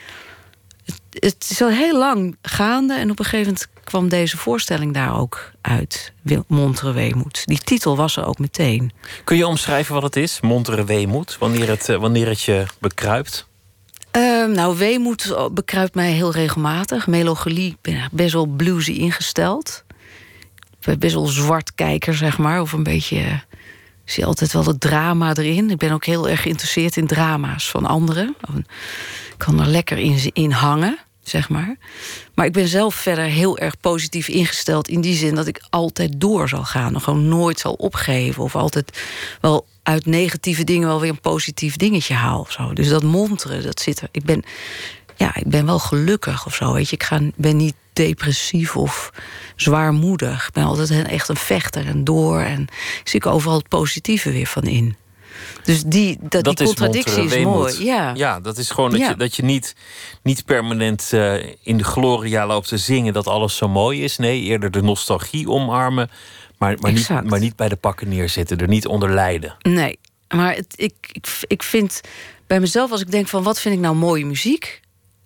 Het, 1.11 1.47
is 1.51 1.63
al 1.63 1.69
heel 1.69 1.99
lang 1.99 2.37
gaande 2.43 2.95
en 2.95 3.11
op 3.11 3.19
een 3.19 3.25
gegeven 3.25 3.53
moment 3.53 3.69
kwam 3.85 4.09
deze 4.09 4.37
voorstelling 4.37 4.95
daar 4.95 5.19
ook 5.19 5.53
uit. 5.61 6.13
Montere 6.47 6.93
Weemoed. 6.93 7.43
Die 7.45 7.59
titel 7.59 7.97
was 7.97 8.17
er 8.17 8.27
ook 8.27 8.39
meteen. 8.39 8.93
Kun 9.25 9.37
je 9.37 9.47
omschrijven 9.47 9.95
wat 9.95 10.03
het 10.03 10.17
is, 10.17 10.41
Montere 10.41 10.85
Weemoed? 10.85 11.37
Wanneer 11.39 11.69
het, 11.69 11.89
eh, 11.89 11.97
wanneer 11.97 12.29
het 12.29 12.43
je 12.43 12.67
bekruipt? 12.79 13.47
Uh, 14.17 14.47
nou, 14.47 14.77
weemoed 14.77 15.37
bekruipt 15.53 15.95
mij 15.95 16.11
heel 16.11 16.33
regelmatig. 16.33 17.07
Melancholie, 17.07 17.77
ben 17.81 18.09
best 18.13 18.33
wel 18.33 18.47
bluesy 18.47 18.93
ingesteld. 18.93 19.85
Ik 20.79 20.87
ben 20.87 20.99
best 20.99 21.15
wel 21.15 21.27
zwart 21.27 21.75
kijker, 21.75 22.15
zeg 22.15 22.39
maar. 22.39 22.61
Of 22.61 22.73
een 22.73 22.83
beetje... 22.83 23.21
Ik 24.05 24.11
zie 24.11 24.27
altijd 24.27 24.53
wel 24.53 24.65
het 24.65 24.81
drama 24.81 25.35
erin. 25.35 25.71
Ik 25.71 25.77
ben 25.77 25.93
ook 25.93 26.05
heel 26.05 26.29
erg 26.29 26.43
geïnteresseerd 26.43 26.97
in 26.97 27.07
drama's 27.07 27.71
van 27.71 27.87
anderen. 27.87 28.37
Ik 28.57 29.35
kan 29.37 29.61
er 29.61 29.67
lekker 29.67 29.99
in, 29.99 30.31
in 30.33 30.51
hangen, 30.51 30.99
zeg 31.23 31.49
maar. 31.49 31.77
Maar 32.35 32.47
ik 32.47 32.53
ben 32.53 32.69
zelf 32.69 32.95
verder 32.95 33.25
heel 33.25 33.59
erg 33.59 33.81
positief 33.81 34.29
ingesteld... 34.29 34.89
in 34.89 35.01
die 35.01 35.15
zin 35.15 35.35
dat 35.35 35.47
ik 35.47 35.63
altijd 35.71 36.21
door 36.21 36.49
zal 36.49 36.65
gaan. 36.65 37.01
Gewoon 37.01 37.29
nooit 37.29 37.59
zal 37.59 37.73
opgeven. 37.73 38.43
Of 38.43 38.57
altijd 38.57 38.99
wel 39.41 39.67
uit 39.83 40.07
negatieve 40.07 40.65
dingen 40.65 40.89
wel 40.89 41.01
weer 41.01 41.11
een 41.11 41.21
positief 41.21 41.77
dingetje 41.77 42.15
haal. 42.15 42.47
Zo. 42.49 42.73
Dus 42.73 42.89
dat 42.89 43.03
monteren, 43.03 43.63
dat 43.63 43.81
zit 43.81 44.01
er. 44.01 44.09
Ik 44.11 44.25
ben, 44.25 44.43
ja, 45.17 45.35
ik 45.35 45.47
ben 45.47 45.67
wel 45.67 45.79
gelukkig 45.79 46.47
of 46.47 46.55
zo. 46.55 46.73
Weet 46.73 46.89
je. 46.89 46.97
Ik 46.97 47.03
ga, 47.03 47.21
ben 47.37 47.57
niet 47.57 47.75
depressief 47.93 48.77
of 48.77 49.13
zwaarmoedig. 49.57 50.47
Ik 50.47 50.53
ben 50.53 50.65
altijd 50.65 51.07
echt 51.07 51.29
een 51.29 51.37
vechter 51.37 51.87
en 51.87 52.05
door. 52.05 52.41
En 52.41 52.67
zie 53.05 53.21
ik 53.21 53.27
overal 53.27 53.57
het 53.57 53.69
positieve 53.69 54.33
weer 54.33 54.47
van 54.47 54.63
in. 54.63 54.97
Dus 55.65 55.83
die, 55.83 56.19
dat, 56.21 56.45
die 56.45 56.55
contradictie 56.55 57.25
is, 57.25 57.45
mooi. 57.45 57.85
Ja. 57.85 58.13
ja, 58.15 58.41
dat 58.41 58.59
is 58.59 58.71
gewoon 58.71 58.91
dat, 58.91 59.01
je, 59.01 59.17
dat 59.17 59.37
je 59.37 59.43
niet, 59.43 59.75
niet 60.23 60.45
permanent 60.45 61.11
uh, 61.15 61.35
in 61.63 61.77
de 61.77 61.85
gloria 61.85 62.47
loopt 62.47 62.69
te 62.69 62.79
zingen 62.79 63.13
dat 63.13 63.27
alles 63.27 63.57
zo 63.57 63.69
mooi 63.69 64.05
is. 64.05 64.17
Nee, 64.17 64.41
eerder 64.41 64.71
de 64.71 64.83
nostalgie 64.83 65.49
omarmen. 65.49 66.11
Maar, 66.59 66.77
maar, 66.81 66.93
niet, 66.93 67.09
maar 67.09 67.41
niet 67.41 67.57
bij 67.57 67.69
de 67.69 67.77
pakken 67.77 68.09
neerzitten, 68.09 68.59
er 68.59 68.69
niet 68.69 68.87
onder 68.87 69.11
lijden. 69.11 69.57
Nee, 69.63 69.99
maar 70.29 70.55
het, 70.55 70.73
ik, 70.77 70.95
ik, 71.13 71.27
ik 71.47 71.63
vind 71.63 72.01
bij 72.47 72.61
mezelf, 72.61 72.91
als 72.91 73.01
ik 73.01 73.11
denk 73.11 73.29
van 73.29 73.43
wat 73.43 73.61
vind 73.61 73.75
ik 73.75 73.81
nou 73.81 73.95
mooie 73.95 74.27
muziek, 74.27 74.81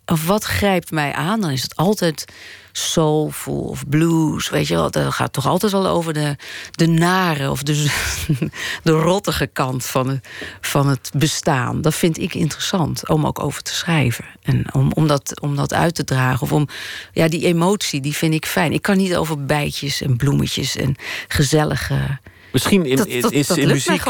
of 0.06 0.26
wat 0.26 0.44
grijpt 0.44 0.90
mij 0.90 1.12
aan, 1.12 1.40
dan 1.40 1.50
is 1.50 1.62
het 1.62 1.76
altijd 1.76 2.24
soulful 2.72 3.60
of 3.60 3.88
blues. 3.88 4.48
Weet 4.48 4.66
je 4.66 4.74
wel, 4.74 4.90
dat 4.90 5.12
gaat 5.12 5.32
toch 5.32 5.46
altijd 5.46 5.72
wel 5.72 5.86
over 5.86 6.12
de, 6.12 6.36
de 6.70 6.86
nare 6.86 7.50
of 7.50 7.62
de, 7.62 7.86
de 8.82 8.90
rottige 8.90 9.46
kant 9.46 9.84
van 9.84 10.08
het, 10.08 10.28
van 10.60 10.88
het 10.88 11.10
bestaan. 11.14 11.82
Dat 11.82 11.94
vind 11.94 12.18
ik 12.18 12.34
interessant 12.34 13.08
om 13.08 13.26
ook 13.26 13.42
over 13.42 13.62
te 13.62 13.74
schrijven. 13.74 14.24
En 14.42 14.74
om, 14.74 14.92
om, 14.92 15.06
dat, 15.06 15.40
om 15.40 15.56
dat 15.56 15.74
uit 15.74 15.94
te 15.94 16.04
dragen. 16.04 16.42
Of 16.42 16.52
om 16.52 16.68
ja, 17.12 17.28
die 17.28 17.46
emotie, 17.46 18.00
die 18.00 18.16
vind 18.16 18.34
ik 18.34 18.46
fijn. 18.46 18.72
Ik 18.72 18.82
kan 18.82 18.96
niet 18.96 19.16
over 19.16 19.44
bijtjes 19.44 20.02
en 20.02 20.16
bloemetjes 20.16 20.76
en 20.76 20.96
gezellige. 21.28 22.18
Misschien 22.52 22.86
in, 22.86 22.96
dat, 22.96 23.10
dat, 23.20 23.32
is 23.32 23.50
in 23.50 23.68
muziek 23.68 24.04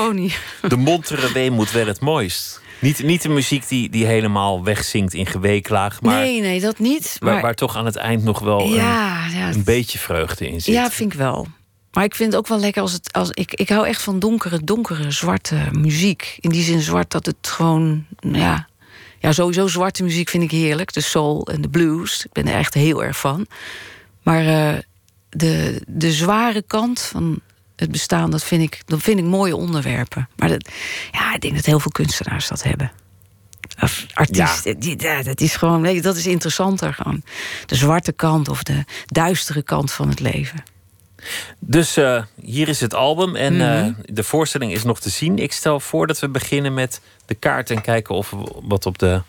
de 0.69 0.77
montere 0.77 1.33
weemoed 1.33 1.71
wel 1.73 1.87
het 1.87 2.01
mooist. 2.01 2.61
Niet, 2.79 3.03
niet 3.03 3.23
de 3.23 3.29
muziek 3.29 3.69
die, 3.69 3.91
die 3.91 4.07
helemaal 4.07 4.65
wegzinkt 4.65 5.15
in 5.15 5.27
geweeklaag. 5.27 6.01
Maar 6.03 6.21
nee, 6.21 6.41
nee, 6.41 6.61
dat 6.61 6.79
niet. 6.79 7.17
Maar... 7.21 7.33
Waar, 7.33 7.43
waar 7.43 7.55
toch 7.55 7.77
aan 7.77 7.85
het 7.85 7.97
eind 7.97 8.25
nog 8.25 8.39
wel 8.39 8.61
ja, 8.61 9.25
een, 9.25 9.37
ja, 9.37 9.49
een 9.49 9.65
beetje 9.65 9.99
vreugde 9.99 10.49
in 10.49 10.61
zit. 10.61 10.75
Ja, 10.75 10.91
vind 10.91 11.13
ik 11.13 11.19
wel. 11.19 11.47
Maar 11.93 12.05
ik 12.05 12.15
vind 12.15 12.33
het 12.33 12.41
ook 12.41 12.49
wel 12.49 12.59
lekker 12.59 12.83
als 12.83 12.93
het. 12.93 13.13
Als, 13.13 13.31
ik, 13.31 13.55
ik 13.55 13.69
hou 13.69 13.87
echt 13.87 14.03
van 14.03 14.19
donkere, 14.19 14.65
donkere, 14.65 15.11
zwarte 15.11 15.69
muziek. 15.73 16.37
In 16.41 16.51
die 16.51 16.63
zin 16.63 16.81
zwart 16.81 17.11
dat 17.11 17.27
het 17.27 17.37
gewoon. 17.41 18.07
Ja, 18.21 18.69
ja, 19.19 19.33
sowieso 19.33 19.67
zwarte 19.67 20.03
muziek 20.03 20.29
vind 20.29 20.43
ik 20.43 20.51
heerlijk. 20.51 20.93
De 20.93 21.01
soul 21.01 21.47
en 21.47 21.61
de 21.61 21.69
blues. 21.69 22.25
Ik 22.25 22.33
ben 22.33 22.47
er 22.47 22.55
echt 22.55 22.75
heel 22.75 23.05
erg 23.05 23.19
van. 23.19 23.47
Maar 24.23 24.45
uh, 24.45 24.79
de, 25.29 25.83
de 25.87 26.13
zware 26.13 26.63
kant 26.63 27.01
van 27.01 27.41
het 27.77 27.91
bestaan, 27.91 28.31
dat 28.31 28.45
vind 28.45 28.63
ik, 28.63 28.83
dat 28.87 29.03
vind 29.03 29.19
ik 29.19 29.25
mooie 29.25 29.57
onderwerpen. 29.57 30.29
Maar 30.37 30.49
dat, 30.49 30.71
ja, 31.13 31.35
ik 31.35 31.41
denk 31.41 31.55
dat 31.55 31.65
heel 31.65 31.81
veel 31.81 31.91
kunstenaars 31.91 32.49
dat 32.49 32.63
hebben. 32.63 32.93
Of 33.81 34.07
artiesten, 34.15 34.77
ja. 34.99 35.23
dat 35.23 35.41
is 35.41 35.57
gewoon, 35.57 36.01
dat 36.01 36.17
is 36.17 36.27
interessanter. 36.27 36.95
Gewoon. 36.95 37.23
De 37.67 37.75
zwarte 37.75 38.13
kant 38.13 38.49
of 38.49 38.63
de 38.63 38.85
duistere 39.07 39.63
kant 39.63 39.93
van 39.93 40.09
het 40.09 40.21
leven. 40.21 40.63
Dus 41.59 41.99
uh, 41.99 42.23
hier 42.41 42.69
is 42.69 42.81
het 42.81 42.95
album 42.95 43.37
en 43.37 43.55
uh, 43.55 43.87
de 44.05 44.23
voorstelling 44.23 44.73
is 44.73 44.85
nog 44.85 45.01
te 45.01 45.11
zien. 45.11 45.39
Ik 45.39 45.53
stel 45.53 45.81
voor 45.81 46.07
dat 46.07 46.19
we 46.19 46.29
beginnen 46.29 46.75
met 46.75 47.01
de 47.27 47.35
kaart 47.35 47.71
en 47.71 47.81
kijken 47.81 48.15
of 48.15 48.31
we 48.31 48.37
wat 48.63 48.87
op 48.87 48.99
de 48.99 49.23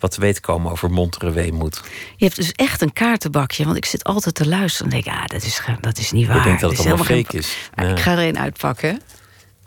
wat 0.00 0.10
te 0.10 0.20
weten 0.20 0.42
komen 0.42 0.70
over 0.72 0.90
Montere 0.90 1.30
Weemoed. 1.30 1.80
Je 2.16 2.24
hebt 2.24 2.36
dus 2.36 2.52
echt 2.52 2.80
een 2.82 2.92
kaartenbakje. 2.92 3.64
Want 3.64 3.76
ik 3.76 3.84
zit 3.84 4.04
altijd 4.04 4.34
te 4.34 4.48
luisteren 4.48 4.92
en 4.92 5.02
denk, 5.02 5.16
ah, 5.16 5.26
dat 5.26 5.42
is, 5.42 5.60
dat 5.80 5.98
is 5.98 6.12
niet 6.12 6.26
waar. 6.26 6.36
Ik 6.36 6.42
denk 6.44 6.60
dat 6.60 6.70
het 6.70 6.80
allemaal 6.86 7.04
fake 7.04 7.24
geen- 7.30 7.40
is. 7.40 7.56
Ah, 7.74 7.84
Ja. 7.84 7.90
Ik 7.90 7.98
ga 8.00 8.12
er 8.18 8.28
een 8.28 8.38
uitpakken. 8.38 9.00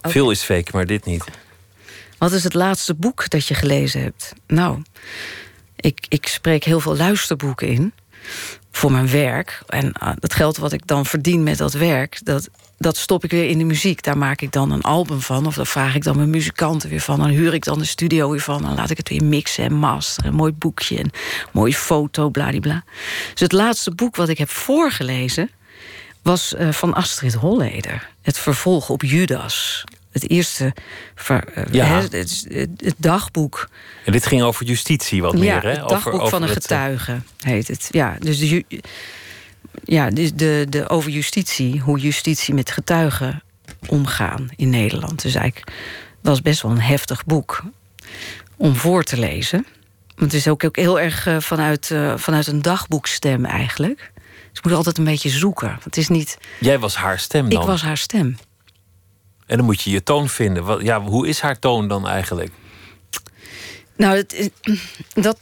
Veel 0.02 0.32
is 0.32 0.42
fake, 0.42 0.70
maar 0.74 0.86
dit 0.86 1.06
niet. 1.06 1.24
Wat 2.18 2.32
is 2.32 2.44
het 2.44 2.54
laatste 2.54 2.94
boek 2.94 3.30
dat 3.30 3.48
je 3.48 3.54
gelezen 3.54 4.02
hebt? 4.02 4.34
Nou, 4.48 4.82
ik, 5.76 6.06
ik 6.10 6.28
spreek 6.28 6.64
heel 6.64 6.80
veel 6.80 6.96
luisterboeken 6.98 7.68
in 7.68 7.94
voor 8.72 8.92
mijn 8.92 9.10
werk. 9.10 9.62
En 9.68 9.86
uh, 10.04 10.10
het 10.20 10.34
geld 10.34 10.58
wat 10.58 10.72
ik 10.74 10.88
dan 10.88 11.06
verdien 11.06 11.44
met 11.44 11.58
dat 11.58 11.74
werk, 11.74 12.20
dat, 12.24 12.50
dat 12.84 12.98
stop 12.98 13.24
ik 13.24 13.32
weer 13.32 13.50
in 13.50 13.58
de 13.58 13.64
muziek. 13.64 14.04
Daar 14.04 14.18
maak 14.18 14.42
ik 14.42 14.52
dan 14.52 14.72
een 14.72 14.82
album 14.82 15.22
van. 15.22 15.46
Of 15.46 15.56
daar 15.56 15.68
vraag 15.68 15.96
ik 15.96 16.04
dan 16.04 16.16
mijn 16.16 16.30
muzikanten 16.30 16.90
weer 16.90 17.00
van. 17.00 17.20
Dan 17.20 17.30
huur 17.30 17.54
ik 17.54 17.64
dan 17.64 17.80
de 17.80 17.86
studio 17.86 18.30
weer 18.30 18.40
van. 18.40 18.62
Dan 18.62 18.76
laat 18.76 18.90
ik 18.90 18.98
het 18.98 19.10
weer 19.10 19.24
mixen 19.24 19.64
en 19.64 19.74
masteren. 19.74 20.30
Een 20.30 20.36
mooi 20.36 20.52
boekje, 20.52 21.00
een 21.00 21.12
mooie 21.52 21.74
foto, 21.74 22.30
bladibla. 22.30 22.84
Dus 23.32 23.40
het 23.40 23.52
laatste 23.52 23.92
boek 23.92 24.16
wat 24.16 24.30
ik 24.30 24.38
heb 24.38 24.50
voorgelezen... 24.50 25.50
was 26.22 26.54
uh, 26.58 26.72
van 26.72 26.94
Astrid 26.94 27.34
Holleder. 27.34 28.10
Het 28.22 28.40
vervolg 28.40 28.90
op 28.90 29.02
Judas. 29.02 29.84
Het 30.12 30.30
eerste 30.30 30.74
ver, 31.16 31.44
uh, 31.58 31.64
Ja. 31.72 32.02
het, 32.10 32.46
dagboek. 32.98 33.70
En 34.06 34.12
dit 34.12 34.26
ging 34.26 34.42
over 34.42 34.66
justitie 34.66 35.22
wat 35.22 35.34
ja, 35.34 35.40
meer, 35.40 35.62
hè? 35.62 35.70
het 35.70 35.90
dagboek 35.90 35.98
over, 35.98 36.14
over 36.14 36.30
van 36.30 36.42
een 36.42 36.48
eh, 36.48 36.54
getuige 36.54 37.22
heet 37.40 37.68
het. 37.68 37.88
Ja, 37.92 38.16
dus 38.20 38.40
de, 38.40 38.48
ju- 38.48 38.80
ja, 39.84 40.10
dus 40.10 40.34
de, 40.34 40.66
de, 40.70 40.90
over 40.90 41.12
justitie, 41.12 41.80
hoe 41.80 42.00
justitie 42.00 42.54
met 42.54 42.72
getuigen 42.72 43.44
omgaan 43.88 44.50
in 44.56 44.70
Nederland. 44.70 45.22
Dus 45.22 45.36
eigenlijk 45.36 45.72
was 46.22 46.42
best 46.42 46.62
wel 46.62 46.72
een 46.72 46.82
heftig 46.82 47.26
boek 47.26 47.64
om 48.58 48.76
voor 48.76 49.04
te 49.04 49.18
lezen. 49.18 49.66
Want 50.16 50.32
het 50.32 50.34
is 50.34 50.48
ook, 50.48 50.64
ook 50.64 50.76
heel 50.76 51.00
erg 51.00 51.28
uh, 51.28 51.40
vanuit, 51.40 51.90
uh, 51.90 52.18
vanuit 52.18 52.48
een 52.48 52.62
dagboekstem 52.62 53.46
eigenlijk. 53.46 54.12
Dus 54.50 54.58
ik 54.58 54.64
moet 54.64 54.74
altijd 54.74 54.98
een 54.98 55.04
beetje 55.04 55.30
zoeken. 55.30 55.80
Het 55.84 55.98
is 55.98 56.08
niet. 56.08 56.38
Jij 56.60 56.80
was 56.80 56.96
haar 56.96 57.20
stem 57.20 57.50
dan? 57.50 57.62
Ik 57.62 57.68
was 57.68 57.82
haar 57.82 57.98
stem. 57.98 58.38
En 59.46 59.58
dan 59.58 59.66
moet 59.66 59.82
je 59.82 59.90
je 59.90 60.04
toon 60.04 60.30
vinden. 60.30 60.64
Wat, 60.64 60.82
ja, 60.82 61.02
hoe 61.02 61.28
is 61.28 61.40
haar 61.40 61.60
toon 61.60 61.88
dan 61.88 62.08
eigenlijk? 62.08 62.52
Nou, 63.96 64.24
dat 65.14 65.40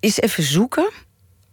is 0.00 0.20
even 0.20 0.42
zoeken. 0.42 0.90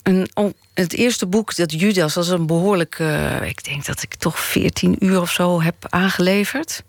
En 0.06 0.30
het 0.74 0.94
eerste 0.94 1.26
boek, 1.26 1.56
dat 1.56 1.72
Judas, 1.72 2.14
was 2.14 2.28
een 2.28 2.46
behoorlijk... 2.46 3.00
Uh, 3.00 3.48
ik 3.48 3.64
denk 3.64 3.86
dat 3.86 4.02
ik 4.02 4.16
toch 4.16 4.40
14 4.40 4.96
uur 5.00 5.22
of 5.22 5.32
zo 5.32 5.62
heb 5.62 5.76
aangeleverd. 5.90 6.84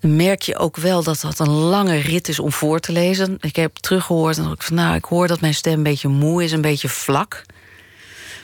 Dan 0.00 0.16
merk 0.16 0.42
je 0.42 0.56
ook 0.56 0.76
wel 0.76 1.02
dat 1.02 1.20
dat 1.20 1.38
een 1.38 1.50
lange 1.50 1.96
rit 1.96 2.28
is 2.28 2.38
om 2.38 2.52
voor 2.52 2.80
te 2.80 2.92
lezen. 2.92 3.38
Ik 3.40 3.56
heb 3.56 3.76
teruggehoord 3.76 4.38
en 4.38 4.50
ik 4.50 4.62
van, 4.62 4.76
nou, 4.76 4.94
ik 4.94 5.04
hoor 5.04 5.26
dat 5.26 5.40
mijn 5.40 5.54
stem 5.54 5.72
een 5.72 5.82
beetje 5.82 6.08
moe 6.08 6.44
is, 6.44 6.52
een 6.52 6.60
beetje 6.60 6.88
vlak. 6.88 7.44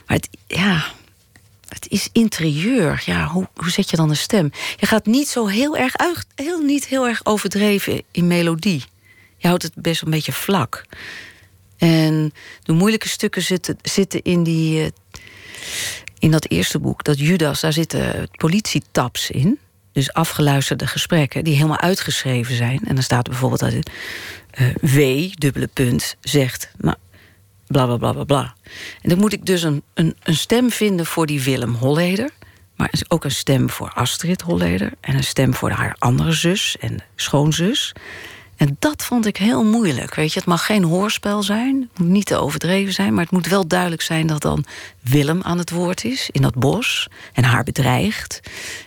Maar 0.06 0.16
het, 0.16 0.28
ja, 0.46 0.84
het 1.68 1.86
is 1.88 2.08
interieur. 2.12 3.02
Ja, 3.06 3.26
hoe, 3.26 3.48
hoe 3.54 3.70
zet 3.70 3.90
je 3.90 3.96
dan 3.96 4.10
een 4.10 4.16
stem? 4.16 4.50
Je 4.76 4.86
gaat 4.86 5.06
niet 5.06 5.28
zo 5.28 5.46
heel 5.46 5.76
erg, 5.76 5.94
heel, 6.34 6.60
niet 6.60 6.86
heel 6.86 7.08
erg 7.08 7.20
overdreven 7.24 8.02
in 8.10 8.26
melodie. 8.26 8.84
Je 9.36 9.46
houdt 9.46 9.62
het 9.62 9.74
best 9.74 10.02
een 10.02 10.10
beetje 10.10 10.32
vlak. 10.32 10.84
En 11.82 12.32
de 12.62 12.72
moeilijke 12.72 13.08
stukken 13.08 13.42
zitten, 13.42 13.76
zitten 13.82 14.22
in, 14.22 14.42
die, 14.42 14.80
uh, 14.80 14.86
in 16.18 16.30
dat 16.30 16.50
eerste 16.50 16.78
boek, 16.78 17.04
dat 17.04 17.18
Judas, 17.18 17.60
daar 17.60 17.72
zitten 17.72 18.28
politietaps 18.30 19.30
in. 19.30 19.58
Dus 19.92 20.12
afgeluisterde 20.12 20.86
gesprekken 20.86 21.44
die 21.44 21.54
helemaal 21.54 21.80
uitgeschreven 21.80 22.56
zijn. 22.56 22.80
En 22.86 22.94
dan 22.94 23.02
staat 23.02 23.28
bijvoorbeeld 23.28 23.60
dat 23.60 23.72
uh, 23.72 24.74
W, 24.80 25.30
dubbele 25.34 25.66
punt, 25.66 26.16
zegt. 26.20 26.70
Nou, 26.78 26.96
bla 27.66 27.86
bla 27.86 27.96
bla 27.96 28.12
bla 28.12 28.24
bla. 28.24 28.54
En 29.00 29.08
dan 29.08 29.18
moet 29.18 29.32
ik 29.32 29.46
dus 29.46 29.62
een, 29.62 29.82
een, 29.94 30.16
een 30.22 30.36
stem 30.36 30.70
vinden 30.70 31.06
voor 31.06 31.26
die 31.26 31.42
Willem 31.42 31.74
Holleder. 31.74 32.30
Maar 32.76 32.92
ook 33.08 33.24
een 33.24 33.30
stem 33.30 33.70
voor 33.70 33.90
Astrid 33.90 34.40
Holleder. 34.40 34.92
En 35.00 35.14
een 35.14 35.24
stem 35.24 35.54
voor 35.54 35.70
haar 35.70 35.96
andere 35.98 36.32
zus 36.32 36.76
en 36.80 37.04
schoonzus. 37.16 37.92
En 38.62 38.76
dat 38.78 39.02
vond 39.02 39.26
ik 39.26 39.36
heel 39.36 39.64
moeilijk. 39.64 40.14
Weet 40.14 40.32
je, 40.32 40.38
het 40.38 40.48
mag 40.48 40.66
geen 40.66 40.84
hoorspel 40.84 41.42
zijn, 41.42 41.88
het 41.90 41.98
moet 41.98 42.08
niet 42.08 42.26
te 42.26 42.36
overdreven 42.36 42.92
zijn, 42.92 43.14
maar 43.14 43.22
het 43.22 43.32
moet 43.32 43.46
wel 43.46 43.66
duidelijk 43.66 44.02
zijn 44.02 44.26
dat 44.26 44.42
dan 44.42 44.64
Willem 45.00 45.42
aan 45.42 45.58
het 45.58 45.70
woord 45.70 46.04
is 46.04 46.28
in 46.30 46.42
dat 46.42 46.54
bos 46.54 47.08
en 47.32 47.44
haar 47.44 47.64
bedreigt. 47.64 48.40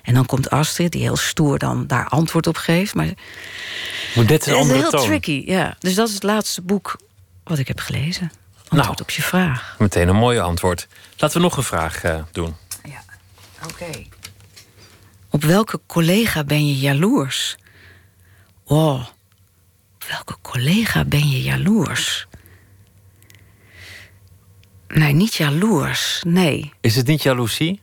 En 0.03 0.13
dan 0.13 0.25
komt 0.25 0.49
Astrid, 0.49 0.91
die 0.91 1.01
heel 1.01 1.15
stoer 1.15 1.59
dan 1.59 1.87
daar 1.87 2.07
antwoord 2.07 2.47
op 2.47 2.57
geeft. 2.57 2.93
Maar 2.93 3.13
moet 4.15 4.27
dit 4.27 4.27
een 4.27 4.33
het 4.33 4.47
is 4.47 4.53
andere 4.53 4.79
heel 4.79 4.89
toon. 4.89 5.05
tricky, 5.05 5.43
ja. 5.45 5.75
Dus 5.79 5.95
dat 5.95 6.07
is 6.07 6.13
het 6.13 6.23
laatste 6.23 6.61
boek 6.61 6.99
wat 7.43 7.57
ik 7.57 7.67
heb 7.67 7.79
gelezen. 7.79 8.31
Antwoord 8.57 8.85
nou, 8.85 9.01
op 9.01 9.09
je 9.09 9.21
vraag. 9.21 9.75
Meteen 9.79 10.07
een 10.07 10.15
mooie 10.15 10.41
antwoord. 10.41 10.87
Laten 11.17 11.37
we 11.37 11.43
nog 11.43 11.57
een 11.57 11.63
vraag 11.63 12.03
uh, 12.03 12.23
doen. 12.31 12.55
Ja, 12.83 13.03
oké. 13.63 13.73
Okay. 13.73 14.09
Op 15.29 15.43
welke 15.43 15.79
collega 15.85 16.43
ben 16.43 16.67
je 16.67 16.77
jaloers? 16.77 17.57
Oh, 18.63 19.05
welke 20.09 20.35
collega 20.41 21.05
ben 21.05 21.29
je 21.29 21.41
jaloers? 21.41 22.27
Nee, 24.87 25.13
niet 25.13 25.35
jaloers. 25.35 26.21
Nee. 26.27 26.73
Is 26.81 26.95
het 26.95 27.07
niet 27.07 27.23
jaloezie? 27.23 27.81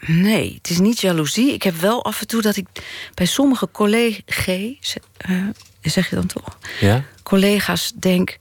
Nee, 0.00 0.54
het 0.54 0.70
is 0.70 0.78
niet 0.78 1.00
jaloezie. 1.00 1.52
Ik 1.52 1.62
heb 1.62 1.74
wel 1.74 2.04
af 2.04 2.20
en 2.20 2.26
toe 2.26 2.42
dat 2.42 2.56
ik 2.56 2.66
bij 3.14 3.26
sommige 3.26 3.68
collega's, 3.72 4.96
uh, 5.28 5.48
zeg 5.80 6.10
je 6.10 6.14
dan 6.16 6.26
toch? 6.26 6.58
Ja. 6.80 7.04
Collega's 7.22 7.92
denk, 7.94 8.36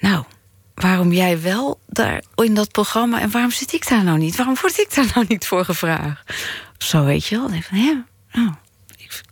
nou, 0.00 0.24
waarom 0.74 1.12
jij 1.12 1.40
wel 1.40 1.80
daar 1.86 2.22
in 2.34 2.54
dat 2.54 2.72
programma 2.72 3.20
en 3.20 3.30
waarom 3.30 3.50
zit 3.50 3.72
ik 3.72 3.88
daar 3.88 4.04
nou 4.04 4.18
niet? 4.18 4.36
Waarom 4.36 4.56
word 4.60 4.78
ik 4.78 4.94
daar 4.94 5.10
nou 5.14 5.26
niet 5.28 5.46
voor 5.46 5.64
gevraagd? 5.64 6.34
Zo 6.78 7.04
weet 7.04 7.26
je 7.26 7.36
wel. 7.36 7.48
Van, 7.62 7.78
ja, 7.82 8.04
nou, 8.32 8.52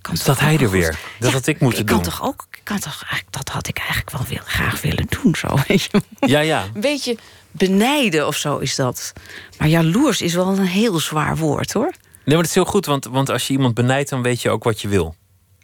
kan 0.00 0.14
is 0.14 0.24
dat 0.24 0.40
hij 0.40 0.58
er 0.58 0.70
weer? 0.70 0.98
Dat 1.18 1.28
ja, 1.28 1.34
had 1.34 1.46
ik 1.46 1.60
moeten 1.60 1.80
ik 1.80 1.86
doen. 1.86 2.00
Kan 2.00 2.10
toch 2.10 2.22
ook, 2.22 2.46
ik 2.50 2.60
kan 2.62 2.78
toch 2.78 3.02
eigenlijk, 3.02 3.32
dat 3.32 3.48
had 3.48 3.68
ik 3.68 3.78
eigenlijk 3.78 4.10
wel 4.10 4.24
wil, 4.28 4.42
graag 4.44 4.80
willen 4.80 5.06
doen. 5.22 5.34
Zo, 5.36 5.48
weet 5.68 5.82
je. 5.82 6.02
Ja, 6.20 6.40
ja. 6.40 6.64
Een 6.74 6.80
beetje 6.80 7.16
benijden 7.50 8.26
of 8.26 8.36
zo 8.36 8.58
is 8.58 8.74
dat. 8.74 9.12
Maar 9.58 9.68
jaloers 9.68 10.22
is 10.22 10.34
wel 10.34 10.48
een 10.48 10.66
heel 10.66 10.98
zwaar 10.98 11.36
woord 11.36 11.72
hoor. 11.72 11.92
Nee, 12.24 12.34
maar 12.34 12.36
het 12.36 12.46
is 12.46 12.54
heel 12.54 12.64
goed, 12.64 12.86
want, 12.86 13.04
want 13.04 13.30
als 13.30 13.46
je 13.46 13.52
iemand 13.52 13.74
benijdt, 13.74 14.10
dan 14.10 14.22
weet 14.22 14.42
je 14.42 14.50
ook 14.50 14.64
wat 14.64 14.80
je 14.80 14.88
wil. 14.88 15.14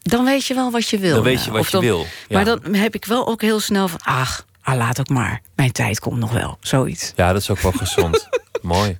Dan 0.02 0.24
weet 0.24 0.46
je 0.46 0.54
wel 0.54 0.70
wat 0.70 0.88
je 0.88 0.98
wil. 0.98 1.14
Dan 1.14 1.22
weet 1.22 1.44
je 1.44 1.50
wat 1.50 1.70
je 1.70 1.80
wil. 1.80 1.98
Ja. 2.00 2.06
Maar 2.28 2.44
dan 2.44 2.74
heb 2.74 2.94
ik 2.94 3.04
wel 3.04 3.26
ook 3.26 3.40
heel 3.40 3.60
snel 3.60 3.88
van, 3.88 4.00
ach, 4.02 4.46
ah, 4.62 4.76
laat 4.76 5.00
ook 5.00 5.08
maar. 5.08 5.40
Mijn 5.54 5.72
tijd 5.72 6.00
komt 6.00 6.18
nog 6.18 6.32
wel, 6.32 6.58
zoiets. 6.60 7.12
Ja, 7.16 7.32
dat 7.32 7.40
is 7.40 7.50
ook 7.50 7.60
wel 7.60 7.72
gezond. 7.72 8.28
Mooi. 8.62 8.98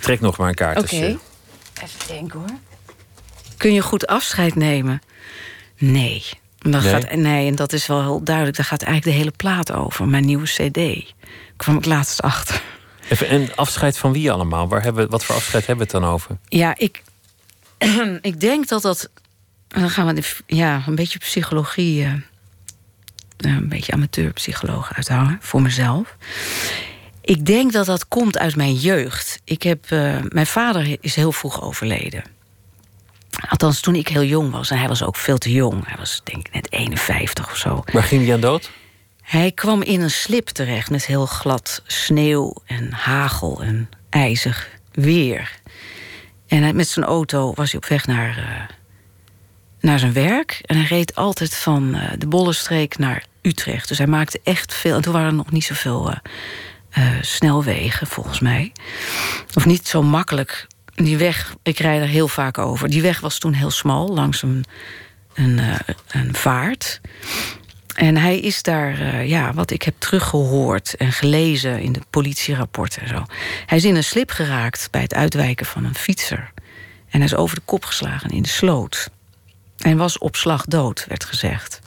Trek 0.00 0.20
nog 0.20 0.36
maar 0.36 0.48
een 0.48 0.54
kaart. 0.54 0.78
Oké, 0.78 0.94
okay. 0.94 1.18
even 1.82 2.06
denken 2.08 2.38
hoor. 2.38 2.69
Kun 3.60 3.72
je 3.72 3.82
goed 3.82 4.06
afscheid 4.06 4.54
nemen? 4.54 5.02
Nee. 5.78 6.24
Dan 6.58 6.82
Nee? 6.82 6.90
Gaat, 6.90 7.14
nee, 7.14 7.46
en 7.46 7.54
dat 7.54 7.72
is 7.72 7.86
wel 7.86 8.00
heel 8.00 8.24
duidelijk. 8.24 8.56
Daar 8.56 8.66
gaat 8.66 8.82
eigenlijk 8.82 9.16
de 9.16 9.22
hele 9.22 9.36
plaat 9.36 9.72
over. 9.72 10.08
Mijn 10.08 10.24
nieuwe 10.24 10.46
cd. 10.46 11.12
kwam 11.56 11.76
ik 11.76 11.84
laatst 11.84 12.22
achter. 12.22 12.62
Even, 13.08 13.28
en 13.28 13.56
afscheid 13.56 13.98
van 13.98 14.12
wie 14.12 14.32
allemaal? 14.32 14.68
Waar 14.68 14.82
hebben, 14.82 15.10
wat 15.10 15.24
voor 15.24 15.34
afscheid 15.34 15.66
hebben 15.66 15.86
we 15.86 15.92
het 15.92 16.02
dan 16.02 16.12
over? 16.12 16.38
Ja, 16.48 16.74
ik, 16.76 17.02
ik 18.30 18.40
denk 18.40 18.68
dat 18.68 18.82
dat... 18.82 19.10
Dan 19.68 19.90
gaan 19.90 20.14
we 20.14 20.22
ja, 20.46 20.82
een 20.86 20.94
beetje 20.94 21.18
psychologie... 21.18 22.02
Uh, 22.02 22.12
een 23.36 23.68
beetje 23.68 23.92
amateurpsycholoog 23.92 24.94
uithouden 24.94 25.38
voor 25.40 25.62
mezelf. 25.62 26.16
Ik 27.20 27.46
denk 27.46 27.72
dat 27.72 27.86
dat 27.86 28.08
komt 28.08 28.38
uit 28.38 28.56
mijn 28.56 28.74
jeugd. 28.74 29.40
Ik 29.44 29.62
heb, 29.62 29.90
uh, 29.90 30.16
mijn 30.28 30.46
vader 30.46 30.96
is 31.00 31.14
heel 31.14 31.32
vroeg 31.32 31.62
overleden. 31.62 32.38
Althans, 33.62 33.80
toen 33.80 33.94
ik 33.94 34.08
heel 34.08 34.24
jong 34.24 34.50
was. 34.50 34.70
En 34.70 34.78
hij 34.78 34.88
was 34.88 35.02
ook 35.02 35.16
veel 35.16 35.38
te 35.38 35.52
jong. 35.52 35.86
Hij 35.86 35.96
was 35.98 36.20
denk 36.24 36.46
ik 36.46 36.54
net 36.54 36.72
51 36.72 37.50
of 37.50 37.56
zo. 37.56 37.82
Waar 37.92 38.02
ging 38.02 38.24
hij 38.24 38.34
aan 38.34 38.40
dood? 38.40 38.70
Hij 39.22 39.52
kwam 39.52 39.82
in 39.82 40.00
een 40.00 40.10
slip 40.10 40.48
terecht 40.48 40.90
met 40.90 41.06
heel 41.06 41.26
glad 41.26 41.82
sneeuw 41.86 42.54
en 42.66 42.92
hagel 42.92 43.62
en 43.62 43.88
ijzig 44.10 44.68
weer. 44.92 45.60
En 46.46 46.76
met 46.76 46.88
zijn 46.88 47.04
auto 47.04 47.52
was 47.54 47.70
hij 47.72 47.80
op 47.80 47.86
weg 47.86 48.06
naar, 48.06 48.38
uh, 48.38 48.76
naar 49.80 49.98
zijn 49.98 50.12
werk. 50.12 50.60
En 50.62 50.76
hij 50.76 50.86
reed 50.86 51.14
altijd 51.14 51.54
van 51.54 51.94
uh, 51.94 52.10
de 52.18 52.26
Bollenstreek 52.26 52.98
naar 52.98 53.24
Utrecht. 53.42 53.88
Dus 53.88 53.98
hij 53.98 54.06
maakte 54.06 54.40
echt 54.44 54.74
veel. 54.74 54.94
En 54.96 55.02
toen 55.02 55.12
waren 55.12 55.28
er 55.28 55.34
nog 55.34 55.50
niet 55.50 55.64
zoveel 55.64 56.14
uh, 56.98 57.04
snelwegen, 57.20 58.06
volgens 58.06 58.40
mij. 58.40 58.72
Of 59.54 59.66
niet 59.66 59.88
zo 59.88 60.02
makkelijk. 60.02 60.66
Die 61.04 61.18
weg, 61.18 61.54
ik 61.62 61.78
rijd 61.78 62.02
er 62.02 62.08
heel 62.08 62.28
vaak 62.28 62.58
over. 62.58 62.88
Die 62.88 63.02
weg 63.02 63.20
was 63.20 63.38
toen 63.38 63.52
heel 63.52 63.70
smal, 63.70 64.08
langs 64.08 64.42
een, 64.42 64.64
een, 65.34 65.60
een 66.08 66.34
vaart. 66.34 67.00
En 67.94 68.16
hij 68.16 68.38
is 68.38 68.62
daar, 68.62 69.00
uh, 69.00 69.28
ja, 69.28 69.52
wat 69.52 69.70
ik 69.70 69.82
heb 69.82 69.94
teruggehoord 69.98 70.96
en 70.96 71.12
gelezen 71.12 71.80
in 71.80 71.92
de 71.92 72.00
politierapporten 72.10 73.02
en 73.02 73.08
zo. 73.08 73.24
Hij 73.66 73.78
is 73.78 73.84
in 73.84 73.96
een 73.96 74.04
slip 74.04 74.30
geraakt 74.30 74.88
bij 74.90 75.00
het 75.00 75.14
uitwijken 75.14 75.66
van 75.66 75.84
een 75.84 75.94
fietser. 75.94 76.52
En 77.08 77.18
hij 77.18 77.24
is 77.24 77.34
over 77.34 77.56
de 77.56 77.62
kop 77.64 77.84
geslagen 77.84 78.30
in 78.30 78.42
de 78.42 78.48
sloot. 78.48 79.10
En 79.78 79.96
was 79.96 80.18
op 80.18 80.36
slag 80.36 80.64
dood, 80.64 81.04
werd 81.08 81.24
gezegd. 81.24 81.80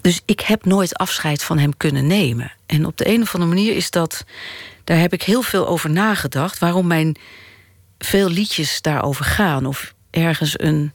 dus 0.00 0.20
ik 0.24 0.40
heb 0.40 0.64
nooit 0.64 0.94
afscheid 0.94 1.42
van 1.42 1.58
hem 1.58 1.76
kunnen 1.76 2.06
nemen. 2.06 2.52
En 2.66 2.86
op 2.86 2.96
de 2.96 3.08
een 3.08 3.22
of 3.22 3.34
andere 3.34 3.54
manier 3.54 3.76
is 3.76 3.90
dat. 3.90 4.24
Daar 4.84 4.98
heb 4.98 5.12
ik 5.12 5.22
heel 5.22 5.42
veel 5.42 5.68
over 5.68 5.90
nagedacht. 5.90 6.58
Waarom 6.58 6.86
mijn 6.86 7.16
veel 8.04 8.28
liedjes 8.28 8.82
daarover 8.82 9.24
gaan. 9.24 9.66
Of 9.66 9.94
ergens 10.10 10.60
een, 10.60 10.92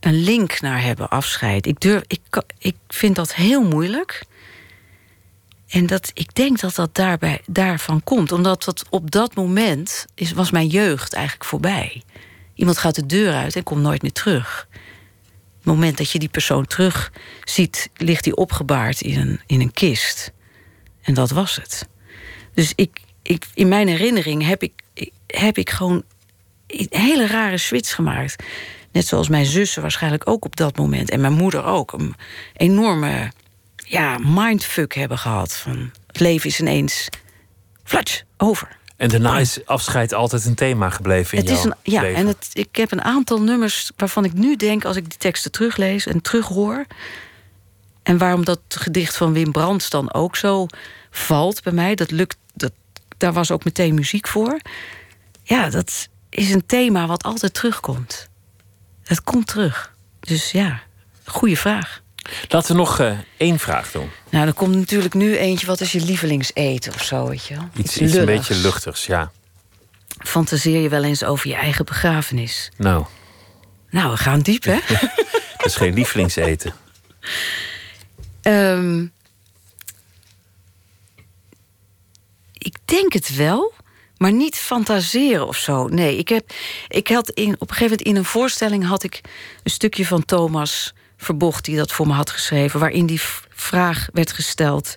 een 0.00 0.22
link 0.22 0.60
naar 0.60 0.82
hebben, 0.82 1.08
afscheid. 1.08 1.66
Ik, 1.66 1.80
durf, 1.80 2.02
ik, 2.06 2.42
ik 2.58 2.76
vind 2.88 3.16
dat 3.16 3.34
heel 3.34 3.62
moeilijk. 3.62 4.24
En 5.68 5.86
dat, 5.86 6.10
ik 6.14 6.34
denk 6.34 6.60
dat 6.60 6.74
dat 6.74 6.94
daarbij, 6.94 7.40
daarvan 7.46 8.02
komt. 8.04 8.32
Omdat 8.32 8.64
dat 8.64 8.84
op 8.90 9.10
dat 9.10 9.34
moment 9.34 10.06
is, 10.14 10.32
was 10.32 10.50
mijn 10.50 10.66
jeugd 10.66 11.12
eigenlijk 11.12 11.44
voorbij. 11.44 12.02
Iemand 12.54 12.78
gaat 12.78 12.94
de 12.94 13.06
deur 13.06 13.32
uit 13.32 13.56
en 13.56 13.62
komt 13.62 13.82
nooit 13.82 14.02
meer 14.02 14.12
terug. 14.12 14.68
Het 15.56 15.64
moment 15.64 15.96
dat 15.98 16.10
je 16.10 16.18
die 16.18 16.28
persoon 16.28 16.66
terug 16.66 17.12
ziet, 17.44 17.90
ligt 17.96 18.24
die 18.24 18.36
opgebaard 18.36 19.00
in 19.00 19.20
een, 19.20 19.40
in 19.46 19.60
een 19.60 19.72
kist. 19.72 20.32
En 21.02 21.14
dat 21.14 21.30
was 21.30 21.56
het. 21.56 21.88
Dus 22.54 22.72
ik, 22.74 23.00
ik, 23.22 23.46
in 23.54 23.68
mijn 23.68 23.88
herinnering 23.88 24.46
heb 24.46 24.62
ik, 24.62 24.72
heb 25.26 25.58
ik 25.58 25.70
gewoon 25.70 26.04
een 26.66 26.86
hele 26.90 27.26
rare 27.26 27.58
switch 27.58 27.94
gemaakt. 27.94 28.42
Net 28.92 29.06
zoals 29.06 29.28
mijn 29.28 29.46
zussen 29.46 29.82
waarschijnlijk 29.82 30.28
ook 30.28 30.44
op 30.44 30.56
dat 30.56 30.76
moment. 30.76 31.10
En 31.10 31.20
mijn 31.20 31.32
moeder 31.32 31.64
ook. 31.64 31.92
Een 31.92 32.14
enorme 32.56 33.32
ja, 33.76 34.18
mindfuck 34.18 34.94
hebben 34.94 35.18
gehad. 35.18 35.56
Van 35.56 35.90
het 36.06 36.20
leven 36.20 36.48
is 36.48 36.60
ineens 36.60 37.08
flats, 37.84 38.24
over. 38.36 38.76
En 38.96 39.08
daarna 39.08 39.38
is 39.38 39.66
afscheid 39.66 40.12
altijd 40.12 40.44
een 40.44 40.54
thema 40.54 40.90
gebleven 40.90 41.38
in 41.38 41.44
het 41.44 41.52
is 41.52 41.64
een, 41.64 41.74
ja, 41.82 42.00
leven. 42.00 42.16
en 42.16 42.26
het, 42.26 42.50
ik 42.52 42.76
heb 42.76 42.92
een 42.92 43.02
aantal 43.02 43.42
nummers 43.42 43.90
waarvan 43.96 44.24
ik 44.24 44.32
nu 44.32 44.56
denk... 44.56 44.84
als 44.84 44.96
ik 44.96 45.10
die 45.10 45.18
teksten 45.18 45.50
teruglees 45.50 46.06
en 46.06 46.20
terughoor... 46.20 46.86
en 48.02 48.18
waarom 48.18 48.44
dat 48.44 48.60
gedicht 48.68 49.16
van 49.16 49.32
Wim 49.32 49.52
Brands 49.52 49.90
dan 49.90 50.12
ook 50.12 50.36
zo 50.36 50.66
valt 51.10 51.62
bij 51.62 51.72
mij... 51.72 51.94
dat 51.94 52.10
lukt, 52.10 52.36
dat, 52.54 52.72
daar 53.16 53.32
was 53.32 53.50
ook 53.50 53.64
meteen 53.64 53.94
muziek 53.94 54.28
voor. 54.28 54.60
Ja, 55.42 55.70
dat 55.70 56.08
is 56.34 56.52
een 56.52 56.66
thema 56.66 57.06
wat 57.06 57.22
altijd 57.22 57.54
terugkomt. 57.54 58.28
Het 59.02 59.22
komt 59.22 59.46
terug. 59.46 59.94
Dus 60.20 60.50
ja, 60.50 60.82
goede 61.24 61.56
vraag. 61.56 62.02
Laten 62.48 62.72
we 62.72 62.78
nog 62.78 63.00
uh, 63.00 63.18
één 63.36 63.58
vraag 63.58 63.90
doen. 63.90 64.10
Nou, 64.30 64.46
er 64.46 64.52
komt 64.52 64.74
natuurlijk 64.74 65.14
nu 65.14 65.36
eentje. 65.36 65.66
Wat 65.66 65.80
is 65.80 65.92
je 65.92 66.00
lievelingseten 66.00 66.94
of 66.94 67.02
zo, 67.02 67.28
weet 67.28 67.46
je? 67.46 67.56
Iets, 67.76 67.98
iets 67.98 68.14
een 68.14 68.24
beetje 68.24 68.54
luchtigs, 68.54 69.06
ja. 69.06 69.32
Fantaseer 70.18 70.80
je 70.80 70.88
wel 70.88 71.04
eens 71.04 71.24
over 71.24 71.48
je 71.48 71.54
eigen 71.54 71.84
begrafenis? 71.84 72.70
Nou. 72.76 73.04
Nou, 73.90 74.10
we 74.10 74.16
gaan 74.16 74.40
diep, 74.40 74.64
hè? 74.64 74.78
Dat 75.56 75.66
is 75.66 75.76
geen 75.76 75.94
lievelingseten. 75.94 76.74
um, 78.42 79.12
ik 82.52 82.76
denk 82.84 83.12
het 83.12 83.36
wel, 83.36 83.72
maar 84.16 84.32
niet 84.32 84.56
fantaseren 84.56 85.46
of 85.46 85.56
zo. 85.56 85.88
Nee, 85.88 86.16
ik, 86.16 86.28
heb, 86.28 86.52
ik 86.88 87.08
had 87.08 87.30
in, 87.30 87.54
op 87.54 87.60
een 87.60 87.76
gegeven 87.76 87.82
moment 87.82 88.02
in 88.02 88.16
een 88.16 88.24
voorstelling... 88.24 88.86
had 88.86 89.02
ik 89.02 89.20
een 89.62 89.70
stukje 89.70 90.06
van 90.06 90.24
Thomas 90.24 90.94
Verbocht 91.16 91.64
die 91.64 91.76
dat 91.76 91.92
voor 91.92 92.06
me 92.06 92.12
had 92.12 92.30
geschreven, 92.30 92.80
waarin 92.80 93.06
die 93.06 93.20
vraag 93.50 94.08
werd 94.12 94.32
gesteld. 94.32 94.96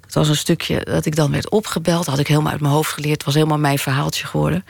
Het 0.00 0.14
was 0.14 0.28
een 0.28 0.36
stukje 0.36 0.80
dat 0.84 1.06
ik 1.06 1.16
dan 1.16 1.30
werd 1.30 1.50
opgebeld. 1.50 2.06
had 2.06 2.18
ik 2.18 2.26
helemaal 2.26 2.52
uit 2.52 2.60
mijn 2.60 2.72
hoofd 2.72 2.92
geleerd. 2.92 3.14
Het 3.14 3.24
was 3.24 3.34
helemaal 3.34 3.58
mijn 3.58 3.78
verhaaltje 3.78 4.26
geworden. 4.26 4.64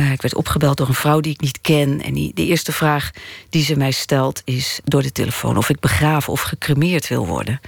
Uh, 0.00 0.12
ik 0.12 0.22
werd 0.22 0.34
opgebeld 0.34 0.76
door 0.76 0.88
een 0.88 0.94
vrouw 0.94 1.20
die 1.20 1.32
ik 1.32 1.40
niet 1.40 1.60
ken. 1.60 2.02
En 2.02 2.14
die, 2.14 2.34
de 2.34 2.46
eerste 2.46 2.72
vraag 2.72 3.10
die 3.48 3.64
ze 3.64 3.76
mij 3.76 3.90
stelt 3.90 4.42
is 4.44 4.80
door 4.84 5.02
de 5.02 5.12
telefoon... 5.12 5.56
of 5.56 5.68
ik 5.68 5.80
begraven 5.80 6.32
of 6.32 6.40
gecremeerd 6.40 7.08
wil 7.08 7.26
worden. 7.26 7.60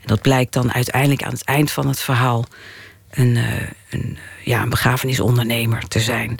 En 0.00 0.06
dat 0.06 0.22
blijkt 0.22 0.52
dan 0.52 0.72
uiteindelijk 0.72 1.22
aan 1.22 1.32
het 1.32 1.44
eind 1.44 1.70
van 1.70 1.88
het 1.88 2.00
verhaal... 2.00 2.44
een, 3.10 3.36
uh, 3.36 3.62
een, 3.90 4.18
ja, 4.44 4.62
een 4.62 4.68
begrafenisondernemer 4.68 5.88
te 5.88 6.00
zijn 6.00 6.38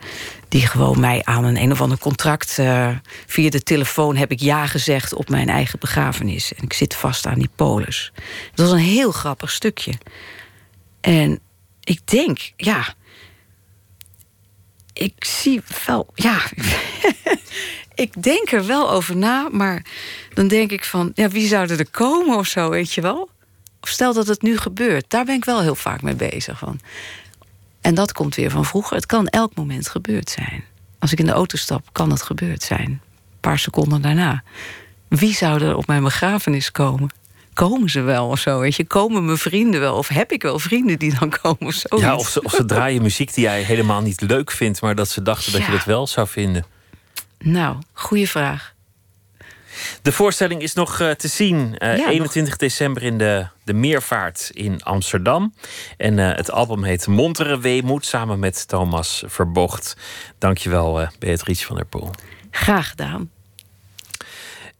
die 0.49 0.66
gewoon 0.66 1.01
mij 1.01 1.20
aan 1.24 1.45
een 1.45 1.57
een 1.57 1.73
of 1.73 1.81
ander 1.81 1.99
contract 1.99 2.57
uh, 2.61 2.97
via 3.27 3.51
de 3.51 3.62
telefoon 3.62 4.16
heb 4.16 4.31
ik 4.31 4.40
ja 4.40 4.66
gezegd 4.66 5.15
op 5.15 5.28
mijn 5.28 5.49
eigen 5.49 5.78
begrafenis. 5.78 6.55
En 6.55 6.65
ik 6.65 6.73
zit 6.73 6.95
vast 6.95 7.27
aan 7.27 7.39
die 7.39 7.51
polis. 7.55 8.12
Dat 8.55 8.69
was 8.69 8.78
een 8.78 8.85
heel 8.85 9.12
grappig 9.12 9.51
stukje. 9.51 9.93
En 11.01 11.40
ik 11.85 12.01
denk, 12.05 12.53
ja. 12.57 12.95
Ik 14.93 15.24
zie 15.24 15.62
wel, 15.86 16.07
ja. 16.15 16.40
ik 17.95 18.23
denk 18.23 18.53
er 18.53 18.66
wel 18.66 18.90
over 18.90 19.16
na, 19.16 19.49
maar 19.53 19.85
dan 20.35 20.49
denk 20.49 20.70
ik 20.70 20.85
van, 20.85 21.11
ja, 21.15 21.28
wie 21.28 21.47
zou 21.47 21.69
er 21.69 21.90
komen 21.90 22.36
of 22.36 22.47
zo, 22.47 22.70
weet 22.70 22.93
je 22.93 23.01
wel? 23.01 23.31
Stel 23.83 24.13
dat 24.15 24.27
het 24.27 24.43
nu 24.43 24.57
gebeurt, 24.59 25.05
daar 25.09 25.25
ben 25.25 25.35
ik 25.35 25.45
wel 25.45 25.63
heel 25.63 25.75
vaak 25.75 26.03
mee 26.03 26.15
bezig. 26.15 26.59
Van. 26.59 26.81
En 27.81 27.95
dat 27.95 28.13
komt 28.13 28.35
weer 28.35 28.51
van 28.51 28.65
vroeger. 28.65 28.97
Het 28.97 29.07
kan 29.07 29.27
elk 29.27 29.55
moment 29.55 29.89
gebeurd 29.89 30.31
zijn. 30.31 30.65
Als 30.99 31.13
ik 31.13 31.19
in 31.19 31.27
de 31.27 31.33
auto 31.33 31.57
stap, 31.57 31.89
kan 31.93 32.11
het 32.11 32.23
gebeurd 32.23 32.63
zijn. 32.63 32.89
Een 32.89 33.01
paar 33.41 33.59
seconden 33.59 34.03
daarna. 34.03 34.43
Wie 35.09 35.35
zou 35.35 35.63
er 35.63 35.77
op 35.77 35.87
mijn 35.87 36.03
begrafenis 36.03 36.71
komen? 36.71 37.11
Komen 37.53 37.91
ze 37.91 38.01
wel 38.01 38.29
of 38.29 38.39
zo? 38.39 38.61
Weet 38.61 38.77
je, 38.77 38.85
komen 38.85 39.25
mijn 39.25 39.39
vrienden 39.39 39.81
wel? 39.81 39.97
Of 39.97 40.09
heb 40.09 40.33
ik 40.33 40.43
wel 40.43 40.59
vrienden 40.59 40.99
die 40.99 41.19
dan 41.19 41.31
komen 41.43 41.67
of 41.67 41.75
zo? 41.75 41.99
Ja, 41.99 42.17
of 42.17 42.29
ze, 42.29 42.43
of 42.43 42.53
ze 42.53 42.65
draaien 42.65 43.03
muziek 43.03 43.35
die 43.35 43.45
jij 43.45 43.63
helemaal 43.63 44.03
niet 44.03 44.21
leuk 44.21 44.51
vindt, 44.51 44.81
maar 44.81 44.95
dat 44.95 45.09
ze 45.09 45.23
dachten 45.23 45.53
dat 45.53 45.65
je 45.65 45.71
dat 45.71 45.85
wel 45.85 46.07
zou 46.07 46.29
vinden. 46.29 46.65
Nou, 47.39 47.77
goede 47.93 48.27
vraag. 48.27 48.75
De 50.03 50.13
voorstelling 50.13 50.63
is 50.63 50.75
nog 50.75 51.01
uh, 51.01 51.11
te 51.11 51.29
zien. 51.29 51.75
Uh, 51.79 51.97
Ja, 51.97 52.09
21 52.09 52.57
december 52.57 53.03
in 53.03 53.19
de, 53.19 53.47
de 53.65 53.73
Meervaart 53.73 54.51
in 54.53 54.83
Amsterdam. 54.83 55.55
En 55.97 56.19
uh, 56.19 56.35
het 56.35 56.51
album 56.51 56.85
heet 56.85 57.07
Montere 57.07 57.59
Weemoed 57.59 58.07
samen 58.07 58.39
met 58.39 58.69
Thomas 58.69 59.23
Verbocht. 59.27 59.97
Dankjewel, 60.39 61.01
uh, 61.01 61.09
Beatrice 61.19 61.67
van 61.67 61.77
der 61.77 61.85
Poel. 61.85 62.11
Graag 62.51 62.89
gedaan. 62.89 63.31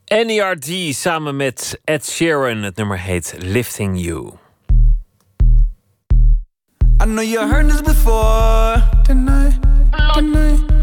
NERD 0.05 0.95
samen 0.95 1.37
met 1.37 1.81
Ed 1.85 2.07
Sheeran. 2.07 2.62
Het 2.62 2.77
nummer 2.77 2.99
heet 2.99 3.35
Lifting 3.39 4.01
You. 4.05 4.33
I 7.01 7.05
know 7.05 7.23
you 7.23 7.49
heard 7.49 7.69
this 7.69 7.81
before. 7.83 8.83
Tonight, 9.05 9.59
tonight, 10.15 10.77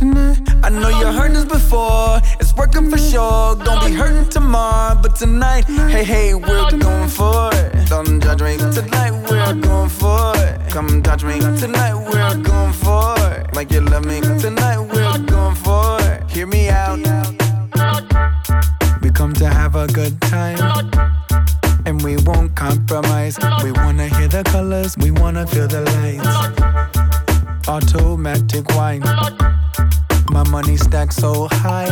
tonight. 0.00 0.40
I 0.64 0.70
know 0.70 0.88
you 0.88 1.06
heard 1.12 1.32
this 1.32 1.44
before. 1.44 2.20
It's 2.40 2.54
working 2.56 2.90
for 2.90 2.96
sure. 2.96 3.54
Gonna 3.56 3.86
be 3.86 3.92
hurting 3.92 4.30
tomorrow, 4.30 4.98
but 5.02 5.14
tonight, 5.14 5.64
hey, 5.94 6.04
hey, 6.04 6.34
we're 6.34 6.70
going 6.70 7.08
for 7.08 7.50
it. 7.52 7.88
Don't 7.88 8.22
judge 8.22 8.42
me. 8.42 8.56
Tonight, 8.56 9.12
we're 9.28 9.54
going 9.60 9.90
for 9.90 10.32
it. 10.36 10.54
Come 10.70 11.02
touch 11.02 11.22
me. 11.22 11.38
Tonight, 11.64 11.94
we're 11.94 12.42
going 12.50 12.72
for 12.72 13.14
it. 13.34 13.54
Like 13.54 13.70
you 13.72 13.82
love 13.82 14.06
me. 14.06 14.20
Tonight, 14.44 14.80
we're 14.80 15.18
going 15.34 15.56
for 15.56 16.00
it. 16.00 16.30
Hear 16.30 16.46
me 16.46 16.70
out. 16.70 16.98
We 19.02 19.10
come 19.10 19.34
to 19.34 19.48
have 19.48 19.76
a 19.76 19.86
good 19.86 20.18
time. 20.22 20.58
And 21.84 22.02
we 22.02 22.16
won't 22.28 22.54
compromise. 22.54 23.36
We 23.62 23.72
wanna 23.72 24.08
hear 24.16 24.28
the 24.28 24.44
colors, 24.44 24.96
we 24.96 25.10
wanna 25.10 25.46
feel 25.46 25.68
the 25.68 25.82
lights. 25.92 27.29
Automatic 27.68 28.68
wine. 28.70 29.00
My 30.30 30.44
money 30.50 30.76
stacks 30.76 31.16
so 31.16 31.48
high. 31.50 31.88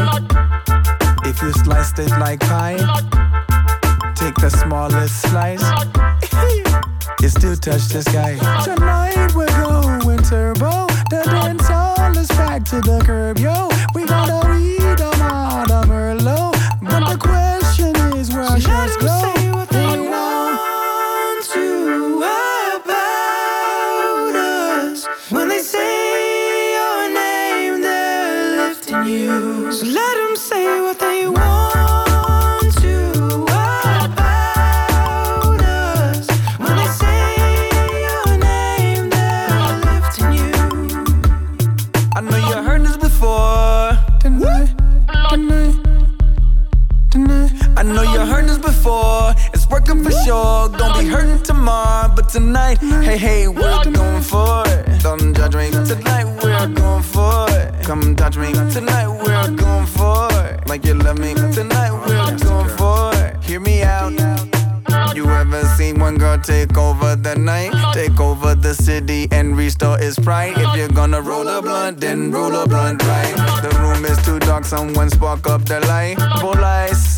If 1.24 1.40
you 1.43 1.53
sliced 1.53 1.99
it 1.99 2.11
like 2.19 2.40
pie, 2.40 2.78
take 4.15 4.35
the 4.36 4.51
smallest 4.51 5.23
slice. 5.23 5.62
you 7.23 7.28
still 7.28 7.57
touch 7.57 7.89
the 7.89 8.03
sky. 8.03 8.35
Tonight 8.65 9.35
we're 9.35 9.47
going 9.47 10.19
turbo. 10.19 10.86
The 11.11 11.23
dance 11.24 11.69
hall 11.69 12.16
is 12.16 12.28
packed 12.28 12.66
to 12.70 12.81
the 12.81 13.01
curb, 13.05 13.39
yo. 13.39 13.69
We 13.95 14.05
gotta 14.07 14.58
know 47.94 48.02
you 48.02 48.20
heard 48.20 48.48
this 48.48 48.59
before. 48.59 49.35
It's 49.52 49.69
working 49.69 50.02
for 50.02 50.10
sure. 50.10 50.69
Gonna 50.69 50.98
be 50.98 51.06
hurting 51.06 51.43
tomorrow, 51.43 52.12
but 52.15 52.28
tonight, 52.28 52.78
hey, 52.78 53.16
hey, 53.16 53.48
we're 53.48 53.85
going 53.85 54.23
for 54.23 54.65
it. 54.66 55.02
Don't 55.02 55.35
judge 55.35 55.55
me. 55.56 55.70
Tonight 55.70 56.27
we're 56.43 56.69
going 56.69 57.02
for 57.02 57.47
it. 57.51 57.85
Come 57.85 58.15
touch 58.16 58.36
me. 58.36 58.52
Tonight 58.52 59.09
we're 59.09 59.56
going 59.56 59.86
for 59.86 60.28
it. 60.44 60.69
Like 60.69 60.85
you 60.85 60.94
love 60.94 61.19
me. 61.19 61.35
Tonight 61.35 61.93
we're 61.93 62.39
going 62.39 62.69
for 62.77 63.15
it. 63.15 63.43
Hear 63.44 63.60
me 63.60 63.82
out. 63.82 64.12
You 65.15 65.28
ever 65.31 65.65
seen 65.77 65.98
one 65.98 66.16
girl 66.16 66.39
take 66.39 66.77
over 66.78 67.16
the 67.16 67.35
night, 67.35 67.73
take 67.93 68.20
over 68.20 68.55
the 68.55 68.74
city 68.74 69.27
and 69.32 69.56
restore 69.56 69.98
its 69.98 70.19
pride. 70.19 70.55
If 70.56 70.77
you're 70.77 70.89
gonna 70.89 71.20
roll 71.20 71.48
a 71.48 71.60
blunt, 71.60 72.01
then 72.01 72.31
roll 72.31 72.55
a 72.55 72.66
blunt 72.66 73.02
right. 73.02 73.35
The 73.62 73.70
room 73.81 74.05
is 74.05 74.16
too 74.24 74.39
dark, 74.39 74.65
someone 74.65 75.10
spark 75.10 75.48
up 75.48 75.65
the 75.65 75.81
light. 75.81 76.19
Full 76.40 76.65
ice, 76.65 77.18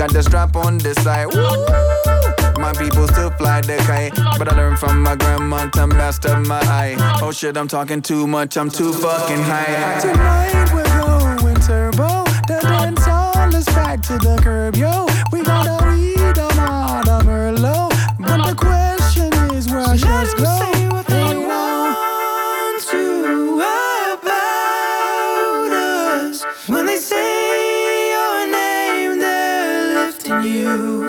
got 0.00 0.12
the 0.14 0.22
strap 0.22 0.56
on 0.56 0.78
this 0.78 0.96
side. 1.02 1.26
Woo! 1.26 1.42
My 2.58 2.72
people 2.72 3.06
still 3.08 3.30
fly 3.32 3.60
the 3.60 3.76
kite, 3.86 4.14
but 4.38 4.50
I 4.50 4.56
learned 4.56 4.78
from 4.78 5.02
my 5.02 5.14
grandma 5.14 5.68
to 5.72 5.86
master 5.86 6.40
my 6.40 6.58
eye. 6.60 6.96
Oh 7.20 7.32
shit, 7.32 7.54
I'm 7.54 7.68
talking 7.68 8.00
too 8.00 8.26
much, 8.26 8.56
I'm 8.56 8.70
too 8.70 8.94
fucking 8.94 9.42
high. 9.42 10.00
Tonight 10.00 10.72
we're 10.72 11.42
going 11.42 11.54
turbo. 11.56 12.24
The 12.48 12.60
dance 12.62 13.04
hall 13.04 13.54
is 13.54 13.66
back 13.66 14.00
to 14.04 14.14
the 14.14 14.40
curb, 14.42 14.76
yo. 14.76 15.06
We 15.32 15.42
got 15.42 15.66
a 15.66 15.76
weed 15.86 16.38
on 16.38 16.58
out 16.58 16.79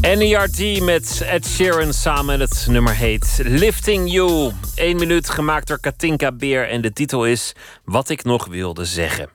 NERD 0.00 0.80
met 0.82 1.20
Ed 1.24 1.46
Sheeran 1.46 1.92
samen. 1.92 2.34
En 2.34 2.40
het 2.40 2.66
nummer 2.68 2.94
heet 2.94 3.40
Lifting 3.42 4.12
You. 4.12 4.52
Eén 4.74 4.96
minuut 4.96 5.30
gemaakt 5.30 5.66
door 5.66 5.80
Katinka 5.80 6.32
Beer. 6.32 6.68
En 6.68 6.80
de 6.80 6.92
titel 6.92 7.26
is 7.26 7.52
Wat 7.84 8.08
ik 8.08 8.24
nog 8.24 8.46
wilde 8.46 8.84
zeggen. 8.84 9.28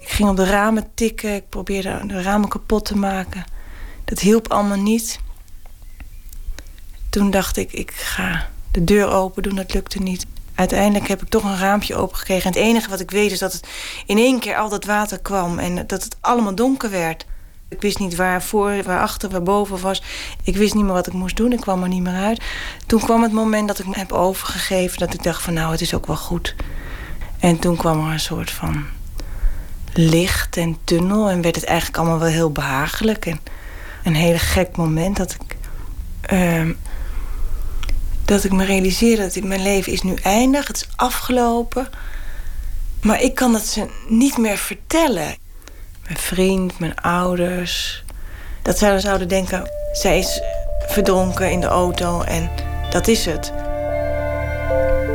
Ik 0.00 0.08
ging 0.08 0.28
op 0.28 0.36
de 0.36 0.44
ramen 0.44 0.90
tikken. 0.94 1.34
Ik 1.34 1.48
probeerde 1.48 2.00
de 2.06 2.22
ramen 2.22 2.48
kapot 2.48 2.84
te 2.84 2.96
maken. 2.96 3.44
Dat 4.04 4.18
hielp 4.18 4.52
allemaal 4.52 4.82
niet. 4.82 5.20
Toen 7.10 7.30
dacht 7.30 7.56
ik, 7.56 7.72
ik 7.72 7.90
ga 7.90 8.48
de 8.72 8.84
deur 8.84 9.08
open 9.08 9.42
doen. 9.42 9.54
Dat 9.54 9.74
lukte 9.74 9.98
niet. 9.98 10.26
Uiteindelijk 10.58 11.08
heb 11.08 11.22
ik 11.22 11.28
toch 11.28 11.44
een 11.44 11.58
raampje 11.58 11.94
opengekregen. 11.94 12.42
En 12.42 12.56
het 12.56 12.68
enige 12.68 12.90
wat 12.90 13.00
ik 13.00 13.10
weet 13.10 13.32
is 13.32 13.38
dat 13.38 13.52
het 13.52 13.68
in 14.06 14.18
één 14.18 14.38
keer 14.38 14.56
al 14.56 14.68
dat 14.68 14.84
water 14.84 15.20
kwam. 15.20 15.58
En 15.58 15.86
dat 15.86 16.04
het 16.04 16.16
allemaal 16.20 16.54
donker 16.54 16.90
werd. 16.90 17.26
Ik 17.68 17.80
wist 17.80 17.98
niet 17.98 18.16
waar 18.16 18.42
voor, 18.42 18.82
waar 18.82 19.00
achter, 19.00 19.30
waar 19.30 19.42
boven 19.42 19.80
was. 19.80 20.02
Ik 20.42 20.56
wist 20.56 20.74
niet 20.74 20.84
meer 20.84 20.92
wat 20.92 21.06
ik 21.06 21.12
moest 21.12 21.36
doen. 21.36 21.52
Ik 21.52 21.60
kwam 21.60 21.82
er 21.82 21.88
niet 21.88 22.02
meer 22.02 22.14
uit. 22.14 22.42
Toen 22.86 23.00
kwam 23.00 23.22
het 23.22 23.32
moment 23.32 23.68
dat 23.68 23.78
ik 23.78 23.86
me 23.86 23.96
heb 23.96 24.12
overgegeven. 24.12 24.98
Dat 24.98 25.14
ik 25.14 25.22
dacht 25.22 25.42
van 25.42 25.54
nou, 25.54 25.70
het 25.70 25.80
is 25.80 25.94
ook 25.94 26.06
wel 26.06 26.16
goed. 26.16 26.54
En 27.38 27.58
toen 27.58 27.76
kwam 27.76 28.06
er 28.06 28.12
een 28.12 28.20
soort 28.20 28.50
van 28.50 28.84
licht 29.92 30.56
en 30.56 30.76
tunnel. 30.84 31.28
En 31.28 31.42
werd 31.42 31.56
het 31.56 31.64
eigenlijk 31.64 31.98
allemaal 31.98 32.18
wel 32.18 32.28
heel 32.28 32.52
behagelijk. 32.52 33.26
En 33.26 33.40
een 34.04 34.14
hele 34.14 34.38
gek 34.38 34.76
moment 34.76 35.16
dat 35.16 35.32
ik... 35.32 35.56
ehm, 36.20 36.72
dat 38.28 38.44
ik 38.44 38.52
me 38.52 38.64
realiseerde 38.64 39.30
dat 39.34 39.42
mijn 39.42 39.62
leven 39.62 39.92
is 39.92 40.02
nu 40.02 40.14
eindig. 40.22 40.66
Het 40.66 40.76
is 40.76 40.88
afgelopen. 40.96 41.88
Maar 43.02 43.22
ik 43.22 43.34
kan 43.34 43.54
het 43.54 43.66
ze 43.66 43.86
niet 44.08 44.36
meer 44.38 44.56
vertellen. 44.56 45.36
Mijn 46.04 46.18
vriend, 46.18 46.78
mijn 46.78 47.00
ouders. 47.00 48.04
Dat 48.62 48.78
zij 48.78 48.90
dan 48.90 49.00
zouden 49.00 49.28
denken... 49.28 49.70
zij 49.92 50.18
is 50.18 50.40
verdronken 50.86 51.50
in 51.50 51.60
de 51.60 51.66
auto 51.66 52.22
en 52.22 52.50
dat 52.90 53.08
is 53.08 53.24
het. 53.24 53.52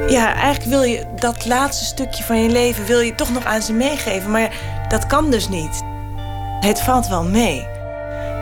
Ja, 0.07 0.34
eigenlijk 0.34 0.69
wil 0.69 0.84
je 0.84 1.06
dat 1.15 1.45
laatste 1.45 1.85
stukje 1.85 2.23
van 2.23 2.41
je 2.44 2.49
leven... 2.49 2.85
wil 2.85 2.99
je 2.99 3.15
toch 3.15 3.31
nog 3.31 3.45
aan 3.45 3.61
ze 3.61 3.73
meegeven. 3.73 4.31
Maar 4.31 4.56
dat 4.88 5.07
kan 5.07 5.31
dus 5.31 5.49
niet. 5.49 5.81
Het 6.60 6.81
valt 6.81 7.07
wel 7.07 7.23
mee. 7.23 7.68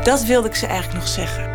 Dat 0.03 0.23
wilde 0.23 0.47
ik 0.47 0.55
ze 0.55 0.67
eigenlijk 0.67 0.99
nog 0.99 1.07
zeggen. 1.07 1.50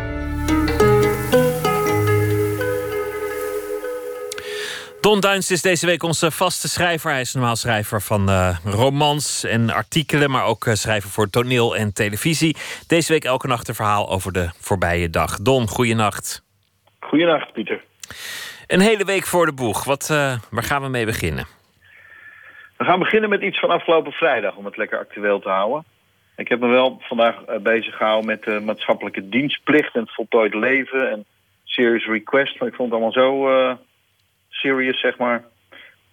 Don 5.01 5.19
Duins 5.19 5.51
is 5.51 5.61
deze 5.61 5.85
week 5.85 6.03
onze 6.03 6.31
vaste 6.31 6.67
schrijver. 6.69 7.11
Hij 7.11 7.21
is 7.21 7.33
normaal 7.33 7.55
schrijver 7.55 8.01
van 8.01 8.29
eh, 8.29 8.57
romans 8.65 9.43
en 9.43 9.69
artikelen, 9.69 10.29
maar 10.29 10.45
ook 10.45 10.65
eh, 10.65 10.73
schrijver 10.73 11.09
voor 11.09 11.29
toneel 11.29 11.75
en 11.75 11.93
televisie. 11.93 12.55
Deze 12.87 13.11
week 13.11 13.23
elke 13.23 13.47
nacht 13.47 13.67
een 13.67 13.75
verhaal 13.75 14.09
over 14.09 14.33
de 14.33 14.49
voorbije 14.59 15.09
dag. 15.09 15.37
Don, 15.37 15.67
goeienacht. 15.67 16.43
Goedenacht, 16.99 17.53
Pieter. 17.53 17.83
Een 18.67 18.79
hele 18.79 19.05
week 19.05 19.25
voor 19.25 19.45
de 19.45 19.53
boeg. 19.53 19.83
Wat, 19.83 20.09
eh, 20.09 20.37
waar 20.51 20.63
gaan 20.63 20.81
we 20.81 20.87
mee 20.87 21.05
beginnen? 21.05 21.45
We 22.77 22.83
gaan 22.83 22.99
beginnen 22.99 23.29
met 23.29 23.41
iets 23.41 23.59
van 23.59 23.69
afgelopen 23.69 24.11
vrijdag, 24.11 24.55
om 24.55 24.65
het 24.65 24.77
lekker 24.77 24.99
actueel 24.99 25.39
te 25.39 25.49
houden. 25.49 25.83
Ik 26.35 26.47
heb 26.47 26.59
me 26.59 26.67
wel 26.67 27.01
vandaag 27.01 27.35
bezig 27.61 27.95
gehouden 27.95 28.25
met 28.25 28.43
de 28.43 28.59
maatschappelijke 28.59 29.29
dienstplicht 29.29 29.95
en 29.95 30.01
het 30.01 30.13
voltooid 30.13 30.53
leven 30.53 31.11
en 31.11 31.25
serious 31.63 32.05
request. 32.05 32.59
Maar 32.59 32.67
ik 32.67 32.75
vond 32.75 32.91
het 32.91 32.99
allemaal 33.01 33.23
zo 33.23 33.77
serious, 34.67 34.99
zeg 34.99 35.17
maar, 35.17 35.43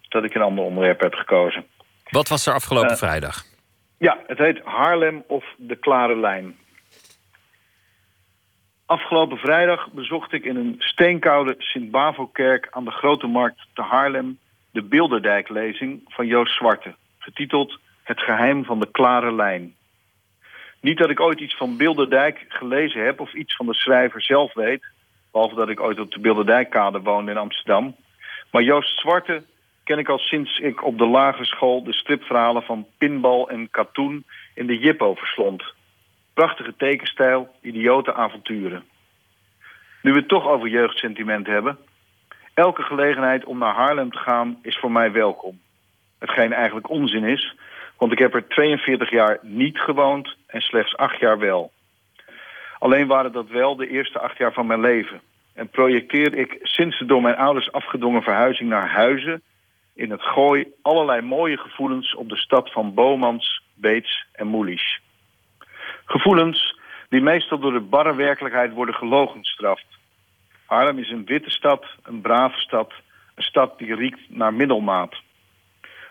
dat 0.09 0.23
ik 0.23 0.35
een 0.35 0.41
ander 0.41 0.63
onderwerp 0.63 0.99
heb 0.99 1.13
gekozen. 1.13 1.65
Wat 2.09 2.27
was 2.27 2.45
er 2.45 2.53
afgelopen 2.53 2.89
Eh, 2.89 2.97
vrijdag? 2.97 3.43
Ja, 3.97 4.17
het 4.27 4.37
heet 4.37 4.61
Haarlem 4.63 5.23
of 5.27 5.45
de 5.57 5.75
Klare 5.75 6.17
Lijn. 6.17 6.55
Afgelopen 8.85 9.37
vrijdag 9.37 9.91
bezocht 9.91 10.33
ik 10.33 10.45
in 10.45 10.55
een 10.55 10.75
steenkoude 10.77 11.55
Sint-Bavo-kerk 11.57 12.67
aan 12.71 12.85
de 12.85 12.91
Grote 12.91 13.27
Markt 13.27 13.67
te 13.73 13.81
Haarlem 13.81 14.39
de 14.71 14.83
Bilderdijk-lezing 14.83 16.01
van 16.05 16.27
Joost 16.27 16.55
Zwarte, 16.55 16.95
getiteld 17.17 17.79
Het 18.03 18.19
geheim 18.19 18.65
van 18.65 18.79
de 18.79 18.91
klare 18.91 19.33
lijn. 19.33 19.75
Niet 20.81 20.97
dat 20.97 21.09
ik 21.09 21.19
ooit 21.19 21.39
iets 21.39 21.57
van 21.57 21.77
Bilderdijk 21.77 22.45
gelezen 22.47 23.05
heb 23.05 23.19
of 23.19 23.33
iets 23.33 23.55
van 23.55 23.65
de 23.65 23.73
schrijver 23.73 24.21
zelf 24.21 24.53
weet, 24.53 24.85
behalve 25.31 25.55
dat 25.55 25.69
ik 25.69 25.79
ooit 25.79 25.99
op 25.99 26.11
de 26.11 26.19
Bilderdijkkade 26.19 27.01
woonde 27.01 27.31
in 27.31 27.37
Amsterdam. 27.37 27.95
Maar 28.55 28.63
Joost 28.63 28.99
Zwarte 28.99 29.43
ken 29.83 29.97
ik 29.97 30.09
al 30.09 30.19
sinds 30.19 30.59
ik 30.59 30.83
op 30.83 30.97
de 30.97 31.05
lagere 31.05 31.45
school 31.45 31.83
de 31.83 31.93
stripverhalen 31.93 32.63
van 32.63 32.87
Pinbal 32.97 33.49
en 33.49 33.69
Katoen 33.71 34.25
in 34.53 34.67
de 34.67 34.77
Jippo 34.77 35.15
verslond. 35.15 35.63
Prachtige 36.33 36.75
tekenstijl, 36.77 37.49
idiote 37.61 38.13
avonturen. 38.13 38.83
Nu 40.01 40.11
we 40.11 40.19
het 40.19 40.27
toch 40.27 40.47
over 40.47 40.67
jeugdsentiment 40.67 41.47
hebben. 41.47 41.77
Elke 42.53 42.81
gelegenheid 42.81 43.45
om 43.45 43.57
naar 43.57 43.75
Haarlem 43.75 44.11
te 44.11 44.17
gaan 44.17 44.59
is 44.61 44.77
voor 44.77 44.91
mij 44.91 45.11
welkom. 45.11 45.59
Hetgeen 46.19 46.53
eigenlijk 46.53 46.89
onzin 46.89 47.23
is, 47.23 47.55
want 47.97 48.11
ik 48.11 48.19
heb 48.19 48.33
er 48.33 48.47
42 48.47 49.09
jaar 49.09 49.39
niet 49.41 49.79
gewoond 49.79 50.35
en 50.47 50.61
slechts 50.61 50.97
8 50.97 51.19
jaar 51.19 51.39
wel. 51.39 51.71
Alleen 52.79 53.07
waren 53.07 53.31
dat 53.31 53.47
wel 53.47 53.75
de 53.75 53.87
eerste 53.87 54.19
8 54.19 54.37
jaar 54.37 54.53
van 54.53 54.67
mijn 54.67 54.81
leven. 54.81 55.21
En 55.55 55.69
projecteer 55.69 56.33
ik 56.33 56.59
sinds 56.61 56.99
de 56.99 57.05
door 57.05 57.21
mijn 57.21 57.35
ouders 57.35 57.71
afgedwongen 57.71 58.21
verhuizing 58.21 58.69
naar 58.69 58.89
Huizen 58.89 59.41
in 59.93 60.11
het 60.11 60.21
gooi 60.21 60.65
allerlei 60.81 61.21
mooie 61.21 61.57
gevoelens 61.57 62.15
op 62.15 62.29
de 62.29 62.37
stad 62.37 62.71
van 62.71 62.93
Bomans, 62.93 63.63
Beets 63.73 64.25
en 64.31 64.47
Moelisch. 64.47 64.99
Gevoelens 66.05 66.79
die 67.09 67.21
meestal 67.21 67.59
door 67.59 67.71
de 67.71 67.79
barre 67.79 68.15
werkelijkheid 68.15 68.73
worden 68.73 68.95
gelogenstraft. 68.95 69.85
Haarlem 70.65 70.99
is 70.99 71.09
een 71.09 71.25
witte 71.25 71.49
stad, 71.49 71.85
een 72.03 72.21
brave 72.21 72.59
stad, 72.59 72.93
een 73.35 73.43
stad 73.43 73.77
die 73.77 73.95
riekt 73.95 74.21
naar 74.29 74.53
middelmaat. 74.53 75.15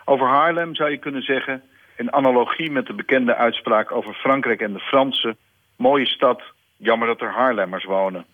Over 0.05 0.27
Haarlem 0.27 0.75
zou 0.75 0.91
je 0.91 0.97
kunnen 0.97 1.21
zeggen, 1.21 1.63
in 1.97 2.13
analogie 2.13 2.71
met 2.71 2.85
de 2.85 2.93
bekende 2.93 3.35
uitspraak 3.35 3.91
over 3.91 4.13
Frankrijk 4.13 4.61
en 4.61 4.73
de 4.73 4.79
Fransen, 4.79 5.37
mooie 5.77 6.05
stad, 6.05 6.41
jammer 6.77 7.07
dat 7.07 7.21
er 7.21 7.33
Haarlemmers 7.33 7.83
wonen. 7.83 8.25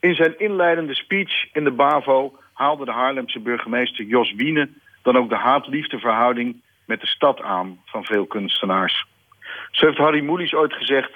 In 0.00 0.14
zijn 0.14 0.38
inleidende 0.38 0.94
speech 0.94 1.52
in 1.52 1.64
de 1.64 1.70
BAVO 1.70 2.38
haalde 2.52 2.84
de 2.84 2.92
Haarlemse 2.92 3.40
burgemeester 3.40 4.04
Jos 4.04 4.32
Wiene 4.34 4.68
dan 5.02 5.16
ook 5.16 5.28
de 5.28 5.36
haat-liefdeverhouding 5.36 6.62
met 6.86 7.00
de 7.00 7.06
stad 7.06 7.42
aan 7.42 7.80
van 7.84 8.04
veel 8.04 8.26
kunstenaars. 8.26 9.06
Zo 9.70 9.86
heeft 9.86 9.98
Harry 9.98 10.24
Moelis 10.24 10.54
ooit 10.54 10.72
gezegd, 10.72 11.12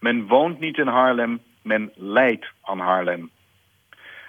men 0.00 0.26
woont 0.26 0.60
niet 0.60 0.78
in 0.78 0.86
Haarlem, 0.86 1.40
men 1.62 1.92
lijdt 1.94 2.46
aan 2.62 2.78
Haarlem. 2.78 3.30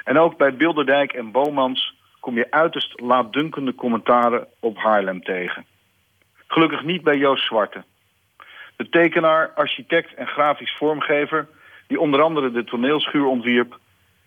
En 0.04 0.18
ook 0.18 0.38
bij 0.38 0.56
Bilderdijk 0.56 1.14
en 1.14 1.32
Bomans 1.32 1.96
kom 2.20 2.36
je 2.36 2.52
uiterst 2.52 3.00
laatdunkende 3.02 3.76
commentaren 3.76 4.48
op 4.60 4.78
Haarlem 4.78 5.24
tegen. 5.24 5.66
Gelukkig 6.48 6.84
niet 6.84 7.04
bij 7.04 7.18
Joost 7.18 7.46
Zwarte. 7.46 7.84
De 8.76 8.90
tekenaar, 8.90 9.52
architect 9.56 10.14
en 10.14 10.28
grafisch 10.28 10.76
vormgever... 10.78 11.48
die 11.88 12.00
onder 12.00 12.22
andere 12.22 12.52
de 12.52 12.64
toneelschuur 12.64 13.26
ontwierp... 13.26 13.82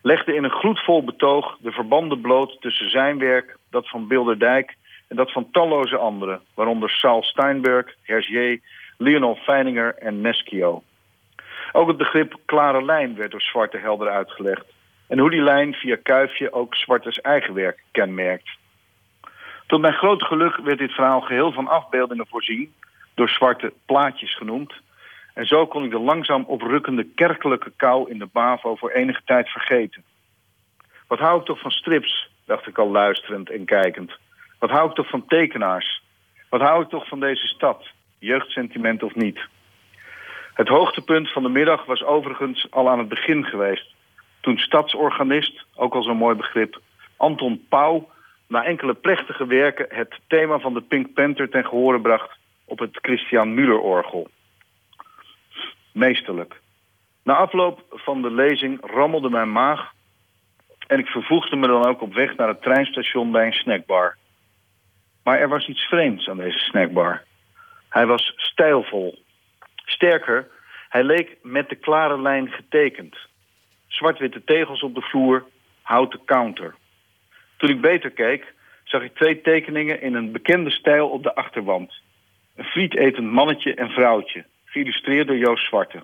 legde 0.07 0.35
in 0.35 0.45
een 0.45 0.51
gloedvol 0.51 1.05
betoog 1.05 1.57
de 1.61 1.73
verbanden 1.73 2.21
bloot 2.21 2.61
tussen 2.61 2.91
zijn 2.91 3.19
werk... 3.19 3.57
dat 3.71 3.89
van 3.89 4.07
Bilderdijk 4.07 4.77
en 5.09 5.17
dat 5.17 5.33
van 5.33 5.51
talloze 5.51 5.97
anderen... 5.97 6.41
waaronder 6.55 6.91
Saul 6.91 7.23
Steinberg, 7.23 7.95
Hergé, 8.03 8.59
Lionel 8.99 9.37
Feininger 9.37 9.95
en 9.95 10.21
Neschio. 10.21 10.83
Ook 11.73 11.89
het 11.89 11.97
begrip 11.97 12.37
klare 12.45 12.85
lijn 12.85 13.17
werd 13.17 13.31
door 13.31 13.41
Zwarte 13.41 13.79
helder 13.79 14.09
uitgelegd. 14.09 14.65
En 15.09 15.19
hoe 15.19 15.31
die 15.31 15.43
lijn 15.43 15.75
via 15.75 15.97
Kuifje 16.03 16.53
ook 16.53 16.75
Zwartes 16.75 17.21
eigen 17.21 17.55
werk 17.55 17.83
kenmerkt. 17.91 18.49
Tot 19.67 19.81
mijn 19.81 19.95
grote 19.95 20.25
geluk 20.25 20.57
werd 20.57 20.79
dit 20.79 20.93
verhaal 20.93 21.21
geheel 21.21 21.53
van 21.53 21.69
afbeeldingen 21.69 22.27
voorzien... 22.29 22.75
door 23.15 23.29
Zwarte 23.29 23.73
plaatjes 23.87 24.37
genoemd. 24.37 24.73
En 25.37 25.47
zo 25.47 25.67
kon 25.67 25.85
ik 25.85 25.91
de 25.91 25.99
langzaam 25.99 26.45
oprukkende 26.45 27.05
kerkelijke 27.15 27.73
kou 27.77 28.11
in 28.11 28.19
de 28.19 28.29
BAVO 28.33 28.77
voor 28.77 28.91
enige 28.91 29.21
tijd 29.25 29.49
vergeten. 29.49 30.05
Wat 31.07 31.19
hou 31.19 31.41
ik 31.41 31.47
toch 31.47 31.61
van 31.61 31.71
strips, 31.71 32.31
dacht 32.47 32.67
ik 32.67 32.79
al 32.79 32.91
luisterend 32.91 33.51
en 33.51 33.65
kijkend. 33.65 34.13
Wat 34.59 34.71
hou 34.71 34.89
ik 34.89 34.95
toch 34.95 35.09
van 35.09 35.27
tekenaars? 35.27 36.03
Wat 36.49 36.61
hou 36.61 36.83
ik 36.83 36.89
toch 36.89 37.09
van 37.09 37.21
deze 37.21 37.47
stad? 37.47 37.87
Jeugdsentiment 38.19 39.03
of 39.03 39.15
niet? 39.15 39.41
Het 40.55 40.69
hoogtepunt 40.69 41.33
van 41.33 41.43
de 41.43 41.49
middag 41.49 41.85
was 41.85 42.03
overigens 42.03 42.71
al 42.71 42.89
aan 42.89 42.99
het 42.99 43.09
begin 43.09 43.45
geweest. 43.45 43.95
Toen 44.41 44.59
stadsorganist, 44.59 45.65
ook 45.75 45.95
al 45.95 46.03
zo'n 46.03 46.17
mooi 46.17 46.37
begrip, 46.37 46.81
Anton 47.17 47.67
Pauw... 47.69 48.09
na 48.49 48.65
enkele 48.65 48.95
plechtige 48.95 49.47
werken 49.47 49.87
het 49.89 50.19
thema 50.27 50.59
van 50.59 50.75
de 50.75 50.81
Pink 50.81 51.15
Panther 51.15 51.49
ten 51.49 51.65
gehore 51.65 52.01
bracht... 52.01 52.39
op 52.65 52.79
het 52.79 52.99
Christian 53.03 53.55
Müller-orgel. 53.55 54.29
Meesterlijk. 55.97 56.61
Na 57.23 57.35
afloop 57.35 57.85
van 57.91 58.23
de 58.23 58.31
lezing 58.31 58.79
rammelde 58.81 59.31
mijn 59.31 59.53
maag... 59.53 59.93
en 60.87 60.99
ik 60.99 61.07
vervoegde 61.07 61.57
me 61.57 61.67
dan 61.67 61.87
ook 61.87 62.01
op 62.01 62.15
weg 62.15 62.37
naar 62.37 62.49
het 62.49 62.63
treinstation 62.63 63.31
bij 63.31 63.47
een 63.47 63.53
snackbar. 63.53 64.17
Maar 65.23 65.39
er 65.39 65.49
was 65.49 65.69
iets 65.69 65.83
vreemds 65.83 66.29
aan 66.29 66.37
deze 66.37 66.59
snackbar. 66.59 67.23
Hij 67.89 68.07
was 68.07 68.33
stijlvol. 68.37 69.23
Sterker, 69.75 70.49
hij 70.89 71.03
leek 71.05 71.37
met 71.43 71.69
de 71.69 71.77
klare 71.77 72.21
lijn 72.21 72.49
getekend. 72.49 73.17
Zwart-witte 73.87 74.45
tegels 74.45 74.83
op 74.83 74.95
de 74.95 75.03
vloer, 75.03 75.45
houten 75.83 76.25
counter. 76.25 76.75
Toen 77.57 77.71
ik 77.71 77.81
beter 77.81 78.11
keek, 78.11 78.55
zag 78.85 79.03
ik 79.03 79.15
twee 79.15 79.41
tekeningen 79.41 80.01
in 80.01 80.15
een 80.15 80.33
bekende 80.33 80.71
stijl 80.71 81.09
op 81.09 81.23
de 81.23 81.35
achterwand. 81.35 82.01
Een 82.57 82.65
frietetend 82.65 83.33
mannetje 83.33 83.75
en 83.75 83.91
vrouwtje, 83.91 84.45
geïllustreerd 84.77 85.27
door 85.27 85.37
Joost 85.37 85.67
Zwarte. 85.67 86.03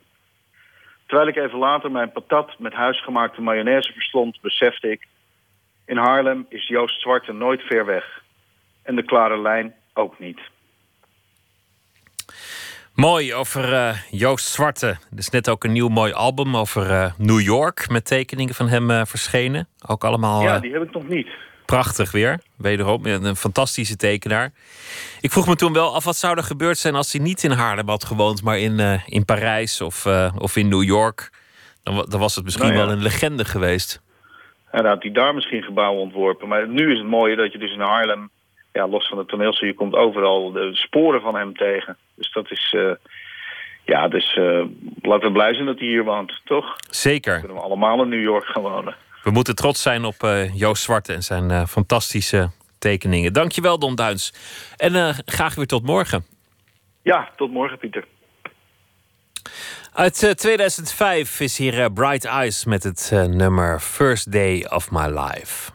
Terwijl 1.07 1.29
ik 1.29 1.37
even 1.37 1.59
later 1.59 1.91
mijn 1.91 2.13
patat 2.13 2.59
met 2.59 2.73
huisgemaakte 2.73 3.41
mayonaise 3.41 3.93
verslond, 3.93 4.41
besefte 4.41 4.91
ik... 4.91 5.07
in 5.87 5.97
Haarlem 5.97 6.47
is 6.49 6.69
Joost 6.69 7.01
Zwarte 7.01 7.33
nooit 7.33 7.63
ver 7.63 7.85
weg. 7.87 8.23
En 8.83 8.97
de 8.97 9.05
klare 9.05 9.41
lijn 9.41 9.75
ook 9.95 10.19
niet. 10.19 10.41
Mooi 12.95 13.35
over 13.35 13.73
uh, 13.73 13.95
Joost 14.11 14.47
Zwarte. 14.47 14.87
Er 14.87 15.19
is 15.19 15.31
net 15.31 15.49
ook 15.49 15.65
een 15.65 15.73
nieuw 15.73 15.89
mooi 15.89 16.13
album 16.13 16.57
over 16.57 16.91
uh, 16.91 17.13
New 17.19 17.41
York 17.41 17.89
met 17.89 18.05
tekeningen 18.07 18.55
van 18.55 18.69
hem 18.69 18.91
uh, 18.91 19.05
verschenen. 19.05 19.69
Ook 19.89 20.05
allemaal. 20.05 20.43
Ja, 20.43 20.59
die 20.59 20.73
heb 20.73 20.83
ik 20.83 20.93
nog 20.93 21.09
niet. 21.09 21.29
Prachtig 21.67 22.13
weer. 22.13 22.41
Wederom 22.57 23.07
een 23.07 23.37
fantastische 23.37 23.97
tekenaar. 23.97 24.53
Ik 25.21 25.31
vroeg 25.31 25.47
me 25.47 25.57
toen 25.57 25.73
wel 25.73 25.95
af 25.95 26.05
wat 26.05 26.17
zou 26.17 26.37
er 26.37 26.43
gebeurd 26.43 26.79
zijn 26.79 26.95
als 26.95 27.13
hij 27.13 27.21
niet 27.21 27.45
in 27.45 27.51
Haarlem 27.51 27.89
had 27.89 28.05
gewoond, 28.05 28.43
maar 28.43 28.59
in, 28.59 29.01
in 29.07 29.25
Parijs 29.25 29.81
of, 29.81 30.07
of 30.39 30.57
in 30.57 30.69
New 30.69 30.83
York. 30.83 31.31
Dan, 31.83 32.07
dan 32.09 32.21
was 32.21 32.35
het 32.35 32.45
misschien 32.45 32.67
nou 32.67 32.79
ja. 32.79 32.85
wel 32.85 32.95
een 32.95 33.03
legende 33.03 33.45
geweest. 33.45 34.03
Ja, 34.73 34.79
dan 34.79 34.87
had 34.87 35.03
hij 35.03 35.13
daar 35.13 35.35
misschien 35.35 35.63
gebouwen 35.63 36.03
ontworpen. 36.03 36.49
Maar 36.49 36.69
nu 36.69 36.93
is 36.93 36.99
het 36.99 37.09
mooie 37.09 37.37
dat 37.37 37.53
je 37.53 37.59
dus 37.59 37.73
in 37.73 37.81
Haarlem 37.81 38.31
ja, 38.73 38.89
los 38.89 39.09
van 39.09 39.19
het 39.19 39.29
toneelstuk, 39.29 39.69
je 39.69 39.75
komt 39.75 39.95
overal 39.95 40.53
de 40.53 40.71
sporen 40.73 41.21
van 41.21 41.35
hem 41.35 41.57
tegen. 41.57 41.97
Dus 42.15 42.33
dat 42.33 42.51
is, 42.51 42.73
uh, 42.77 42.93
ja, 43.85 44.09
dus 44.09 44.35
laten 45.03 45.27
we 45.27 45.33
blij 45.33 45.55
zijn 45.55 45.67
dat 45.67 45.79
hij 45.79 45.89
hier 45.89 46.05
woont, 46.05 46.41
toch? 46.45 46.77
Zeker. 46.91 47.33
Dan 47.33 47.41
kunnen 47.41 47.59
we 47.59 47.65
allemaal 47.65 48.03
in 48.03 48.09
New 48.09 48.23
York 48.23 48.45
gaan 48.45 48.63
wonen. 48.63 48.97
We 49.23 49.31
moeten 49.31 49.55
trots 49.55 49.83
zijn 49.83 50.05
op 50.05 50.23
uh, 50.25 50.55
Joost 50.55 50.83
Zwarte 50.83 51.13
en 51.13 51.23
zijn 51.23 51.69
fantastische 51.69 52.51
tekeningen. 52.79 53.33
Dankjewel, 53.33 53.79
Don 53.79 53.95
Duins. 53.95 54.33
En 54.77 55.15
graag 55.25 55.55
weer 55.55 55.67
tot 55.67 55.83
morgen. 55.83 56.25
Ja, 57.03 57.31
tot 57.37 57.51
morgen, 57.53 57.79
Pieter. 57.79 58.05
Uit 59.93 60.33
2005 60.37 61.41
is 61.41 61.59
hier 61.59 61.93
Bright 61.93 62.25
Eyes 62.25 62.65
met 62.65 62.83
het 62.83 63.11
nummer 63.29 63.81
First 63.81 64.33
Day 64.33 64.67
of 64.71 64.91
My 64.91 65.07
Life. 65.07 65.71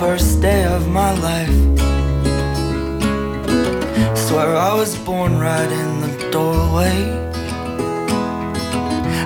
First 0.00 0.40
day 0.40 0.64
of 0.64 0.88
my 0.88 1.12
life. 1.20 1.60
Swear 4.16 4.56
I 4.56 4.72
was 4.74 4.96
born 4.96 5.38
right 5.38 5.70
in 5.70 6.00
the 6.00 6.30
doorway. 6.30 6.98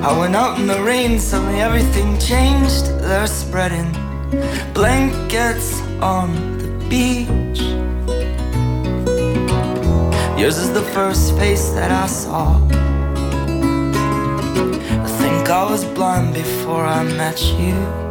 I 0.02 0.18
went 0.18 0.34
out 0.34 0.58
in 0.58 0.66
the 0.66 0.82
rain, 0.82 1.20
suddenly 1.20 1.60
everything 1.60 2.18
changed. 2.18 2.86
They're 3.06 3.28
spreading 3.28 3.88
blankets 4.72 5.80
on 6.02 6.58
the 6.58 6.70
beach. 6.90 7.60
Yours 10.36 10.58
is 10.58 10.72
the 10.72 10.86
first 10.92 11.36
face 11.38 11.70
that 11.70 11.92
I 11.92 12.06
saw. 12.08 12.60
I 15.06 15.10
think 15.20 15.50
I 15.50 15.70
was 15.70 15.84
blind 15.84 16.34
before 16.34 16.84
I 16.84 17.04
met 17.04 17.40
you. 17.60 18.03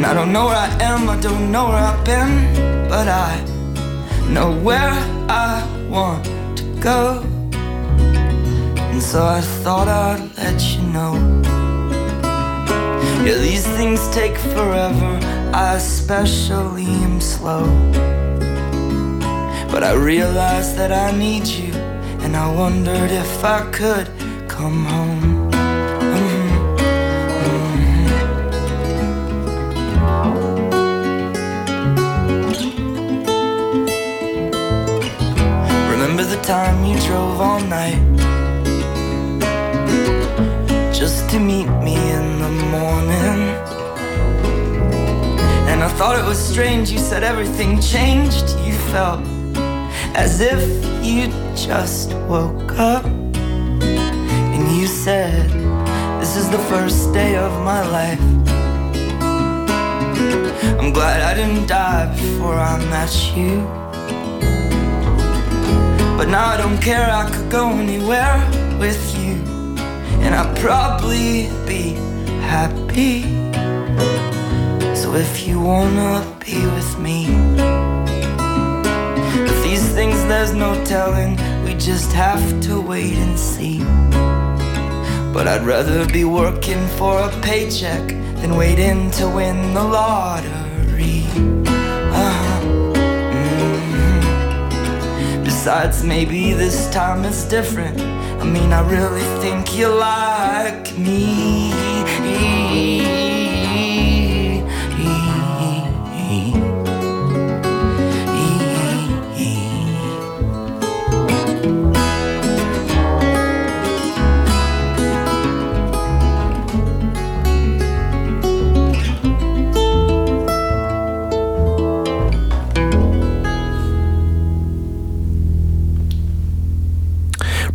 And 0.00 0.06
I 0.06 0.14
don't 0.14 0.32
know 0.32 0.46
where 0.46 0.56
I 0.56 0.70
am, 0.80 1.10
I 1.10 1.20
don't 1.20 1.52
know 1.52 1.68
where 1.68 1.76
I've 1.76 2.02
been, 2.06 2.88
but 2.88 3.06
I 3.06 3.38
know 4.30 4.50
where 4.50 4.94
I 5.28 5.62
want 5.90 6.24
to 6.56 6.64
go. 6.80 7.20
And 7.52 9.02
so 9.02 9.22
I 9.22 9.42
thought 9.42 9.88
I'd 9.88 10.22
let 10.38 10.58
you 10.72 10.80
know. 10.84 11.12
Yeah, 13.26 13.36
these 13.42 13.66
things 13.76 14.00
take 14.08 14.38
forever, 14.38 15.20
I 15.52 15.74
especially 15.74 16.86
am 16.86 17.20
slow. 17.20 17.66
But 19.70 19.84
I 19.84 19.92
realized 19.92 20.78
that 20.78 20.92
I 20.92 21.10
need 21.14 21.46
you, 21.46 21.74
and 22.24 22.38
I 22.38 22.50
wondered 22.50 23.10
if 23.10 23.44
I 23.44 23.70
could 23.70 24.08
come 24.48 24.86
home. 24.86 25.39
Time 36.50 36.84
you 36.84 36.98
drove 37.06 37.40
all 37.40 37.60
night 37.60 38.02
just 40.92 41.30
to 41.30 41.38
meet 41.38 41.68
me 41.86 41.94
in 41.94 42.40
the 42.40 42.50
morning. 42.74 43.40
And 45.70 45.80
I 45.84 45.88
thought 45.96 46.18
it 46.18 46.24
was 46.24 46.40
strange, 46.40 46.90
you 46.90 46.98
said 46.98 47.22
everything 47.22 47.80
changed. 47.80 48.48
You 48.66 48.72
felt 48.90 49.24
as 50.16 50.40
if 50.40 50.60
you 51.06 51.28
just 51.54 52.14
woke 52.26 52.72
up. 52.80 53.04
And 53.04 54.76
you 54.76 54.88
said, 54.88 55.48
This 56.20 56.34
is 56.34 56.50
the 56.50 56.62
first 56.72 57.12
day 57.12 57.36
of 57.36 57.52
my 57.62 57.82
life. 57.98 58.20
I'm 60.80 60.92
glad 60.92 61.20
I 61.22 61.32
didn't 61.32 61.68
die 61.68 62.12
before 62.16 62.56
I 62.58 62.76
met 62.86 63.14
you. 63.36 63.79
But 66.20 66.28
now 66.28 66.48
I 66.48 66.58
don't 66.58 66.78
care, 66.82 67.10
I 67.10 67.30
could 67.30 67.50
go 67.50 67.70
anywhere 67.70 68.46
with 68.78 69.02
you. 69.16 69.36
And 70.20 70.34
I'd 70.34 70.54
probably 70.58 71.48
be 71.66 71.94
happy. 72.42 73.22
So 74.94 75.14
if 75.14 75.46
you 75.46 75.58
wanna 75.62 76.22
be 76.44 76.60
with 76.76 76.98
me, 76.98 77.24
these 79.64 79.88
things 79.94 80.22
there's 80.26 80.52
no 80.52 80.74
telling, 80.84 81.38
we 81.64 81.72
just 81.72 82.12
have 82.12 82.44
to 82.64 82.82
wait 82.82 83.14
and 83.14 83.38
see. 83.38 83.78
But 85.32 85.48
I'd 85.48 85.64
rather 85.64 86.06
be 86.06 86.24
working 86.24 86.86
for 86.98 87.18
a 87.18 87.30
paycheck 87.40 88.08
than 88.42 88.56
waiting 88.56 89.10
to 89.12 89.26
win 89.26 89.72
the 89.72 89.84
lottery. 89.84 90.59
Besides, 95.62 96.02
maybe 96.02 96.54
this 96.54 96.88
time 96.88 97.22
it's 97.26 97.44
different. 97.44 98.00
I 98.40 98.44
mean, 98.44 98.72
I 98.72 98.80
really 98.80 99.20
think 99.42 99.76
you 99.76 99.88
like 99.88 100.96
me. 100.96 101.79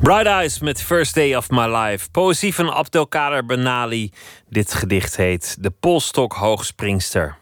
Bright 0.06 0.26
Eyes 0.26 0.60
met 0.60 0.82
First 0.82 1.15
Day 1.15 1.36
of 1.36 1.49
My 1.49 1.65
Life. 1.76 2.10
Poëzie 2.11 2.56
van 2.56 2.73
Abdelkader 2.73 3.45
Benali. 3.45 4.11
Dit 4.49 4.73
gedicht 4.73 5.15
heet 5.15 5.57
De 5.60 5.72
Polstok 5.72 6.34
Hoogspringster. 6.34 7.38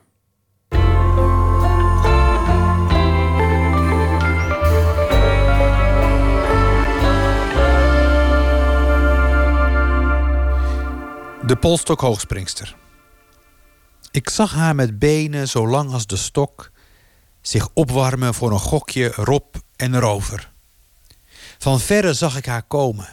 De 11.46 11.56
polstok 11.60 12.02
hoogspringster. 12.02 12.76
Ik 14.12 14.30
zag 14.30 14.54
haar 14.54 14.76
met 14.76 15.00
benen 15.00 15.48
zo 15.48 15.68
lang 15.68 15.92
als 15.92 16.08
de 16.08 16.18
stok 16.18 16.72
zich 17.42 17.70
opwarmen 17.74 18.34
voor 18.34 18.52
een 18.52 18.60
gokje 18.60 19.12
Rob 19.16 19.56
en 19.76 20.00
Rover. 20.00 20.53
Van 21.64 21.80
verre 21.80 22.14
zag 22.14 22.38
ik 22.38 22.46
haar 22.46 22.64
komen. 22.64 23.08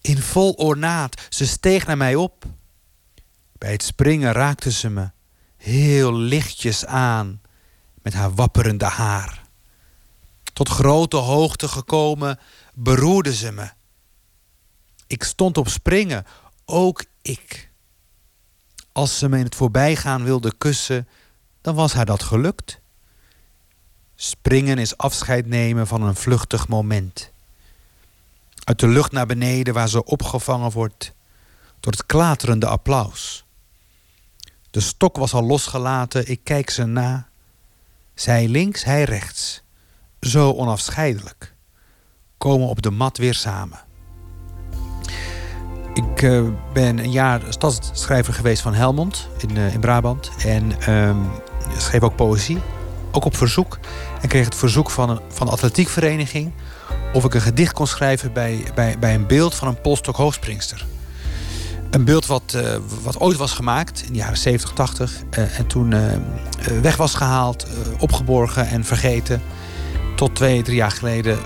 In 0.00 0.22
vol 0.22 0.52
ornaat, 0.52 1.26
ze 1.28 1.46
steeg 1.46 1.86
naar 1.86 1.96
mij 1.96 2.14
op. 2.14 2.44
Bij 3.52 3.72
het 3.72 3.82
springen 3.82 4.32
raakte 4.32 4.70
ze 4.70 4.90
me 4.90 5.10
heel 5.56 6.14
lichtjes 6.14 6.86
aan 6.86 7.40
met 8.02 8.14
haar 8.14 8.34
wapperende 8.34 8.84
haar. 8.84 9.42
Tot 10.52 10.68
grote 10.68 11.16
hoogte 11.16 11.68
gekomen 11.68 12.38
beroerde 12.74 13.34
ze 13.34 13.52
me. 13.52 13.70
Ik 15.06 15.22
stond 15.24 15.58
op 15.58 15.68
springen, 15.68 16.26
ook 16.64 17.04
ik. 17.22 17.70
Als 18.92 19.18
ze 19.18 19.28
me 19.28 19.38
in 19.38 19.44
het 19.44 19.54
voorbijgaan 19.54 20.24
wilde 20.24 20.52
kussen, 20.58 21.08
dan 21.60 21.74
was 21.74 21.92
haar 21.92 22.06
dat 22.06 22.22
gelukt. 22.22 22.80
Springen 24.14 24.78
is 24.78 24.96
afscheid 24.96 25.46
nemen 25.46 25.86
van 25.86 26.02
een 26.02 26.16
vluchtig 26.16 26.68
moment. 26.68 27.34
Uit 28.66 28.80
de 28.80 28.88
lucht 28.88 29.12
naar 29.12 29.26
beneden 29.26 29.74
waar 29.74 29.88
ze 29.88 30.04
opgevangen 30.04 30.70
wordt 30.70 31.12
door 31.80 31.92
het 31.92 32.06
klaterende 32.06 32.66
applaus. 32.66 33.44
De 34.70 34.80
stok 34.80 35.16
was 35.16 35.32
al 35.32 35.42
losgelaten, 35.42 36.30
ik 36.30 36.40
kijk 36.42 36.70
ze 36.70 36.84
na. 36.84 37.28
Zij 38.14 38.48
links, 38.48 38.84
hij 38.84 39.02
rechts. 39.02 39.62
Zo 40.20 40.52
onafscheidelijk. 40.52 41.54
Komen 42.38 42.68
op 42.68 42.82
de 42.82 42.90
mat 42.90 43.16
weer 43.16 43.34
samen. 43.34 43.78
Ik 45.94 46.22
uh, 46.22 46.48
ben 46.72 46.98
een 46.98 47.12
jaar 47.12 47.42
stadsschrijver 47.48 48.34
geweest 48.34 48.62
van 48.62 48.74
Helmond 48.74 49.28
in, 49.38 49.56
uh, 49.56 49.74
in 49.74 49.80
Brabant. 49.80 50.30
En 50.44 50.92
um, 50.92 51.30
schreef 51.78 52.02
ook 52.02 52.16
poëzie, 52.16 52.58
ook 53.10 53.24
op 53.24 53.36
verzoek. 53.36 53.78
En 54.22 54.28
kreeg 54.28 54.44
het 54.44 54.54
verzoek 54.54 54.90
van, 54.90 55.10
een, 55.10 55.20
van 55.28 55.48
atletiekvereniging 55.48 56.52
of 57.12 57.24
ik 57.24 57.34
een 57.34 57.40
gedicht 57.40 57.72
kon 57.72 57.86
schrijven 57.86 58.32
bij, 58.32 58.64
bij, 58.74 58.98
bij 58.98 59.14
een 59.14 59.26
beeld 59.26 59.54
van 59.54 59.68
een 59.68 59.80
polstok 59.80 60.16
hoogspringster. 60.16 60.86
Een 61.90 62.04
beeld 62.04 62.26
wat, 62.26 62.52
uh, 62.56 62.76
wat 63.02 63.20
ooit 63.20 63.36
was 63.36 63.52
gemaakt 63.52 64.02
in 64.06 64.12
de 64.12 64.18
jaren 64.18 64.36
70, 64.36 64.72
80. 64.72 65.12
Uh, 65.38 65.58
en 65.58 65.66
toen 65.66 65.92
uh, 65.92 66.00
weg 66.82 66.96
was 66.96 67.14
gehaald, 67.14 67.66
opgeborgen 67.98 68.68
en 68.68 68.84
vergeten. 68.84 69.42
Tot 70.16 70.34
twee, 70.34 70.62
drie 70.62 70.76
jaar 70.76 70.90
geleden 70.90 71.38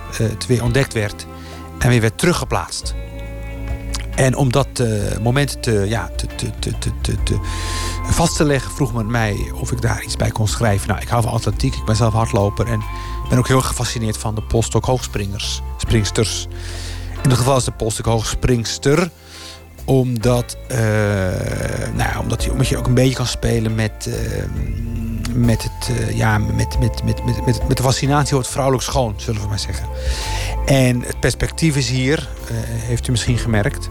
weer 0.46 0.62
ontdekt 0.62 0.92
werd. 0.92 1.26
En 1.78 1.88
weer 1.88 2.00
werd 2.00 2.18
teruggeplaatst. 2.18 2.94
En 4.20 4.36
om 4.36 4.52
dat 4.52 4.82
moment 5.22 5.62
te, 5.62 5.72
ja, 5.88 6.10
te, 6.16 6.26
te, 6.58 6.78
te, 7.22 7.38
vast 8.02 8.36
te 8.36 8.44
leggen, 8.44 8.72
vroeg 8.72 8.92
men 8.94 9.10
mij 9.10 9.50
of 9.54 9.72
ik 9.72 9.80
daar 9.80 10.02
iets 10.04 10.16
bij 10.16 10.30
kon 10.30 10.48
schrijven. 10.48 10.88
Nou, 10.88 11.00
ik 11.00 11.08
hou 11.08 11.22
van 11.22 11.32
atletiek, 11.32 11.74
ik 11.74 11.84
ben 11.84 11.96
zelf 11.96 12.12
hardloper. 12.12 12.66
En 12.66 12.82
ben 13.28 13.38
ook 13.38 13.48
heel 13.48 13.56
erg 13.56 13.66
gefascineerd 13.66 14.16
van 14.16 14.34
de 14.34 14.42
polstok 14.42 14.84
hoogspringers, 14.84 15.62
springsters. 15.76 16.46
In 17.22 17.28
dit 17.28 17.38
geval 17.38 17.56
is 17.56 17.64
de 17.64 17.70
polstok 17.72 18.06
hoogspringster 18.06 19.10
omdat, 19.84 20.56
uh, 20.70 20.78
nou 21.94 22.18
omdat, 22.20 22.44
je, 22.44 22.50
omdat 22.52 22.68
je 22.68 22.76
ook 22.76 22.86
een 22.86 22.94
beetje 22.94 23.14
kan 23.14 23.26
spelen 23.26 23.74
met, 23.74 24.08
uh, 24.08 24.14
met, 25.34 25.62
het, 25.62 25.98
uh, 25.98 26.16
ja, 26.16 26.38
met, 26.38 26.78
met, 26.78 27.04
met, 27.04 27.24
met, 27.24 27.68
met 27.68 27.76
de 27.76 27.82
fascinatie 27.82 28.28
voor 28.28 28.38
het 28.38 28.50
vrouwelijk 28.50 28.84
schoon, 28.84 29.14
zullen 29.16 29.40
we 29.40 29.48
maar 29.48 29.58
zeggen. 29.58 29.86
En 30.66 31.00
het 31.00 31.20
perspectief 31.20 31.76
is 31.76 31.88
hier, 31.88 32.28
heeft 32.52 33.08
u 33.08 33.10
misschien 33.10 33.38
gemerkt. 33.38 33.90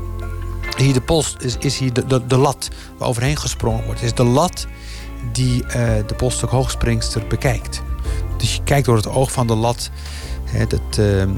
Hier 0.80 0.94
de 0.94 1.24
is, 1.40 1.58
is 1.58 1.78
hier 1.78 1.94
de, 1.94 2.06
de, 2.06 2.28
de 2.28 2.38
lat 2.38 2.70
waar 2.98 3.08
overheen 3.08 3.38
gesprongen 3.38 3.86
wordt. 3.86 4.02
Is 4.02 4.14
de 4.14 4.24
lat 4.24 4.68
die 5.32 5.66
de 6.06 6.14
polstok 6.18 6.50
hoogspringster 6.50 7.28
bekijkt. 7.28 7.82
Dus 8.38 8.56
je 8.56 8.64
kijkt 8.64 8.86
door 8.86 8.96
het 8.96 9.08
oog 9.08 9.32
van 9.32 9.48
de 9.48 9.56
lat, 9.56 9.90
het, 10.44 10.74
eh, 10.74 10.96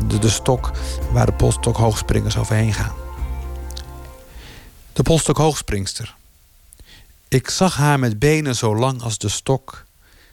de, 0.07 0.19
de 0.19 0.30
stok 0.30 0.72
waar 1.11 1.26
de 1.26 1.34
polstok 1.34 1.77
hoogspringers 1.77 2.38
overheen 2.38 2.73
gaan. 2.73 2.95
De 4.93 5.03
polstok 5.03 5.38
hoogspringster. 5.38 6.15
Ik 7.27 7.49
zag 7.49 7.76
haar 7.76 7.99
met 7.99 8.19
benen 8.19 8.55
zo 8.55 8.76
lang 8.76 9.01
als 9.01 9.18
de 9.18 9.30
stok 9.30 9.85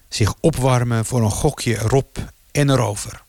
zich 0.08 0.34
opwarmen 0.40 1.04
voor 1.04 1.22
een 1.22 1.30
gokje 1.30 1.78
erop 1.78 2.18
en 2.50 2.70
erover. 2.70 3.22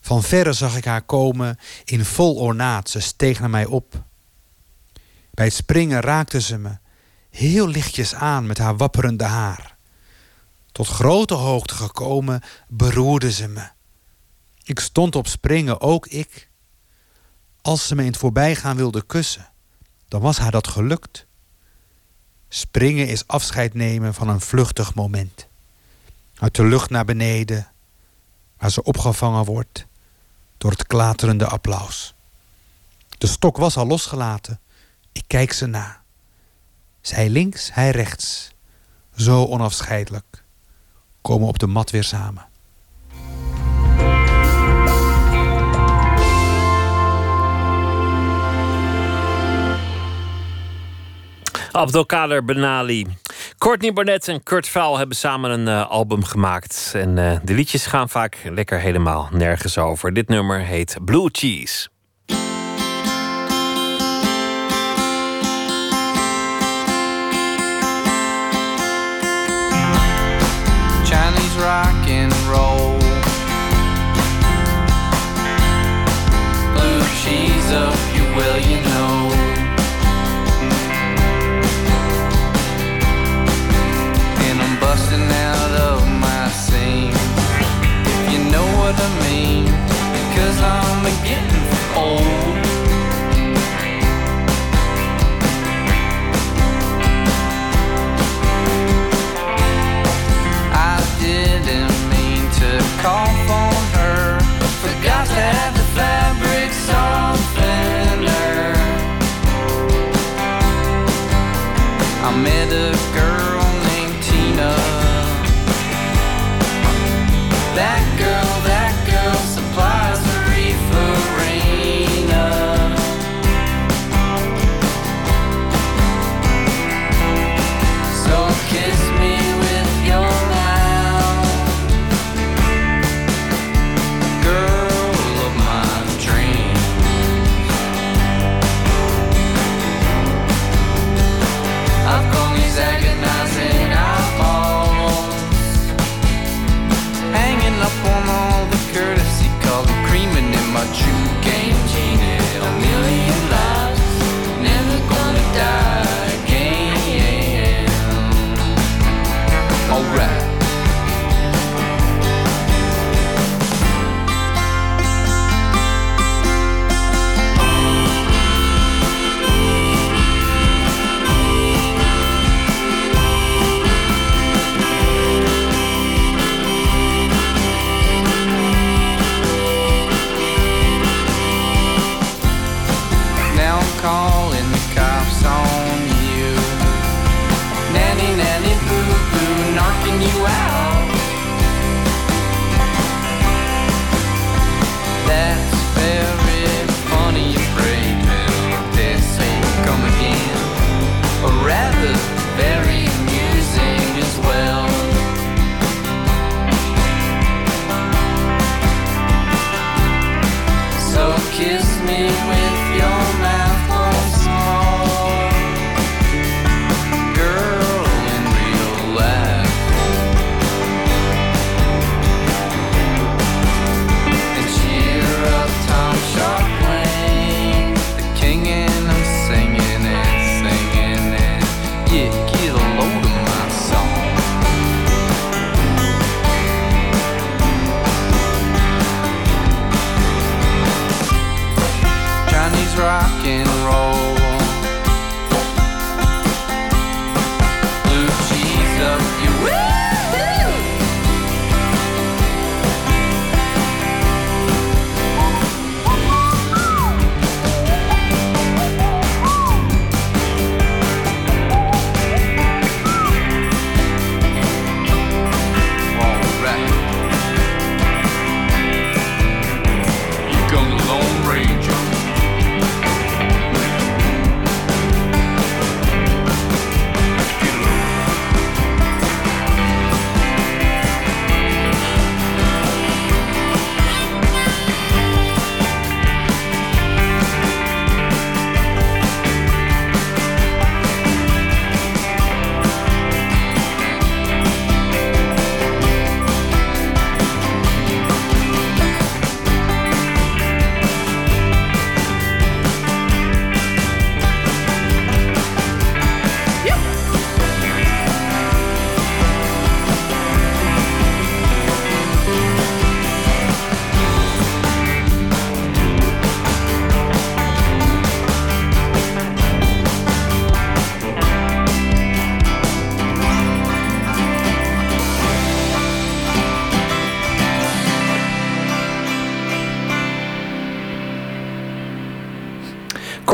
Van 0.00 0.22
verre 0.22 0.52
zag 0.52 0.76
ik 0.76 0.84
haar 0.84 1.02
komen 1.02 1.58
in 1.84 2.04
vol 2.04 2.36
ornaat, 2.36 2.90
ze 2.90 3.00
steeg 3.00 3.40
naar 3.40 3.50
mij 3.50 3.64
op. 3.64 4.04
Bij 5.34 5.44
het 5.44 5.54
springen 5.54 6.00
raakte 6.00 6.40
ze 6.40 6.58
me 6.58 6.78
heel 7.30 7.68
lichtjes 7.68 8.14
aan 8.14 8.46
met 8.46 8.58
haar 8.58 8.76
wapperende 8.76 9.24
haar. 9.24 9.76
Tot 10.72 10.86
grote 10.86 11.34
hoogte 11.34 11.74
gekomen 11.74 12.42
beroerde 12.68 13.32
ze 13.32 13.48
me. 13.48 13.68
Ik 14.64 14.80
stond 14.80 15.16
op 15.16 15.26
springen, 15.26 15.80
ook 15.80 16.06
ik. 16.06 16.50
Als 17.62 17.86
ze 17.86 17.94
me 17.94 18.00
in 18.00 18.06
het 18.06 18.16
voorbijgaan 18.16 18.76
wilde 18.76 19.02
kussen, 19.02 19.48
dan 20.08 20.20
was 20.20 20.38
haar 20.38 20.50
dat 20.50 20.68
gelukt. 20.68 21.26
Springen 22.48 23.08
is 23.08 23.26
afscheid 23.26 23.74
nemen 23.74 24.14
van 24.14 24.28
een 24.28 24.40
vluchtig 24.40 24.94
moment. 24.94 25.46
Uit 26.34 26.54
de 26.54 26.64
lucht 26.64 26.90
naar 26.90 27.04
beneden, 27.04 27.72
waar 28.58 28.70
ze 28.70 28.82
opgevangen 28.82 29.44
wordt 29.44 29.86
door 30.58 30.70
het 30.70 30.86
klaterende 30.86 31.46
applaus. 31.46 32.14
De 33.18 33.26
stok 33.26 33.56
was 33.56 33.76
al 33.76 33.86
losgelaten. 33.86 34.60
Ik 35.12 35.24
kijk 35.26 35.52
ze 35.52 35.66
na. 35.66 36.02
Zij 37.00 37.28
links, 37.28 37.74
hij 37.74 37.90
rechts. 37.90 38.50
Zo 39.16 39.44
onafscheidelijk 39.44 40.44
komen 41.20 41.48
op 41.48 41.58
de 41.58 41.66
mat 41.66 41.90
weer 41.90 42.04
samen. 42.04 42.50
Abdelkader 51.72 52.44
Benali. 52.44 53.06
Courtney 53.58 53.92
Barnett 53.92 54.28
en 54.28 54.42
Kurt 54.42 54.68
Vaal 54.68 54.98
hebben 54.98 55.16
samen 55.16 55.50
een 55.50 55.66
uh, 55.66 55.90
album 55.90 56.24
gemaakt. 56.24 56.92
En 56.94 57.16
uh, 57.16 57.36
de 57.42 57.54
liedjes 57.54 57.86
gaan 57.86 58.08
vaak 58.08 58.38
lekker 58.44 58.80
helemaal 58.80 59.28
nergens 59.32 59.78
over. 59.78 60.12
Dit 60.12 60.28
nummer 60.28 60.60
heet 60.60 60.96
Blue 61.04 61.28
Cheese. 61.32 61.91
Rock 71.56 72.08
and 72.08 72.32
roll. 72.48 72.98
Blue 76.74 77.02
cheese 77.22 77.70
up, 77.72 77.96
you 78.14 78.24
will, 78.36 78.58
you 78.58 78.80
know. 78.82 79.21
I 112.24 112.30
met 112.36 112.70
her 112.70 112.91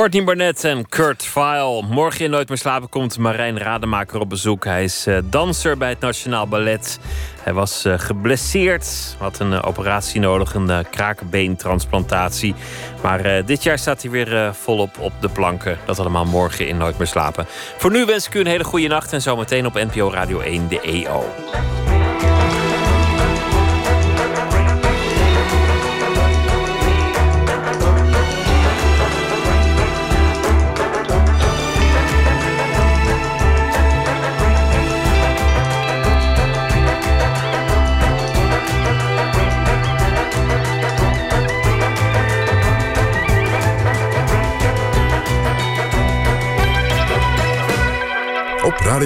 Courtney 0.08 0.36
Barnett 0.36 0.64
en 0.64 0.88
Kurt 0.88 1.24
Vile. 1.24 1.82
Morgen 1.82 2.24
in 2.24 2.30
Nooit 2.30 2.48
meer 2.48 2.58
slapen 2.58 2.88
komt 2.88 3.18
Marijn 3.18 3.58
Rademaker 3.58 4.20
op 4.20 4.28
bezoek. 4.28 4.64
Hij 4.64 4.84
is 4.84 5.06
eh, 5.06 5.18
danser 5.24 5.76
bij 5.76 5.88
het 5.88 6.00
Nationaal 6.00 6.48
Ballet. 6.48 6.98
Hij 7.42 7.52
was 7.52 7.84
eh, 7.84 7.98
geblesseerd, 7.98 9.16
had 9.18 9.38
een 9.38 9.52
eh, 9.52 9.66
operatie 9.66 10.20
nodig, 10.20 10.54
een 10.54 10.86
kraakbeentransplantatie. 10.90 12.54
Maar 13.02 13.44
dit 13.44 13.62
jaar 13.62 13.78
staat 13.78 14.02
hij 14.02 14.10
weer 14.10 14.54
volop 14.54 14.98
op 14.98 15.12
de 15.20 15.28
planken. 15.28 15.78
Dat 15.84 15.98
allemaal 15.98 16.24
morgen 16.24 16.68
in 16.68 16.76
Nooit 16.76 16.98
meer 16.98 17.06
slapen. 17.06 17.46
Voor 17.76 17.90
nu 17.90 18.04
wens 18.04 18.26
ik 18.26 18.34
u 18.34 18.40
een 18.40 18.46
hele 18.46 18.64
goede 18.64 18.88
nacht 18.88 19.12
en 19.12 19.22
zometeen 19.22 19.66
op 19.66 19.74
NPO 19.74 20.10
Radio 20.10 20.40
1 20.40 20.68
de 20.68 20.80
EO. 20.80 21.24